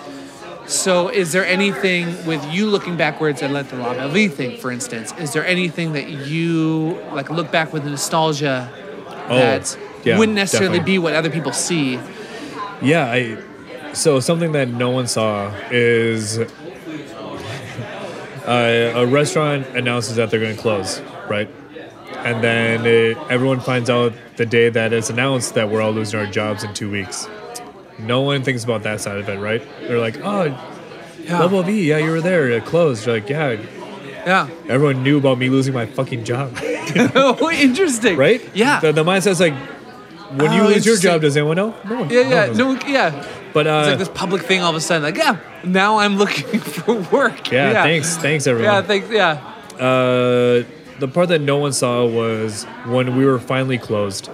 So, 0.68 1.08
is 1.08 1.32
there 1.32 1.46
anything 1.46 2.26
with 2.26 2.44
you 2.54 2.68
looking 2.70 2.98
backwards 2.98 3.42
at 3.42 3.52
like 3.52 3.70
the 3.70 3.78
La 3.78 3.94
Belle 3.94 4.28
thing, 4.30 4.58
for 4.58 4.70
instance? 4.72 5.14
Is 5.18 5.32
there 5.32 5.46
anything 5.46 5.94
that 5.94 6.10
you 6.10 7.00
like 7.14 7.30
look 7.30 7.52
back 7.52 7.72
with 7.72 7.86
nostalgia 7.86 8.70
oh, 9.30 9.36
that 9.38 9.78
Oh, 9.80 10.00
yeah, 10.04 10.18
wouldn't 10.18 10.36
necessarily 10.36 10.80
definitely. 10.80 10.94
be 10.94 11.00
what 11.00 11.14
other 11.14 11.30
people 11.30 11.54
see? 11.54 12.00
Yeah, 12.82 13.06
I. 13.12 13.38
So 13.94 14.20
something 14.20 14.52
that 14.52 14.68
no 14.68 14.90
one 14.90 15.08
saw 15.08 15.52
is 15.72 16.38
uh, 18.48 18.94
a 18.96 19.06
restaurant 19.06 19.68
announces 19.76 20.16
that 20.16 20.32
they're 20.32 20.40
going 20.40 20.56
to 20.56 20.62
close, 20.62 21.02
right? 21.30 21.50
And 22.18 22.44
then 22.44 22.86
it, 22.86 23.18
everyone 23.30 23.60
finds 23.60 23.90
out 23.90 24.14
the 24.38 24.46
day 24.46 24.70
that 24.70 24.94
it's 24.94 25.10
announced 25.10 25.54
that 25.56 25.70
we're 25.70 25.82
all 25.82 25.92
losing 25.92 26.20
our 26.20 26.26
jobs 26.26 26.64
in 26.64 26.74
two 26.74 26.90
weeks. 26.90 27.28
No 28.00 28.22
one 28.22 28.44
thinks 28.44 28.64
about 28.64 28.84
that 28.84 29.02
side 29.02 29.18
of 29.18 29.28
it, 29.30 29.38
right? 29.40 29.62
They're 29.82 30.00
like, 30.00 30.20
"Oh, 30.24 30.44
Yeah, 31.20 31.48
Belle 31.48 31.64
Vie, 31.64 31.72
yeah, 31.72 31.98
you 31.98 32.12
were 32.12 32.22
there. 32.22 32.50
It 32.50 32.66
closed." 32.66 33.06
You're 33.06 33.16
like, 33.20 33.30
"Yeah." 33.30 33.58
yeah. 34.26 34.50
Everyone 34.70 35.04
knew 35.04 35.18
about 35.18 35.38
me 35.38 35.50
losing 35.50 35.74
my 35.74 35.86
fucking 35.86 36.24
job, 36.24 36.54
oh, 37.16 37.50
interesting. 37.52 38.18
right? 38.18 38.42
Yeah. 38.54 38.80
The, 38.80 38.92
the 38.92 39.04
mindset's 39.04 39.40
like, 39.40 39.54
when 40.40 40.52
you 40.52 40.62
Oh, 40.64 40.68
lose 40.68 40.86
your 40.86 40.98
job, 40.98 41.22
does 41.22 41.38
anyone 41.38 41.56
know? 41.56 41.74
No 41.88 42.00
one. 42.02 42.10
yeah, 42.10 42.22
yeah, 42.48 42.54
no, 42.54 42.74
yeah. 42.86 43.26
But 43.58 43.66
uh, 43.66 43.80
It's 43.80 43.90
like 43.90 43.98
this 43.98 44.10
public 44.10 44.44
thing 44.44 44.62
all 44.62 44.70
of 44.70 44.76
a 44.76 44.80
sudden. 44.82 45.02
Like, 45.02 45.18
yeah, 45.18 45.40
now 45.64 45.98
I'm 45.98 46.18
looking 46.18 46.60
for 46.76 46.94
work. 47.12 47.52
yeah, 47.52 47.82
thanks, 47.82 48.16
thanks 48.18 48.46
everyone. 48.46 48.72
Yeah, 48.72 48.82
thanks. 48.84 49.10
Yeah, 49.10 49.42
Uh, 49.80 50.64
the 51.00 51.08
part 51.12 51.30
that 51.30 51.42
no 51.42 51.58
one 51.58 51.74
saw 51.74 52.06
was 52.06 52.66
when 52.86 53.18
we 53.18 53.26
were 53.26 53.40
finally 53.40 53.80
closed. 53.80 54.30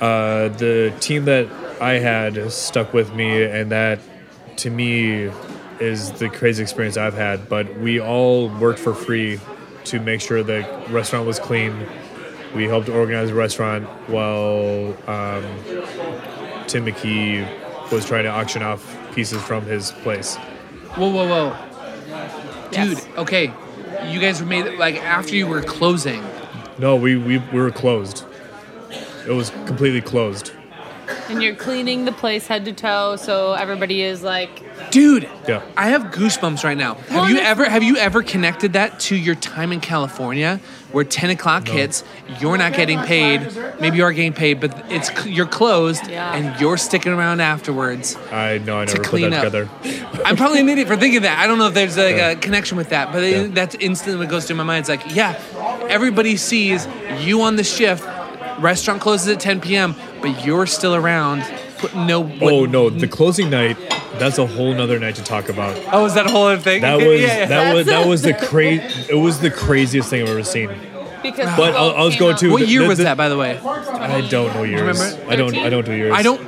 Uh, 0.00 0.48
the 0.48 0.90
team 1.00 1.26
that 1.26 1.48
I 1.82 1.98
had 1.98 2.50
stuck 2.50 2.94
with 2.94 3.14
me, 3.14 3.42
and 3.44 3.70
that 3.72 3.98
to 4.56 4.70
me 4.70 5.30
is 5.78 6.12
the 6.12 6.30
crazy 6.30 6.62
experience 6.62 6.96
I've 6.96 7.12
had. 7.12 7.46
But 7.50 7.78
we 7.78 8.00
all 8.00 8.48
worked 8.48 8.78
for 8.78 8.94
free 8.94 9.38
to 9.84 10.00
make 10.00 10.22
sure 10.22 10.42
the 10.42 10.66
restaurant 10.88 11.26
was 11.26 11.38
clean. 11.38 11.86
We 12.54 12.64
helped 12.64 12.88
organize 12.88 13.28
the 13.28 13.34
restaurant 13.34 13.84
while 14.08 14.96
um, 15.06 15.44
Tim 16.68 16.86
McKee 16.86 17.46
was 17.94 18.04
trying 18.04 18.24
to 18.24 18.30
auction 18.30 18.62
off 18.62 18.96
pieces 19.14 19.40
from 19.42 19.64
his 19.64 19.92
place. 20.02 20.36
Whoa, 20.96 21.10
whoa, 21.10 21.26
whoa. 21.28 21.56
Dude, 22.70 22.98
Yes. 22.98 23.08
okay. 23.16 23.52
You 24.10 24.20
guys 24.20 24.40
were 24.40 24.46
made 24.48 24.78
like 24.78 24.96
after 24.96 25.34
you 25.34 25.46
were 25.46 25.62
closing. 25.62 26.22
No, 26.78 26.96
we, 26.96 27.16
we, 27.16 27.38
we 27.38 27.60
were 27.60 27.70
closed. 27.70 28.24
It 29.26 29.30
was 29.32 29.50
completely 29.66 30.00
closed. 30.00 30.52
And 31.28 31.42
you're 31.42 31.54
cleaning 31.54 32.04
the 32.04 32.12
place 32.12 32.46
head 32.46 32.64
to 32.66 32.72
toe, 32.72 33.16
so 33.16 33.52
everybody 33.52 34.02
is 34.02 34.22
like, 34.22 34.62
Dude, 34.90 35.28
Yeah. 35.48 35.62
I 35.76 35.88
have 35.88 36.04
goosebumps 36.04 36.64
right 36.64 36.76
now. 36.76 36.96
Well, 37.10 37.24
Have 37.24 37.30
you 37.30 37.38
ever 37.40 37.68
have 37.68 37.82
you 37.82 37.96
ever 37.96 38.22
connected 38.22 38.72
that 38.74 38.98
to 39.00 39.16
your 39.16 39.34
time 39.36 39.70
in 39.72 39.80
California, 39.80 40.60
where 40.94 41.04
ten 41.04 41.28
o'clock 41.30 41.66
hits, 41.68 42.04
you're 42.40 42.56
not 42.56 42.72
getting 42.72 42.98
paid, 43.00 43.40
maybe 43.80 43.96
you 43.98 44.04
are 44.04 44.12
getting 44.12 44.32
paid, 44.32 44.60
but 44.60 44.70
it's 44.90 45.10
you're 45.26 45.44
closed, 45.46 46.06
Yeah. 46.08 46.32
and 46.34 46.58
you're 46.60 46.76
sticking 46.76 47.12
around 47.12 47.40
afterwards. 47.40 48.16
I 48.32 48.58
know 48.58 48.80
I 48.80 48.84
To 48.86 48.94
never 48.94 49.08
put 49.08 49.20
that 49.22 49.32
up. 49.32 49.44
together. 49.44 49.68
I'm 50.24 50.36
probably 50.36 50.60
an 50.60 50.68
idiot 50.68 50.88
for 50.88 50.96
thinking 50.96 51.22
that. 51.22 51.38
I 51.38 51.46
don't 51.46 51.58
know 51.58 51.66
if 51.66 51.74
there's 51.74 51.96
like 51.98 52.16
Yeah. 52.16 52.30
a 52.30 52.36
connection 52.36 52.76
with 52.76 52.90
that, 52.90 53.12
but 53.12 53.22
Yeah. 53.22 53.28
it, 53.42 53.54
that's 53.54 53.74
instantly 53.80 54.18
what 54.24 54.30
goes 54.30 54.46
through 54.46 54.56
my 54.56 54.62
mind. 54.64 54.80
It's 54.80 54.88
like, 54.88 55.14
yeah, 55.14 55.38
everybody 55.88 56.36
sees 56.36 56.86
you 57.20 57.42
on 57.42 57.56
the 57.56 57.64
shift. 57.64 58.04
Restaurant 58.60 59.00
closes 59.00 59.28
at 59.28 59.40
10 59.40 59.60
p.m., 59.60 59.96
but 60.22 60.46
you're 60.46 60.66
still 60.66 60.94
around. 60.94 61.44
No. 61.94 62.20
what- 62.22 62.52
Oh 62.52 62.64
no, 62.66 62.88
the 62.88 63.08
closing 63.08 63.50
night. 63.50 63.76
That's 64.18 64.38
a 64.38 64.46
whole 64.46 64.72
nother 64.74 64.98
night 64.98 65.16
to 65.16 65.22
talk 65.24 65.48
about. 65.48 65.80
Oh, 65.92 66.04
is 66.04 66.14
that 66.14 66.26
a 66.26 66.30
whole 66.30 66.46
other 66.46 66.60
thing? 66.60 66.82
That 66.82 66.96
was 66.96 67.20
yeah, 67.20 67.26
yeah. 67.38 67.46
that 67.46 67.74
was 67.74 67.86
that 67.86 68.06
was 68.06 68.22
the 68.22 68.34
cra- 68.34 68.80
It 69.10 69.18
was 69.18 69.40
the 69.40 69.50
craziest 69.50 70.08
thing 70.10 70.22
I've 70.22 70.28
ever 70.28 70.44
seen. 70.44 70.68
because. 71.22 71.56
But 71.56 71.74
I'll, 71.74 71.90
I'll 71.96 72.08
just 72.08 72.18
go 72.18 72.34
to. 72.34 72.50
What 72.52 72.60
the- 72.60 72.66
year 72.68 72.82
the- 72.82 72.88
was 72.88 72.98
that, 72.98 73.16
by 73.16 73.28
the 73.28 73.36
way? 73.36 73.58
I 73.58 74.20
don't 74.28 74.54
know 74.54 74.62
years. 74.62 74.80
remember? 74.80 75.30
I 75.30 75.36
don't. 75.36 75.56
I 75.56 75.68
don't 75.70 75.84
do 75.86 75.92
years. 75.94 76.12
I 76.14 76.22
don't. 76.22 76.40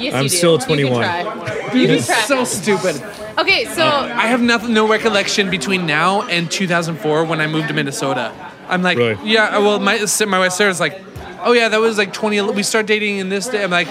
Yes, 0.00 0.14
I'm 0.14 0.22
you 0.24 0.28
do. 0.30 0.36
still 0.36 0.52
You 0.52 0.58
can 0.58 0.66
21. 0.66 1.02
try. 1.02 1.70
You 1.74 1.86
can 1.86 2.02
try. 2.02 2.20
So 2.22 2.44
stupid. 2.44 2.96
Okay, 3.38 3.64
so 3.66 3.84
I 3.86 4.26
have 4.26 4.40
nothing, 4.40 4.72
no 4.74 4.88
recollection 4.88 5.50
between 5.50 5.86
now 5.86 6.22
and 6.22 6.50
2004 6.50 7.24
when 7.26 7.40
I 7.40 7.46
moved 7.46 7.68
to 7.68 7.74
Minnesota. 7.74 8.32
I'm 8.68 8.82
like, 8.82 8.96
Really? 8.98 9.18
yeah. 9.30 9.58
Well, 9.58 9.78
my 9.78 10.04
my 10.26 10.38
wife 10.38 10.52
Sarah's 10.52 10.80
like, 10.80 11.00
oh 11.42 11.52
yeah, 11.52 11.68
that 11.68 11.80
was 11.80 11.96
like 11.98 12.12
20. 12.12 12.40
We 12.52 12.62
started 12.62 12.86
dating 12.88 13.18
in 13.18 13.28
this 13.28 13.46
day. 13.48 13.62
I'm 13.62 13.70
like, 13.70 13.88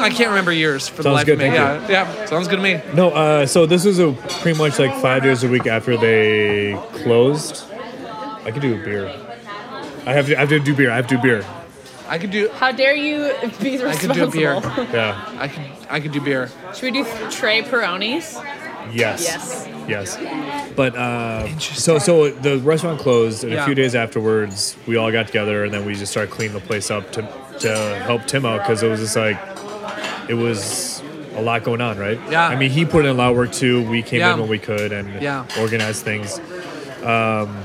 I 0.00 0.10
can't 0.10 0.28
remember 0.30 0.52
years 0.52 0.88
for 0.88 0.98
the 0.98 1.02
Sounds 1.04 1.14
life 1.14 1.26
good, 1.26 1.32
of 1.34 1.38
me. 1.40 1.44
thank 1.50 1.88
Yeah, 1.88 1.88
yeah, 2.16 2.24
sounds 2.26 2.48
good 2.48 2.56
to 2.56 2.62
me. 2.62 2.80
No. 2.94 3.10
Uh, 3.10 3.46
so 3.46 3.66
this 3.66 3.84
was 3.84 3.98
a 3.98 4.12
pretty 4.40 4.58
much 4.58 4.78
like 4.78 4.94
five 5.00 5.22
days 5.22 5.42
a 5.44 5.48
week 5.48 5.66
after 5.66 5.96
they 5.96 6.78
closed. 7.02 7.64
I 8.44 8.50
could 8.50 8.62
do 8.62 8.74
a 8.80 8.84
beer. 8.84 9.08
I 10.06 10.12
have 10.12 10.26
to. 10.26 10.36
I 10.36 10.40
have 10.40 10.48
to 10.50 10.60
do 10.60 10.74
beer. 10.74 10.90
I 10.90 10.96
have 10.96 11.06
to 11.08 11.16
do 11.16 11.22
beer. 11.22 11.44
I 12.06 12.18
could 12.18 12.30
do. 12.30 12.48
how 12.50 12.70
dare 12.72 12.94
you 12.94 13.32
be 13.62 13.78
responsible? 13.82 13.88
I 13.88 13.96
could 13.96 14.10
responsible? 14.10 14.26
do 14.26 14.30
beer. 14.84 14.88
Yeah. 14.92 15.34
I 15.38 15.48
could. 15.48 15.62
I 15.88 16.00
could 16.00 16.12
do 16.12 16.20
beer. 16.20 16.50
Should 16.74 16.82
we 16.82 16.90
do 16.90 17.04
Trey 17.30 17.62
Peronis? 17.62 18.34
Yes. 18.92 19.22
Yes. 19.24 19.68
Yes. 19.88 20.72
But 20.76 20.94
uh, 20.94 21.58
so 21.58 21.98
so 21.98 22.30
the 22.30 22.58
restaurant 22.58 23.00
closed, 23.00 23.44
and 23.44 23.52
Yeah. 23.54 23.62
a 23.62 23.64
few 23.64 23.74
days 23.74 23.94
afterwards, 23.94 24.76
we 24.86 24.96
all 24.96 25.10
got 25.10 25.26
together, 25.26 25.64
and 25.64 25.72
then 25.72 25.86
we 25.86 25.94
just 25.94 26.12
started 26.12 26.30
cleaning 26.32 26.54
the 26.54 26.60
place 26.60 26.90
up 26.90 27.10
to 27.12 27.22
to 27.60 27.74
help 28.04 28.26
Tim 28.26 28.44
out 28.44 28.60
because 28.60 28.82
it 28.82 28.88
was 28.88 29.00
just 29.00 29.16
like 29.16 29.38
it 30.28 30.34
was 30.34 31.02
a 31.36 31.42
lot 31.42 31.64
going 31.64 31.80
on, 31.80 31.98
right? 31.98 32.18
Yeah. 32.30 32.46
I 32.46 32.56
mean, 32.56 32.70
he 32.70 32.84
put 32.84 33.04
in 33.04 33.10
a 33.10 33.14
lot 33.14 33.30
of 33.30 33.36
work 33.36 33.52
too. 33.52 33.82
We 33.88 34.02
came 34.02 34.20
Yeah. 34.20 34.34
in 34.34 34.40
when 34.40 34.48
we 34.48 34.58
could 34.58 34.92
and 34.92 35.20
Yeah. 35.22 35.44
organized 35.58 36.04
things. 36.04 36.38
Um, 37.02 37.56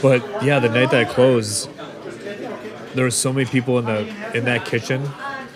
but 0.00 0.22
yeah, 0.44 0.58
the 0.60 0.68
night 0.68 0.90
that 0.92 1.00
I 1.00 1.04
closed, 1.04 1.68
there 2.94 3.04
were 3.04 3.10
so 3.10 3.32
many 3.32 3.46
people 3.46 3.78
in 3.78 3.86
the 3.86 4.06
in 4.34 4.44
that 4.44 4.64
kitchen. 4.64 5.08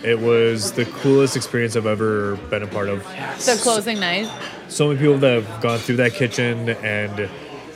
It 0.03 0.19
was 0.19 0.73
the 0.73 0.85
coolest 0.85 1.35
experience 1.35 1.75
I've 1.75 1.87
ever 1.87 2.35
been 2.51 2.61
a 2.63 2.67
part 2.67 2.89
of 2.89 3.03
The 3.43 3.57
closing 3.63 3.99
night. 3.99 4.27
so 4.67 4.87
many 4.87 4.99
people 4.99 5.17
that 5.19 5.41
have 5.43 5.61
gone 5.61 5.79
through 5.79 5.95
that 5.97 6.13
kitchen 6.13 6.69
and 6.83 7.27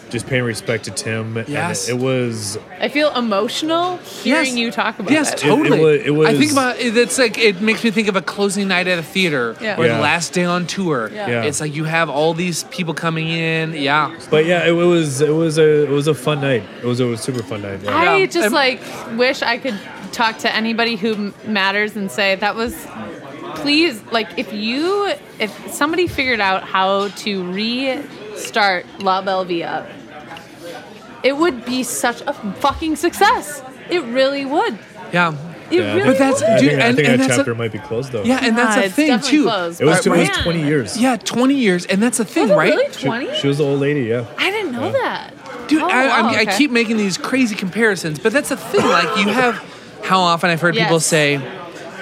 just 0.10 0.28
paying 0.28 0.44
respect 0.44 0.86
to 0.86 0.92
Tim. 0.92 1.44
Yes. 1.48 1.88
And 1.90 2.00
it 2.00 2.04
was 2.04 2.58
I 2.80 2.88
feel 2.90 3.14
emotional 3.16 3.98
hearing 3.98 4.48
Yes. 4.48 4.56
you 4.56 4.72
talk 4.72 5.00
about 5.00 5.12
it. 5.12 5.14
Yes, 5.16 5.34
it. 5.34 5.38
totally. 5.40 5.80
wa- 5.80 5.88
it 5.88 6.10
was- 6.12 6.28
I 6.30 6.34
think 6.36 6.52
about 6.52 6.78
it. 6.80 6.96
It's 6.98 7.18
like 7.18 7.38
it 7.38 7.62
makes 7.62 7.84
me 7.84 7.92
think 7.92 8.08
of 8.08 8.16
a 8.16 8.22
closing 8.22 8.68
night 8.68 8.88
at 8.88 9.00
a 9.00 9.04
theater 9.04 9.56
Yeah. 9.62 9.78
or 9.80 9.86
Yeah. 9.86 9.96
the 9.96 10.02
last 10.02 10.34
day 10.34 10.46
on 10.46 10.66
tour. 10.68 11.10
Yeah. 11.14 11.28
Yeah. 11.30 11.44
It's 11.44 11.62
like 11.62 11.76
you 11.76 11.84
have 11.86 12.10
all 12.10 12.34
these 12.34 12.64
people 12.66 12.94
coming 12.94 13.28
in. 13.30 13.74
Yeah. 13.74 14.12
but 14.30 14.46
yeah, 14.46 14.66
it, 14.68 14.72
was 14.72 15.22
it 15.22 15.34
was 15.34 15.58
a 15.58 15.84
it 15.84 15.90
was 15.90 16.08
a 16.08 16.14
fun 16.14 16.42
night. 16.42 16.64
It 16.82 16.86
was 16.86 17.00
it 17.00 17.08
a 17.08 17.18
super 17.18 17.44
fun 17.44 17.62
night. 17.62 17.80
Yeah. 17.84 17.96
I 17.96 18.18
Yeah. 18.18 18.26
just 18.26 18.48
Um, 18.48 18.54
like 18.54 18.82
wish 19.16 19.42
I 19.42 19.58
could 19.58 19.78
talk 20.12 20.40
to 20.40 20.56
anybody 20.56 20.96
who 20.96 21.34
matters 21.46 21.96
and 21.96 22.10
say 22.12 22.36
that 22.36 22.56
was 22.56 22.74
please 23.56 24.02
like 24.12 24.28
if 24.38 24.52
you 24.54 25.12
if 25.40 25.52
somebody 25.74 26.08
figured 26.08 26.40
out 26.40 26.64
how 26.64 27.08
to 27.10 27.52
restart 27.52 28.86
La 29.02 29.22
Belle 29.22 29.46
Belvia 29.46 29.86
it 31.24 31.38
would 31.38 31.66
be 31.66 31.84
such 31.84 32.22
a 32.28 32.34
fucking 32.34 32.96
success. 32.96 33.62
It 33.90 34.04
really 34.04 34.46
would. 34.46 34.78
Yeah. 35.14 35.34
It 35.72 35.76
Yeah, 35.82 35.94
really 35.94 36.02
think- 36.02 36.06
But 36.06 36.18
that's- 36.18 36.42
I 36.44 36.60
dude, 36.60 36.70
think, 36.72 36.82
I 36.82 36.94
think 36.94 37.08
and 37.08 37.08
that 37.08 37.18
that's 37.28 37.34
a- 37.34 37.38
chapter 37.38 37.56
might 37.56 37.72
be 37.72 37.78
closed 37.80 38.12
though. 38.12 38.24
Yeah, 38.24 38.40
and 38.42 38.58
that's 38.58 38.76
Yeah, 38.78 38.84
a 38.84 38.90
thing 38.90 39.20
too. 39.20 39.44
closed. 39.44 39.82
It 39.82 39.86
was, 39.86 39.98
But 40.04 40.18
it 40.18 40.20
was 40.30 40.30
20 40.44 40.64
years. 40.64 40.98
Yeah, 40.98 41.16
20 41.18 41.54
years, 41.56 41.86
and 41.86 42.02
that's 42.02 42.20
a 42.20 42.26
thing, 42.26 42.44
Was 42.44 42.52
it 42.52 42.56
right? 42.56 42.74
really 42.74 42.94
She, 42.94 43.06
20? 43.06 43.36
she 43.36 43.48
was 43.48 43.58
the 43.60 43.66
old 43.66 43.80
lady, 43.80 44.02
yeah. 44.02 44.24
I 44.38 44.50
didn't 44.50 44.72
know 44.72 44.92
that. 44.92 45.32
Dude, 45.68 45.84
Oh, 45.84 45.88
I, 45.88 46.06
I, 46.06 46.22
wow, 46.22 46.30
mean, 46.32 46.40
I 46.40 46.42
okay. 46.44 46.58
keep 46.58 46.72
making 46.72 46.98
these 46.98 47.18
crazy 47.20 47.54
comparisons, 47.56 48.18
but 48.18 48.34
that's 48.34 48.50
the 48.50 48.58
thing. 48.58 48.82
Like, 48.84 49.16
you 49.18 49.28
have 49.30 49.62
how 50.04 50.20
often 50.22 50.50
I've 50.50 50.60
heard 50.62 50.74
people 50.74 51.00
say, 51.00 51.40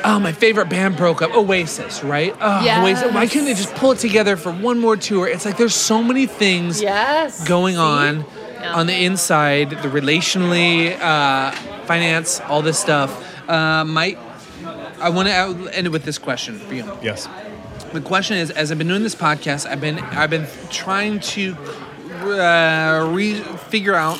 "Oh, 0.05 0.20
my 0.20 0.32
favorite 0.32 0.70
band 0.70 0.95
broke 0.95 1.22
up." 1.22 1.36
Oasis, 1.36 2.01
right? 2.01 2.34
Oh, 2.39 2.59
Oasis. 2.84 3.11
Why 3.11 3.28
couldn't 3.28 3.45
they 3.45 3.53
just 3.53 3.76
pull 3.76 3.91
it 3.91 3.99
together 3.99 4.38
for 4.38 4.51
one 4.53 4.80
more 4.80 4.95
tour? 4.95 5.28
It's 5.28 5.43
like 5.43 5.57
there's 5.57 5.76
so 5.76 6.01
many 6.01 6.26
things 6.28 6.82
Yes. 6.82 7.43
going 7.45 7.76
See? 7.76 7.82
on 7.82 8.24
Yeah. 8.60 8.74
on 8.74 8.88
the 8.88 9.05
inside, 9.05 9.70
the 9.70 9.89
relationally, 9.89 10.99
uh, 10.99 11.51
finance, 11.86 12.39
all 12.41 12.62
this 12.62 12.80
stuff. 12.80 13.24
Uh, 13.49 13.86
might 13.86 14.18
I 14.99 15.10
want 15.10 15.28
to 15.28 15.70
end 15.76 15.88
it 15.88 15.91
with 15.91 16.03
this 16.03 16.18
question 16.18 16.58
for 16.60 16.74
you. 16.74 16.97
Yes. 17.01 17.28
The 17.93 18.01
question 18.01 18.38
is, 18.38 18.49
as 18.51 18.72
I've 18.72 18.78
been 18.78 18.88
doing 18.88 19.03
this 19.03 19.16
podcast, 19.16 19.68
I've 19.68 19.80
been 19.80 19.99
I've 19.99 20.30
been 20.30 20.47
trying 20.70 21.20
to 21.20 21.55
uh, 22.24 23.10
re 23.14 23.36
figure 23.70 23.95
out 23.95 24.20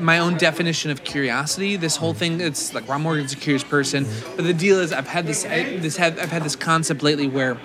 my 0.00 0.18
own 0.18 0.36
definition 0.36 0.90
of 0.90 1.04
curiosity. 1.04 1.76
This 1.76 1.96
whole 1.96 2.14
thing, 2.14 2.40
it's 2.40 2.74
like 2.74 2.88
Ron 2.88 3.02
Morgan's 3.02 3.32
a 3.32 3.36
curious 3.36 3.64
person, 3.64 4.06
but 4.36 4.44
the 4.44 4.54
deal 4.54 4.80
is, 4.80 4.92
I've 4.92 5.06
had 5.06 5.26
this 5.26 5.44
I, 5.44 5.76
this 5.78 5.96
had 5.96 6.18
I've 6.18 6.32
had 6.32 6.42
this 6.42 6.56
concept 6.56 7.02
lately 7.02 7.28
where. 7.28 7.58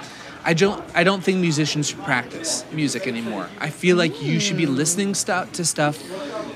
I 0.43 0.53
don't. 0.53 0.83
I 0.95 1.03
don't 1.03 1.23
think 1.23 1.39
musicians 1.39 1.89
should 1.89 2.01
practice 2.03 2.65
music 2.71 3.07
anymore. 3.07 3.47
I 3.59 3.69
feel 3.69 3.95
like 3.97 4.21
you 4.21 4.39
should 4.39 4.57
be 4.57 4.65
listening 4.65 5.13
stuff 5.13 5.51
to 5.53 5.65
stuff 5.65 6.01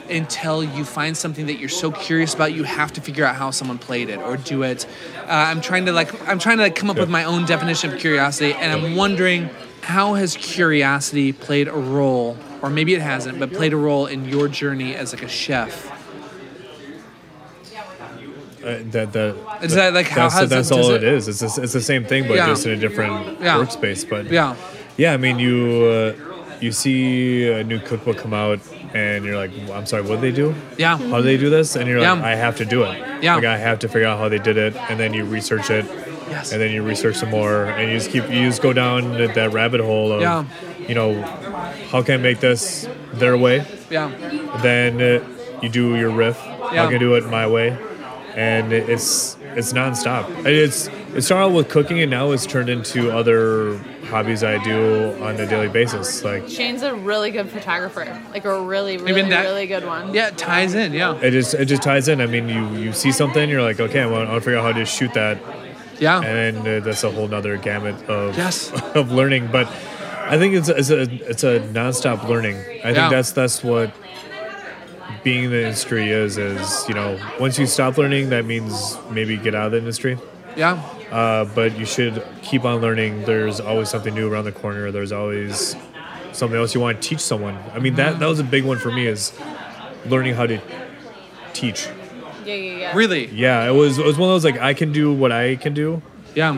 until 0.10 0.64
you 0.64 0.84
find 0.84 1.16
something 1.16 1.46
that 1.48 1.60
you're 1.60 1.70
so 1.70 1.92
curious 1.92 2.34
about. 2.34 2.54
You 2.54 2.64
have 2.64 2.94
to 2.94 3.02
figure 3.02 3.26
out 3.26 3.36
how 3.36 3.52
someone 3.52 3.78
played 3.78 4.10
it 4.10 4.20
or 4.20 4.38
do 4.38 4.64
it. 4.64 4.86
Uh, 5.18 5.28
I'm 5.30 5.62
trying 5.62 5.86
to 5.86 5.92
like. 5.92 6.28
I'm 6.28 6.40
trying 6.40 6.58
to 6.58 6.64
like 6.64 6.76
come 6.76 6.90
up 6.90 6.98
with 6.98 7.10
my 7.10 7.26
own 7.26 7.46
definition 7.46 7.94
of 7.94 8.00
curiosity, 8.00 8.54
and 8.54 8.72
I'm 8.72 8.96
wondering 8.96 9.50
how 9.82 10.16
has 10.16 10.36
curiosity 10.36 11.32
played 11.32 11.68
a 11.68 11.74
role, 11.74 12.38
or 12.64 12.72
maybe 12.72 12.96
it 12.96 13.02
hasn't, 13.02 13.40
but 13.40 13.54
played 13.54 13.72
a 13.74 13.78
role 13.78 14.08
in 14.08 14.26
your 14.26 14.48
journey 14.48 14.96
as 14.96 15.14
like 15.14 15.22
a 15.22 15.28
chef. 15.30 15.92
Uh, 18.66 18.80
that, 18.92 19.14
that, 19.14 19.36
Is 19.62 19.76
that, 19.76 19.94
like, 19.94 20.08
how- 20.08 20.28
that's, 20.30 20.50
that's 20.50 20.72
all 20.72 20.90
it- 20.92 21.04
it 21.04 21.14
is. 21.14 21.28
It's, 21.28 21.40
the- 21.56 21.62
it's 21.62 21.74
the 21.74 21.82
same 21.82 22.04
thing, 22.04 22.28
but 22.28 22.36
Yeah. 22.38 22.48
just 22.48 22.66
in 22.66 22.72
a 22.72 22.78
different 22.78 23.40
Yeah. 23.40 23.58
workspace. 23.58 24.08
But 24.10 24.32
Yeah. 24.32 24.56
yeah, 24.98 25.14
I 25.14 25.18
mean, 25.18 25.38
you 25.40 25.86
uh, 25.86 26.14
you 26.62 26.72
see 26.72 27.48
a 27.52 27.64
new 27.64 27.80
cookbook 27.80 28.18
come 28.18 28.34
out, 28.34 28.60
and 28.94 29.24
you're 29.26 29.36
like, 29.38 29.52
I'm 29.74 29.86
sorry, 29.86 30.02
what 30.04 30.22
did 30.22 30.22
they 30.22 30.36
do? 30.36 30.56
Yeah. 30.78 30.98
How 30.98 31.18
do 31.18 31.24
they 31.24 31.38
do 31.38 31.50
this? 31.50 31.76
And 31.76 31.88
you're 31.88 32.00
like, 32.02 32.18
Yeah. 32.20 32.26
I 32.26 32.34
have 32.36 32.56
to 32.58 32.66
do 32.66 32.84
it. 32.84 32.98
Yeah. 33.22 33.36
Like 33.36 33.46
I 33.46 33.58
have 33.58 33.78
to 33.80 33.88
figure 33.88 34.08
out 34.08 34.18
how 34.18 34.30
they 34.30 34.40
did 34.40 34.58
it, 34.58 34.74
and 34.90 35.00
then 35.00 35.14
you 35.14 35.26
research 35.26 35.70
it, 35.70 35.86
Yes. 36.30 36.52
and 36.52 36.60
then 36.62 36.72
you 36.72 36.82
research 36.82 37.18
some 37.18 37.30
more, 37.30 37.66
and 37.66 37.92
you 37.92 37.98
just 38.00 38.10
keep 38.10 38.24
you 38.32 38.48
just 38.48 38.62
go 38.64 38.74
down 38.74 39.02
that 39.36 39.54
rabbit 39.54 39.82
hole 39.82 40.12
of, 40.14 40.22
Yeah. 40.22 40.46
you 40.88 40.96
know, 40.96 41.22
how 41.92 42.02
can 42.02 42.16
I 42.16 42.18
make 42.18 42.40
this 42.40 42.88
their 43.14 43.38
way? 43.38 43.64
Yeah. 43.92 44.10
Then 44.64 45.00
uh, 45.02 45.20
you 45.62 45.70
do 45.70 45.96
your 45.98 46.10
riff. 46.10 46.40
Yeah. 46.74 46.82
How 46.82 46.86
can 46.88 46.96
I 46.96 47.00
do 47.00 47.14
it 47.16 47.30
my 47.30 47.46
way? 47.46 47.78
And 48.36 48.74
it's 48.74 49.38
it's 49.56 49.72
nonstop. 49.72 50.46
It's 50.46 50.88
it 51.16 51.22
started 51.22 51.54
with 51.56 51.70
cooking, 51.70 52.02
and 52.02 52.12
now 52.12 52.32
it's 52.32 52.46
turned 52.46 52.68
into 52.70 53.10
other 53.16 53.78
hobbies 54.10 54.44
I 54.44 54.62
do 54.64 55.14
on 55.24 55.36
a 55.40 55.48
daily 55.48 55.70
basis. 55.70 56.22
Like 56.24 56.50
Shane's 56.50 56.82
a 56.84 56.94
really 56.94 57.32
good 57.32 57.50
photographer. 57.50 58.06
Like 58.32 58.44
a 58.44 58.62
really, 58.62 58.98
really, 58.98 59.12
Even 59.12 59.30
that- 59.30 59.44
really 59.44 59.68
good 59.68 59.86
one. 59.86 60.14
Yeah. 60.14 60.28
It 60.28 60.38
ties 60.38 60.74
in. 60.74 60.92
Yeah. 60.92 61.16
it 61.22 61.32
just 61.32 61.54
it 61.54 61.66
just 61.66 61.82
ties 61.82 62.10
in. 62.10 62.20
I 62.20 62.26
mean, 62.26 62.50
you 62.50 62.68
you 62.76 62.92
see 62.92 63.14
something, 63.14 63.50
you're 63.50 63.62
like, 63.64 63.80
okay, 63.80 64.02
I 64.02 64.06
want, 64.06 64.28
I 64.28 64.32
want 64.34 64.44
to 64.44 64.46
figure 64.50 64.60
out 64.60 64.74
how 64.74 64.78
to 64.80 64.86
shoot 64.86 65.14
that, 65.14 65.38
Yeah. 66.00 66.18
and 66.22 66.66
then 66.66 66.82
uh, 66.82 66.86
that's 66.86 67.06
a 67.06 67.12
whole 67.12 67.30
nother 67.30 67.56
gamut 67.58 67.96
of 68.10 68.38
Yes. 68.38 68.70
of 68.96 69.12
learning. 69.14 69.48
But 69.50 69.68
I 70.28 70.38
think 70.38 70.56
it's 70.56 70.68
it's 70.68 70.90
a 70.90 71.04
it's 71.30 71.44
a 71.46 71.62
nonstop 71.62 72.28
learning. 72.28 72.58
I 72.84 72.90
Yeah. 72.90 72.94
think 72.96 73.12
that's 73.12 73.32
that's 73.32 73.64
what 73.64 73.92
being 75.26 75.44
in 75.46 75.52
the 75.52 75.64
industry 75.64 76.10
is. 76.12 76.38
Is 76.38 76.88
you 76.88 76.94
know 76.96 77.20
once 77.38 77.60
you 77.60 77.66
stop 77.66 77.98
learning, 77.98 78.30
that 78.30 78.46
means 78.46 78.98
maybe 79.12 79.36
get 79.36 79.54
out 79.54 79.66
of 79.66 79.72
the 79.74 79.80
industry. 79.80 80.18
Yeah. 80.56 80.82
Uh, 81.12 81.44
but 81.44 81.78
you 81.78 81.86
should 81.86 82.26
keep 82.42 82.64
on 82.64 82.80
learning. 82.80 83.26
There's 83.26 83.60
always 83.60 83.90
something 83.90 84.14
new 84.16 84.32
around 84.32 84.46
the 84.46 84.54
corner. 84.54 84.90
There's 84.92 85.12
always 85.12 85.76
something 86.32 86.58
else 86.58 86.74
you 86.74 86.80
want 86.80 87.02
to 87.02 87.08
teach 87.10 87.20
someone. 87.20 87.58
I 87.74 87.80
mean 87.80 87.96
that 87.96 88.20
that 88.20 88.28
was 88.28 88.40
a 88.40 88.44
big 88.44 88.64
one 88.64 88.78
for 88.78 88.92
me 88.92 89.08
is 89.08 89.34
learning 90.06 90.36
how 90.36 90.46
to 90.48 90.60
teach. 91.54 91.88
Yeah, 92.46 92.54
yeah, 92.54 92.78
yeah. 92.78 92.96
Really. 92.96 93.26
Yeah, 93.28 93.68
it 93.68 93.74
was 93.74 93.98
it 93.98 94.06
was 94.06 94.18
one 94.18 94.30
of 94.30 94.34
those 94.36 94.46
like 94.46 94.62
I 94.62 94.74
can 94.74 94.92
do 94.94 95.12
what 95.12 95.32
I 95.32 95.56
can 95.58 95.74
do, 95.74 96.02
Yeah. 96.36 96.54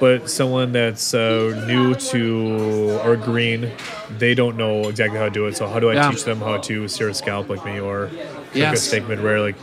But 0.00 0.28
someone 0.28 0.72
that's 0.72 1.14
uh, 1.14 1.64
new 1.66 1.94
to 1.94 3.00
or 3.04 3.16
green, 3.16 3.70
they 4.18 4.34
don't 4.34 4.56
know 4.56 4.88
exactly 4.88 5.18
how 5.18 5.24
to 5.26 5.30
do 5.30 5.46
it. 5.46 5.56
So 5.56 5.66
how 5.68 5.78
do 5.80 5.90
I 5.90 5.94
Yeah. 5.94 6.10
teach 6.10 6.24
them 6.24 6.38
how 6.40 6.58
to 6.58 6.88
sear 6.88 7.08
a 7.08 7.14
scalp 7.14 7.48
like 7.48 7.64
me 7.64 7.80
or 7.80 8.10
cook 8.52 8.62
a 8.62 8.76
steak 8.76 9.08
mid 9.08 9.20
rare? 9.20 9.40
Like, 9.40 9.56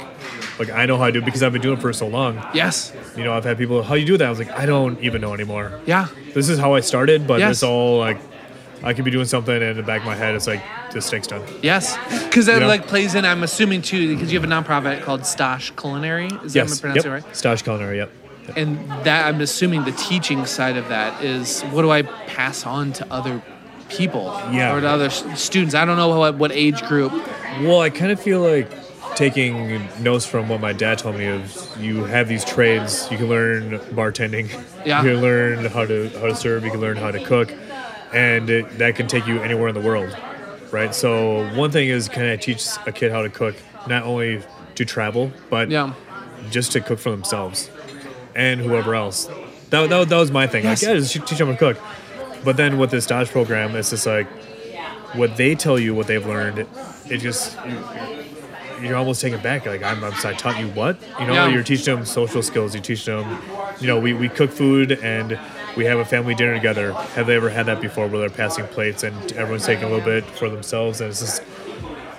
like 0.59 0.71
I 0.71 0.85
know 0.85 0.97
how 0.97 1.05
to 1.07 1.11
do 1.11 1.19
it 1.19 1.25
because 1.25 1.43
I've 1.43 1.53
been 1.53 1.61
doing 1.61 1.77
it 1.77 1.81
for 1.81 1.91
so 1.93 2.07
long. 2.07 2.41
Yes. 2.53 2.93
You 3.17 3.23
know, 3.23 3.33
I've 3.33 3.43
had 3.43 3.57
people, 3.57 3.83
how 3.83 3.95
do 3.95 3.99
you 3.99 4.05
do 4.05 4.17
that? 4.17 4.25
I 4.25 4.29
was 4.29 4.39
like, 4.39 4.51
I 4.51 4.65
don't 4.65 4.99
even 5.01 5.21
know 5.21 5.33
anymore. 5.33 5.79
Yeah. 5.85 6.07
This 6.33 6.49
is 6.49 6.57
how 6.59 6.73
I 6.75 6.79
started, 6.79 7.27
but 7.27 7.39
Yes. 7.39 7.57
it's 7.57 7.63
all 7.63 7.99
like, 7.99 8.17
I 8.83 8.93
could 8.93 9.05
be 9.05 9.11
doing 9.11 9.25
something 9.25 9.53
and 9.53 9.63
in 9.63 9.77
the 9.77 9.83
back 9.83 9.99
of 10.01 10.07
my 10.07 10.15
head, 10.15 10.33
it's 10.33 10.47
like, 10.47 10.61
this 10.91 11.05
steak's 11.05 11.27
done. 11.27 11.41
Yes. 11.61 11.97
Because 12.25 12.47
that 12.47 12.55
You 12.55 12.59
know? 12.61 12.67
like 12.67 12.87
plays 12.87 13.15
in. 13.15 13.25
I'm 13.25 13.43
assuming 13.43 13.81
too 13.81 14.13
because 14.15 14.31
you 14.31 14.39
have 14.39 14.49
a 14.49 14.53
nonprofit 14.53 15.01
called 15.03 15.25
Stash 15.25 15.71
Culinary. 15.75 16.25
Is 16.43 16.53
that 16.53 16.67
yes. 16.67 16.71
am 16.71 16.77
I 16.77 16.81
pronouncing 16.93 16.95
yep. 16.95 17.05
it 17.05 17.25
right? 17.25 17.35
Stash 17.35 17.61
culinary, 17.61 17.97
yep. 17.97 18.11
And 18.55 18.77
that 19.05 19.27
I'm 19.27 19.39
assuming 19.41 19.85
the 19.85 19.91
teaching 19.93 20.45
side 20.45 20.77
of 20.77 20.89
that 20.89 21.23
is 21.23 21.61
what 21.63 21.83
do 21.83 21.91
I 21.91 22.01
pass 22.01 22.65
on 22.65 22.91
to 22.93 23.13
other 23.13 23.41
people 23.89 24.25
Yeah. 24.51 24.75
or 24.75 24.81
to 24.81 24.87
other 24.87 25.09
students? 25.09 25.75
I 25.75 25.85
don't 25.85 25.97
know 25.97 26.17
what, 26.17 26.35
what 26.35 26.51
age 26.51 26.81
group. 26.83 27.11
Well, 27.61 27.81
I 27.81 27.89
kind 27.89 28.11
of 28.11 28.19
feel 28.19 28.41
like 28.41 28.69
taking 29.15 29.87
notes 30.01 30.25
from 30.25 30.49
what 30.49 30.59
my 30.61 30.73
dad 30.73 30.97
told 30.97 31.15
me 31.17 31.27
of 31.27 31.77
you 31.79 32.03
have 32.05 32.27
these 32.27 32.43
trades. 32.45 33.07
You 33.11 33.17
can 33.17 33.27
learn 33.29 33.79
bartending. 33.93 34.49
Yeah. 34.83 35.03
You 35.03 35.11
can 35.11 35.21
learn 35.21 35.65
how 35.65 35.85
to 35.85 36.09
how 36.19 36.25
to 36.25 36.35
serve. 36.35 36.65
You 36.65 36.71
can 36.71 36.81
learn 36.81 36.97
how 36.97 37.11
to 37.11 37.23
cook, 37.23 37.53
and 38.15 38.49
it, 38.49 38.79
that 38.79 38.95
can 38.95 39.05
take 39.07 39.27
you 39.27 39.39
anywhere 39.39 39.67
in 39.67 39.75
the 39.75 39.81
world, 39.81 40.17
right? 40.71 40.95
So 40.95 41.47
one 41.55 41.69
thing 41.69 41.87
is, 41.87 42.09
can 42.09 42.25
I 42.25 42.35
teach 42.35 42.65
a 42.87 42.91
kid 42.91 43.11
how 43.11 43.21
to 43.21 43.29
cook 43.29 43.53
not 43.87 44.01
only 44.01 44.41
to 44.73 44.83
travel, 44.85 45.31
but 45.51 45.69
Yeah. 45.69 45.93
just 46.49 46.71
to 46.71 46.81
cook 46.81 46.97
for 46.97 47.11
themselves 47.11 47.69
and 48.41 48.59
whoever 48.61 48.95
else. 48.95 49.25
That, 49.69 49.89
that, 49.89 50.09
that 50.09 50.17
was 50.17 50.31
my 50.31 50.47
thing. 50.47 50.63
Yes. 50.63 50.81
Like, 50.83 50.89
yeah, 50.89 50.99
just 50.99 51.13
teach 51.27 51.37
them 51.39 51.49
to 51.51 51.57
cook. 51.57 51.77
But 52.43 52.57
then 52.57 52.77
with 52.79 52.91
this 52.91 53.05
Dodge 53.05 53.29
program, 53.29 53.75
it's 53.75 53.91
just 53.91 54.05
like 54.05 54.27
what 55.19 55.37
they 55.37 55.55
tell 55.55 55.77
you, 55.79 55.93
what 55.93 56.07
they've 56.07 56.25
learned. 56.25 56.59
It, 56.59 56.67
it 57.09 57.17
just 57.17 57.57
you, 57.67 57.77
you're 58.87 58.97
almost 58.97 59.21
taken 59.21 59.39
back. 59.41 59.65
Like 59.65 59.83
I'm, 59.83 60.03
I'm 60.03 60.13
I 60.25 60.33
taught 60.33 60.59
you 60.59 60.67
what? 60.69 60.97
You 61.19 61.27
know, 61.27 61.33
Yeah. 61.33 61.47
you're 61.49 61.63
teaching 61.63 61.95
them 61.95 62.05
social 62.05 62.41
skills. 62.41 62.73
You 62.73 62.81
teach 62.81 63.05
them, 63.05 63.25
you 63.79 63.87
know, 63.87 63.99
we, 63.99 64.13
we 64.13 64.27
cook 64.29 64.49
food 64.49 64.91
and 64.91 65.39
we 65.77 65.85
have 65.85 65.99
a 65.99 66.05
family 66.05 66.33
dinner 66.35 66.55
together. 66.55 66.93
Have 67.15 67.27
they 67.27 67.35
ever 67.35 67.49
had 67.49 67.67
that 67.67 67.79
before, 67.79 68.07
where 68.07 68.19
they're 68.21 68.29
passing 68.29 68.65
plates 68.67 69.03
and 69.03 69.15
everyone's 69.33 69.65
taking 69.65 69.85
a 69.85 69.89
little 69.89 70.03
bit 70.05 70.25
for 70.25 70.49
themselves? 70.49 70.99
And 70.99 71.11
it's 71.11 71.19
just 71.19 71.43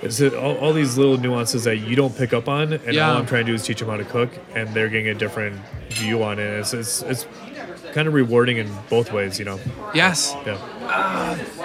it's 0.02 0.20
all, 0.20 0.56
all 0.58 0.72
these 0.72 0.98
little 0.98 1.16
nuances 1.18 1.64
that 1.64 1.76
you 1.78 1.94
don't 1.96 2.16
pick 2.16 2.32
up 2.32 2.48
on, 2.48 2.72
and 2.72 2.94
Yeah. 2.94 3.10
all 3.10 3.16
I'm 3.18 3.26
trying 3.26 3.44
to 3.46 3.52
do 3.52 3.54
is 3.54 3.62
teach 3.64 3.78
them 3.80 3.88
how 3.88 3.96
to 3.96 4.04
cook, 4.04 4.30
and 4.54 4.68
they're 4.74 4.88
getting 4.88 5.08
a 5.08 5.14
different 5.14 5.60
view 5.90 6.22
on 6.22 6.38
it. 6.38 6.44
It's 6.44 6.74
it's, 6.74 7.02
it's 7.02 7.26
kind 7.92 8.08
of 8.08 8.14
rewarding 8.14 8.56
in 8.56 8.70
both 8.90 9.12
ways, 9.12 9.38
you 9.38 9.44
know. 9.44 9.60
Yes. 9.94 10.34
Yeah. 10.46 10.56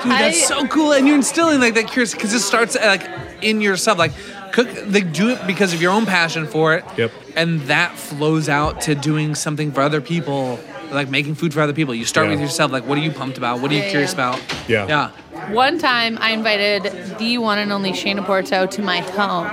Dude, 0.04 0.12
that's 0.12 0.44
I- 0.44 0.46
so 0.46 0.68
cool, 0.68 0.94
and 0.94 1.08
you're 1.08 1.16
instilling 1.16 1.60
like 1.60 1.74
that 1.76 1.88
curiosity 1.88 2.18
because 2.20 2.34
it 2.34 2.40
starts 2.42 2.76
uh, 2.76 2.82
like 2.86 3.44
in 3.44 3.62
yourself. 3.62 3.98
Like 3.98 4.12
cook, 4.52 4.68
like 4.88 5.12
do 5.14 5.30
it 5.30 5.40
because 5.48 5.74
of 5.74 5.82
your 5.82 5.92
own 5.92 6.06
passion 6.06 6.46
for 6.48 6.76
it. 6.76 6.84
Yep. 6.98 7.12
And 7.36 7.62
that 7.64 7.98
flows 7.98 8.50
out 8.50 8.82
to 8.82 8.96
doing 8.96 9.36
something 9.36 9.72
for 9.72 9.82
other 9.82 10.02
people, 10.02 10.60
like 10.92 11.10
making 11.10 11.36
food 11.36 11.54
for 11.54 11.62
other 11.62 11.74
people. 11.74 11.94
You 11.96 12.06
start 12.06 12.28
Yeah. 12.28 12.34
with 12.34 12.42
yourself. 12.42 12.72
Like, 12.72 12.86
what 12.88 12.98
are 12.98 13.02
you 13.02 13.12
pumped 13.12 13.38
about? 13.38 13.60
What 13.62 13.72
are 13.72 13.76
you 13.76 13.82
Yeah, 13.84 13.90
curious 13.90 14.14
yeah. 14.14 14.30
about? 14.30 14.42
Yeah. 14.68 14.88
Yeah. 14.88 15.10
One 15.50 15.80
time 15.80 16.18
I 16.20 16.32
invited 16.32 16.84
the 17.18 17.38
one 17.38 17.58
and 17.58 17.72
only 17.72 17.94
Shane 17.94 18.18
Oporto 18.18 18.70
to 18.72 18.82
my 18.82 19.00
home. 19.00 19.48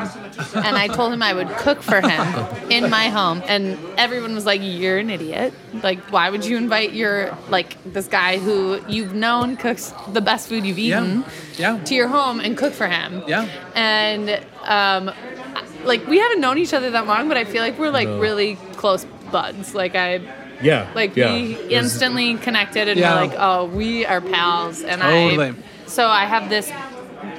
And 0.56 0.76
I 0.76 0.88
told 0.88 1.12
him 1.12 1.22
I 1.22 1.32
would 1.32 1.48
cook 1.50 1.82
for 1.82 2.00
him 2.00 2.70
in 2.70 2.90
my 2.90 3.08
home. 3.08 3.42
And 3.46 3.78
everyone 3.96 4.34
was 4.34 4.44
like, 4.44 4.60
You're 4.62 4.98
an 4.98 5.10
idiot. 5.10 5.54
Like, 5.82 6.00
why 6.10 6.30
would 6.30 6.44
you 6.44 6.56
invite 6.56 6.92
your, 6.92 7.36
like, 7.48 7.76
this 7.92 8.08
guy 8.08 8.38
who 8.38 8.80
you've 8.88 9.14
known 9.14 9.56
cooks 9.56 9.92
the 10.12 10.20
best 10.20 10.48
food 10.48 10.64
you've 10.66 10.78
eaten 10.78 11.24
Yeah. 11.56 11.78
to 11.84 11.94
your 11.94 12.08
home 12.08 12.40
and 12.40 12.56
cook 12.56 12.72
for 12.72 12.88
him? 12.88 13.22
Yeah. 13.28 13.46
And, 13.74 14.40
um, 14.64 15.12
like, 15.84 16.06
we 16.08 16.18
haven't 16.18 16.40
known 16.40 16.58
each 16.58 16.74
other 16.74 16.90
that 16.90 17.06
long, 17.06 17.28
but 17.28 17.36
I 17.36 17.44
feel 17.44 17.62
like 17.62 17.78
we're, 17.78 17.90
like, 17.90 18.08
No. 18.08 18.18
really 18.18 18.56
close 18.76 19.04
buds. 19.30 19.74
Like, 19.74 19.94
I, 19.94 20.20
Yeah. 20.62 20.88
like 20.94 21.16
yeah. 21.16 21.32
we 21.32 21.56
instantly 21.68 22.34
connected 22.36 22.88
and 22.88 22.98
Yeah. 22.98 23.14
we're 23.14 23.26
like, 23.28 23.36
oh, 23.38 23.66
we 23.66 24.04
are 24.06 24.20
pals. 24.20 24.82
And 24.82 25.00
Totally. 25.02 25.48
I 25.48 25.54
so 25.94 26.08
I 26.08 26.24
have 26.24 26.48
this 26.48 26.72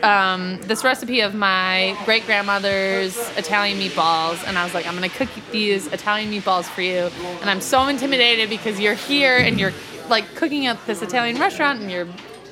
um, 0.02 0.60
this 0.62 0.84
recipe 0.84 1.20
of 1.20 1.36
my 1.36 1.98
great 2.06 2.26
grandmother's 2.26 3.18
Italian 3.38 3.78
meatballs, 3.80 4.42
and 4.48 4.58
I 4.58 4.64
was 4.64 4.74
like, 4.74 4.88
I'm 4.88 4.96
gonna 4.96 5.10
cook 5.10 5.28
these 5.52 5.88
Italian 5.88 6.32
meatballs 6.32 6.64
for 6.64 6.82
you. 6.82 7.10
And 7.42 7.50
I'm 7.50 7.60
so 7.60 7.88
intimidated 7.88 8.50
because 8.50 8.80
you're 8.80 8.94
here 8.94 9.38
and 9.38 9.60
you're 9.60 9.74
like 10.08 10.36
cooking 10.36 10.68
at 10.68 10.84
this 10.88 11.02
Italian 11.02 11.38
restaurant, 11.38 11.82
and 11.82 11.92
you're 11.92 12.08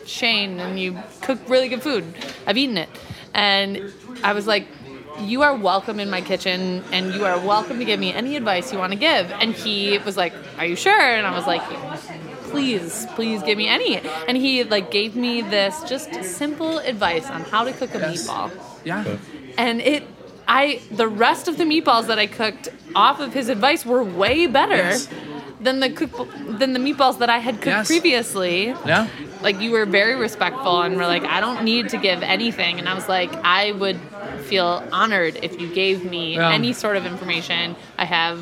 Shane, 0.06 0.60
and 0.60 0.78
you 0.78 0.98
cook 1.22 1.40
really 1.48 1.70
good 1.70 1.82
food. 1.82 2.04
I've 2.46 2.58
eaten 2.58 2.78
it, 2.78 2.90
and 3.34 3.94
I 4.24 4.34
was 4.34 4.46
like. 4.46 4.68
You 5.20 5.44
are 5.44 5.56
welcome 5.56 6.00
in 6.00 6.10
my 6.10 6.22
kitchen, 6.22 6.84
and 6.92 7.14
you 7.14 7.24
are 7.24 7.38
welcome 7.38 7.78
to 7.78 7.86
give 7.86 8.00
me 8.00 8.12
any 8.12 8.36
advice 8.36 8.74
you 8.74 8.80
want 8.80 8.94
to 8.94 8.98
give. 8.98 9.30
And 9.34 9.54
he 9.54 10.00
was 10.00 10.18
like, 10.18 10.34
"Are 10.58 10.66
you 10.66 10.76
sure?" 10.76 11.00
And 11.00 11.28
I 11.28 11.38
was 11.38 11.46
like, 11.46 11.62
please, 12.54 13.08
please 13.16 13.42
give 13.44 13.58
me 13.58 13.68
any. 13.68 13.98
And 14.28 14.38
he 14.38 14.64
like 14.64 14.92
gave 14.92 15.16
me 15.16 15.42
this 15.42 15.74
just 15.84 16.10
simple 16.24 16.78
advice 16.80 17.28
on 17.30 17.42
how 17.42 17.64
to 17.64 17.74
cook 17.74 17.94
a 17.96 18.00
meatball. 18.00 18.52
Yeah. 18.86 19.04
And 19.58 19.82
it 19.82 20.04
I 20.48 20.82
the 20.92 21.08
rest 21.08 21.48
of 21.48 21.58
the 21.58 21.64
meatballs 21.64 22.06
that 22.08 22.20
I 22.20 22.28
cooked 22.28 22.70
off 22.96 23.20
of 23.20 23.34
his 23.34 23.48
advice 23.50 23.86
were 23.86 24.04
way 24.04 24.46
better 24.60 24.76
Yes. 24.76 25.08
than 25.66 25.80
the 25.80 25.90
cook 25.90 26.14
than 26.62 26.74
the 26.74 26.80
meatballs 26.88 27.18
that 27.20 27.30
I 27.38 27.40
had 27.48 27.56
cooked 27.56 27.78
Yes. 27.80 27.88
previously. 27.88 28.58
Yeah. 28.86 29.08
Like 29.42 29.60
you 29.64 29.72
were 29.72 29.86
very 29.86 30.16
respectful 30.16 30.82
and 30.84 30.96
were 30.96 31.08
like, 31.16 31.24
I 31.24 31.40
don't 31.46 31.64
need 31.64 31.90
to 31.90 31.98
give 31.98 32.20
anything. 32.24 32.78
And 32.80 32.88
I 32.88 32.94
was 32.94 33.08
like, 33.10 33.32
I 33.62 33.72
would 33.82 34.00
feel 34.50 34.84
honored 34.92 35.36
if 35.42 35.60
you 35.62 35.68
gave 35.74 35.98
me 36.16 36.36
Yeah. 36.36 36.52
any 36.60 36.72
sort 36.74 36.96
of 36.98 37.06
information. 37.14 37.76
I 37.98 38.06
have 38.06 38.38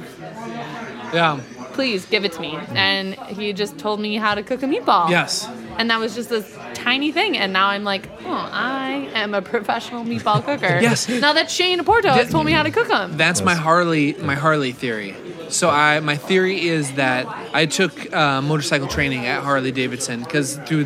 Yeah. 1.14 1.39
Please 1.82 2.05
give 2.05 2.25
it 2.25 2.34
to 2.34 2.41
me. 2.41 2.59
And 2.75 3.15
he 3.15 3.53
just 3.53 3.79
told 3.79 3.99
me 3.99 4.15
how 4.15 4.36
to 4.36 4.43
cook 4.43 4.61
a 4.61 4.67
meatball. 4.67 5.09
Yes. 5.09 5.47
And 5.79 5.89
that 5.89 5.99
was 5.99 6.13
just 6.13 6.29
this 6.29 6.55
tiny 6.75 7.11
thing. 7.11 7.36
And 7.39 7.51
now 7.51 7.69
I'm 7.69 7.84
like, 7.84 8.07
oh, 8.23 8.49
I 8.51 9.09
am 9.15 9.34
a 9.34 9.41
professional 9.41 10.03
meatball 10.03 10.45
cooker. 10.45 10.79
Yes. 10.79 11.09
Now 11.09 11.34
that 11.34 11.49
Shane 11.49 11.79
Oporto 11.79 12.11
has 12.13 12.29
told 12.29 12.45
me 12.45 12.51
how 12.51 12.61
to 12.61 12.69
cook 12.69 12.88
them. 12.88 13.17
That's 13.17 13.41
my 13.41 13.55
Harley 13.55 14.13
my 14.13 14.36
Harley 14.36 14.73
theory. 14.73 15.15
So 15.52 15.70
I 15.70 15.99
my 15.99 16.16
theory 16.18 16.68
is 16.68 16.93
that 16.93 17.28
I 17.54 17.66
took 17.66 18.14
uh, 18.14 18.41
motorcycle 18.41 18.88
training 18.88 19.26
at 19.26 19.43
Harley 19.43 19.72
Davidson 19.72 20.22
because 20.24 20.56
through 20.58 20.86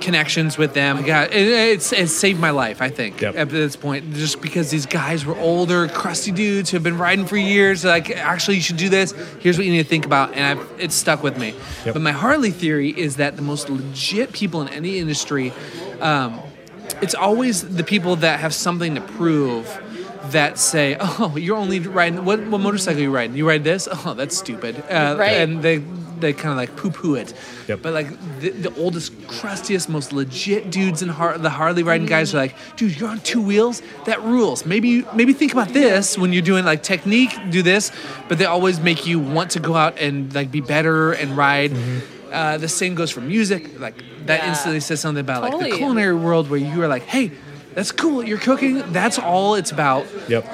connections 0.00 0.58
with 0.58 0.74
them, 0.74 1.02
God, 1.04 1.32
it, 1.32 1.46
it's 1.46 1.92
it 1.92 2.08
saved 2.08 2.40
my 2.40 2.50
life. 2.50 2.82
I 2.82 2.88
think 2.90 3.20
Yep. 3.20 3.36
at 3.36 3.48
this 3.48 3.76
point, 3.76 4.12
just 4.14 4.40
because 4.40 4.70
these 4.70 4.86
guys 4.86 5.24
were 5.24 5.36
older, 5.36 5.88
crusty 5.88 6.32
dudes 6.32 6.70
who 6.70 6.76
have 6.76 6.84
been 6.84 6.98
riding 6.98 7.26
for 7.26 7.36
years. 7.36 7.84
Like, 7.84 8.10
actually, 8.10 8.56
you 8.56 8.62
should 8.62 8.76
do 8.76 8.88
this. 8.88 9.12
Here's 9.40 9.56
what 9.56 9.66
you 9.66 9.72
need 9.72 9.82
to 9.82 9.88
think 9.88 10.04
about, 10.06 10.34
and 10.34 10.60
I've, 10.60 10.80
it's 10.80 10.94
stuck 10.94 11.22
with 11.22 11.38
me. 11.38 11.54
Yep. 11.84 11.94
But 11.94 12.02
my 12.02 12.12
Harley 12.12 12.50
theory 12.50 12.90
is 12.90 13.16
that 13.16 13.36
the 13.36 13.42
most 13.42 13.68
legit 13.70 14.32
people 14.32 14.62
in 14.62 14.68
any 14.68 14.98
industry. 14.98 15.52
Um, 16.00 16.40
it's 17.02 17.14
always 17.14 17.62
the 17.76 17.84
people 17.84 18.16
that 18.16 18.40
have 18.40 18.54
something 18.54 18.94
to 18.94 19.00
prove 19.00 19.66
that 20.32 20.58
say, 20.58 20.96
"Oh, 21.00 21.36
you're 21.36 21.56
only 21.56 21.80
riding 21.80 22.24
what, 22.24 22.40
what 22.46 22.60
motorcycle 22.60 23.00
are 23.00 23.02
you 23.04 23.10
riding? 23.14 23.36
You 23.36 23.48
ride 23.48 23.64
this? 23.64 23.88
Oh, 23.90 24.14
that's 24.14 24.36
stupid." 24.36 24.76
Uh, 24.90 25.16
Right. 25.18 25.32
And 25.42 25.62
they 25.62 25.82
they 26.18 26.32
kind 26.32 26.50
of 26.52 26.56
like 26.56 26.74
poo-poo 26.76 27.14
it. 27.14 27.34
Yep. 27.68 27.82
But 27.82 27.92
like 27.92 28.08
the, 28.40 28.48
the 28.48 28.74
oldest, 28.76 29.12
crustiest, 29.28 29.90
most 29.90 30.14
legit 30.14 30.70
dudes 30.70 31.02
in 31.02 31.10
Har- 31.10 31.36
the 31.36 31.50
Harley 31.50 31.82
riding 31.82 32.06
guys 32.06 32.32
are 32.34 32.38
like, 32.38 32.54
"Dude, 32.76 32.98
you're 32.98 33.10
on 33.10 33.20
two 33.20 33.42
wheels. 33.42 33.82
That 34.06 34.22
rules. 34.22 34.64
Maybe 34.64 34.88
you- 34.88 35.06
maybe 35.14 35.34
think 35.34 35.52
about 35.52 35.68
this 35.74 36.16
when 36.16 36.32
you're 36.32 36.40
doing 36.52 36.64
like 36.64 36.82
technique. 36.82 37.32
Do 37.50 37.62
this." 37.62 37.92
But 38.28 38.38
they 38.38 38.46
always 38.46 38.80
make 38.80 39.06
you 39.06 39.18
want 39.20 39.50
to 39.52 39.60
go 39.60 39.74
out 39.74 39.98
and 39.98 40.34
like 40.34 40.50
be 40.50 40.60
better 40.62 41.12
and 41.12 41.36
ride. 41.36 41.72
Uh, 42.32 42.56
the 42.58 42.68
same 42.68 42.94
goes 42.94 43.10
for 43.10 43.20
music. 43.20 43.78
Like 43.78 43.94
that 44.26 44.40
Yeah. 44.40 44.48
instantly 44.50 44.80
says 44.80 45.00
something 45.00 45.20
about 45.20 45.42
like 45.42 45.58
the 45.70 45.76
culinary 45.76 46.14
world 46.14 46.48
where 46.50 46.58
you 46.58 46.82
are 46.82 46.88
like, 46.88 47.02
hey, 47.04 47.30
that's 47.76 47.92
cool. 47.92 48.24
You're 48.24 48.38
cooking. 48.38 48.82
That's 48.92 49.18
all 49.20 49.54
it's 49.54 49.70
about. 49.70 50.06
Yep. 50.28 50.44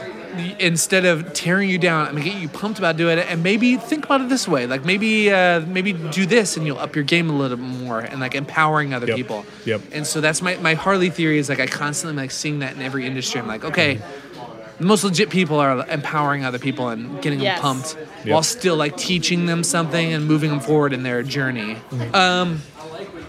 Instead 0.59 1.05
of 1.05 1.35
tearing 1.35 1.69
you 1.69 1.77
down, 1.79 2.07
I'm 2.07 2.15
gonna 2.15 2.25
get 2.25 2.37
you 2.41 2.49
pumped 2.49 2.79
about 2.79 2.97
doing 2.97 3.19
it, 3.19 3.27
and 3.29 3.43
maybe 3.43 3.77
think 3.77 4.05
about 4.07 4.23
it 4.23 4.29
this 4.31 4.49
way. 4.49 4.67
Like 4.67 4.83
maybe, 4.85 5.31
uh, 5.31 5.61
maybe 5.61 5.93
do 5.93 6.25
this, 6.25 6.57
and 6.57 6.67
you'll 6.67 6.79
up 6.79 6.95
your 6.97 7.05
game 7.05 7.29
a 7.29 7.35
little 7.37 7.57
bit 7.59 7.63
more, 7.63 8.01
and 8.01 8.19
like 8.19 8.35
empowering 8.35 8.95
other 8.95 9.07
Yep. 9.09 9.17
people. 9.17 9.45
Yep. 9.67 9.81
And 9.93 10.07
so 10.07 10.21
that's 10.23 10.41
my 10.41 10.57
my 10.57 10.73
Harley 10.75 11.11
theory 11.11 11.39
is 11.39 11.49
like 11.51 11.61
I 11.61 11.67
constantly 11.67 12.17
like 12.23 12.31
seeing 12.31 12.61
that 12.61 12.75
in 12.75 12.81
every 12.81 13.05
industry. 13.07 13.41
I'm 13.43 13.47
like, 13.47 13.63
okay, 13.63 14.01
the 14.79 14.85
most 14.87 15.05
legit 15.05 15.29
people 15.29 15.59
are 15.61 15.87
empowering 15.87 16.47
other 16.47 16.59
people 16.59 16.89
and 16.89 17.21
getting 17.21 17.41
Yes. 17.41 17.59
them 17.59 17.63
pumped, 17.63 17.97
Yep. 18.25 18.33
while 18.33 18.43
still 18.43 18.77
like 18.77 18.97
teaching 18.97 19.45
them 19.45 19.63
something 19.63 20.15
and 20.15 20.25
moving 20.27 20.49
them 20.49 20.61
forward 20.61 20.95
in 20.95 21.03
their 21.03 21.23
journey. 21.23 21.77
Um, 22.15 22.63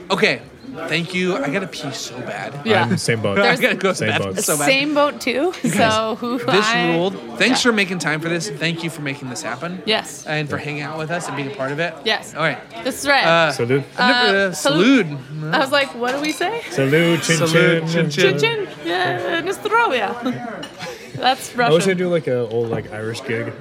okay, 0.10 0.42
thank 0.88 1.14
you. 1.14 1.36
I 1.38 1.50
gotta 1.50 1.68
pee 1.68 1.92
so 1.92 2.18
bad. 2.22 2.60
Yeah. 2.66 2.84
I'm 2.84 2.98
same 2.98 3.22
boat. 3.22 3.40
I 3.40 3.56
gotta 3.56 3.76
go 3.76 3.94
Same 3.94 4.08
the 4.08 4.14
boat. 4.14 4.24
bathroom 4.36 4.44
so 4.44 4.58
bad. 4.58 4.66
Same 4.66 4.94
boat 4.94 5.22
too. 5.22 5.54
So 5.70 6.16
who 6.20 6.38
This 6.40 6.66
I- 6.66 6.92
ruled. 6.96 7.16
Thanks 7.38 7.64
Yeah. 7.64 7.70
for 7.70 7.74
making 7.74 8.00
time 8.00 8.20
for 8.22 8.30
this. 8.30 8.50
Thank 8.50 8.84
you 8.84 8.90
for 8.90 9.02
making 9.02 9.30
this 9.30 9.42
happen. 9.42 9.82
Yes. 9.86 10.26
And 10.26 10.50
for 10.50 10.58
hanging 10.58 10.82
out 10.84 10.98
with 10.98 11.12
us 11.12 11.28
and 11.28 11.36
being 11.36 11.52
a 11.52 11.56
part 11.56 11.72
of 11.72 11.80
it. 11.80 11.94
Yes. 12.04 12.34
All 12.36 12.42
right. 12.44 12.60
This 12.84 13.02
is 13.02 13.08
right. 13.08 13.26
Uh, 13.26 13.52
So 13.52 13.66
dude. 13.66 13.84
uh, 13.98 14.52
salute. 14.54 15.08
salute. 15.08 15.20
I 15.54 15.60
was 15.60 15.72
like, 15.72 15.94
what 15.96 16.14
do 16.16 16.22
we 16.22 16.32
say? 16.32 16.62
Salute, 16.70 17.22
chin 17.24 17.38
Salute, 17.38 17.88
chin. 17.90 18.10
chin, 18.10 18.10
chin. 18.10 18.40
Chin. 18.40 18.68
Yeah, 18.86 19.42
Nostrovia. 19.42 20.14
That's 21.16 21.58
I 21.58 21.70
wish 21.70 21.84
I 21.84 21.92
Russian. 21.92 21.98
do 21.98 22.10
like 22.10 22.28
a 22.28 22.48
old 22.50 22.70
like 22.70 22.92
Irish 22.92 23.22
gig. 23.24 23.54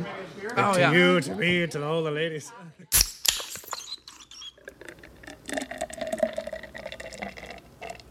Oh 0.56 0.74
to 0.74 0.80
yeah. 0.80 0.92
you, 0.92 1.20
to 1.20 1.34
me, 1.34 1.66
to 1.68 1.84
all 1.86 2.02
the 2.02 2.10
ladies. 2.10 2.52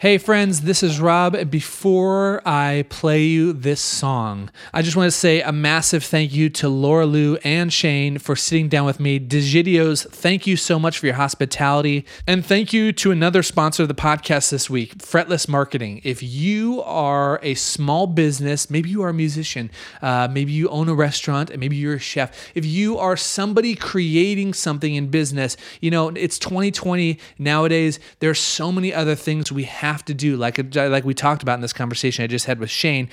Hey 0.02 0.18
friends, 0.18 0.62
this 0.62 0.82
is 0.82 1.00
Rob. 1.00 1.52
Before 1.52 2.42
I 2.44 2.86
play 2.90 3.22
you 3.22 3.54
this 3.54 3.80
song, 3.80 4.50
I 4.74 4.82
just 4.82 4.98
want 4.98 5.06
to 5.06 5.16
say 5.16 5.44
a 5.44 5.52
massive 5.52 6.04
thank 6.04 6.34
you 6.34 6.50
to 6.50 6.70
Laura 6.70 7.06
Lou 7.06 7.36
and 7.44 7.72
Shane 7.72 8.18
for 8.18 8.36
sitting 8.36 8.68
down 8.68 8.88
with 8.88 9.00
me. 9.00 9.20
DeGidio's, 9.20 10.02
thank 10.06 10.48
you 10.48 10.58
so 10.58 10.80
much 10.80 10.98
for 10.98 11.06
your 11.06 11.14
hospitality. 11.14 12.04
And 12.26 12.44
thank 12.44 12.74
you 12.74 12.92
to 12.94 13.12
another 13.12 13.44
sponsor 13.44 13.84
of 13.84 13.90
the 13.90 13.94
podcast 13.94 14.50
this 14.50 14.72
week, 14.72 14.98
Fretless 14.98 15.48
Marketing. 15.48 16.02
If 16.04 16.24
you 16.24 16.82
are 16.82 17.40
a 17.44 17.54
small 17.54 18.08
business, 18.08 18.72
maybe 18.72 18.90
you 18.90 19.04
are 19.04 19.10
a 19.10 19.14
musician, 19.14 19.70
uh, 20.02 20.28
maybe 20.32 20.52
you 20.52 20.68
own 20.70 20.90
a 20.90 20.96
restaurant, 20.96 21.52
and 21.52 21.60
maybe 21.60 21.76
you're 21.76 21.94
a 21.94 22.00
chef. 22.00 22.50
If 22.56 22.66
you 22.66 22.98
are 22.98 23.16
somebody 23.16 23.76
creating 23.76 24.56
something 24.56 24.96
in 24.96 25.10
business, 25.10 25.58
you 25.80 25.92
know, 25.92 26.10
it's 26.10 26.40
2020 26.40 27.20
nowadays. 27.38 28.00
There's 28.18 28.40
so 28.40 28.72
many 28.72 28.92
other 28.92 29.14
things 29.14 29.52
we 29.52 29.66
have 29.66 29.91
to 30.06 30.14
do, 30.14 30.38
like 30.38 30.60
like 30.76 31.04
we 31.04 31.14
talked 31.14 31.44
about 31.44 31.56
in 31.56 31.62
this 31.62 31.74
conversation 31.74 32.24
I 32.24 32.28
just 32.28 32.46
had 32.46 32.60
with 32.60 32.70
Shane. 32.70 33.10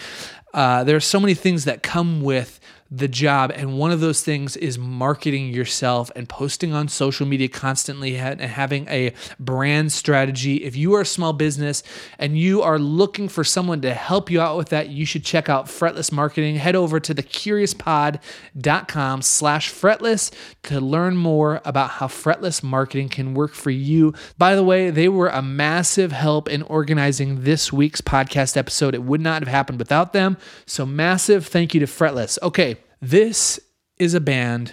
Uh, 0.55 0.85
there 0.85 0.97
are 0.97 1.01
so 1.01 1.20
many 1.20 1.35
things 1.35 1.64
that 1.64 1.83
come 1.83 2.22
with 2.22 2.59
the 2.91 3.09
job, 3.09 3.53
and 3.55 3.78
one 3.78 3.91
of 3.91 4.01
those 4.01 4.22
things 4.22 4.57
is 4.57 4.78
marketing 4.78 5.53
yourself 5.53 6.11
and 6.16 6.26
posting 6.26 6.72
on 6.72 6.89
social 6.89 7.26
media 7.26 7.49
constantly 7.49 8.16
and 8.16 8.41
having 8.41 8.89
a 8.89 9.12
brand 9.39 9.93
strategy. 9.93 10.64
If 10.64 10.74
you 10.74 10.95
are 10.95 11.03
a 11.03 11.07
small 11.07 11.34
business 11.34 11.82
and 12.18 12.39
you 12.39 12.62
are 12.62 12.78
looking 12.78 13.28
for 13.28 13.45
someone 13.45 13.82
to 13.82 13.93
help 13.93 14.30
you 14.30 14.41
out 14.41 14.57
with 14.57 14.70
that, 14.70 14.89
you 14.89 15.05
should 15.05 15.22
check 15.22 15.51
out 15.51 15.66
Fretless 15.66 16.11
Marketing. 16.11 16.57
Head 16.57 16.74
over 16.74 16.99
to 16.99 17.14
thecuriouspod.com 17.14 19.22
slash 19.22 19.70
fretless 19.70 20.30
to 20.62 20.80
learn 20.80 21.16
more 21.16 21.61
about 21.66 21.91
how 21.91 22.07
fretless 22.07 22.62
marketing 22.62 23.11
can 23.11 23.34
work 23.34 23.53
for 23.53 23.70
you. 23.70 24.14
By 24.39 24.55
the 24.55 24.64
way, 24.64 24.91
they 24.91 25.11
were 25.11 25.28
a 25.28 25.43
massive 25.43 26.12
help 26.12 26.49
in 26.49 26.62
organizing 26.62 27.45
this 27.45 27.70
week's 27.70 28.01
podcast 28.01 28.57
episode. 28.57 28.95
It 28.95 29.03
would 29.03 29.20
not 29.20 29.43
have 29.43 29.49
happened 29.49 29.78
without 29.78 30.14
them. 30.14 30.39
So 30.64 30.86
massive 30.86 31.47
thank 31.47 31.74
you 31.74 31.80
to 31.80 31.86
Fretless. 31.86 32.39
Okay, 32.43 32.78
this 33.01 33.61
is 33.99 34.14
a 34.14 34.20
band 34.20 34.72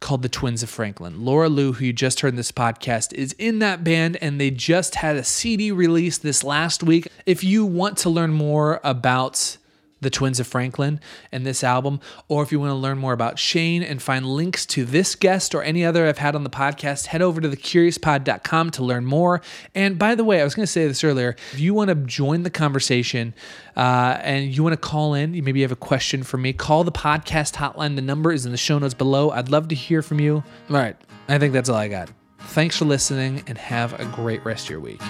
called 0.00 0.22
the 0.22 0.28
Twins 0.28 0.62
of 0.62 0.70
Franklin. 0.70 1.24
Laura 1.24 1.48
Lou, 1.48 1.72
who 1.72 1.86
you 1.86 1.92
just 1.92 2.20
heard 2.20 2.28
in 2.28 2.36
this 2.36 2.52
podcast, 2.52 3.12
is 3.14 3.32
in 3.34 3.60
that 3.60 3.82
band 3.82 4.16
and 4.20 4.40
they 4.40 4.50
just 4.50 4.96
had 4.96 5.16
a 5.16 5.24
CD 5.24 5.72
release 5.72 6.18
this 6.18 6.44
last 6.44 6.82
week. 6.82 7.08
If 7.24 7.42
you 7.42 7.64
want 7.64 7.96
to 7.98 8.10
learn 8.10 8.32
more 8.32 8.80
about 8.84 9.56
the 10.00 10.10
Twins 10.10 10.38
of 10.38 10.46
Franklin 10.46 11.00
and 11.32 11.46
this 11.46 11.64
album, 11.64 12.00
or 12.28 12.42
if 12.42 12.52
you 12.52 12.60
want 12.60 12.70
to 12.70 12.74
learn 12.74 12.98
more 12.98 13.12
about 13.12 13.38
Shane 13.38 13.82
and 13.82 14.00
find 14.00 14.26
links 14.26 14.66
to 14.66 14.84
this 14.84 15.14
guest 15.14 15.54
or 15.54 15.62
any 15.62 15.84
other 15.84 16.06
I've 16.06 16.18
had 16.18 16.34
on 16.34 16.44
the 16.44 16.50
podcast, 16.50 17.06
head 17.06 17.22
over 17.22 17.40
to 17.40 17.48
thecuriouspod.com 17.48 18.70
to 18.70 18.84
learn 18.84 19.06
more. 19.06 19.40
And 19.74 19.98
by 19.98 20.14
the 20.14 20.24
way, 20.24 20.40
I 20.40 20.44
was 20.44 20.54
going 20.54 20.66
to 20.66 20.72
say 20.72 20.86
this 20.86 21.02
earlier. 21.02 21.36
If 21.52 21.60
you 21.60 21.74
want 21.74 21.88
to 21.88 21.94
join 21.94 22.42
the 22.42 22.50
conversation 22.50 23.34
uh, 23.76 24.18
and 24.20 24.54
you 24.54 24.62
want 24.62 24.74
to 24.74 24.88
call 24.88 25.14
in, 25.14 25.34
you 25.34 25.42
maybe 25.42 25.62
have 25.62 25.72
a 25.72 25.76
question 25.76 26.22
for 26.22 26.36
me, 26.36 26.52
call 26.52 26.84
the 26.84 26.92
podcast 26.92 27.54
hotline. 27.54 27.96
The 27.96 28.02
number 28.02 28.32
is 28.32 28.44
in 28.44 28.52
the 28.52 28.58
show 28.58 28.78
notes 28.78 28.94
below. 28.94 29.30
I'd 29.30 29.48
love 29.48 29.68
to 29.68 29.74
hear 29.74 30.02
from 30.02 30.20
you. 30.20 30.44
All 30.70 30.76
right. 30.76 30.96
I 31.28 31.38
think 31.38 31.52
that's 31.52 31.68
all 31.68 31.76
I 31.76 31.88
got. 31.88 32.10
Thanks 32.38 32.76
for 32.76 32.84
listening 32.84 33.42
and 33.46 33.58
have 33.58 33.98
a 33.98 34.04
great 34.06 34.44
rest 34.44 34.66
of 34.66 34.70
your 34.70 34.80
week. 34.80 35.00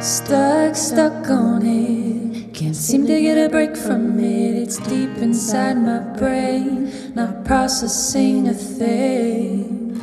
Stuck, 0.00 0.74
stuck 0.74 1.28
on 1.28 1.66
it. 1.66 2.39
Can't 2.60 2.76
seem 2.76 3.06
to 3.06 3.18
get 3.22 3.38
a 3.38 3.48
break 3.48 3.74
from 3.74 4.20
it. 4.20 4.54
It's 4.54 4.76
deep 4.76 5.16
inside 5.16 5.78
my 5.78 6.00
brain, 6.18 6.92
not 7.14 7.42
processing 7.46 8.48
a 8.48 8.52
thing. 8.52 9.98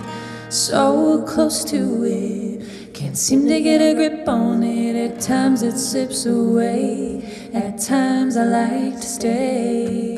So 0.50 1.24
close 1.28 1.64
to 1.66 2.04
it. 2.04 2.96
Can't 2.96 3.16
seem 3.16 3.48
to 3.48 3.62
get 3.62 3.80
a 3.80 3.94
grip 3.94 4.28
on 4.28 4.64
it. 4.64 4.96
At 4.96 5.22
times 5.22 5.62
it 5.62 5.78
slips 5.78 6.26
away. 6.26 7.22
At 7.54 7.78
times 7.78 8.36
I 8.36 8.46
like 8.46 8.96
to 9.02 9.08
stay. 9.08 10.17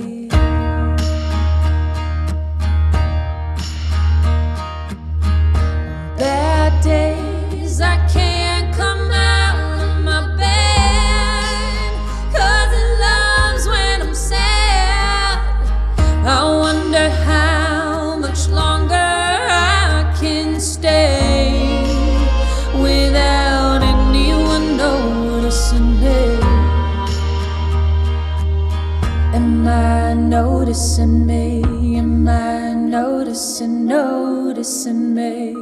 Noticing 30.80 31.26
me? 31.28 31.62
Am 31.98 32.26
I 32.26 32.74
noticing, 32.74 33.86
noticing 33.86 35.14
me? 35.14 35.54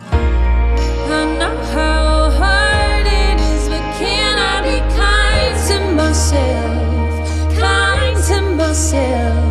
I 0.00 1.24
know 1.40 1.56
how 1.74 2.30
hard 2.30 3.04
it 3.04 3.40
is, 3.40 3.68
but 3.68 3.82
can 3.98 4.38
I 4.38 4.62
be 4.62 4.78
kind 4.94 5.56
to 5.68 5.78
myself? 6.00 7.58
Kind 7.58 8.16
to 8.28 8.40
myself. 8.54 9.44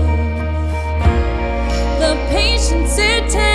The 1.99 2.15
patience 2.29 2.97
it 2.97 3.29
takes 3.29 3.54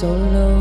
feeling 0.00 0.59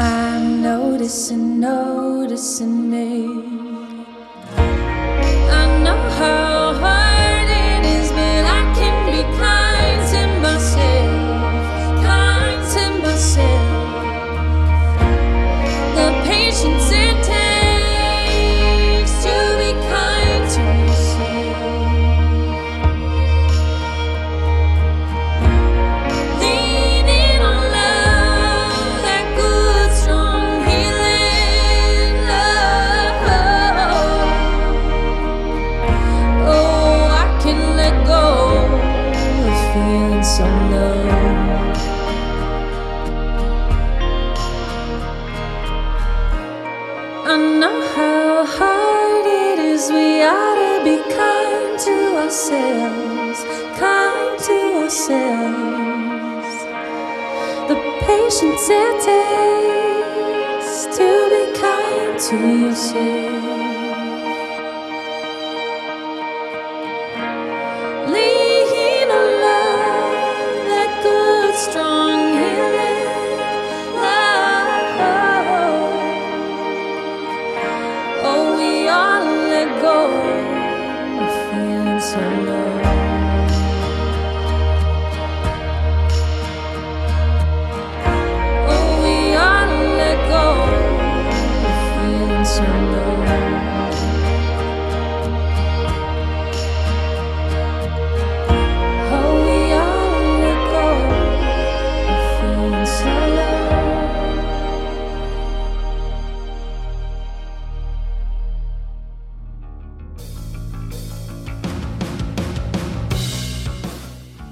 I'm 0.00 0.62
noticing, 0.62 1.60
noticing 1.60 2.90
me. 2.90 3.69
Patience 58.30 58.68
it 58.70 58.94
takes 60.60 60.86
to 60.96 61.08
be 61.30 61.42
kind 61.58 62.14
to 62.20 62.36
yourself. 62.60 63.59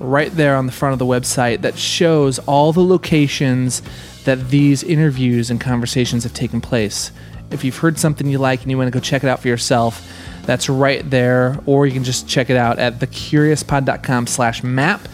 right 0.00 0.32
there 0.32 0.56
on 0.56 0.66
the 0.66 0.72
front 0.72 0.94
of 0.94 0.98
the 0.98 1.06
website 1.06 1.60
that 1.60 1.78
shows 1.78 2.38
all 2.40 2.72
the 2.72 2.82
locations 2.82 3.82
that 4.24 4.48
these 4.48 4.82
interviews 4.82 5.50
and 5.50 5.60
conversations 5.60 6.24
have 6.24 6.34
taken 6.34 6.60
place. 6.60 7.12
If 7.50 7.64
you've 7.64 7.76
heard 7.76 7.98
something 7.98 8.26
you 8.26 8.38
like 8.38 8.62
and 8.62 8.70
you 8.70 8.78
want 8.78 8.88
to 8.88 8.98
go 8.98 9.00
check 9.00 9.22
it 9.22 9.28
out 9.28 9.40
for 9.40 9.48
yourself, 9.48 10.06
that's 10.46 10.68
right 10.68 11.08
there. 11.08 11.58
Or 11.66 11.86
you 11.86 11.92
can 11.92 12.04
just 12.04 12.28
check 12.28 12.50
it 12.50 12.56
out 12.56 12.78
at 12.78 12.98
thecuriouspod.com 12.98 14.26
slash 14.26 14.62
map 14.62 15.06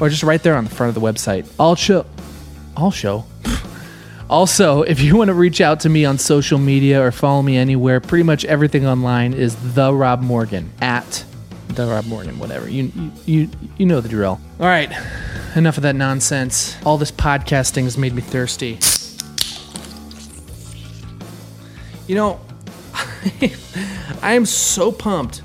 or 0.00 0.08
just 0.08 0.22
right 0.22 0.42
there 0.42 0.56
on 0.56 0.64
the 0.64 0.70
front 0.70 0.88
of 0.88 1.00
the 1.00 1.06
website. 1.06 1.50
I'll 1.60 1.76
show. 1.76 2.04
I'll 2.76 2.90
show. 2.90 3.24
Also, 4.30 4.80
if 4.80 5.02
you 5.02 5.14
want 5.18 5.28
to 5.28 5.34
reach 5.34 5.60
out 5.60 5.80
to 5.80 5.90
me 5.90 6.06
on 6.06 6.16
social 6.16 6.58
media 6.58 7.04
or 7.04 7.12
follow 7.12 7.42
me 7.42 7.58
anywhere, 7.58 8.00
pretty 8.00 8.22
much 8.22 8.46
everything 8.46 8.86
online 8.86 9.34
is 9.34 9.74
the 9.74 9.92
Rob 9.92 10.22
Morgan 10.22 10.72
at 10.80 11.22
Rob 11.78 12.06
Morgan, 12.06 12.38
whatever. 12.38 12.68
You 12.68 12.90
you 13.26 13.48
you, 13.76 13.86
know 13.86 14.00
the 14.00 14.08
drill. 14.08 14.40
All 14.60 14.66
right, 14.66 14.90
enough 15.56 15.76
of 15.76 15.82
that 15.82 15.96
nonsense. 15.96 16.76
All 16.84 16.98
this 16.98 17.12
podcasting 17.12 17.84
has 17.84 17.98
made 17.98 18.14
me 18.14 18.22
thirsty. 18.22 18.78
You 22.06 22.14
know, 22.16 22.40
I 24.22 24.34
am 24.34 24.46
so 24.46 24.92
pumped 24.92 25.42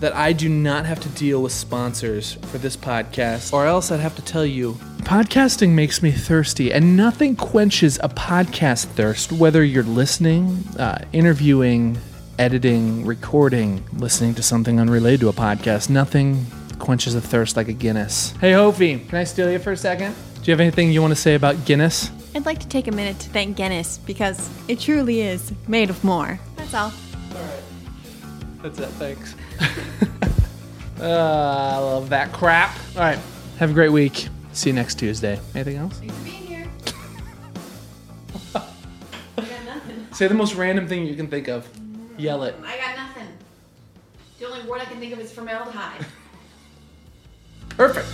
that 0.00 0.14
I 0.16 0.32
do 0.32 0.48
not 0.48 0.84
have 0.86 1.00
to 1.00 1.08
deal 1.10 1.42
with 1.42 1.52
sponsors 1.52 2.32
for 2.50 2.58
this 2.58 2.76
podcast, 2.76 3.52
or 3.52 3.66
else 3.66 3.92
I'd 3.92 4.00
have 4.00 4.16
to 4.16 4.22
tell 4.22 4.44
you 4.44 4.78
podcasting 5.02 5.70
makes 5.70 6.02
me 6.02 6.10
thirsty, 6.10 6.72
and 6.72 6.96
nothing 6.96 7.36
quenches 7.36 7.98
a 8.02 8.08
podcast 8.08 8.86
thirst, 8.86 9.32
whether 9.32 9.64
you're 9.64 9.82
listening, 9.82 10.64
uh, 10.78 11.04
interviewing, 11.12 11.98
editing, 12.38 13.04
recording, 13.04 13.84
listening 13.92 14.34
to 14.34 14.42
something 14.42 14.80
unrelated 14.80 15.20
to 15.20 15.28
a 15.28 15.32
podcast. 15.32 15.90
Nothing 15.90 16.46
quenches 16.78 17.14
a 17.14 17.20
thirst 17.20 17.56
like 17.56 17.68
a 17.68 17.72
Guinness. 17.72 18.32
Hey, 18.40 18.52
Hofi, 18.52 18.98
can 18.98 19.18
I 19.18 19.24
steal 19.24 19.50
you 19.50 19.58
for 19.58 19.72
a 19.72 19.76
second? 19.76 20.14
Do 20.42 20.50
you 20.50 20.52
have 20.52 20.60
anything 20.60 20.90
you 20.92 21.00
want 21.00 21.12
to 21.12 21.20
say 21.20 21.34
about 21.34 21.64
Guinness? 21.64 22.10
I'd 22.34 22.46
like 22.46 22.58
to 22.60 22.68
take 22.68 22.88
a 22.88 22.92
minute 22.92 23.18
to 23.20 23.30
thank 23.30 23.56
Guinness 23.56 23.98
because 23.98 24.50
it 24.68 24.80
truly 24.80 25.20
is 25.20 25.52
made 25.68 25.90
of 25.90 26.02
more. 26.02 26.40
That's 26.56 26.74
all. 26.74 26.92
That's 28.62 28.78
it. 28.78 28.88
Thanks. 28.90 29.34
uh, 31.00 31.02
I 31.02 31.78
love 31.78 32.08
that 32.08 32.32
crap. 32.32 32.74
All 32.96 33.02
right. 33.02 33.18
Have 33.58 33.70
a 33.70 33.74
great 33.74 33.90
week. 33.90 34.28
See 34.52 34.70
you 34.70 34.74
next 34.74 34.96
Tuesday. 34.98 35.38
Anything 35.54 35.76
else? 35.76 35.98
Thanks 35.98 36.16
for 36.16 36.24
being 36.24 36.46
here. 36.46 36.68
Say 40.12 40.26
the 40.28 40.34
most 40.34 40.54
random 40.54 40.86
thing 40.88 41.06
you 41.06 41.14
can 41.14 41.28
think 41.28 41.48
of. 41.48 41.68
Yell 42.18 42.44
it. 42.44 42.54
I 42.64 42.76
got 42.76 42.96
nothing. 42.96 43.28
The 44.38 44.46
only 44.46 44.68
word 44.68 44.80
I 44.80 44.84
can 44.84 44.98
think 44.98 45.12
of 45.12 45.20
is 45.20 45.32
formaldehyde. 45.32 46.04
Perfect. 47.70 48.08